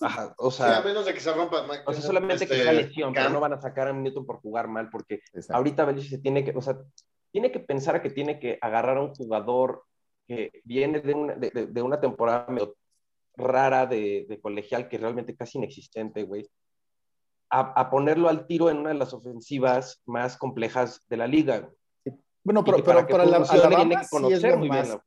Ajá, 0.00 0.34
o 0.38 0.50
sí, 0.50 0.62
a 0.62 0.74
sea, 0.74 0.82
menos 0.82 1.04
de 1.06 1.14
que 1.14 1.20
se 1.20 1.32
rompa 1.32 1.66
Mac 1.66 1.82
o 1.86 1.92
sea, 1.92 2.02
solamente 2.02 2.46
que 2.46 2.54
este, 2.54 2.64
sea 2.64 2.72
lesión, 2.72 3.12
pero 3.12 3.30
no 3.30 3.40
van 3.40 3.52
a 3.52 3.60
sacar 3.60 3.88
a 3.88 3.92
Newton 3.92 4.26
por 4.26 4.40
jugar 4.40 4.66
mal, 4.68 4.90
porque 4.90 5.20
Exacto. 5.32 5.54
ahorita 5.54 5.84
Belichick 5.84 6.10
se 6.10 6.18
tiene 6.18 6.44
que, 6.44 6.50
o 6.56 6.60
sea, 6.60 6.78
tiene 7.30 7.52
que 7.52 7.60
pensar 7.60 8.02
que 8.02 8.10
tiene 8.10 8.40
que 8.40 8.58
agarrar 8.60 8.96
a 8.96 9.02
un 9.02 9.14
jugador 9.14 9.84
que 10.26 10.60
viene 10.64 11.00
de 11.00 11.14
una, 11.14 11.34
de, 11.34 11.50
de- 11.50 11.82
una 11.82 12.00
temporada 12.00 12.46
medio 12.48 12.76
rara 13.36 13.86
de, 13.86 14.26
de 14.28 14.40
colegial, 14.40 14.88
que 14.88 14.98
realmente 14.98 15.36
casi 15.36 15.58
inexistente, 15.58 16.22
güey, 16.22 16.48
a, 17.50 17.60
a 17.80 17.90
ponerlo 17.90 18.28
al 18.28 18.46
tiro 18.46 18.70
en 18.70 18.78
una 18.78 18.90
de 18.90 18.94
las 18.96 19.12
ofensivas 19.12 20.00
más 20.06 20.36
complejas 20.36 21.02
de 21.08 21.16
la 21.16 21.26
liga. 21.26 21.68
Bueno, 22.42 22.62
pero, 22.64 22.76
que 22.78 22.82
pero, 22.82 22.94
para 22.96 23.06
que 23.06 23.12
pero 23.12 23.22
Ala- 23.24 23.36
funcione 23.38 23.60
tiene 23.60 23.74
Alabama 23.76 23.90
que 23.90 23.96
sí 23.96 24.04
es 24.04 24.10
conocer 24.10 24.50
lo 24.52 24.58
muy 24.58 24.68
más, 24.68 24.82
bien. 24.86 24.96
la- 24.96 25.04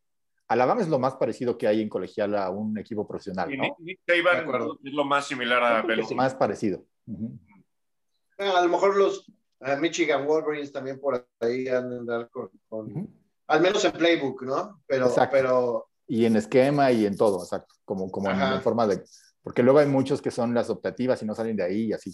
Alabama 0.50 0.82
es 0.82 0.88
lo 0.88 0.98
más 1.00 1.16
parecido 1.16 1.58
que 1.58 1.68
hay 1.68 1.82
en 1.82 1.90
colegial 1.90 2.36
a 2.36 2.50
un 2.50 2.78
equipo 2.78 3.06
profesional, 3.08 3.50
¿no? 3.56 3.76
Nick, 3.80 4.00
es 4.08 4.94
lo 4.94 5.04
más 5.04 5.28
similar 5.28 5.62
a 5.64 6.06
sí. 6.08 6.16
Más 6.16 6.36
parecido. 6.36 6.86
Ujú. 7.06 7.38
Bueno, 8.38 8.56
a 8.56 8.62
lo 8.62 8.70
mejor 8.70 8.96
los 8.96 9.30
eh, 9.62 9.76
Michigan 9.82 10.26
Wolverines 10.26 10.72
también 10.72 11.00
por 11.00 11.28
ahí 11.42 11.68
andar 11.68 12.30
con, 12.30 12.50
con- 12.70 12.92
Ujú. 12.92 13.10
Al 13.48 13.62
menos 13.62 13.84
en 13.86 13.92
playbook, 13.94 14.44
¿no? 14.44 14.82
Pero, 14.88 15.08
Exacto. 15.08 15.36
pero 15.36 15.90
Y 16.08 16.26
en 16.26 16.36
esquema 16.38 16.92
y 16.92 17.06
en 17.06 17.18
todo, 17.18 17.44
exacto. 17.44 17.74
Como, 17.86 18.10
como 18.12 18.30
en, 18.30 18.36
Ajá. 18.36 18.56
en 18.56 18.62
forma 18.62 18.86
de. 18.88 19.04
Porque 19.42 19.64
luego 19.64 19.80
hay 19.80 19.88
muchos 19.88 20.22
que 20.22 20.32
son 20.32 20.54
las 20.54 20.70
optativas 20.70 21.22
y 21.22 21.26
no 21.26 21.34
salen 21.36 21.56
de 21.56 21.64
ahí 21.64 21.86
y 21.88 21.94
así. 21.94 22.12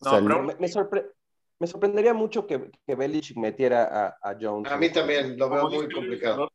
O 0.00 0.04
No, 0.04 0.10
sea, 0.10 0.20
pero- 0.20 0.42
Me, 0.42 0.54
me 0.56 0.66
sorpre- 0.68 1.10
me 1.58 1.66
sorprendería 1.66 2.12
mucho 2.14 2.46
que, 2.46 2.70
que 2.86 2.94
Belichick 2.94 3.36
metiera 3.38 4.16
a, 4.20 4.30
a 4.30 4.36
Jones. 4.40 4.70
a 4.70 4.76
mí 4.76 4.90
también 4.92 5.38
lo 5.38 5.48
veo 5.48 5.70
muy 5.70 5.88
complicado. 5.90 6.50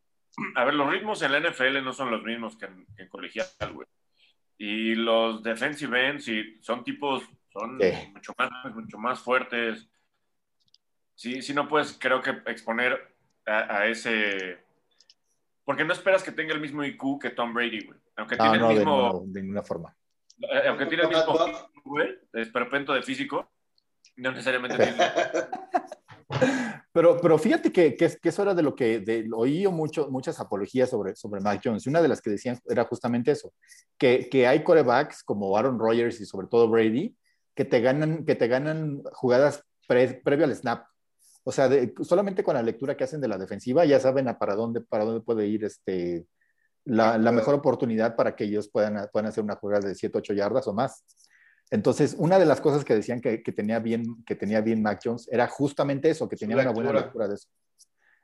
A 0.55 0.63
ver, 0.65 0.73
los 0.75 0.89
ritmos 0.91 1.21
en 1.23 1.31
la 1.31 1.39
NFL 1.39 1.81
no 1.83 1.91
son 1.93 2.11
los 2.11 2.23
mismos 2.23 2.55
que 2.57 2.65
en, 2.65 2.85
que 2.95 3.03
en 3.03 3.09
colegial, 3.09 3.47
güey. 3.73 3.87
Y 4.57 4.93
los 4.95 5.41
defensive 5.41 6.07
ends 6.09 6.25
sí, 6.25 6.59
son 6.61 6.83
tipos, 6.83 7.23
son 7.51 7.79
Sí. 7.81 7.91
mucho, 8.13 8.33
más, 8.37 8.49
mucho 8.75 8.97
más 8.99 9.19
fuertes. 9.19 9.87
Sí, 11.15 11.41
sí 11.41 11.53
no 11.53 11.67
puedes, 11.67 11.97
creo 11.99 12.21
que, 12.21 12.31
exponer 12.45 13.15
a, 13.45 13.77
a 13.79 13.87
ese... 13.87 14.57
Porque 15.63 15.85
no 15.85 15.93
esperas 15.93 16.23
que 16.23 16.31
tenga 16.31 16.53
el 16.53 16.59
mismo 16.61 16.83
IQ 16.83 17.19
que 17.21 17.29
Tom 17.29 17.53
Brady, 17.53 17.85
güey. 17.85 17.99
Aunque 18.17 18.35
no, 18.35 18.43
tiene 18.43 18.57
no, 18.59 18.69
el 18.69 18.75
de, 18.75 18.79
mismo... 18.85 19.01
ninguna- 19.13 19.33
de 19.33 19.41
ninguna 19.41 19.63
forma. 19.63 19.95
eh, 20.41 20.67
Aunque 20.67 20.85
tiene 20.87 21.03
el 21.03 21.09
mismo 21.09 21.35
güey, 21.85 22.09
es 22.33 22.49
perpento 22.49 22.93
de 22.93 23.03
físico, 23.03 23.51
no 24.17 24.31
necesariamente 24.31 24.77
tiene... 24.83 24.97
Pero, 26.93 27.19
pero 27.21 27.37
fíjate 27.37 27.71
que, 27.71 27.95
que, 27.95 28.05
es- 28.05 28.19
que 28.19 28.29
eso 28.29 28.41
era 28.41 28.53
de 28.53 28.63
lo 28.63 28.75
que 28.75 28.99
de, 28.99 29.29
oí 29.33 29.61
yo 29.61 29.71
mucho, 29.71 30.09
muchas 30.09 30.39
apologías 30.39 30.89
sobre, 30.89 31.15
sobre 31.15 31.39
Mac 31.41 31.61
Jones. 31.63 31.85
Y 31.85 31.89
una 31.89 32.01
de 32.01 32.07
las 32.09 32.21
que 32.21 32.29
decían 32.31 32.59
era 32.67 32.83
justamente 32.85 33.31
eso, 33.31 33.53
que, 33.97 34.27
que 34.29 34.45
hay 34.47 34.63
corebacks 34.63 35.23
como 35.23 35.57
Aaron 35.57 35.79
Rodgers 35.79 36.19
y 36.19 36.25
sobre 36.25 36.47
todo 36.47 36.67
Brady 36.67 37.15
que 37.55 37.63
te 37.65 37.79
ganan, 37.81 38.25
que 38.25 38.35
te 38.35 38.47
ganan 38.47 39.03
jugadas 39.13 39.63
pre- 39.87 40.21
previo 40.23 40.45
al 40.45 40.55
snap. 40.55 40.85
O 41.43 41.51
sea, 41.51 41.67
de- 41.69 41.93
solamente 42.01 42.43
con 42.43 42.53
la 42.55 42.61
lectura 42.63 42.95
que 42.95 43.03
hacen 43.03 43.21
de 43.21 43.27
la 43.27 43.37
defensiva 43.37 43.83
ya 43.85 43.99
saben 43.99 44.27
a 44.27 44.37
para 44.37 44.55
dónde, 44.55 44.81
para 44.81 45.05
dónde 45.05 45.21
puede 45.21 45.47
ir 45.47 45.63
este, 45.65 46.25
la, 46.85 47.17
la 47.17 47.31
mejor 47.31 47.55
oportunidad 47.55 48.15
para 48.15 48.35
que 48.35 48.43
ellos 48.45 48.69
puedan, 48.69 49.09
puedan 49.11 49.27
hacer 49.29 49.43
una 49.43 49.55
jugada 49.55 49.87
de 49.87 49.95
7, 49.95 50.17
8 50.17 50.33
yardas 50.33 50.67
o 50.67 50.73
más. 50.73 51.03
Entonces, 51.71 52.15
una 52.17 52.37
de 52.37 52.45
las 52.45 52.59
cosas 52.59 52.83
que 52.83 52.93
decían 52.93 53.21
que, 53.21 53.41
que 53.41 53.51
tenía 53.53 53.79
bien, 53.79 54.23
que 54.25 54.35
tenía 54.35 54.61
bien 54.61 54.81
Mac 54.81 54.99
Jones 55.03 55.27
era 55.31 55.47
justamente 55.47 56.09
eso, 56.09 56.27
que 56.27 56.35
tenía 56.35 56.57
una 56.57 56.71
buena 56.71 56.91
lectura. 57.01 57.27
de 57.27 57.35
eso. 57.35 57.47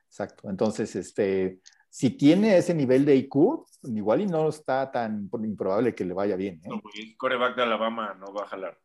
Exacto. 0.06 0.48
Entonces, 0.50 0.94
este, 0.96 1.60
si 1.88 2.10
tiene 2.10 2.56
ese 2.58 2.74
nivel 2.74 3.04
de 3.04 3.16
IQ, 3.16 3.64
igual 3.84 4.20
y 4.20 4.26
no 4.26 4.48
está 4.48 4.90
tan 4.90 5.30
improbable 5.44 5.94
que 5.94 6.04
le 6.04 6.14
vaya 6.14 6.36
bien. 6.36 6.56
¿eh? 6.64 6.68
No, 6.68 6.80
el 6.94 7.16
coreback 7.16 7.56
de 7.56 7.62
Alabama 7.62 8.14
no 8.20 8.32
va 8.34 8.42
a 8.42 8.48
jalar. 8.48 8.78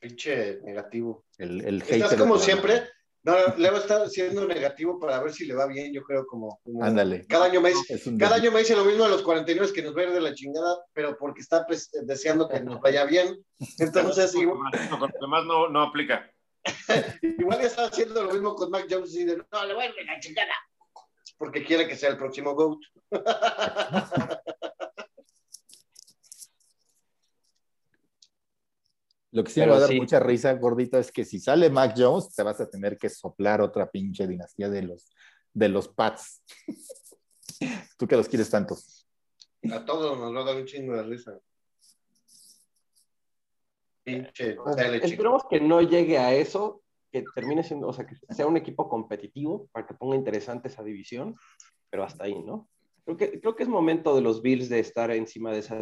Pinche 0.00 0.60
negativo. 0.62 1.24
El, 1.38 1.60
el 1.64 1.82
Estás 1.82 2.10
hater 2.10 2.18
como 2.18 2.38
siempre. 2.38 2.82
No, 3.22 3.34
Leo 3.58 3.76
está 3.76 4.08
siendo 4.08 4.46
negativo 4.46 4.98
para 4.98 5.22
ver 5.22 5.30
si 5.34 5.44
le 5.44 5.52
va 5.52 5.66
bien, 5.66 5.92
yo 5.92 6.02
creo 6.02 6.24
como... 6.26 6.58
como- 6.64 6.82
Ándale. 6.82 7.26
Cada 7.26 7.44
año 7.46 7.60
me 7.60 7.68
dice, 7.68 8.00
cada 8.18 8.36
año 8.36 8.50
me 8.50 8.60
dice 8.60 8.74
lo 8.74 8.84
mismo 8.86 9.04
a 9.04 9.08
los 9.10 9.20
49 9.20 9.74
que 9.74 9.82
nos 9.82 9.94
va 9.94 10.00
a 10.00 10.04
ir 10.04 10.10
de 10.12 10.22
la 10.22 10.32
chingada, 10.34 10.78
pero 10.94 11.18
porque 11.18 11.42
está 11.42 11.66
pues, 11.66 11.90
deseando 12.04 12.48
que 12.48 12.60
nos 12.60 12.80
vaya 12.80 13.04
bien. 13.04 13.36
Entonces, 13.78 14.34
igual, 14.34 14.72
Con 14.88 15.00
los 15.00 15.10
demás 15.20 15.44
no, 15.44 15.68
no 15.68 15.82
aplica. 15.82 16.30
igual 17.22 17.60
ya 17.60 17.66
está 17.66 17.84
haciendo 17.86 18.24
lo 18.24 18.32
mismo 18.32 18.54
con 18.54 18.70
Mac 18.70 18.86
Jones 18.88 19.14
y 19.14 19.24
de, 19.24 19.36
no, 19.36 19.66
le 19.66 19.74
voy 19.74 19.84
a 19.84 19.88
ir 19.88 19.94
de 19.96 20.04
la 20.04 20.18
chingada. 20.18 20.54
porque 21.36 21.62
quiere 21.62 21.86
que 21.86 21.96
sea 21.96 22.08
el 22.08 22.16
próximo 22.16 22.54
GOAT. 22.54 22.78
Lo 29.32 29.44
que 29.44 29.50
sí 29.52 29.60
me 29.60 29.66
va 29.66 29.76
a 29.76 29.80
dar 29.80 29.90
sí. 29.90 30.00
mucha 30.00 30.18
risa, 30.18 30.52
gordito, 30.54 30.98
es 30.98 31.12
que 31.12 31.24
si 31.24 31.38
sale 31.38 31.70
Mac 31.70 31.94
Jones, 31.96 32.34
te 32.34 32.42
vas 32.42 32.60
a 32.60 32.68
tener 32.68 32.98
que 32.98 33.08
soplar 33.08 33.60
otra 33.60 33.88
pinche 33.90 34.26
dinastía 34.26 34.68
de 34.68 34.82
los, 34.82 35.12
de 35.52 35.68
los 35.68 35.88
Pats. 35.88 36.42
Tú 37.96 38.08
que 38.08 38.16
los 38.16 38.28
quieres 38.28 38.50
tanto. 38.50 38.76
A 39.70 39.84
todos 39.84 40.18
nos 40.18 40.34
va 40.34 40.40
a 40.40 40.44
dar 40.44 40.56
un 40.56 40.64
chingo 40.64 40.96
de 40.96 41.02
risa. 41.04 41.38
Pinche 44.02 44.56
Belichick. 44.76 45.04
esperemos 45.04 45.42
que 45.48 45.60
no 45.60 45.80
llegue 45.82 46.18
a 46.18 46.34
eso, 46.34 46.82
que 47.12 47.24
termine 47.34 47.62
siendo, 47.62 47.88
o 47.88 47.92
sea, 47.92 48.06
que 48.06 48.16
sea 48.34 48.46
un 48.46 48.56
equipo 48.56 48.88
competitivo 48.88 49.68
para 49.70 49.86
que 49.86 49.94
ponga 49.94 50.16
interesante 50.16 50.68
esa 50.68 50.82
división, 50.82 51.36
pero 51.88 52.02
hasta 52.02 52.24
ahí, 52.24 52.42
¿no? 52.42 52.68
Creo 53.04 53.16
que, 53.16 53.40
creo 53.40 53.54
que 53.54 53.62
es 53.62 53.68
momento 53.68 54.14
de 54.14 54.22
los 54.22 54.42
Bills 54.42 54.68
de 54.68 54.80
estar 54.80 55.10
encima 55.10 55.52
de 55.52 55.58
esa 55.58 55.80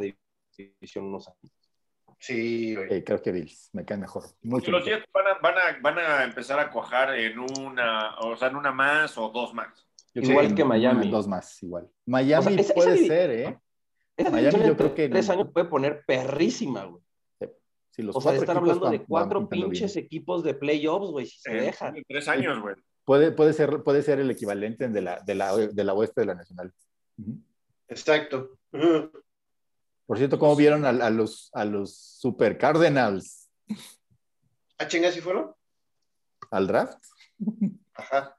división 0.57 1.07
unos 1.07 1.29
años. 1.29 1.58
Sí, 2.19 2.75
güey. 2.75 2.93
Eh, 2.95 3.05
creo 3.05 3.23
que 3.23 3.31
Bills, 3.33 3.71
me 3.73 3.85
cae 3.85 3.97
mejor. 3.97 4.25
Mucho 4.43 4.71
Los 4.71 4.85
mejor. 4.85 5.01
Jets 5.01 5.13
van 5.13 5.27
a, 5.29 5.35
van, 5.41 5.55
a, 5.57 5.81
van 5.81 5.99
a 5.99 6.25
empezar 6.25 6.59
a 6.59 6.71
cuajar 6.71 7.15
en 7.17 7.39
una, 7.39 8.17
o 8.19 8.37
sea, 8.37 8.49
en 8.49 8.57
una 8.57 8.73
más 8.73 9.17
o 9.19 9.29
dos 9.31 9.55
más. 9.55 9.87
Yo 10.15 10.23
Igual 10.23 10.55
que 10.55 10.65
Miami. 10.65 11.11
Dos 11.11 11.29
más, 11.29 11.63
igual. 11.63 11.89
Miami 12.07 12.47
O 12.47 12.51
sea, 12.51 12.61
esa- 12.61 12.75
puede 12.75 12.95
esa- 12.95 13.07
ser, 13.07 13.31
¿eh? 13.31 13.59
Esa 14.17 14.31
Miami 14.31 14.59
yo 14.59 14.65
en 14.67 14.75
creo 14.75 14.95
que- 14.95 15.09
tres 15.09 15.31
años 15.31 15.49
puede 15.53 15.67
poner 15.69 16.03
perrísima, 16.07 16.85
güey. 16.87 17.03
Si 17.91 18.03
los 18.03 18.15
O 18.17 18.21
sea, 18.21 18.35
equipos 18.35 18.57
hablando 18.57 18.81
van- 18.81 18.93
de 18.93 19.05
cuatro 19.05 19.49
pinches 19.49 19.95
bien. 19.95 20.05
equipos 20.05 20.43
de 20.45 20.55
playoffs, 20.55 21.11
güey, 21.11 21.27
si 21.27 21.39
se 21.41 21.51
En, 21.51 21.59
deja. 21.65 21.89
en 21.89 22.05
tres 22.07 22.29
años, 22.29 22.61
güey. 22.61 22.75
Puede, 23.05 23.33
puede, 23.33 23.53
ser, 23.53 23.83
puede 23.83 24.03
ser 24.03 24.19
el 24.21 24.31
equivalente 24.31 24.89
de 24.89 25.01
la, 25.03 25.21
de, 25.21 25.35
la, 25.35 25.57
de 25.57 25.85
la 25.85 25.95
oeste 25.95 26.21
de 26.21 26.27
la 26.27 26.35
nacional. 26.35 26.73
Exacto. 27.89 28.59
Por 30.09 30.17
cierto, 30.17 30.39
¿cómo 30.39 30.57
vieron 30.57 30.87
a, 30.87 30.89
a 30.89 31.11
los, 31.11 31.51
a 31.53 31.67
los 31.67 31.95
Super 31.95 32.57
Cardinals 32.57 33.51
¿A 34.79 34.89
chingas 34.89 35.13
si 35.13 35.21
fueron? 35.21 35.55
al 36.51 36.67
draft? 36.67 36.99
Ajá. 37.93 38.35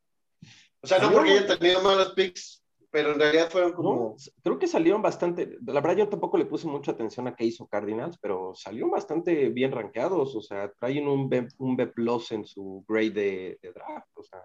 O 0.82 0.88
sea, 0.88 0.98
no 0.98 1.12
porque 1.12 1.30
hayan 1.32 1.60
tenido 1.60 1.84
malos 1.84 2.14
picks, 2.14 2.64
pero 2.90 3.12
en 3.12 3.20
realidad 3.20 3.52
fueron 3.52 3.70
No, 3.72 3.76
como. 3.76 4.16
creo 4.42 4.58
que 4.58 4.66
salieron 4.66 5.02
bastante. 5.04 5.58
La 5.68 5.80
verdad, 5.80 5.98
yo 5.98 6.10
tampoco 6.10 6.40
le 6.40 6.46
puse 6.48 6.66
mucha 6.66 6.92
atención 6.94 7.28
a 7.28 7.36
qué 7.36 7.44
hizo 7.46 7.68
Cardinals, 7.68 8.18
pero 8.20 8.54
salieron 8.56 8.90
bastante 8.90 9.50
bien 9.50 9.72
rankeados. 9.72 10.36
O 10.36 10.42
sea, 10.42 10.72
traen 10.72 11.08
un 11.08 11.30
B, 11.30 11.48
un 11.60 11.76
B 11.76 11.86
plus 11.86 12.32
en 12.32 12.46
su 12.46 12.84
grade 12.88 13.12
de, 13.12 13.60
de 13.62 13.72
draft. 13.74 14.08
O 14.16 14.24
sea, 14.24 14.40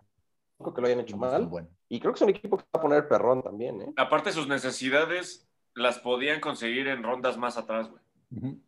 no 0.59 0.65
creo 0.67 0.75
que 0.75 0.81
lo 0.83 0.87
hayan 0.89 1.01
hecho 1.01 1.17
mal. 1.17 1.47
Bueno. 1.47 1.69
Y 1.89 2.01
creo 2.01 2.13
que 2.13 2.19
es 2.19 2.23
un 2.23 2.29
equipo 2.31 2.59
que 2.59 2.65
va 2.65 2.81
a 2.81 2.83
poner 2.83 3.09
perrón 3.09 3.43
también, 3.43 3.81
¿eh? 3.81 3.93
Aparte, 3.97 4.31
sus 4.31 4.47
necesidades 4.47 5.49
las 5.75 5.99
podían 5.99 6.41
conseguir 6.41 6.89
en 6.89 7.03
rondas 7.03 7.37
más 7.37 7.57
atrás, 7.57 7.89
güey. 7.91 8.03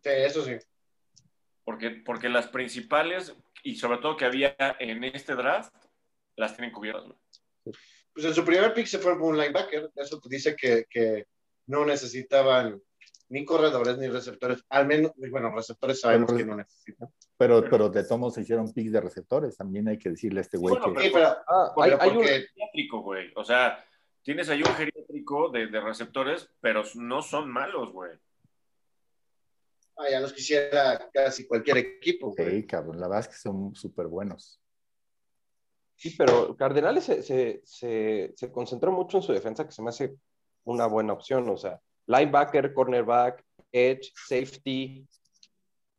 Sí, 0.02 0.10
eso 0.10 0.42
sí. 0.44 0.56
Porque, 1.64 1.90
porque 2.04 2.28
las 2.28 2.46
principales, 2.48 3.34
y 3.62 3.76
sobre 3.76 3.98
todo 3.98 4.16
que 4.16 4.24
había 4.24 4.54
en 4.78 5.02
este 5.04 5.34
draft, 5.34 5.74
las 6.36 6.56
tienen 6.56 6.72
cubiertas, 6.72 7.04
güey. 7.04 7.18
Pues 8.12 8.24
en 8.26 8.34
su 8.34 8.44
primer 8.44 8.72
pick 8.72 8.86
se 8.86 8.98
por 8.98 9.12
un 9.20 9.36
linebacker. 9.36 9.90
Eso 9.96 10.20
te 10.20 10.28
dice 10.28 10.56
que, 10.56 10.86
que 10.88 11.26
no 11.66 11.84
necesitaban 11.84 12.80
ni 13.28 13.44
corredores 13.44 13.98
ni 13.98 14.06
receptores. 14.08 14.64
Al 14.68 14.86
menos, 14.86 15.12
bueno, 15.30 15.52
receptores 15.54 16.00
sabemos 16.00 16.28
Pero- 16.28 16.38
que 16.38 16.44
no 16.46 16.56
necesitan. 16.56 17.08
Pero, 17.36 17.62
pero 17.68 17.88
de 17.90 18.04
todos 18.04 18.32
se 18.34 18.40
hicieron 18.42 18.72
picks 18.72 18.92
de 18.92 19.00
receptores. 19.02 19.56
También 19.56 19.88
hay 19.88 19.98
que 19.98 20.08
decirle 20.10 20.40
a 20.40 20.42
este 20.42 20.56
güey 20.56 20.76
Bueno, 20.78 20.94
que. 20.98 21.10
Pero, 21.10 21.26
Ah, 21.46 21.72
hay, 21.76 21.90
pero 21.90 22.02
hay 22.02 22.08
un- 22.10 22.14
porque. 22.14 23.32
O 23.34 23.44
sea, 23.44 23.84
tienes 24.26 24.48
ahí 24.50 24.62
un 24.62 24.74
geriátrico 24.74 25.50
de, 25.50 25.68
de 25.68 25.80
receptores, 25.80 26.50
pero 26.60 26.82
no 26.96 27.22
son 27.22 27.50
malos, 27.50 27.92
güey. 27.92 28.12
ah, 29.96 30.10
ya 30.10 30.20
los 30.20 30.32
quisiera 30.32 31.08
casi 31.12 31.46
cualquier 31.46 31.78
equipo. 31.78 32.34
güey. 32.34 32.62
Sí, 32.62 32.66
cabrón, 32.66 33.00
la 33.00 33.08
verdad 33.08 33.20
es 33.20 33.28
que 33.28 33.40
son 33.40 33.74
súper 33.74 34.06
buenos. 34.08 34.60
Sí, 35.96 36.14
pero 36.16 36.54
Cardenales 36.56 37.04
se, 37.04 37.22
se, 37.22 37.62
se, 37.64 38.32
se 38.36 38.52
concentró 38.52 38.92
mucho 38.92 39.16
en 39.16 39.22
su 39.22 39.32
defensa, 39.32 39.64
que 39.64 39.72
se 39.72 39.82
me 39.82 39.88
hace 39.90 40.16
una 40.64 40.86
buena 40.86 41.14
opción. 41.14 41.48
O 41.48 41.56
sea, 41.56 41.80
linebacker, 42.06 42.74
cornerback, 42.74 43.42
edge, 43.72 44.12
safety, 44.14 45.08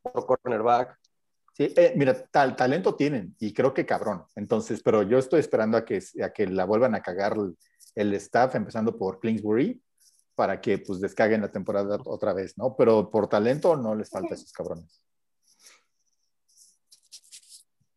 otro 0.04 0.26
cornerback. 0.28 1.00
Sí, 1.54 1.74
eh, 1.76 1.94
mira, 1.96 2.14
tal, 2.28 2.56
talento 2.56 2.94
tienen 2.96 3.36
y 3.40 3.52
creo 3.52 3.74
que 3.74 3.88
cabrón. 3.88 4.26
Entonces, 4.36 4.84
pero 4.84 5.02
yo 5.02 5.18
estoy 5.18 5.40
esperando 5.40 5.78
a 5.78 5.86
que, 5.86 6.00
a 6.24 6.32
que 6.32 6.46
la 6.46 6.66
vuelvan 6.66 6.94
a 6.94 7.02
cagar 7.02 7.36
el, 7.98 8.14
staff, 8.14 8.56
empezando 8.56 8.98
por 8.98 9.20
Kingsbury, 9.20 9.82
para 10.36 10.62
que 10.62 10.78
pues 10.78 11.02
descaguen 11.02 11.42
la 11.42 11.52
temporada 11.52 11.98
otra 12.06 12.34
vez, 12.34 12.58
¿no? 12.58 12.76
Pero 12.78 13.10
por 13.10 13.28
talento 13.28 13.76
no 13.76 13.96
les 13.96 14.10
falta 14.10 14.34
a 14.34 14.38
esos 14.38 14.52
cabrones. 14.52 15.02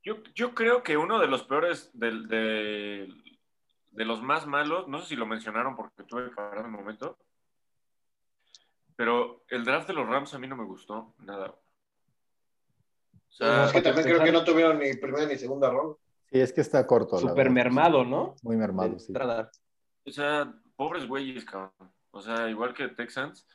Yo, 0.03 0.23
yo 0.35 0.55
creo 0.55 0.83
que 0.83 0.97
uno 0.97 1.21
de 1.21 1.27
los 1.27 1.43
peores, 1.45 1.91
del- 1.93 2.27
de, 2.29 3.09
de 3.91 4.05
los 4.05 4.23
más 4.23 4.47
malos, 4.47 4.89
no 4.89 5.01
sé 5.01 5.09
si 5.09 5.17
lo 5.17 5.27
mencionaron 5.27 5.77
porque 5.77 6.05
tuve 6.05 6.31
que 6.31 6.35
parar 6.35 6.65
un 6.65 6.73
momento, 6.73 7.19
pero 8.97 9.45
el 9.49 9.65
draft 9.65 9.89
de 9.89 9.95
los 9.95 10.09
Rams 10.09 10.33
a 10.33 10.39
mí 10.39 10.47
no 10.47 10.57
me 10.57 10.65
gustó 10.65 11.15
nada. 11.19 11.55
O 13.29 13.33
sea, 13.33 13.67
es 13.67 13.73
que 13.73 13.83
también 13.83 14.07
creo 14.07 14.25
que 14.25 14.33
no 14.33 14.45
tuvieron 14.45 14.79
ni 14.79 14.95
primera 14.95 15.27
ni 15.27 15.37
segunda 15.37 15.71
ronda. 15.71 15.97
Sí, 16.31 16.41
es 16.41 16.53
que 16.53 16.61
está 16.61 16.87
corto. 16.87 17.17
verdad. 17.35 17.51
mermado, 17.51 18.05
¿no? 18.05 18.37
Muy 18.43 18.57
mermado, 18.57 18.99
sí. 18.99 19.13
O 20.07 20.11
sea, 20.11 20.53
pobres 20.77 21.07
güeyes, 21.07 21.45
cabrón. 21.45 21.73
O 22.11 22.21
sea, 22.21 22.49
igual 22.49 22.75
que 22.75 22.89
Texans. 22.89 23.47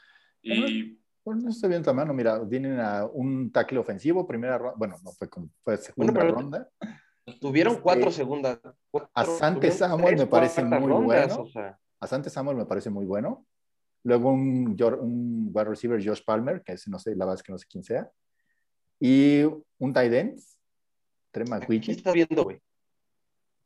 Y 0.42 1.00
Bueno, 1.24 1.42
no 1.44 1.50
está 1.50 1.68
bien 1.68 1.84
la 1.86 1.94
mano. 1.94 2.14
Mira, 2.14 2.40
vienen 2.40 2.80
a 2.80 3.06
un 3.06 3.52
tackle 3.52 3.80
ofensivo, 3.80 4.28
primera 4.28 4.58
ronda. 4.58 4.76
Bueno, 4.78 4.96
no 5.04 5.12
fue 5.12 5.28
como 5.28 5.50
fue 5.64 5.78
segunda 5.78 6.14
Bueno, 6.14 6.28
pero- 6.28 6.42
ronda. 6.42 6.70
Tuvieron 7.42 7.78
cuatro 7.82 8.12
Sí. 8.12 8.18
segundas. 8.18 8.60
cuatro- 8.92 9.10
Asante 9.16 9.72
Samuel 9.72 10.16
me 10.16 10.28
parece 10.28 10.64
muy 10.64 10.78
rondas, 10.88 11.28
bueno. 11.36 11.42
o 11.44 11.48
sea. 11.50 11.80
Asante 12.00 12.30
Samuel 12.30 12.56
me 12.58 12.66
parece 12.68 12.92
muy 12.92 13.06
bueno. 13.06 13.46
Luego 14.04 14.32
un, 14.32 14.76
wide 15.52 15.64
receiver, 15.66 16.08
Josh 16.08 16.22
Palmer, 16.24 16.62
que 16.62 16.74
ese 16.74 16.92
no 16.92 17.00
sé, 17.00 17.12
la 17.16 17.26
verdad 17.26 17.36
es 17.36 17.44
que 17.44 17.52
no 17.52 17.58
sé 17.58 17.66
quién 17.68 17.84
sea. 17.84 18.08
Y 19.00 19.42
un 19.80 19.92
tight 19.94 20.14
end, 20.14 20.40
Trey 21.32 21.82
¿Qué 21.82 21.92
estás 21.92 22.14
viendo, 22.14 22.44
güey? 22.44 22.62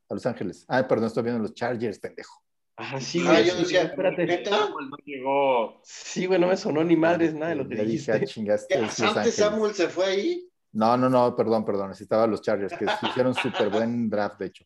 a 0.10 0.14
Los 0.14 0.26
Ángeles. 0.26 0.66
Ah, 0.70 0.88
perdón, 0.88 1.08
estoy 1.08 1.24
viendo 1.24 1.42
los 1.42 1.54
Chargers, 1.54 2.00
pendejo. 2.00 2.42
Ajá, 2.80 3.02
sí, 3.02 3.22
Ah, 3.28 3.32
güey. 3.34 3.46
yo 3.46 3.54
sí, 3.56 3.60
decía, 3.64 3.82
espérate. 3.84 4.26
¿neta? 4.26 4.70
no 4.70 4.98
llegó. 5.06 5.82
Sí, 5.84 6.26
güey, 6.28 6.40
no 6.40 6.48
me 6.48 6.56
sonó 6.56 6.82
ni 6.84 6.96
madres 6.96 7.34
nada 7.34 7.50
de 7.50 7.56
lo 7.56 7.68
que 7.68 7.76
Ya 7.76 7.84
dije, 7.84 8.12
ah, 8.12 8.16
dijiste. 8.16 8.34
chingaste, 8.34 8.74
Antes 8.78 9.01
Ángeles. 9.01 9.36
Samuel 9.36 9.74
se 9.74 9.89
fue 9.89 10.06
ahí. 10.06 10.50
No, 10.72 10.96
no, 10.96 11.10
no, 11.10 11.36
perdón, 11.36 11.66
perdón. 11.66 11.89
Necesitaba 11.89 12.26
los 12.26 12.42
Chargers, 12.42 12.74
que 12.78 12.86
hicieron 13.10 13.34
súper 13.36 13.70
buen 13.70 14.10
draft, 14.10 14.39
de 14.39 14.46
hecho. 14.46 14.64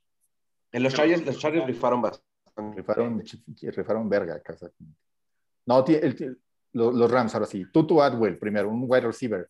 En 0.72 0.84
los 0.84 0.94
Chargers, 0.94 1.26
los 1.26 1.40
Chargers 1.40 1.65
rifaron 1.65 2.02
bastante. 2.02 2.76
Rifaron, 2.76 3.23
rifaron 3.61 4.07
verga. 4.10 4.40
casa. 4.44 4.69
No, 5.65 5.84
el- 5.88 6.40
los 6.73 7.10
Rams, 7.11 7.34
ahora 7.34 7.48
sí. 7.48 7.65
Tutu 7.73 7.99
Atwell, 8.02 8.38
primero, 8.38 8.69
un 8.69 8.85
wide 8.88 9.07
receiver. 9.07 9.49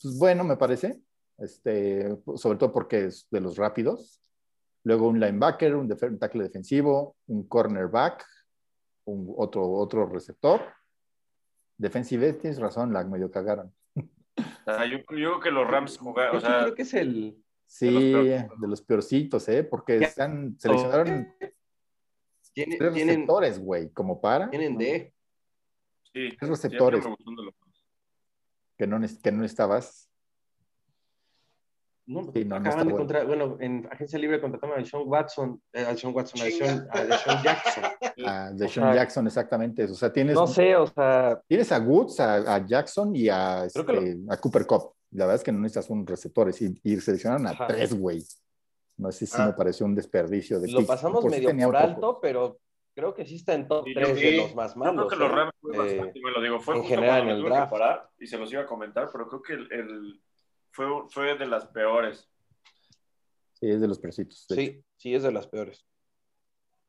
Pues 0.00 0.16
bueno, 0.18 0.44
me 0.44 0.56
parece. 0.56 1.00
Este, 1.36 2.16
sobre 2.36 2.58
todo 2.58 2.70
porque 2.72 3.06
es 3.06 3.26
de 3.30 3.40
los 3.40 3.56
rápidos. 3.56 4.20
Luego 4.84 5.08
un 5.08 5.18
linebacker, 5.18 5.74
un, 5.74 5.88
def- 5.88 6.02
un 6.02 6.18
tackle 6.18 6.44
defensivo, 6.44 7.16
un 7.26 7.48
cornerback, 7.48 8.24
un, 9.06 9.32
otro, 9.36 9.68
otro 9.70 10.06
receptor. 10.06 10.60
Defensive, 11.76 12.34
tienes 12.34 12.58
razón, 12.60 12.92
la 12.92 13.02
medio 13.04 13.30
cagaron. 13.30 13.72
Yo, 13.96 14.02
yo 14.88 15.04
creo 15.06 15.40
que 15.40 15.50
los 15.50 15.66
Rams 15.68 15.98
jugaron. 15.98 16.36
O 16.36 16.40
sea, 16.40 16.62
creo 16.62 16.74
que 16.74 16.82
es 16.82 16.94
el. 16.94 17.36
Sí, 17.66 17.86
De 17.86 17.92
los 17.92 18.12
de 18.12 18.30
peorcitos. 18.30 18.68
los, 18.68 18.82
peorcitos, 18.82 19.48
¿eh? 19.48 19.64
Porque 19.64 19.98
Ya. 20.00 20.06
están, 20.06 20.56
seleccionaron 20.58 21.26
Tienen, 22.52 22.78
tres 22.78 22.94
tienen, 22.94 23.14
receptores, 23.16 23.58
güey, 23.58 23.90
como 23.90 24.20
para. 24.20 24.48
tienen 24.50 24.76
D. 24.78 25.12
sí, 26.12 26.28
Tres 26.38 26.48
receptores. 26.50 27.02
de 27.04 27.10
que 28.76 28.86
no, 28.86 28.98
que 29.22 29.32
no 29.32 29.44
estabas. 29.44 30.10
No, 32.06 32.22
Sí, 32.34 32.44
no, 32.44 32.50
no 32.50 32.56
acaban 32.56 32.66
está 32.66 32.78
de 32.78 32.84
bueno. 32.84 32.96
contratar, 32.98 33.26
bueno, 33.26 33.56
en 33.60 33.88
agencia 33.90 34.18
libre 34.18 34.38
contrataron 34.40 34.78
a 34.78 34.84
Sean 34.84 35.02
Watson, 35.06 35.62
eh, 35.72 35.86
a 35.86 35.96
Sean 35.96 36.14
Watson, 36.14 36.42
a. 36.42 36.50
Sean, 36.50 36.86
a 36.90 37.04
Deshaun 37.04 37.42
Jackson. 37.42 37.84
A 38.26 38.50
de 38.52 38.64
O 38.66 38.68
Sean 38.68 38.86
sea, 38.86 38.94
Jackson, 38.94 39.26
exactamente. 39.26 39.84
O 39.84 39.94
sea, 39.94 40.12
tienes, 40.12 40.34
No 40.34 40.46
sé, 40.46 40.76
o 40.76 40.86
sea, 40.86 41.40
tienes 41.48 41.72
a 41.72 41.78
Woods, 41.80 42.20
a, 42.20 42.54
a 42.56 42.64
Jackson 42.66 43.16
y 43.16 43.28
a, 43.28 43.66
Creo 43.72 43.86
que 43.86 43.92
este, 44.10 44.18
a 44.28 44.36
Cooper 44.36 44.66
Cup. 44.66 44.92
La 45.12 45.24
verdad 45.24 45.36
es 45.36 45.44
que 45.44 45.52
no 45.52 45.60
necesitas 45.60 45.88
un 45.90 46.06
receptores 46.06 46.60
y, 46.62 46.78
y 46.82 47.00
seleccionaron 47.00 47.46
a 47.46 47.50
Ajá. 47.50 47.66
tres, 47.68 47.94
güey. 47.98 48.22
No 48.98 49.10
sé 49.10 49.26
si 49.26 49.34
Ah. 49.40 49.46
me 49.46 49.52
pareció 49.54 49.86
un 49.86 49.94
desperdicio 49.94 50.60
de 50.60 50.70
lo 50.70 50.78
picks. 50.78 50.88
pasamos 50.88 51.22
Por 51.22 51.30
sí 51.32 51.36
medio 51.38 51.48
tenían 51.48 51.70
por 51.70 51.80
poco. 51.80 51.88
alto, 51.94 52.18
pero 52.20 52.58
creo 52.94 53.14
que 53.14 53.24
sí 53.26 53.36
está 53.36 53.54
en 53.54 53.66
top 53.66 53.84
Sí, 53.86 53.94
3 53.94 54.08
sí. 54.18 54.24
de 54.24 54.36
los 54.36 54.54
más 54.54 54.74
Yo 54.74 54.80
creo 54.82 54.92
malos. 54.94 55.12
que 55.12 55.16
los 55.18 55.30
¿eh? 55.30 55.34
Rams 55.34 55.52
fue 55.60 55.74
Eh, 55.74 55.78
bastante, 55.78 56.20
me 56.22 56.30
lo 56.30 56.42
digo, 56.42 56.60
fue 56.60 56.76
en 56.76 56.84
general 56.84 57.22
en 57.22 57.28
el 57.30 57.42
draft. 57.42 57.70
parar 57.72 58.08
y 58.18 58.26
se 58.26 58.36
los 58.38 58.52
iba 58.52 58.62
a 58.62 58.66
comentar, 58.66 59.08
pero 59.10 59.26
creo 59.28 59.42
que 59.42 59.52
el, 59.54 59.72
el- 59.72 60.20
fue, 60.74 60.86
fue 61.08 61.38
de 61.38 61.46
las 61.46 61.66
peores. 61.66 62.28
Sí, 63.52 63.70
es 63.70 63.80
de 63.80 63.88
los 63.88 63.98
percitos. 63.98 64.46
de 64.48 64.54
hecho. 64.54 64.72
Sí, 64.72 64.84
sí, 64.96 65.14
es 65.14 65.22
de 65.22 65.32
las 65.32 65.46
peores. 65.46 65.86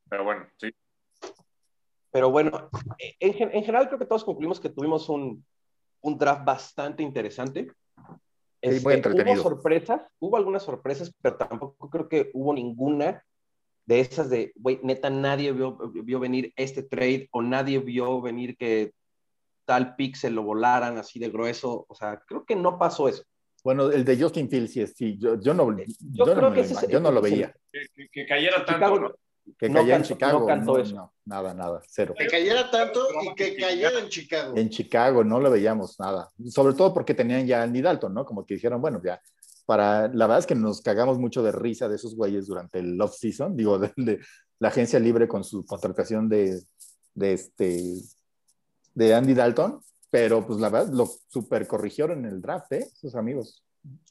Pero 0.09 0.23
bueno, 0.23 0.47
sí. 0.57 0.71
Pero 2.11 2.31
bueno, 2.31 2.69
en, 2.97 3.51
en, 3.51 3.63
general 3.63 3.87
creo 3.87 3.99
que 3.99 4.05
todos 4.05 4.23
concluimos 4.23 4.59
que 4.59 4.69
tuvimos 4.69 5.07
un, 5.09 5.45
un 6.01 6.17
draft 6.17 6.45
bastante 6.45 7.03
interesante. 7.03 7.71
Este, 8.61 9.01
hubo 9.07 9.35
sorpresas, 9.35 10.01
hubo 10.19 10.37
algunas 10.37 10.63
sorpresas, 10.63 11.13
pero 11.21 11.37
tampoco 11.37 11.89
creo 11.89 12.09
que 12.09 12.31
hubo 12.33 12.53
ninguna 12.53 13.23
de 13.85 13.99
esas 13.99 14.31
de, 14.31 14.51
güey, 14.55 14.79
neta, 14.81 15.11
nadie 15.11 15.51
vio, 15.51 15.77
vio, 15.77 16.19
venir 16.19 16.51
este 16.55 16.81
trade 16.81 17.27
o 17.31 17.43
nadie 17.43 17.77
vio 17.77 18.19
venir 18.21 18.57
que 18.57 18.93
tal 19.65 19.95
pixel 19.95 20.33
lo 20.33 20.41
volaran 20.41 20.97
así 20.97 21.19
de 21.19 21.29
grueso. 21.29 21.85
O 21.87 21.93
sea, 21.93 22.19
creo 22.25 22.45
que 22.45 22.55
no 22.55 22.79
pasó 22.79 23.07
eso. 23.07 23.23
Bueno, 23.65 23.89
el 23.89 24.05
de 24.05 24.15
Justin 24.15 24.47
Fields, 24.47 24.73
sí, 24.73 24.85
sí 24.85 25.17
yo, 25.17 25.41
yo 25.41 25.55
no, 25.55 25.75
yo, 25.99 26.35
no, 26.35 26.51
me, 26.51 26.63
yo 26.87 26.99
no 26.99 27.09
lo 27.09 27.19
veía. 27.19 27.51
Que, 27.71 28.07
que 28.11 28.25
cayera 28.27 28.63
tanto, 28.63 28.99
¿no? 28.99 29.11
Que 29.57 29.71
cayera 29.71 29.97
en 29.97 30.03
Chicago. 30.03 30.47
No, 30.47 30.83
no, 30.83 31.13
nada, 31.25 31.53
nada, 31.55 31.81
cero. 31.87 32.13
Que 32.15 32.27
cayera 32.27 32.69
tanto 32.69 33.07
y 33.23 33.33
que 33.33 33.55
cayera 33.55 33.97
en 33.97 34.09
Chicago. 34.09 34.53
En 34.55 34.69
Chicago 34.69 35.23
no 35.23 35.39
lo 35.39 35.49
veíamos 35.49 35.99
nada. 35.99 36.29
Sobre 36.47 36.75
todo 36.75 36.93
porque 36.93 37.15
tenían 37.15 37.47
ya 37.47 37.61
a 37.61 37.63
Andy 37.63 37.81
Dalton, 37.81 38.13
¿no? 38.13 38.23
Como 38.23 38.45
que 38.45 38.53
dijeron, 38.53 38.79
bueno, 38.81 39.01
ya, 39.03 39.19
para, 39.65 40.09
la 40.09 40.27
verdad 40.27 40.37
es 40.37 40.45
que 40.45 40.53
nos 40.53 40.81
cagamos 40.81 41.17
mucho 41.17 41.41
de 41.41 41.51
risa 41.51 41.89
de 41.89 41.95
esos 41.95 42.15
güeyes 42.15 42.45
durante 42.45 42.77
el 42.77 43.01
off-season, 43.01 43.57
digo, 43.57 43.79
de, 43.79 43.91
de, 43.97 44.19
la 44.59 44.67
agencia 44.67 44.99
libre 44.99 45.27
con 45.27 45.43
su 45.43 45.65
contratación 45.65 46.29
de, 46.29 46.61
de, 47.15 47.33
este, 47.33 47.81
de 48.93 49.15
Andy 49.15 49.33
Dalton, 49.33 49.81
pero 50.09 50.45
pues 50.45 50.59
la 50.59 50.69
verdad 50.69 50.93
lo 50.93 51.09
super 51.27 51.67
corrigieron 51.67 52.19
en 52.19 52.31
el 52.31 52.41
draft, 52.41 52.71
¿eh? 52.73 52.89
Sus 52.93 53.15
amigos. 53.15 53.63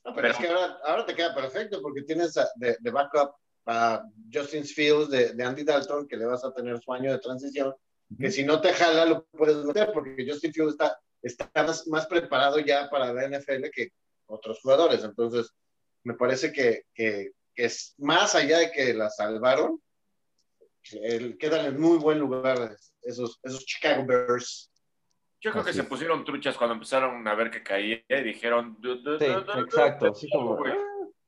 No, 0.05 0.15
pero, 0.15 0.29
es 0.29 0.37
que 0.37 0.47
ahora, 0.47 0.79
ahora, 0.85 1.07
te 1.07 1.15
queda 1.15 1.35
perfecto 1.35 1.81
porque 1.83 2.03
tienes 2.03 2.35
de, 2.57 2.77
de 2.79 2.91
backup 2.91 3.35
a 3.67 4.05
Justin 4.33 4.65
Fields 4.65 5.11
de, 5.11 5.33
de, 5.33 5.45
Andy 5.45 5.65
Dalton, 5.65 6.07
que 6.07 6.17
le 6.17 6.27
vas 6.27 6.45
a 6.45 6.53
tener 6.53 6.81
su 6.81 6.93
año 6.93 7.11
de 7.11 7.19
transición, 7.19 7.69
uh 7.69 7.73
-huh. 8.15 8.21
que 8.21 8.31
si 8.31 8.45
no 8.45 8.61
te 8.61 8.73
jala 8.73 9.07
lo 9.07 9.25
puedes 9.25 9.57
meter 9.65 9.91
porque 9.93 10.27
Justin 10.29 10.53
Fields 10.53 10.73
está, 10.73 10.99
está 11.23 11.51
más, 11.63 11.87
más 11.89 12.07
preparado 12.07 12.59
ya 12.61 12.89
para 12.91 13.13
la 13.13 13.27
NFL 13.29 13.71
que 13.73 13.93
otros 14.27 14.61
jugadores. 14.61 15.03
Entonces, 15.03 15.51
me 16.05 16.15
parece 16.15 16.53
que, 16.53 16.85
que, 16.95 17.33
que 17.55 17.65
es 17.65 17.95
más 17.99 18.35
allá 18.35 18.59
de 18.59 18.71
que 18.71 18.95
la 18.95 19.11
salvaron, 19.11 19.81
quedan 21.39 21.67
en 21.67 21.81
muy 21.81 21.99
buen 21.99 22.19
lugar 22.19 22.77
esos, 23.03 23.39
esos 23.43 23.65
Chicago 23.65 24.05
Bears. 24.05 24.71
Yo 25.45 25.51
creo 25.51 25.63
Así 25.63 25.73
que 25.73 25.77
se 25.77 25.85
pusieron 25.85 26.25
truchas 26.25 26.57
cuando 26.57 26.73
empezaron 26.73 27.29
a 27.29 27.35
ver 27.35 27.51
que 27.51 27.63
caía 27.63 28.03
y 28.09 28.23
dijeron. 28.23 28.79
Sí, 28.81 29.27
exacto. 29.27 30.07
Así 30.07 30.27
como, 30.31 30.59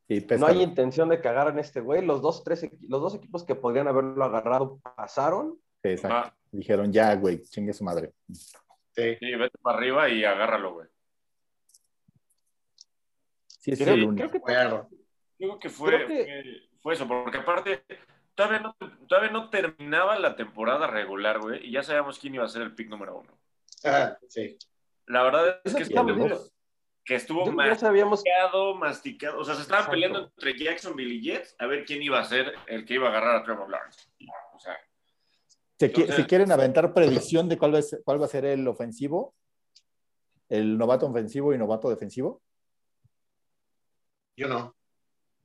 sí, 0.08 0.26
no 0.38 0.46
hay 0.46 0.62
intención 0.62 1.10
de 1.10 1.20
cagar 1.20 1.48
en 1.48 1.58
este 1.58 1.80
güey. 1.80 2.02
Los 2.02 2.22
dos, 2.22 2.42
tres, 2.42 2.66
los 2.88 3.02
dos 3.02 3.14
equipos 3.14 3.44
que 3.44 3.54
podrían 3.54 3.88
haberlo 3.88 4.24
agarrado 4.24 4.78
pasaron. 4.78 5.60
Sí, 5.82 5.90
exacto. 5.90 6.30
Ah. 6.32 6.34
Dijeron, 6.50 6.90
ya, 6.90 7.14
güey, 7.14 7.42
chingue 7.42 7.74
su 7.74 7.84
madre. 7.84 8.14
Sí. 8.32 9.16
sí, 9.20 9.34
vete 9.34 9.58
para 9.60 9.76
arriba 9.76 10.08
y 10.08 10.24
agárralo, 10.24 10.72
güey. 10.72 10.88
Sí, 13.58 13.72
es 13.72 13.78
creo, 13.78 13.94
el 13.96 14.04
único. 14.04 14.30
Creo 14.30 14.32
que, 14.32 14.40
creo 14.40 15.58
que, 15.58 15.68
fue, 15.68 15.88
creo 15.88 16.08
que... 16.08 16.24
Fue, 16.24 16.78
fue 16.80 16.94
eso, 16.94 17.06
porque 17.06 17.36
aparte 17.36 17.84
todavía 18.34 18.60
no, 18.60 18.76
todavía 19.06 19.30
no 19.30 19.50
terminaba 19.50 20.18
la 20.18 20.36
temporada 20.36 20.86
regular, 20.86 21.38
güey, 21.38 21.66
y 21.66 21.72
ya 21.72 21.82
sabíamos 21.82 22.18
quién 22.18 22.36
iba 22.36 22.46
a 22.46 22.48
ser 22.48 22.62
el 22.62 22.74
pick 22.74 22.88
número 22.88 23.18
uno. 23.18 23.36
Sí. 24.28 24.58
La 25.06 25.22
verdad 25.22 25.60
es 25.64 25.74
que 25.74 25.82
estuvo, 25.82 26.50
que 27.04 27.14
estuvo 27.14 27.46
masticado, 27.46 27.80
sabíamos... 27.80 28.24
masticado. 28.78 29.38
O 29.38 29.44
sea, 29.44 29.54
se 29.54 29.62
estaban 29.62 29.84
Exacto. 29.84 29.90
peleando 29.92 30.32
entre 30.36 30.58
Jacksonville 30.58 31.14
y 31.14 31.22
Jets 31.22 31.54
a 31.58 31.66
ver 31.66 31.84
quién 31.84 32.02
iba 32.02 32.18
a 32.18 32.24
ser 32.24 32.52
el 32.66 32.84
que 32.84 32.94
iba 32.94 33.06
a 33.06 33.10
agarrar 33.10 33.36
a 33.36 33.44
Trevor 33.44 33.70
Lawrence. 33.70 34.08
O 34.54 34.58
sea, 34.58 34.76
si, 35.78 35.84
entonces... 35.86 36.16
si 36.16 36.24
quieren 36.24 36.50
aventar 36.50 36.92
predicción 36.92 37.48
de 37.48 37.58
cuál 37.58 37.74
va, 37.74 37.82
ser, 37.82 38.02
cuál 38.04 38.20
va 38.20 38.26
a 38.26 38.30
ser 38.30 38.44
el 38.44 38.66
ofensivo, 38.66 39.34
el 40.48 40.76
novato 40.76 41.06
ofensivo 41.06 41.54
y 41.54 41.58
novato 41.58 41.88
defensivo. 41.90 42.42
Yo 44.36 44.48
no. 44.48 44.74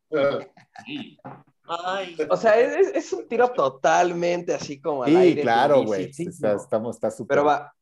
Uh. 0.09 0.43
Sí. 0.85 1.17
Ay. 1.63 2.17
O 2.29 2.35
sea, 2.35 2.59
es, 2.59 2.87
es, 2.87 3.13
un 3.13 3.27
tiro 3.27 3.49
totalmente 3.51 4.53
así 4.53 4.81
como 4.81 5.03
al 5.03 5.11
sí, 5.11 5.15
aire. 5.15 5.41
claro, 5.41 5.83
güey. 5.83 6.11
Está, 6.17 6.55
estamos, 6.55 6.97
está 6.97 7.11
súper. 7.11 7.35
Pero 7.35 7.45
va, 7.45 7.73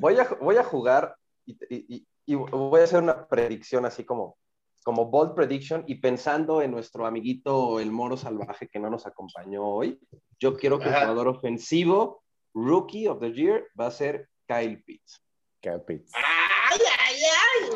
voy 0.00 0.18
a, 0.18 0.24
voy 0.40 0.56
a 0.56 0.64
jugar 0.64 1.14
y, 1.46 1.56
y, 1.68 2.06
y, 2.26 2.34
voy 2.34 2.80
a 2.80 2.84
hacer 2.84 3.02
una 3.02 3.26
predicción 3.26 3.84
así 3.84 4.04
como, 4.04 4.36
como 4.84 5.06
bold 5.06 5.34
prediction 5.34 5.84
y 5.86 5.96
pensando 5.96 6.62
en 6.62 6.70
nuestro 6.70 7.06
amiguito 7.06 7.80
el 7.80 7.90
moro 7.90 8.16
salvaje 8.16 8.68
que 8.68 8.78
no 8.78 8.90
nos 8.90 9.06
acompañó 9.06 9.64
hoy. 9.64 9.98
Yo 10.38 10.56
quiero 10.56 10.78
que 10.78 10.88
el 10.88 10.94
jugador 10.94 11.28
ofensivo, 11.28 12.22
rookie 12.54 13.06
of 13.06 13.20
the 13.20 13.32
year, 13.32 13.68
va 13.78 13.86
a 13.86 13.90
ser 13.90 14.28
Kyle 14.46 14.82
Pitts. 14.82 15.22
Kyle 15.60 15.80
Pitts. 15.80 16.12
¡Ay, 16.14 16.78
ay, 16.98 17.16
ay! 17.38 17.70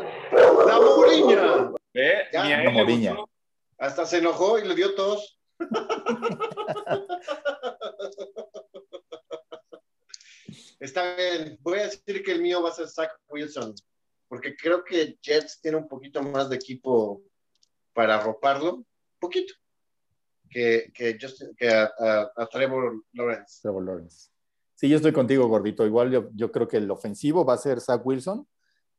¡La 0.67 0.81
Moriña! 0.81 1.73
¿Eh? 1.95 2.23
La 2.33 2.71
Moriña. 2.71 3.17
Hasta 3.79 4.07
se 4.07 4.19
enojó 4.19 4.59
y 4.59 4.67
le 4.67 4.75
dio 4.75 4.95
tos. 4.95 5.39
Está 10.81 11.15
bien, 11.17 11.59
voy 11.61 11.79
a 11.79 11.85
decir 11.85 12.23
que 12.23 12.33
el 12.33 12.43
mío 12.43 12.63
va 12.63 12.71
a 12.71 12.75
ser 12.75 12.89
Zach 12.89 13.11
Wilson, 13.29 13.75
porque 14.29 14.57
creo 14.57 14.85
que 14.85 15.19
Jets 15.23 15.61
tiene 15.61 15.77
un 15.77 15.89
poquito 15.89 16.23
más 16.23 16.49
de 16.49 16.57
equipo 16.57 17.23
para 17.93 18.17
arroparlo, 18.17 18.85
poquito, 19.19 19.55
que, 20.51 20.91
que, 20.95 21.17
Justin, 21.21 21.55
que 21.57 21.69
a, 21.69 21.91
a, 21.99 22.31
a, 22.37 22.47
Trevor 22.47 23.05
Lawrence. 23.13 23.61
Trevor 23.63 23.85
Lawrence. 23.85 24.29
Sí, 24.75 24.89
yo 24.89 24.97
estoy 24.97 25.13
contigo, 25.13 25.47
gordito. 25.49 25.87
Igual 25.87 26.11
yo, 26.11 26.29
yo 26.35 26.51
creo 26.51 26.69
que 26.69 26.79
el 26.79 26.91
ofensivo 26.91 27.45
va 27.45 27.55
a 27.55 27.59
ser 27.59 27.81
Zach 27.81 28.05
Wilson, 28.05 28.47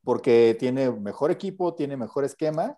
porque 0.03 0.55
tiene 0.59 0.91
mejor 0.91 1.31
equipo, 1.31 1.75
tiene 1.75 1.97
mejor 1.97 2.23
esquema 2.23 2.77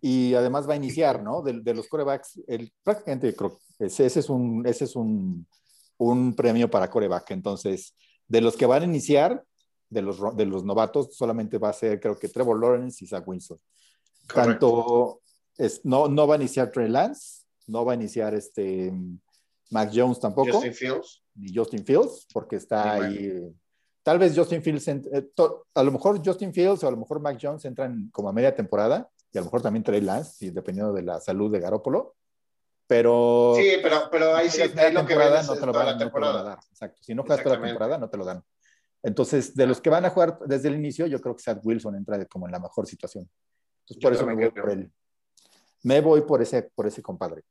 y 0.00 0.34
además 0.34 0.68
va 0.68 0.74
a 0.74 0.76
iniciar, 0.76 1.22
¿no? 1.22 1.42
De, 1.42 1.60
de 1.60 1.74
los 1.74 1.88
corebacks, 1.88 2.40
el, 2.46 2.72
prácticamente 2.82 3.34
creo 3.34 3.58
ese, 3.78 4.06
ese 4.06 4.20
es, 4.20 4.30
un, 4.30 4.66
ese 4.66 4.84
es 4.84 4.96
un, 4.96 5.46
un, 5.98 6.34
premio 6.34 6.70
para 6.70 6.90
coreback. 6.90 7.30
Entonces, 7.30 7.94
de 8.28 8.40
los 8.40 8.56
que 8.56 8.66
van 8.66 8.82
a 8.82 8.86
iniciar, 8.86 9.44
de 9.88 10.02
los, 10.02 10.18
de 10.36 10.46
los 10.46 10.64
novatos, 10.64 11.16
solamente 11.16 11.58
va 11.58 11.70
a 11.70 11.72
ser, 11.72 12.00
creo 12.00 12.18
que 12.18 12.28
Trevor 12.28 12.60
Lawrence 12.60 13.04
y 13.04 13.08
Zach. 13.08 13.24
Correcto. 13.24 13.60
Tanto, 14.34 15.20
es, 15.56 15.84
no, 15.84 16.08
no 16.08 16.26
va 16.26 16.34
a 16.34 16.38
iniciar 16.38 16.70
Trey 16.70 16.88
Lance, 16.88 17.44
no 17.66 17.84
va 17.84 17.92
a 17.92 17.94
iniciar 17.94 18.34
este 18.34 18.92
Mac 19.70 19.90
Jones 19.92 20.20
tampoco. 20.20 20.52
Justin 20.52 20.74
Fields. 20.74 21.22
Ni 21.34 21.54
Justin 21.54 21.84
Fields, 21.84 22.26
porque 22.32 22.56
está 22.56 22.94
ahí. 22.94 23.28
Bueno. 23.28 23.54
Tal 24.02 24.18
vez 24.18 24.36
Justin 24.36 24.62
Fields, 24.62 24.86
eh, 24.88 25.30
to, 25.34 25.66
a 25.74 25.82
lo 25.82 25.90
mejor 25.90 26.22
Justin 26.24 26.52
Fields 26.54 26.84
o 26.84 26.88
a 26.88 26.92
lo 26.92 26.96
mejor 26.96 27.20
Mac 27.20 27.38
Jones 27.40 27.64
entran 27.64 28.08
como 28.12 28.28
a 28.28 28.32
media 28.32 28.54
temporada 28.54 29.10
y 29.32 29.38
a 29.38 29.40
lo 29.40 29.46
mejor 29.46 29.62
también 29.62 29.82
Trey 29.82 30.00
Lance, 30.00 30.52
dependiendo 30.52 30.92
de 30.92 31.02
la 31.02 31.20
salud 31.20 31.50
de 31.50 31.58
Garópolo. 31.58 32.14
Pero. 32.86 33.54
Sí, 33.56 33.78
pero, 33.82 34.08
pero 34.10 34.34
ahí 34.34 34.48
sí, 34.48 34.62
ahí 34.62 34.92
lo 34.92 35.04
que 35.04 35.16
ves 35.16 35.46
no 35.46 35.54
te 35.54 35.66
lo, 35.66 35.72
van, 35.72 35.98
no 35.98 36.10
te 36.10 36.20
lo 36.20 36.26
van 36.26 36.36
a 36.36 36.42
dar. 36.42 36.58
Exacto. 36.70 37.02
Si 37.02 37.14
no 37.14 37.22
juegas 37.22 37.42
toda 37.42 37.56
la 37.56 37.66
temporada, 37.66 37.98
no 37.98 38.08
te 38.08 38.16
lo 38.16 38.24
dan. 38.24 38.42
Entonces, 39.02 39.54
de 39.54 39.66
los 39.66 39.80
que 39.80 39.90
van 39.90 40.04
a 40.04 40.10
jugar 40.10 40.38
desde 40.46 40.68
el 40.68 40.74
inicio, 40.74 41.06
yo 41.06 41.20
creo 41.20 41.36
que 41.36 41.42
Zach 41.42 41.58
Wilson 41.62 41.96
entra 41.96 42.18
de, 42.18 42.26
como 42.26 42.46
en 42.46 42.52
la 42.52 42.58
mejor 42.58 42.86
situación. 42.86 43.28
Entonces, 43.80 44.02
por 44.02 44.12
yo 44.12 44.18
eso 44.18 44.26
me 44.26 44.34
voy 44.34 44.50
por 44.50 44.70
él. 44.70 44.90
Me 45.82 46.00
voy 46.00 46.22
por 46.22 46.42
ese, 46.42 46.62
por 46.74 46.86
ese 46.86 47.02
compadre. 47.02 47.42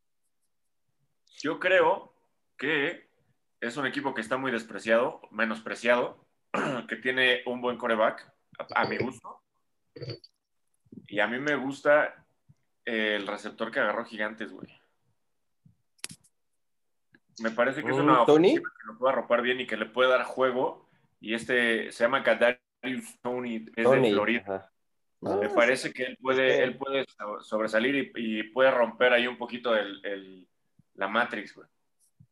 Yo 1.38 1.60
creo 1.60 2.14
que 2.57 3.10
es 3.60 3.78
un 3.78 3.86
equipo 3.86 4.14
que 4.14 4.22
está 4.22 4.38
muy 4.38 4.52
despreciado, 4.52 5.22
menospreciado, 5.32 6.26
que 6.90 6.95
tiene 6.98 7.41
un 7.45 7.62
buen 7.62 7.78
coreback, 7.78 8.34
a, 8.60 8.82
a 8.82 8.88
mi 8.88 8.98
gusto. 8.98 9.41
Y 11.07 11.20
a 11.20 11.28
mí 11.28 11.40
me 11.40 11.56
gusta 11.56 12.26
el 12.84 13.28
receptor 13.28 13.72
que 13.72 13.80
agarró 13.80 14.06
Gigantes, 14.06 14.52
güey. 14.52 14.70
Me 17.40 17.52
parece 17.52 17.84
que 17.84 17.90
es 17.91 17.98
una 17.98 18.24
Mm, 18.24 18.26
¿Tony? 18.26 18.56
que 18.56 18.62
lo 18.88 18.98
puede 18.98 19.14
arropar 19.14 19.41
bien 19.41 19.60
y 19.62 19.68
que 19.68 19.78
le 19.78 19.86
puede 19.86 20.10
dar 20.10 20.24
juego. 20.24 20.88
Y 21.20 21.34
este 21.34 21.91
se 21.91 22.03
llama 22.03 22.24
Kadarius 22.24 23.20
Tony, 23.22 23.66
es 23.76 23.84
Tony, 23.84 24.10
de 24.10 24.14
Florida. 24.14 24.44
ajá. 25.22 25.38
Me 25.38 25.49
parece 25.49 25.91
que 25.91 26.03
él 26.03 26.18
puede, 26.22 26.64
él 26.64 26.78
puede 26.78 27.06
sobresalir 27.41 27.95
y, 28.16 28.40
y 28.40 28.44
puede 28.52 28.70
romper 28.70 29.12
ahí 29.14 29.26
un 29.26 29.38
poquito 29.38 29.76
el, 29.76 30.06
el, 30.06 30.48
la 30.94 31.07
Matrix, 31.07 31.56
güey. 31.56 31.68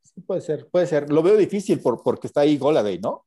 Sí, 0.04 0.22
puede 0.22 0.42
ser, 0.42 0.68
puede 0.70 0.86
ser. 0.86 1.10
Lo 1.12 1.24
veo 1.24 1.36
difícil 1.36 1.82
por, 1.82 2.04
porque 2.04 2.28
está 2.28 2.42
ahí 2.42 2.58
Goladay, 2.58 3.00
¿no? 3.00 3.26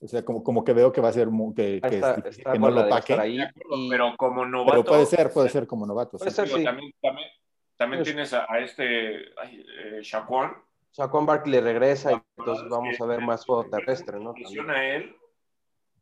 O 0.00 0.06
sea, 0.06 0.24
como, 0.24 0.44
como 0.44 0.62
que 0.64 0.72
veo 0.74 0.92
que 0.92 1.00
va 1.00 1.08
a 1.08 1.12
ser 1.12 1.26
muy, 1.28 1.52
que, 1.54 1.80
que, 1.80 1.96
Está- 1.96 2.14
es- 2.24 2.38
está 2.38 2.52
que 2.52 2.58
no 2.60 2.70
lo 2.70 2.86
estar 2.86 3.18
ahí 3.20 3.40
y- 3.40 3.90
Pero 3.90 4.14
como 4.16 4.46
novato. 4.46 4.70
Pero 4.70 4.84
puede 4.84 5.06
ser, 5.06 5.32
puede 5.32 5.48
ser 5.48 5.66
como 5.66 5.84
novato. 5.84 6.18
Puede 6.18 6.30
sí. 6.30 6.36
ser, 6.36 6.46
sí. 6.48 6.62
también, 6.62 6.92
también, 7.02 7.28
también 7.76 8.00
Pues- 8.02 8.08
tienes 8.12 8.32
a, 8.32 8.46
a 8.48 8.60
este 8.60 9.24
ay, 9.42 9.66
eh, 9.76 9.98
Shaquan. 10.02 10.52
Saquon 10.90 11.26
Barkley 11.26 11.60
regresa 11.60 12.12
y 12.12 12.22
entonces 12.36 12.68
vamos 12.68 13.00
a 13.00 13.06
ver 13.06 13.20
más 13.20 13.44
juego 13.44 13.68
terrestre, 13.68 14.18
¿no? 14.18 14.34
Funciona 14.34 14.94
él 14.94 15.14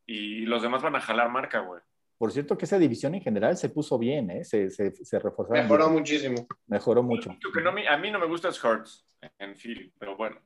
y 0.07 0.47
los 0.47 0.63
demás 0.63 0.83
van 0.83 0.97
a 0.97 1.01
jalar 1.01 1.31
marca, 1.31 1.61
güey. 1.61 1.83
Por 2.19 2.33
cierto, 2.33 2.57
que 2.57 2.65
esa 2.65 2.79
división 2.79 3.15
en 3.15 3.21
general 3.21 3.57
se 3.59 3.69
puso 3.69 3.99
bien, 3.99 4.31
¿eh? 4.31 4.45
Se, 4.45 4.71
se, 4.71 4.91
se 4.93 5.19
reforzaron. 5.19 5.65
Mejoró 5.65 5.87
bien. 5.87 5.99
muchísimo. 5.99 6.47
Mejoró 6.67 7.03
mucho. 7.03 7.37
Que 7.53 7.61
no, 7.61 7.71
a 7.71 7.97
mí 7.99 8.11
no 8.11 8.19
me 8.19 8.27
gusta 8.27 8.49
es 8.49 8.63
Hurts 8.63 9.07
en 9.39 9.55
Philly, 9.55 9.93
pero 9.99 10.17
bueno. 10.17 10.41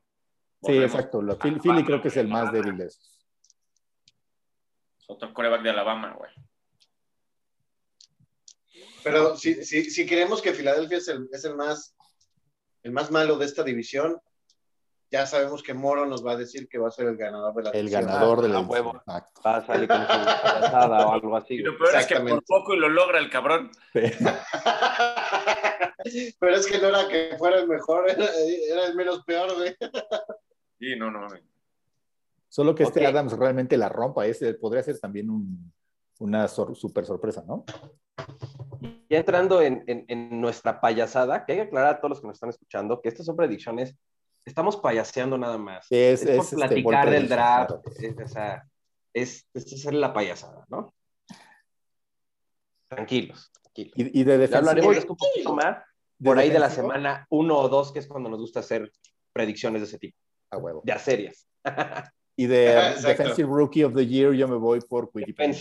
Sí, 0.63 0.77
exacto. 0.77 1.21
La 1.21 1.35
Philly, 1.35 1.59
Philly 1.59 1.83
creo 1.83 2.01
que 2.01 2.09
es 2.09 2.17
el 2.17 2.27
más 2.27 2.51
débil 2.51 2.77
de 2.77 2.87
esos. 2.87 3.25
Otro 5.07 5.33
coreback 5.33 5.61
de 5.61 5.69
Alabama, 5.69 6.13
güey. 6.13 6.31
Pero 9.03 9.35
si, 9.37 9.63
si, 9.63 9.85
si 9.89 10.05
creemos 10.05 10.41
que 10.41 10.53
Filadelfia 10.53 10.97
es 10.97 11.07
el, 11.07 11.27
es 11.31 11.45
el 11.45 11.55
más 11.55 11.95
el 12.83 12.91
más 12.91 13.11
malo 13.11 13.37
de 13.37 13.45
esta 13.45 13.63
división, 13.63 14.19
ya 15.11 15.25
sabemos 15.25 15.61
que 15.61 15.73
Moro 15.73 16.05
nos 16.05 16.25
va 16.25 16.31
a 16.31 16.35
decir 16.37 16.67
que 16.69 16.77
va 16.77 16.87
a 16.87 16.91
ser 16.91 17.07
el 17.07 17.17
ganador 17.17 17.53
de 17.55 17.63
la 17.63 17.69
El 17.71 17.89
ganador 17.89 18.41
de 18.41 18.47
la 18.49 18.61
huevo. 18.61 18.95
Exacto. 18.95 19.41
Va 19.45 19.57
a 19.57 19.65
salir 19.65 19.87
con 19.87 20.01
su 20.01 20.07
payasada 20.07 21.07
o 21.07 21.13
algo 21.13 21.35
así. 21.35 21.55
Y 21.55 21.59
lo 21.59 21.77
peor 21.77 21.95
es 21.95 22.05
que 22.07 22.19
por 22.19 22.43
poco 22.45 22.75
lo 22.75 22.87
logra 22.89 23.19
el 23.19 23.29
cabrón. 23.29 23.69
Pero 26.39 26.55
es 26.55 26.65
que 26.67 26.79
no 26.79 26.87
era 26.87 27.07
que 27.07 27.35
fuera 27.37 27.59
el 27.59 27.67
mejor, 27.67 28.09
era, 28.09 28.25
era 28.69 28.85
el 28.87 28.95
menos 28.95 29.23
peor, 29.23 29.53
güey. 29.55 29.75
Sí, 30.79 30.95
no, 30.97 31.11
no. 31.11 31.27
Solo 32.49 32.73
que 32.75 32.83
este. 32.83 33.05
Adams 33.05 33.33
realmente 33.33 33.77
la 33.77 33.89
rompa. 33.89 34.25
Ese 34.25 34.53
podría 34.55 34.83
ser 34.83 34.99
también 34.99 35.29
un- 35.29 35.71
una 36.19 36.47
sor- 36.47 36.75
super 36.75 37.05
sorpresa, 37.05 37.43
¿no? 37.47 37.65
Ya 39.09 39.17
entrando 39.19 39.61
en, 39.61 39.83
en- 39.87 40.05
en 40.07 40.41
nuestra 40.41 40.79
payasada, 40.81 41.45
que 41.45 41.51
hay 41.53 41.57
que 41.59 41.63
aclarar 41.65 41.95
a 41.95 41.97
todos 41.99 42.09
los 42.11 42.21
que 42.21 42.27
nos 42.27 42.35
están 42.35 42.49
escuchando 42.49 43.01
que 43.01 43.09
estas 43.09 43.25
son 43.25 43.35
predicciones, 43.35 43.95
estamos 44.45 44.77
payaseando 44.77 45.37
nada 45.37 45.57
más. 45.57 45.85
Es, 45.89 46.21
Es, 46.23 46.29
es, 46.29 46.35
por 46.37 46.45
este, 46.45 46.55
platicar 46.55 47.09
del 47.09 47.27
draft, 47.29 47.69
claro. 47.69 47.83
es, 47.99 48.17
o 48.25 48.27
sea, 48.27 48.67
es, 49.13 49.47
es 49.53 49.73
hacer 49.73 49.93
la 49.93 50.13
payasada, 50.13 50.65
¿no? 50.69 50.93
Tranquilos, 52.87 53.51
tranquilos. 53.61 53.93
Y, 53.95 54.19
y 54.19 54.23
de 54.23 54.31
Ya 54.33 54.37
defensivo. 54.37 54.57
hablaremos 54.69 54.93
de 54.95 54.99
esto 54.99 55.13
un 55.13 55.17
poquito 55.17 55.53
más 55.55 55.77
de 56.17 56.25
por 56.29 56.37
ahí 56.37 56.49
de 56.49 56.59
la 56.59 56.67
defensivo, 56.67 56.93
semana 56.93 57.25
uno 57.29 57.57
o 57.57 57.69
dos, 57.69 57.91
que 57.91 57.99
es 57.99 58.07
cuando 58.07 58.29
nos 58.29 58.39
gusta 58.39 58.59
hacer 58.59 58.91
predicciones 59.33 59.81
de 59.81 59.87
ese 59.87 59.97
tipo, 59.97 60.17
A 60.49 60.57
huevo. 60.57 60.81
ya 60.85 60.97
serias. 60.99 61.47
Y 62.37 62.47
de 62.47 62.77
Ajá. 62.77 63.01
Defensive 63.09 63.47
Rookie 63.51 63.83
of 63.83 63.93
the 63.93 64.07
Year, 64.07 64.33
yo 64.33 64.47
me 64.47 64.55
voy 64.55 64.79
por 64.81 65.11
Quiddy 65.11 65.33
Payne. 65.33 65.53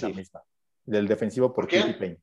Del 0.85 1.09
defensivo 1.09 1.53
por. 1.53 1.67
Quiddy 1.67 1.95
Payne. 1.95 2.19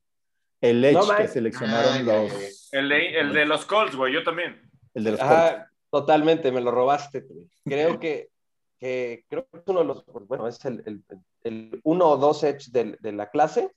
El 0.60 0.82
Edge 0.84 0.94
No, 0.94 1.02
que 1.02 1.12
man. 1.12 1.28
seleccionaron 1.28 1.92
Ah, 1.98 2.02
los. 2.02 2.68
El 2.72 2.88
de, 2.88 3.20
el 3.20 3.32
de 3.34 3.44
los 3.44 3.66
Colts, 3.66 3.94
güey, 3.94 4.12
yo 4.14 4.24
también. 4.24 4.68
El 4.94 5.04
de 5.04 5.10
los 5.12 5.20
Colts. 5.20 5.66
Totalmente, 5.90 6.52
me 6.52 6.60
lo 6.60 6.70
robaste. 6.70 7.26
Creo 7.64 7.98
que, 7.98 8.30
que 8.78 9.24
creo 9.28 9.46
que 9.50 9.58
es 9.58 9.64
uno 9.66 9.80
de 9.80 9.84
los, 9.86 10.04
pues, 10.04 10.26
bueno, 10.26 10.46
es 10.46 10.62
el, 10.64 10.82
el, 10.86 11.02
el 11.42 11.80
uno 11.84 12.10
o 12.10 12.16
dos 12.16 12.42
edge 12.44 12.70
del- 12.70 12.98
de, 13.00 13.12
la 13.12 13.30
clase. 13.30 13.72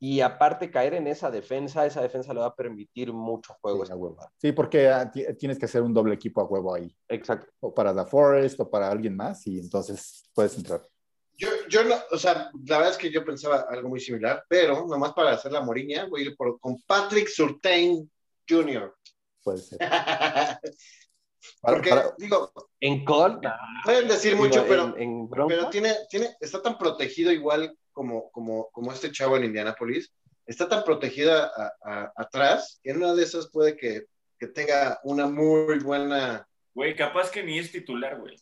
Y 0.00 0.20
aparte 0.20 0.70
caer 0.70 0.94
en 0.94 1.08
esa 1.08 1.28
defensa, 1.28 1.84
esa 1.84 2.00
defensa 2.00 2.32
le 2.32 2.38
va 2.38 2.46
a 2.46 2.54
permitir 2.54 3.12
mucho 3.12 3.56
juego. 3.60 3.84
Sí, 3.84 3.90
a 3.90 3.96
huevo. 3.96 4.16
Sí, 4.36 4.52
porque 4.52 4.88
ah, 4.88 5.10
ti- 5.10 5.26
tienes 5.36 5.58
que 5.58 5.64
hacer 5.64 5.82
un 5.82 5.92
doble 5.92 6.14
equipo 6.14 6.40
a 6.40 6.44
huevo 6.44 6.72
ahí. 6.72 6.94
Exacto. 7.08 7.50
O 7.58 7.74
para 7.74 7.92
la 7.92 8.06
Forest 8.06 8.60
o 8.60 8.70
para 8.70 8.90
alguien 8.90 9.16
más, 9.16 9.44
y 9.48 9.58
entonces 9.58 10.30
puedes 10.32 10.56
entrar. 10.56 10.82
Yo, 11.36 11.48
yo 11.68 11.82
no, 11.84 11.94
o 12.12 12.18
sea, 12.18 12.50
la 12.66 12.78
verdad 12.78 12.92
es 12.92 12.98
que 12.98 13.10
yo 13.10 13.24
pensaba 13.24 13.66
algo 13.70 13.88
muy 13.88 13.98
similar, 14.00 14.44
pero 14.48 14.86
nomás 14.86 15.12
para 15.14 15.32
hacer 15.32 15.50
la 15.50 15.62
moriña, 15.62 16.06
voy 16.06 16.20
a 16.22 16.24
ir 16.26 16.36
por, 16.36 16.60
con 16.60 16.80
Patrick 16.82 17.26
Surtain 17.28 18.08
Jr. 18.48 18.94
Puede 19.42 19.58
ser. 19.58 19.78
Porque, 21.60 21.90
para- 21.90 22.14
digo, 22.18 22.52
En 22.80 23.04
Colt, 23.04 23.42
pueden 23.84 24.08
decir 24.08 24.36
mucho, 24.36 24.64
pero, 24.68 24.96
en, 24.96 25.02
en 25.02 25.30
pero 25.30 25.68
tiene, 25.70 25.94
tiene, 26.10 26.36
está 26.40 26.60
tan 26.62 26.78
protegido 26.78 27.30
igual 27.32 27.76
como, 27.92 28.30
como, 28.30 28.68
como 28.70 28.92
este 28.92 29.10
chavo 29.12 29.36
en 29.36 29.44
Indianapolis, 29.44 30.12
está 30.46 30.68
tan 30.68 30.84
protegida 30.84 31.50
a- 31.56 31.72
a- 31.84 32.12
atrás, 32.16 32.80
que 32.82 32.90
en 32.90 32.98
una 32.98 33.14
de 33.14 33.22
esas 33.22 33.50
puede 33.50 33.76
que, 33.76 34.04
que 34.38 34.46
tenga 34.46 34.98
una 35.04 35.26
muy 35.26 35.78
buena... 35.80 36.46
Güey, 36.74 36.94
capaz 36.94 37.30
que 37.30 37.42
ni 37.42 37.58
es 37.58 37.72
titular, 37.72 38.18
güey. 38.20 38.36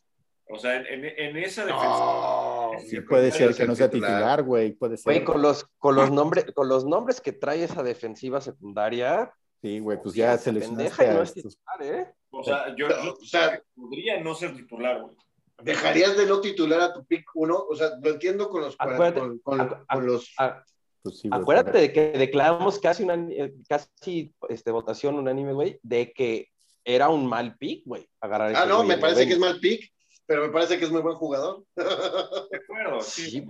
O 0.48 0.58
sea, 0.58 0.76
en, 0.76 1.04
en- 1.04 1.36
esa 1.38 1.64
defensa. 1.64 1.88
No, 1.88 2.70
Sí, 2.86 3.00
puede 3.00 3.32
ser 3.32 3.54
que 3.54 3.66
no 3.66 3.74
sea 3.74 3.90
titular. 3.90 4.42
güey. 4.44 4.72
Puede 4.74 4.96
ser. 4.96 5.04
Güey, 5.12 5.24
con 5.24 5.42
los, 5.42 5.64
con, 5.78 5.96
los 5.96 6.10
nombres, 6.10 6.46
con 6.54 6.68
los 6.68 6.84
nombres 6.84 7.20
que 7.20 7.32
trae 7.32 7.64
esa 7.64 7.82
defensiva 7.82 8.40
secundaria, 8.40 9.32
Sí, 9.62 9.78
güey, 9.80 10.00
pues 10.00 10.14
ya 10.14 10.36
se 10.36 10.44
seleccionaste 10.44 10.84
pendeja 10.84 11.04
y 11.04 11.14
no 11.14 11.20
a 11.20 11.24
es 11.24 11.32
titular, 11.32 11.82
¿eh? 11.82 12.14
O 12.38 12.44
sea, 12.44 12.74
yo, 12.76 12.88
yo- 12.88 13.14
O 13.20 13.24
sea, 13.24 13.60
podría 13.74 14.20
no 14.20 14.34
ser 14.34 14.54
titular, 14.56 15.00
güey. 15.02 15.16
¿Dejarías 15.62 16.16
de 16.16 16.26
no 16.26 16.40
titular 16.40 16.80
a 16.80 16.92
tu 16.92 17.04
pick 17.06 17.24
1? 17.34 17.66
O 17.70 17.74
sea, 17.76 17.90
lo 18.02 18.10
entiendo 18.10 18.48
con 18.50 18.60
los... 18.62 18.76
Acuérdate- 18.78 19.20
con, 19.20 19.38
con- 19.38 19.58
acu- 19.60 19.86
con 19.90 20.06
los 20.06 20.24
sí, 20.26 21.28
güey, 21.28 21.40
Acuérdate 21.40 21.78
de 21.78 21.92
que 21.92 22.10
declaramos 22.18 22.78
casi 22.78 23.04
una 23.04 23.14
eh, 23.30 23.54
casi 23.68 24.34
este, 24.48 24.70
votación 24.70 25.14
unánime, 25.14 25.52
güey, 25.54 25.78
de 25.82 26.12
que 26.12 26.48
era 26.84 27.08
un 27.08 27.26
mal 27.26 27.56
pick, 27.56 27.84
güey, 27.86 28.06
agarrar 28.20 28.54
Ah, 28.56 28.66
no, 28.66 28.82
me 28.84 28.98
parece 28.98 29.26
que 29.26 29.32
es 29.34 29.38
mal 29.38 29.58
pick, 29.60 29.90
pero 30.26 30.42
me 30.42 30.50
parece 30.52 30.78
que 30.78 30.84
es 30.84 30.90
muy 30.90 31.00
buen 31.02 31.14
jugador. 31.16 31.64
De 31.76 32.56
acuerdo, 32.58 33.00
sí. 33.00 33.30
Sí. 33.30 33.46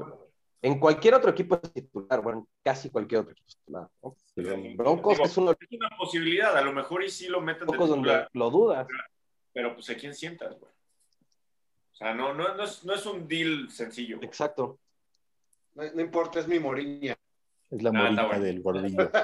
En 0.66 0.80
cualquier 0.80 1.14
otro 1.14 1.30
equipo 1.30 1.60
es 1.62 1.72
titular, 1.72 2.20
bueno, 2.20 2.38
en 2.40 2.46
casi 2.64 2.90
cualquier 2.90 3.20
otro 3.20 3.32
equipo 3.32 3.46
es 3.48 3.56
titular. 3.56 3.88
Broncos 4.76 5.12
Digo, 5.14 5.24
es 5.24 5.36
uno 5.38 5.50
de 5.54 5.58
Es 5.60 5.72
una 5.78 5.90
posibilidad, 5.96 6.56
a 6.56 6.60
lo 6.62 6.72
mejor 6.72 7.04
y 7.04 7.08
sí 7.10 7.28
lo 7.28 7.40
meten 7.40 7.66
los 7.68 7.78
de 7.78 7.86
donde 7.86 8.26
lo 8.32 8.50
dudas. 8.50 8.88
pero 9.52 9.74
pues 9.74 9.88
a 9.90 9.96
quién 9.96 10.12
sientas, 10.12 10.58
güey. 10.58 10.72
O 11.92 11.94
sea, 11.96 12.14
no, 12.14 12.34
no, 12.34 12.54
no, 12.56 12.64
es, 12.64 12.84
no 12.84 12.94
es 12.94 13.06
un 13.06 13.28
deal 13.28 13.70
sencillo. 13.70 14.16
güey. 14.16 14.26
Exacto. 14.26 14.80
No, 15.74 15.84
no 15.92 16.00
importa, 16.02 16.40
es 16.40 16.48
mi 16.48 16.58
moriña. 16.58 17.14
Es 17.70 17.82
la 17.82 17.90
Ah, 17.90 17.92
morita 17.92 18.26
bueno. 18.26 18.42
del 18.42 18.60
gordillo. 18.60 19.08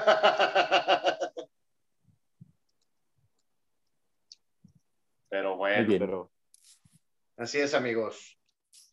Pero 5.29 5.49
Muy 5.51 5.57
bueno, 5.57 5.87
bien. 5.87 5.99
Pero 5.99 6.31
Así 7.37 7.59
es, 7.59 7.73
amigos. 7.73 8.37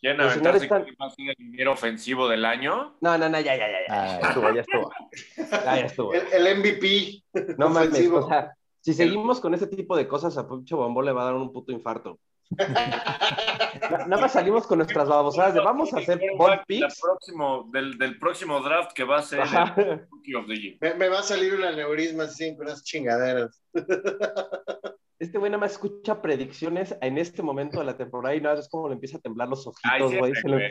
¿Quieren 0.00 0.18
Los 0.18 0.32
aventarse 0.32 0.60
señores 0.60 0.84
quién 0.84 0.96
va 1.00 1.06
a 1.06 1.10
ser 1.10 1.28
el 1.28 1.50
dinero 1.52 1.72
ofensivo 1.72 2.28
del 2.28 2.44
año? 2.44 2.96
no, 3.00 3.18
no, 3.18 3.28
no, 3.28 3.40
ya, 3.40 3.56
ya, 3.56 3.68
ya, 3.68 3.78
ya. 3.86 3.88
Ah. 3.88 4.18
Ya 4.20 4.28
estuvo, 4.28 4.54
ya 4.54 4.60
estuvo. 4.60 4.90
Ya, 5.36 5.64
ya 5.64 5.86
estuvo. 5.86 6.14
El, 6.14 6.46
el 6.46 6.58
MVP. 6.58 7.22
No 7.58 7.68
mames, 7.68 7.90
ofensivo. 7.90 8.18
o 8.18 8.28
sea, 8.28 8.54
si 8.80 8.94
seguimos 8.94 9.40
con 9.40 9.54
ese 9.54 9.66
tipo 9.66 9.96
de 9.96 10.08
cosas, 10.08 10.36
a 10.38 10.48
Pucho 10.48 10.76
Bombo 10.78 11.02
le 11.02 11.12
va 11.12 11.22
a 11.22 11.24
dar 11.26 11.34
un 11.34 11.52
puto 11.52 11.72
infarto. 11.72 12.18
Na- 12.58 14.06
Nada 14.06 14.22
más 14.22 14.32
salimos 14.32 14.66
con 14.66 14.78
nuestras 14.78 15.08
babosadas 15.08 15.54
de 15.54 15.60
vamos 15.60 15.92
a 15.94 15.98
hacer 15.98 16.18
Del 16.18 16.30
picks. 16.66 17.00
próximo, 17.00 17.68
del, 17.72 17.96
del 17.98 18.18
próximo 18.18 18.60
draft 18.60 18.92
que 18.92 19.04
va 19.04 19.18
a 19.18 19.22
ser 19.22 19.40
Ajá. 19.42 19.74
el 19.76 20.06
Rookie 20.10 20.34
of 20.34 20.46
the 20.46 20.56
Year. 20.56 20.76
Me, 20.80 20.94
me 20.94 21.08
va 21.08 21.20
a 21.20 21.22
salir 21.22 21.54
un 21.54 21.64
aneurisma 21.64 22.24
así 22.24 22.56
con 22.56 22.66
unas 22.66 22.82
chingaderas. 22.84 23.62
Este 25.20 25.36
güey 25.36 25.50
nada 25.50 25.60
más 25.60 25.72
escucha 25.72 26.22
predicciones 26.22 26.96
en 27.02 27.18
este 27.18 27.42
momento 27.42 27.78
de 27.78 27.84
la 27.84 27.94
temporada 27.94 28.34
y 28.34 28.40
nada 28.40 28.54
más 28.54 28.64
es 28.64 28.70
como 28.70 28.88
le 28.88 28.94
empieza 28.94 29.18
a 29.18 29.20
temblar 29.20 29.48
los 29.48 29.66
ojitos, 29.66 30.14
güey. 30.16 30.34
Se 30.34 30.48
le- 30.48 30.70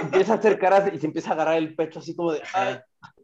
empieza 0.00 0.32
a 0.32 0.36
hacer 0.38 0.58
caras 0.58 0.92
y 0.92 0.98
se 0.98 1.06
empieza 1.06 1.30
a 1.30 1.34
agarrar 1.34 1.58
el 1.58 1.76
pecho 1.76 2.00
así 2.00 2.16
como 2.16 2.32
de. 2.32 2.42
Ay, 2.54 2.80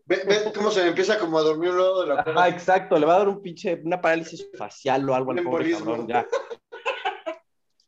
¿Ve, 0.06 0.22
ve 0.28 0.52
cómo 0.54 0.70
se 0.70 0.82
me 0.84 0.90
empieza 0.90 1.18
como 1.18 1.38
a 1.38 1.42
dormir 1.42 1.70
un 1.70 1.78
lado 1.78 2.02
de 2.02 2.06
la 2.14 2.20
ajá, 2.20 2.48
exacto, 2.48 2.96
le 3.00 3.04
va 3.04 3.16
a 3.16 3.18
dar 3.18 3.28
un 3.28 3.42
pinche, 3.42 3.80
una 3.84 4.00
parálisis 4.00 4.48
facial 4.56 5.10
o 5.10 5.14
algo 5.16 5.32
al 5.32 5.42
pobre 5.42 5.72
cabrón, 5.72 6.06
ya. 6.06 6.24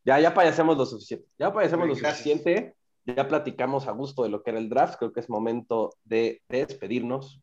Ya, 0.05 0.19
ya 0.19 0.33
payasemos 0.33 0.77
lo 0.77 0.85
suficiente. 0.85 1.27
Ya 1.37 1.53
payasemos 1.53 1.87
lo 1.87 1.95
Gracias. 1.95 2.17
suficiente. 2.17 2.75
Ya 3.05 3.27
platicamos 3.27 3.87
a 3.87 3.91
gusto 3.91 4.23
de 4.23 4.29
lo 4.29 4.43
que 4.43 4.51
era 4.51 4.59
el 4.59 4.69
draft. 4.69 4.97
Creo 4.97 5.13
que 5.13 5.19
es 5.19 5.29
momento 5.29 5.91
de, 6.03 6.41
de 6.49 6.65
despedirnos. 6.65 7.41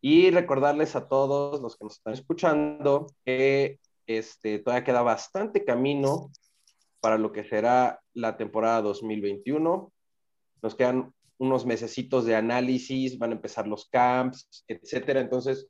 Y 0.00 0.30
recordarles 0.30 0.94
a 0.96 1.08
todos 1.08 1.60
los 1.60 1.76
que 1.76 1.84
nos 1.84 1.94
están 1.96 2.12
escuchando 2.14 3.06
que 3.24 3.80
este, 4.06 4.58
todavía 4.60 4.84
queda 4.84 5.02
bastante 5.02 5.64
camino 5.64 6.30
para 7.00 7.18
lo 7.18 7.32
que 7.32 7.44
será 7.44 8.00
la 8.14 8.36
temporada 8.36 8.82
2021. 8.82 9.92
Nos 10.62 10.74
quedan 10.74 11.12
unos 11.38 11.66
mesecitos 11.66 12.24
de 12.24 12.34
análisis, 12.36 13.18
van 13.18 13.30
a 13.30 13.34
empezar 13.36 13.66
los 13.66 13.88
camps, 13.88 14.64
etcétera. 14.66 15.20
Entonces, 15.20 15.68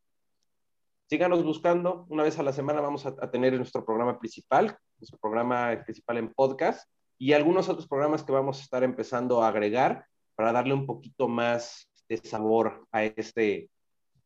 síganos 1.09 1.45
buscando. 1.45 2.07
Una 2.09 2.23
vez 2.23 2.39
a 2.39 2.43
la 2.43 2.53
semana 2.53 2.81
vamos 2.81 3.07
a, 3.07 3.15
a 3.21 3.31
tener 3.31 3.55
nuestro 3.55 3.85
programa 3.85 4.19
principal, 4.19 4.79
nuestro 4.99 5.19
programa 5.19 5.83
principal 5.85 6.19
en 6.19 6.33
podcast 6.33 6.89
y 7.19 7.33
algunos 7.33 7.69
otros 7.69 7.87
programas 7.87 8.23
que 8.23 8.33
vamos 8.33 8.59
a 8.59 8.63
estar 8.63 8.83
empezando 8.83 9.43
a 9.43 9.49
agregar 9.49 10.07
para 10.35 10.53
darle 10.53 10.75
un 10.75 10.87
poquito 10.87 11.29
más 11.29 11.89
de 12.09 12.17
sabor 12.19 12.87
a 12.93 13.05
este 13.05 13.69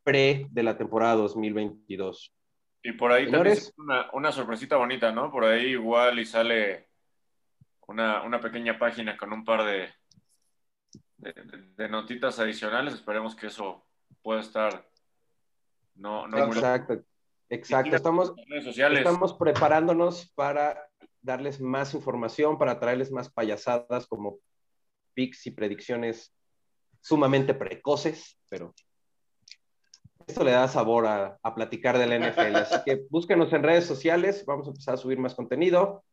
pre 0.04 0.46
de 0.50 0.62
la 0.62 0.76
temporada 0.76 1.14
2022. 1.14 2.34
Y 2.82 2.92
por 2.92 3.12
ahí 3.12 3.26
Señores. 3.26 3.72
también 3.76 3.98
una, 3.98 4.10
una 4.12 4.32
sorpresita 4.32 4.76
bonita, 4.76 5.12
¿no? 5.12 5.30
Por 5.30 5.44
ahí 5.44 5.68
igual 5.70 6.18
y 6.18 6.26
sale 6.26 6.88
una, 7.86 8.22
una 8.22 8.40
pequeña 8.40 8.78
página 8.78 9.16
con 9.16 9.32
un 9.32 9.44
par 9.44 9.64
de, 9.64 9.88
de, 11.18 11.88
notitas 11.88 12.38
adicionales. 12.40 12.94
Esperemos 12.94 13.36
que 13.36 13.46
eso 13.46 13.86
pueda 14.22 14.40
estar 14.40 14.86
no, 15.94 16.26
no 16.26 16.46
muy 16.46 16.56
Exacto. 17.52 17.94
Estamos, 17.94 18.32
en 18.34 18.50
redes 18.50 18.64
sociales. 18.64 18.98
estamos 19.00 19.34
preparándonos 19.34 20.32
para 20.34 20.88
darles 21.20 21.60
más 21.60 21.92
información, 21.92 22.56
para 22.56 22.80
traerles 22.80 23.12
más 23.12 23.30
payasadas 23.30 24.06
como 24.06 24.38
picks 25.12 25.46
y 25.46 25.50
predicciones 25.50 26.34
sumamente 27.02 27.52
precoces, 27.52 28.40
pero 28.48 28.72
esto 30.26 30.44
le 30.44 30.52
da 30.52 30.66
sabor 30.66 31.06
a, 31.06 31.38
a 31.42 31.54
platicar 31.54 31.98
del 31.98 32.18
NFL. 32.18 32.56
Así 32.56 32.76
que 32.86 33.06
búsquenos 33.10 33.52
en 33.52 33.62
redes 33.62 33.84
sociales, 33.84 34.46
vamos 34.46 34.66
a 34.66 34.70
empezar 34.70 34.94
a 34.94 34.96
subir 34.96 35.18
más 35.18 35.34
contenido. 35.34 36.04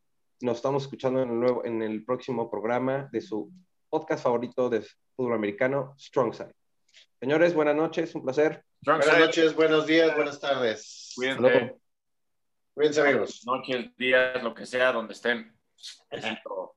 Nos 0.42 0.58
estamos 0.58 0.84
escuchando 0.84 1.22
en 1.22 1.30
el, 1.30 1.40
nuevo, 1.40 1.64
en 1.64 1.82
el 1.82 2.04
próximo 2.04 2.52
programa 2.52 3.08
de 3.14 3.22
su 3.22 3.50
podcast 3.90 4.24
favorito 4.24 4.70
de 4.70 4.86
fútbol 5.16 5.36
americano, 5.36 5.96
Strong 5.98 6.34
Side. 6.34 6.54
Señores, 7.18 7.54
buenas 7.54 7.78
noches, 7.78 8.14
un 8.14 8.24
placer. 8.24 8.66
Buenas 8.86 9.20
noches, 9.20 9.56
buenos 9.56 9.86
días, 9.86 10.16
buenas 10.16 10.40
tardes. 10.40 11.14
Cuídense. 11.16 11.76
Cuídense, 12.74 13.02
amigos. 13.02 13.42
Noches, 13.46 13.96
días, 13.98 14.42
lo 14.42 14.54
que 14.54 14.66
sea, 14.66 14.92
donde 14.92 15.14
estén. 15.14 15.54
Besito. 16.10 16.76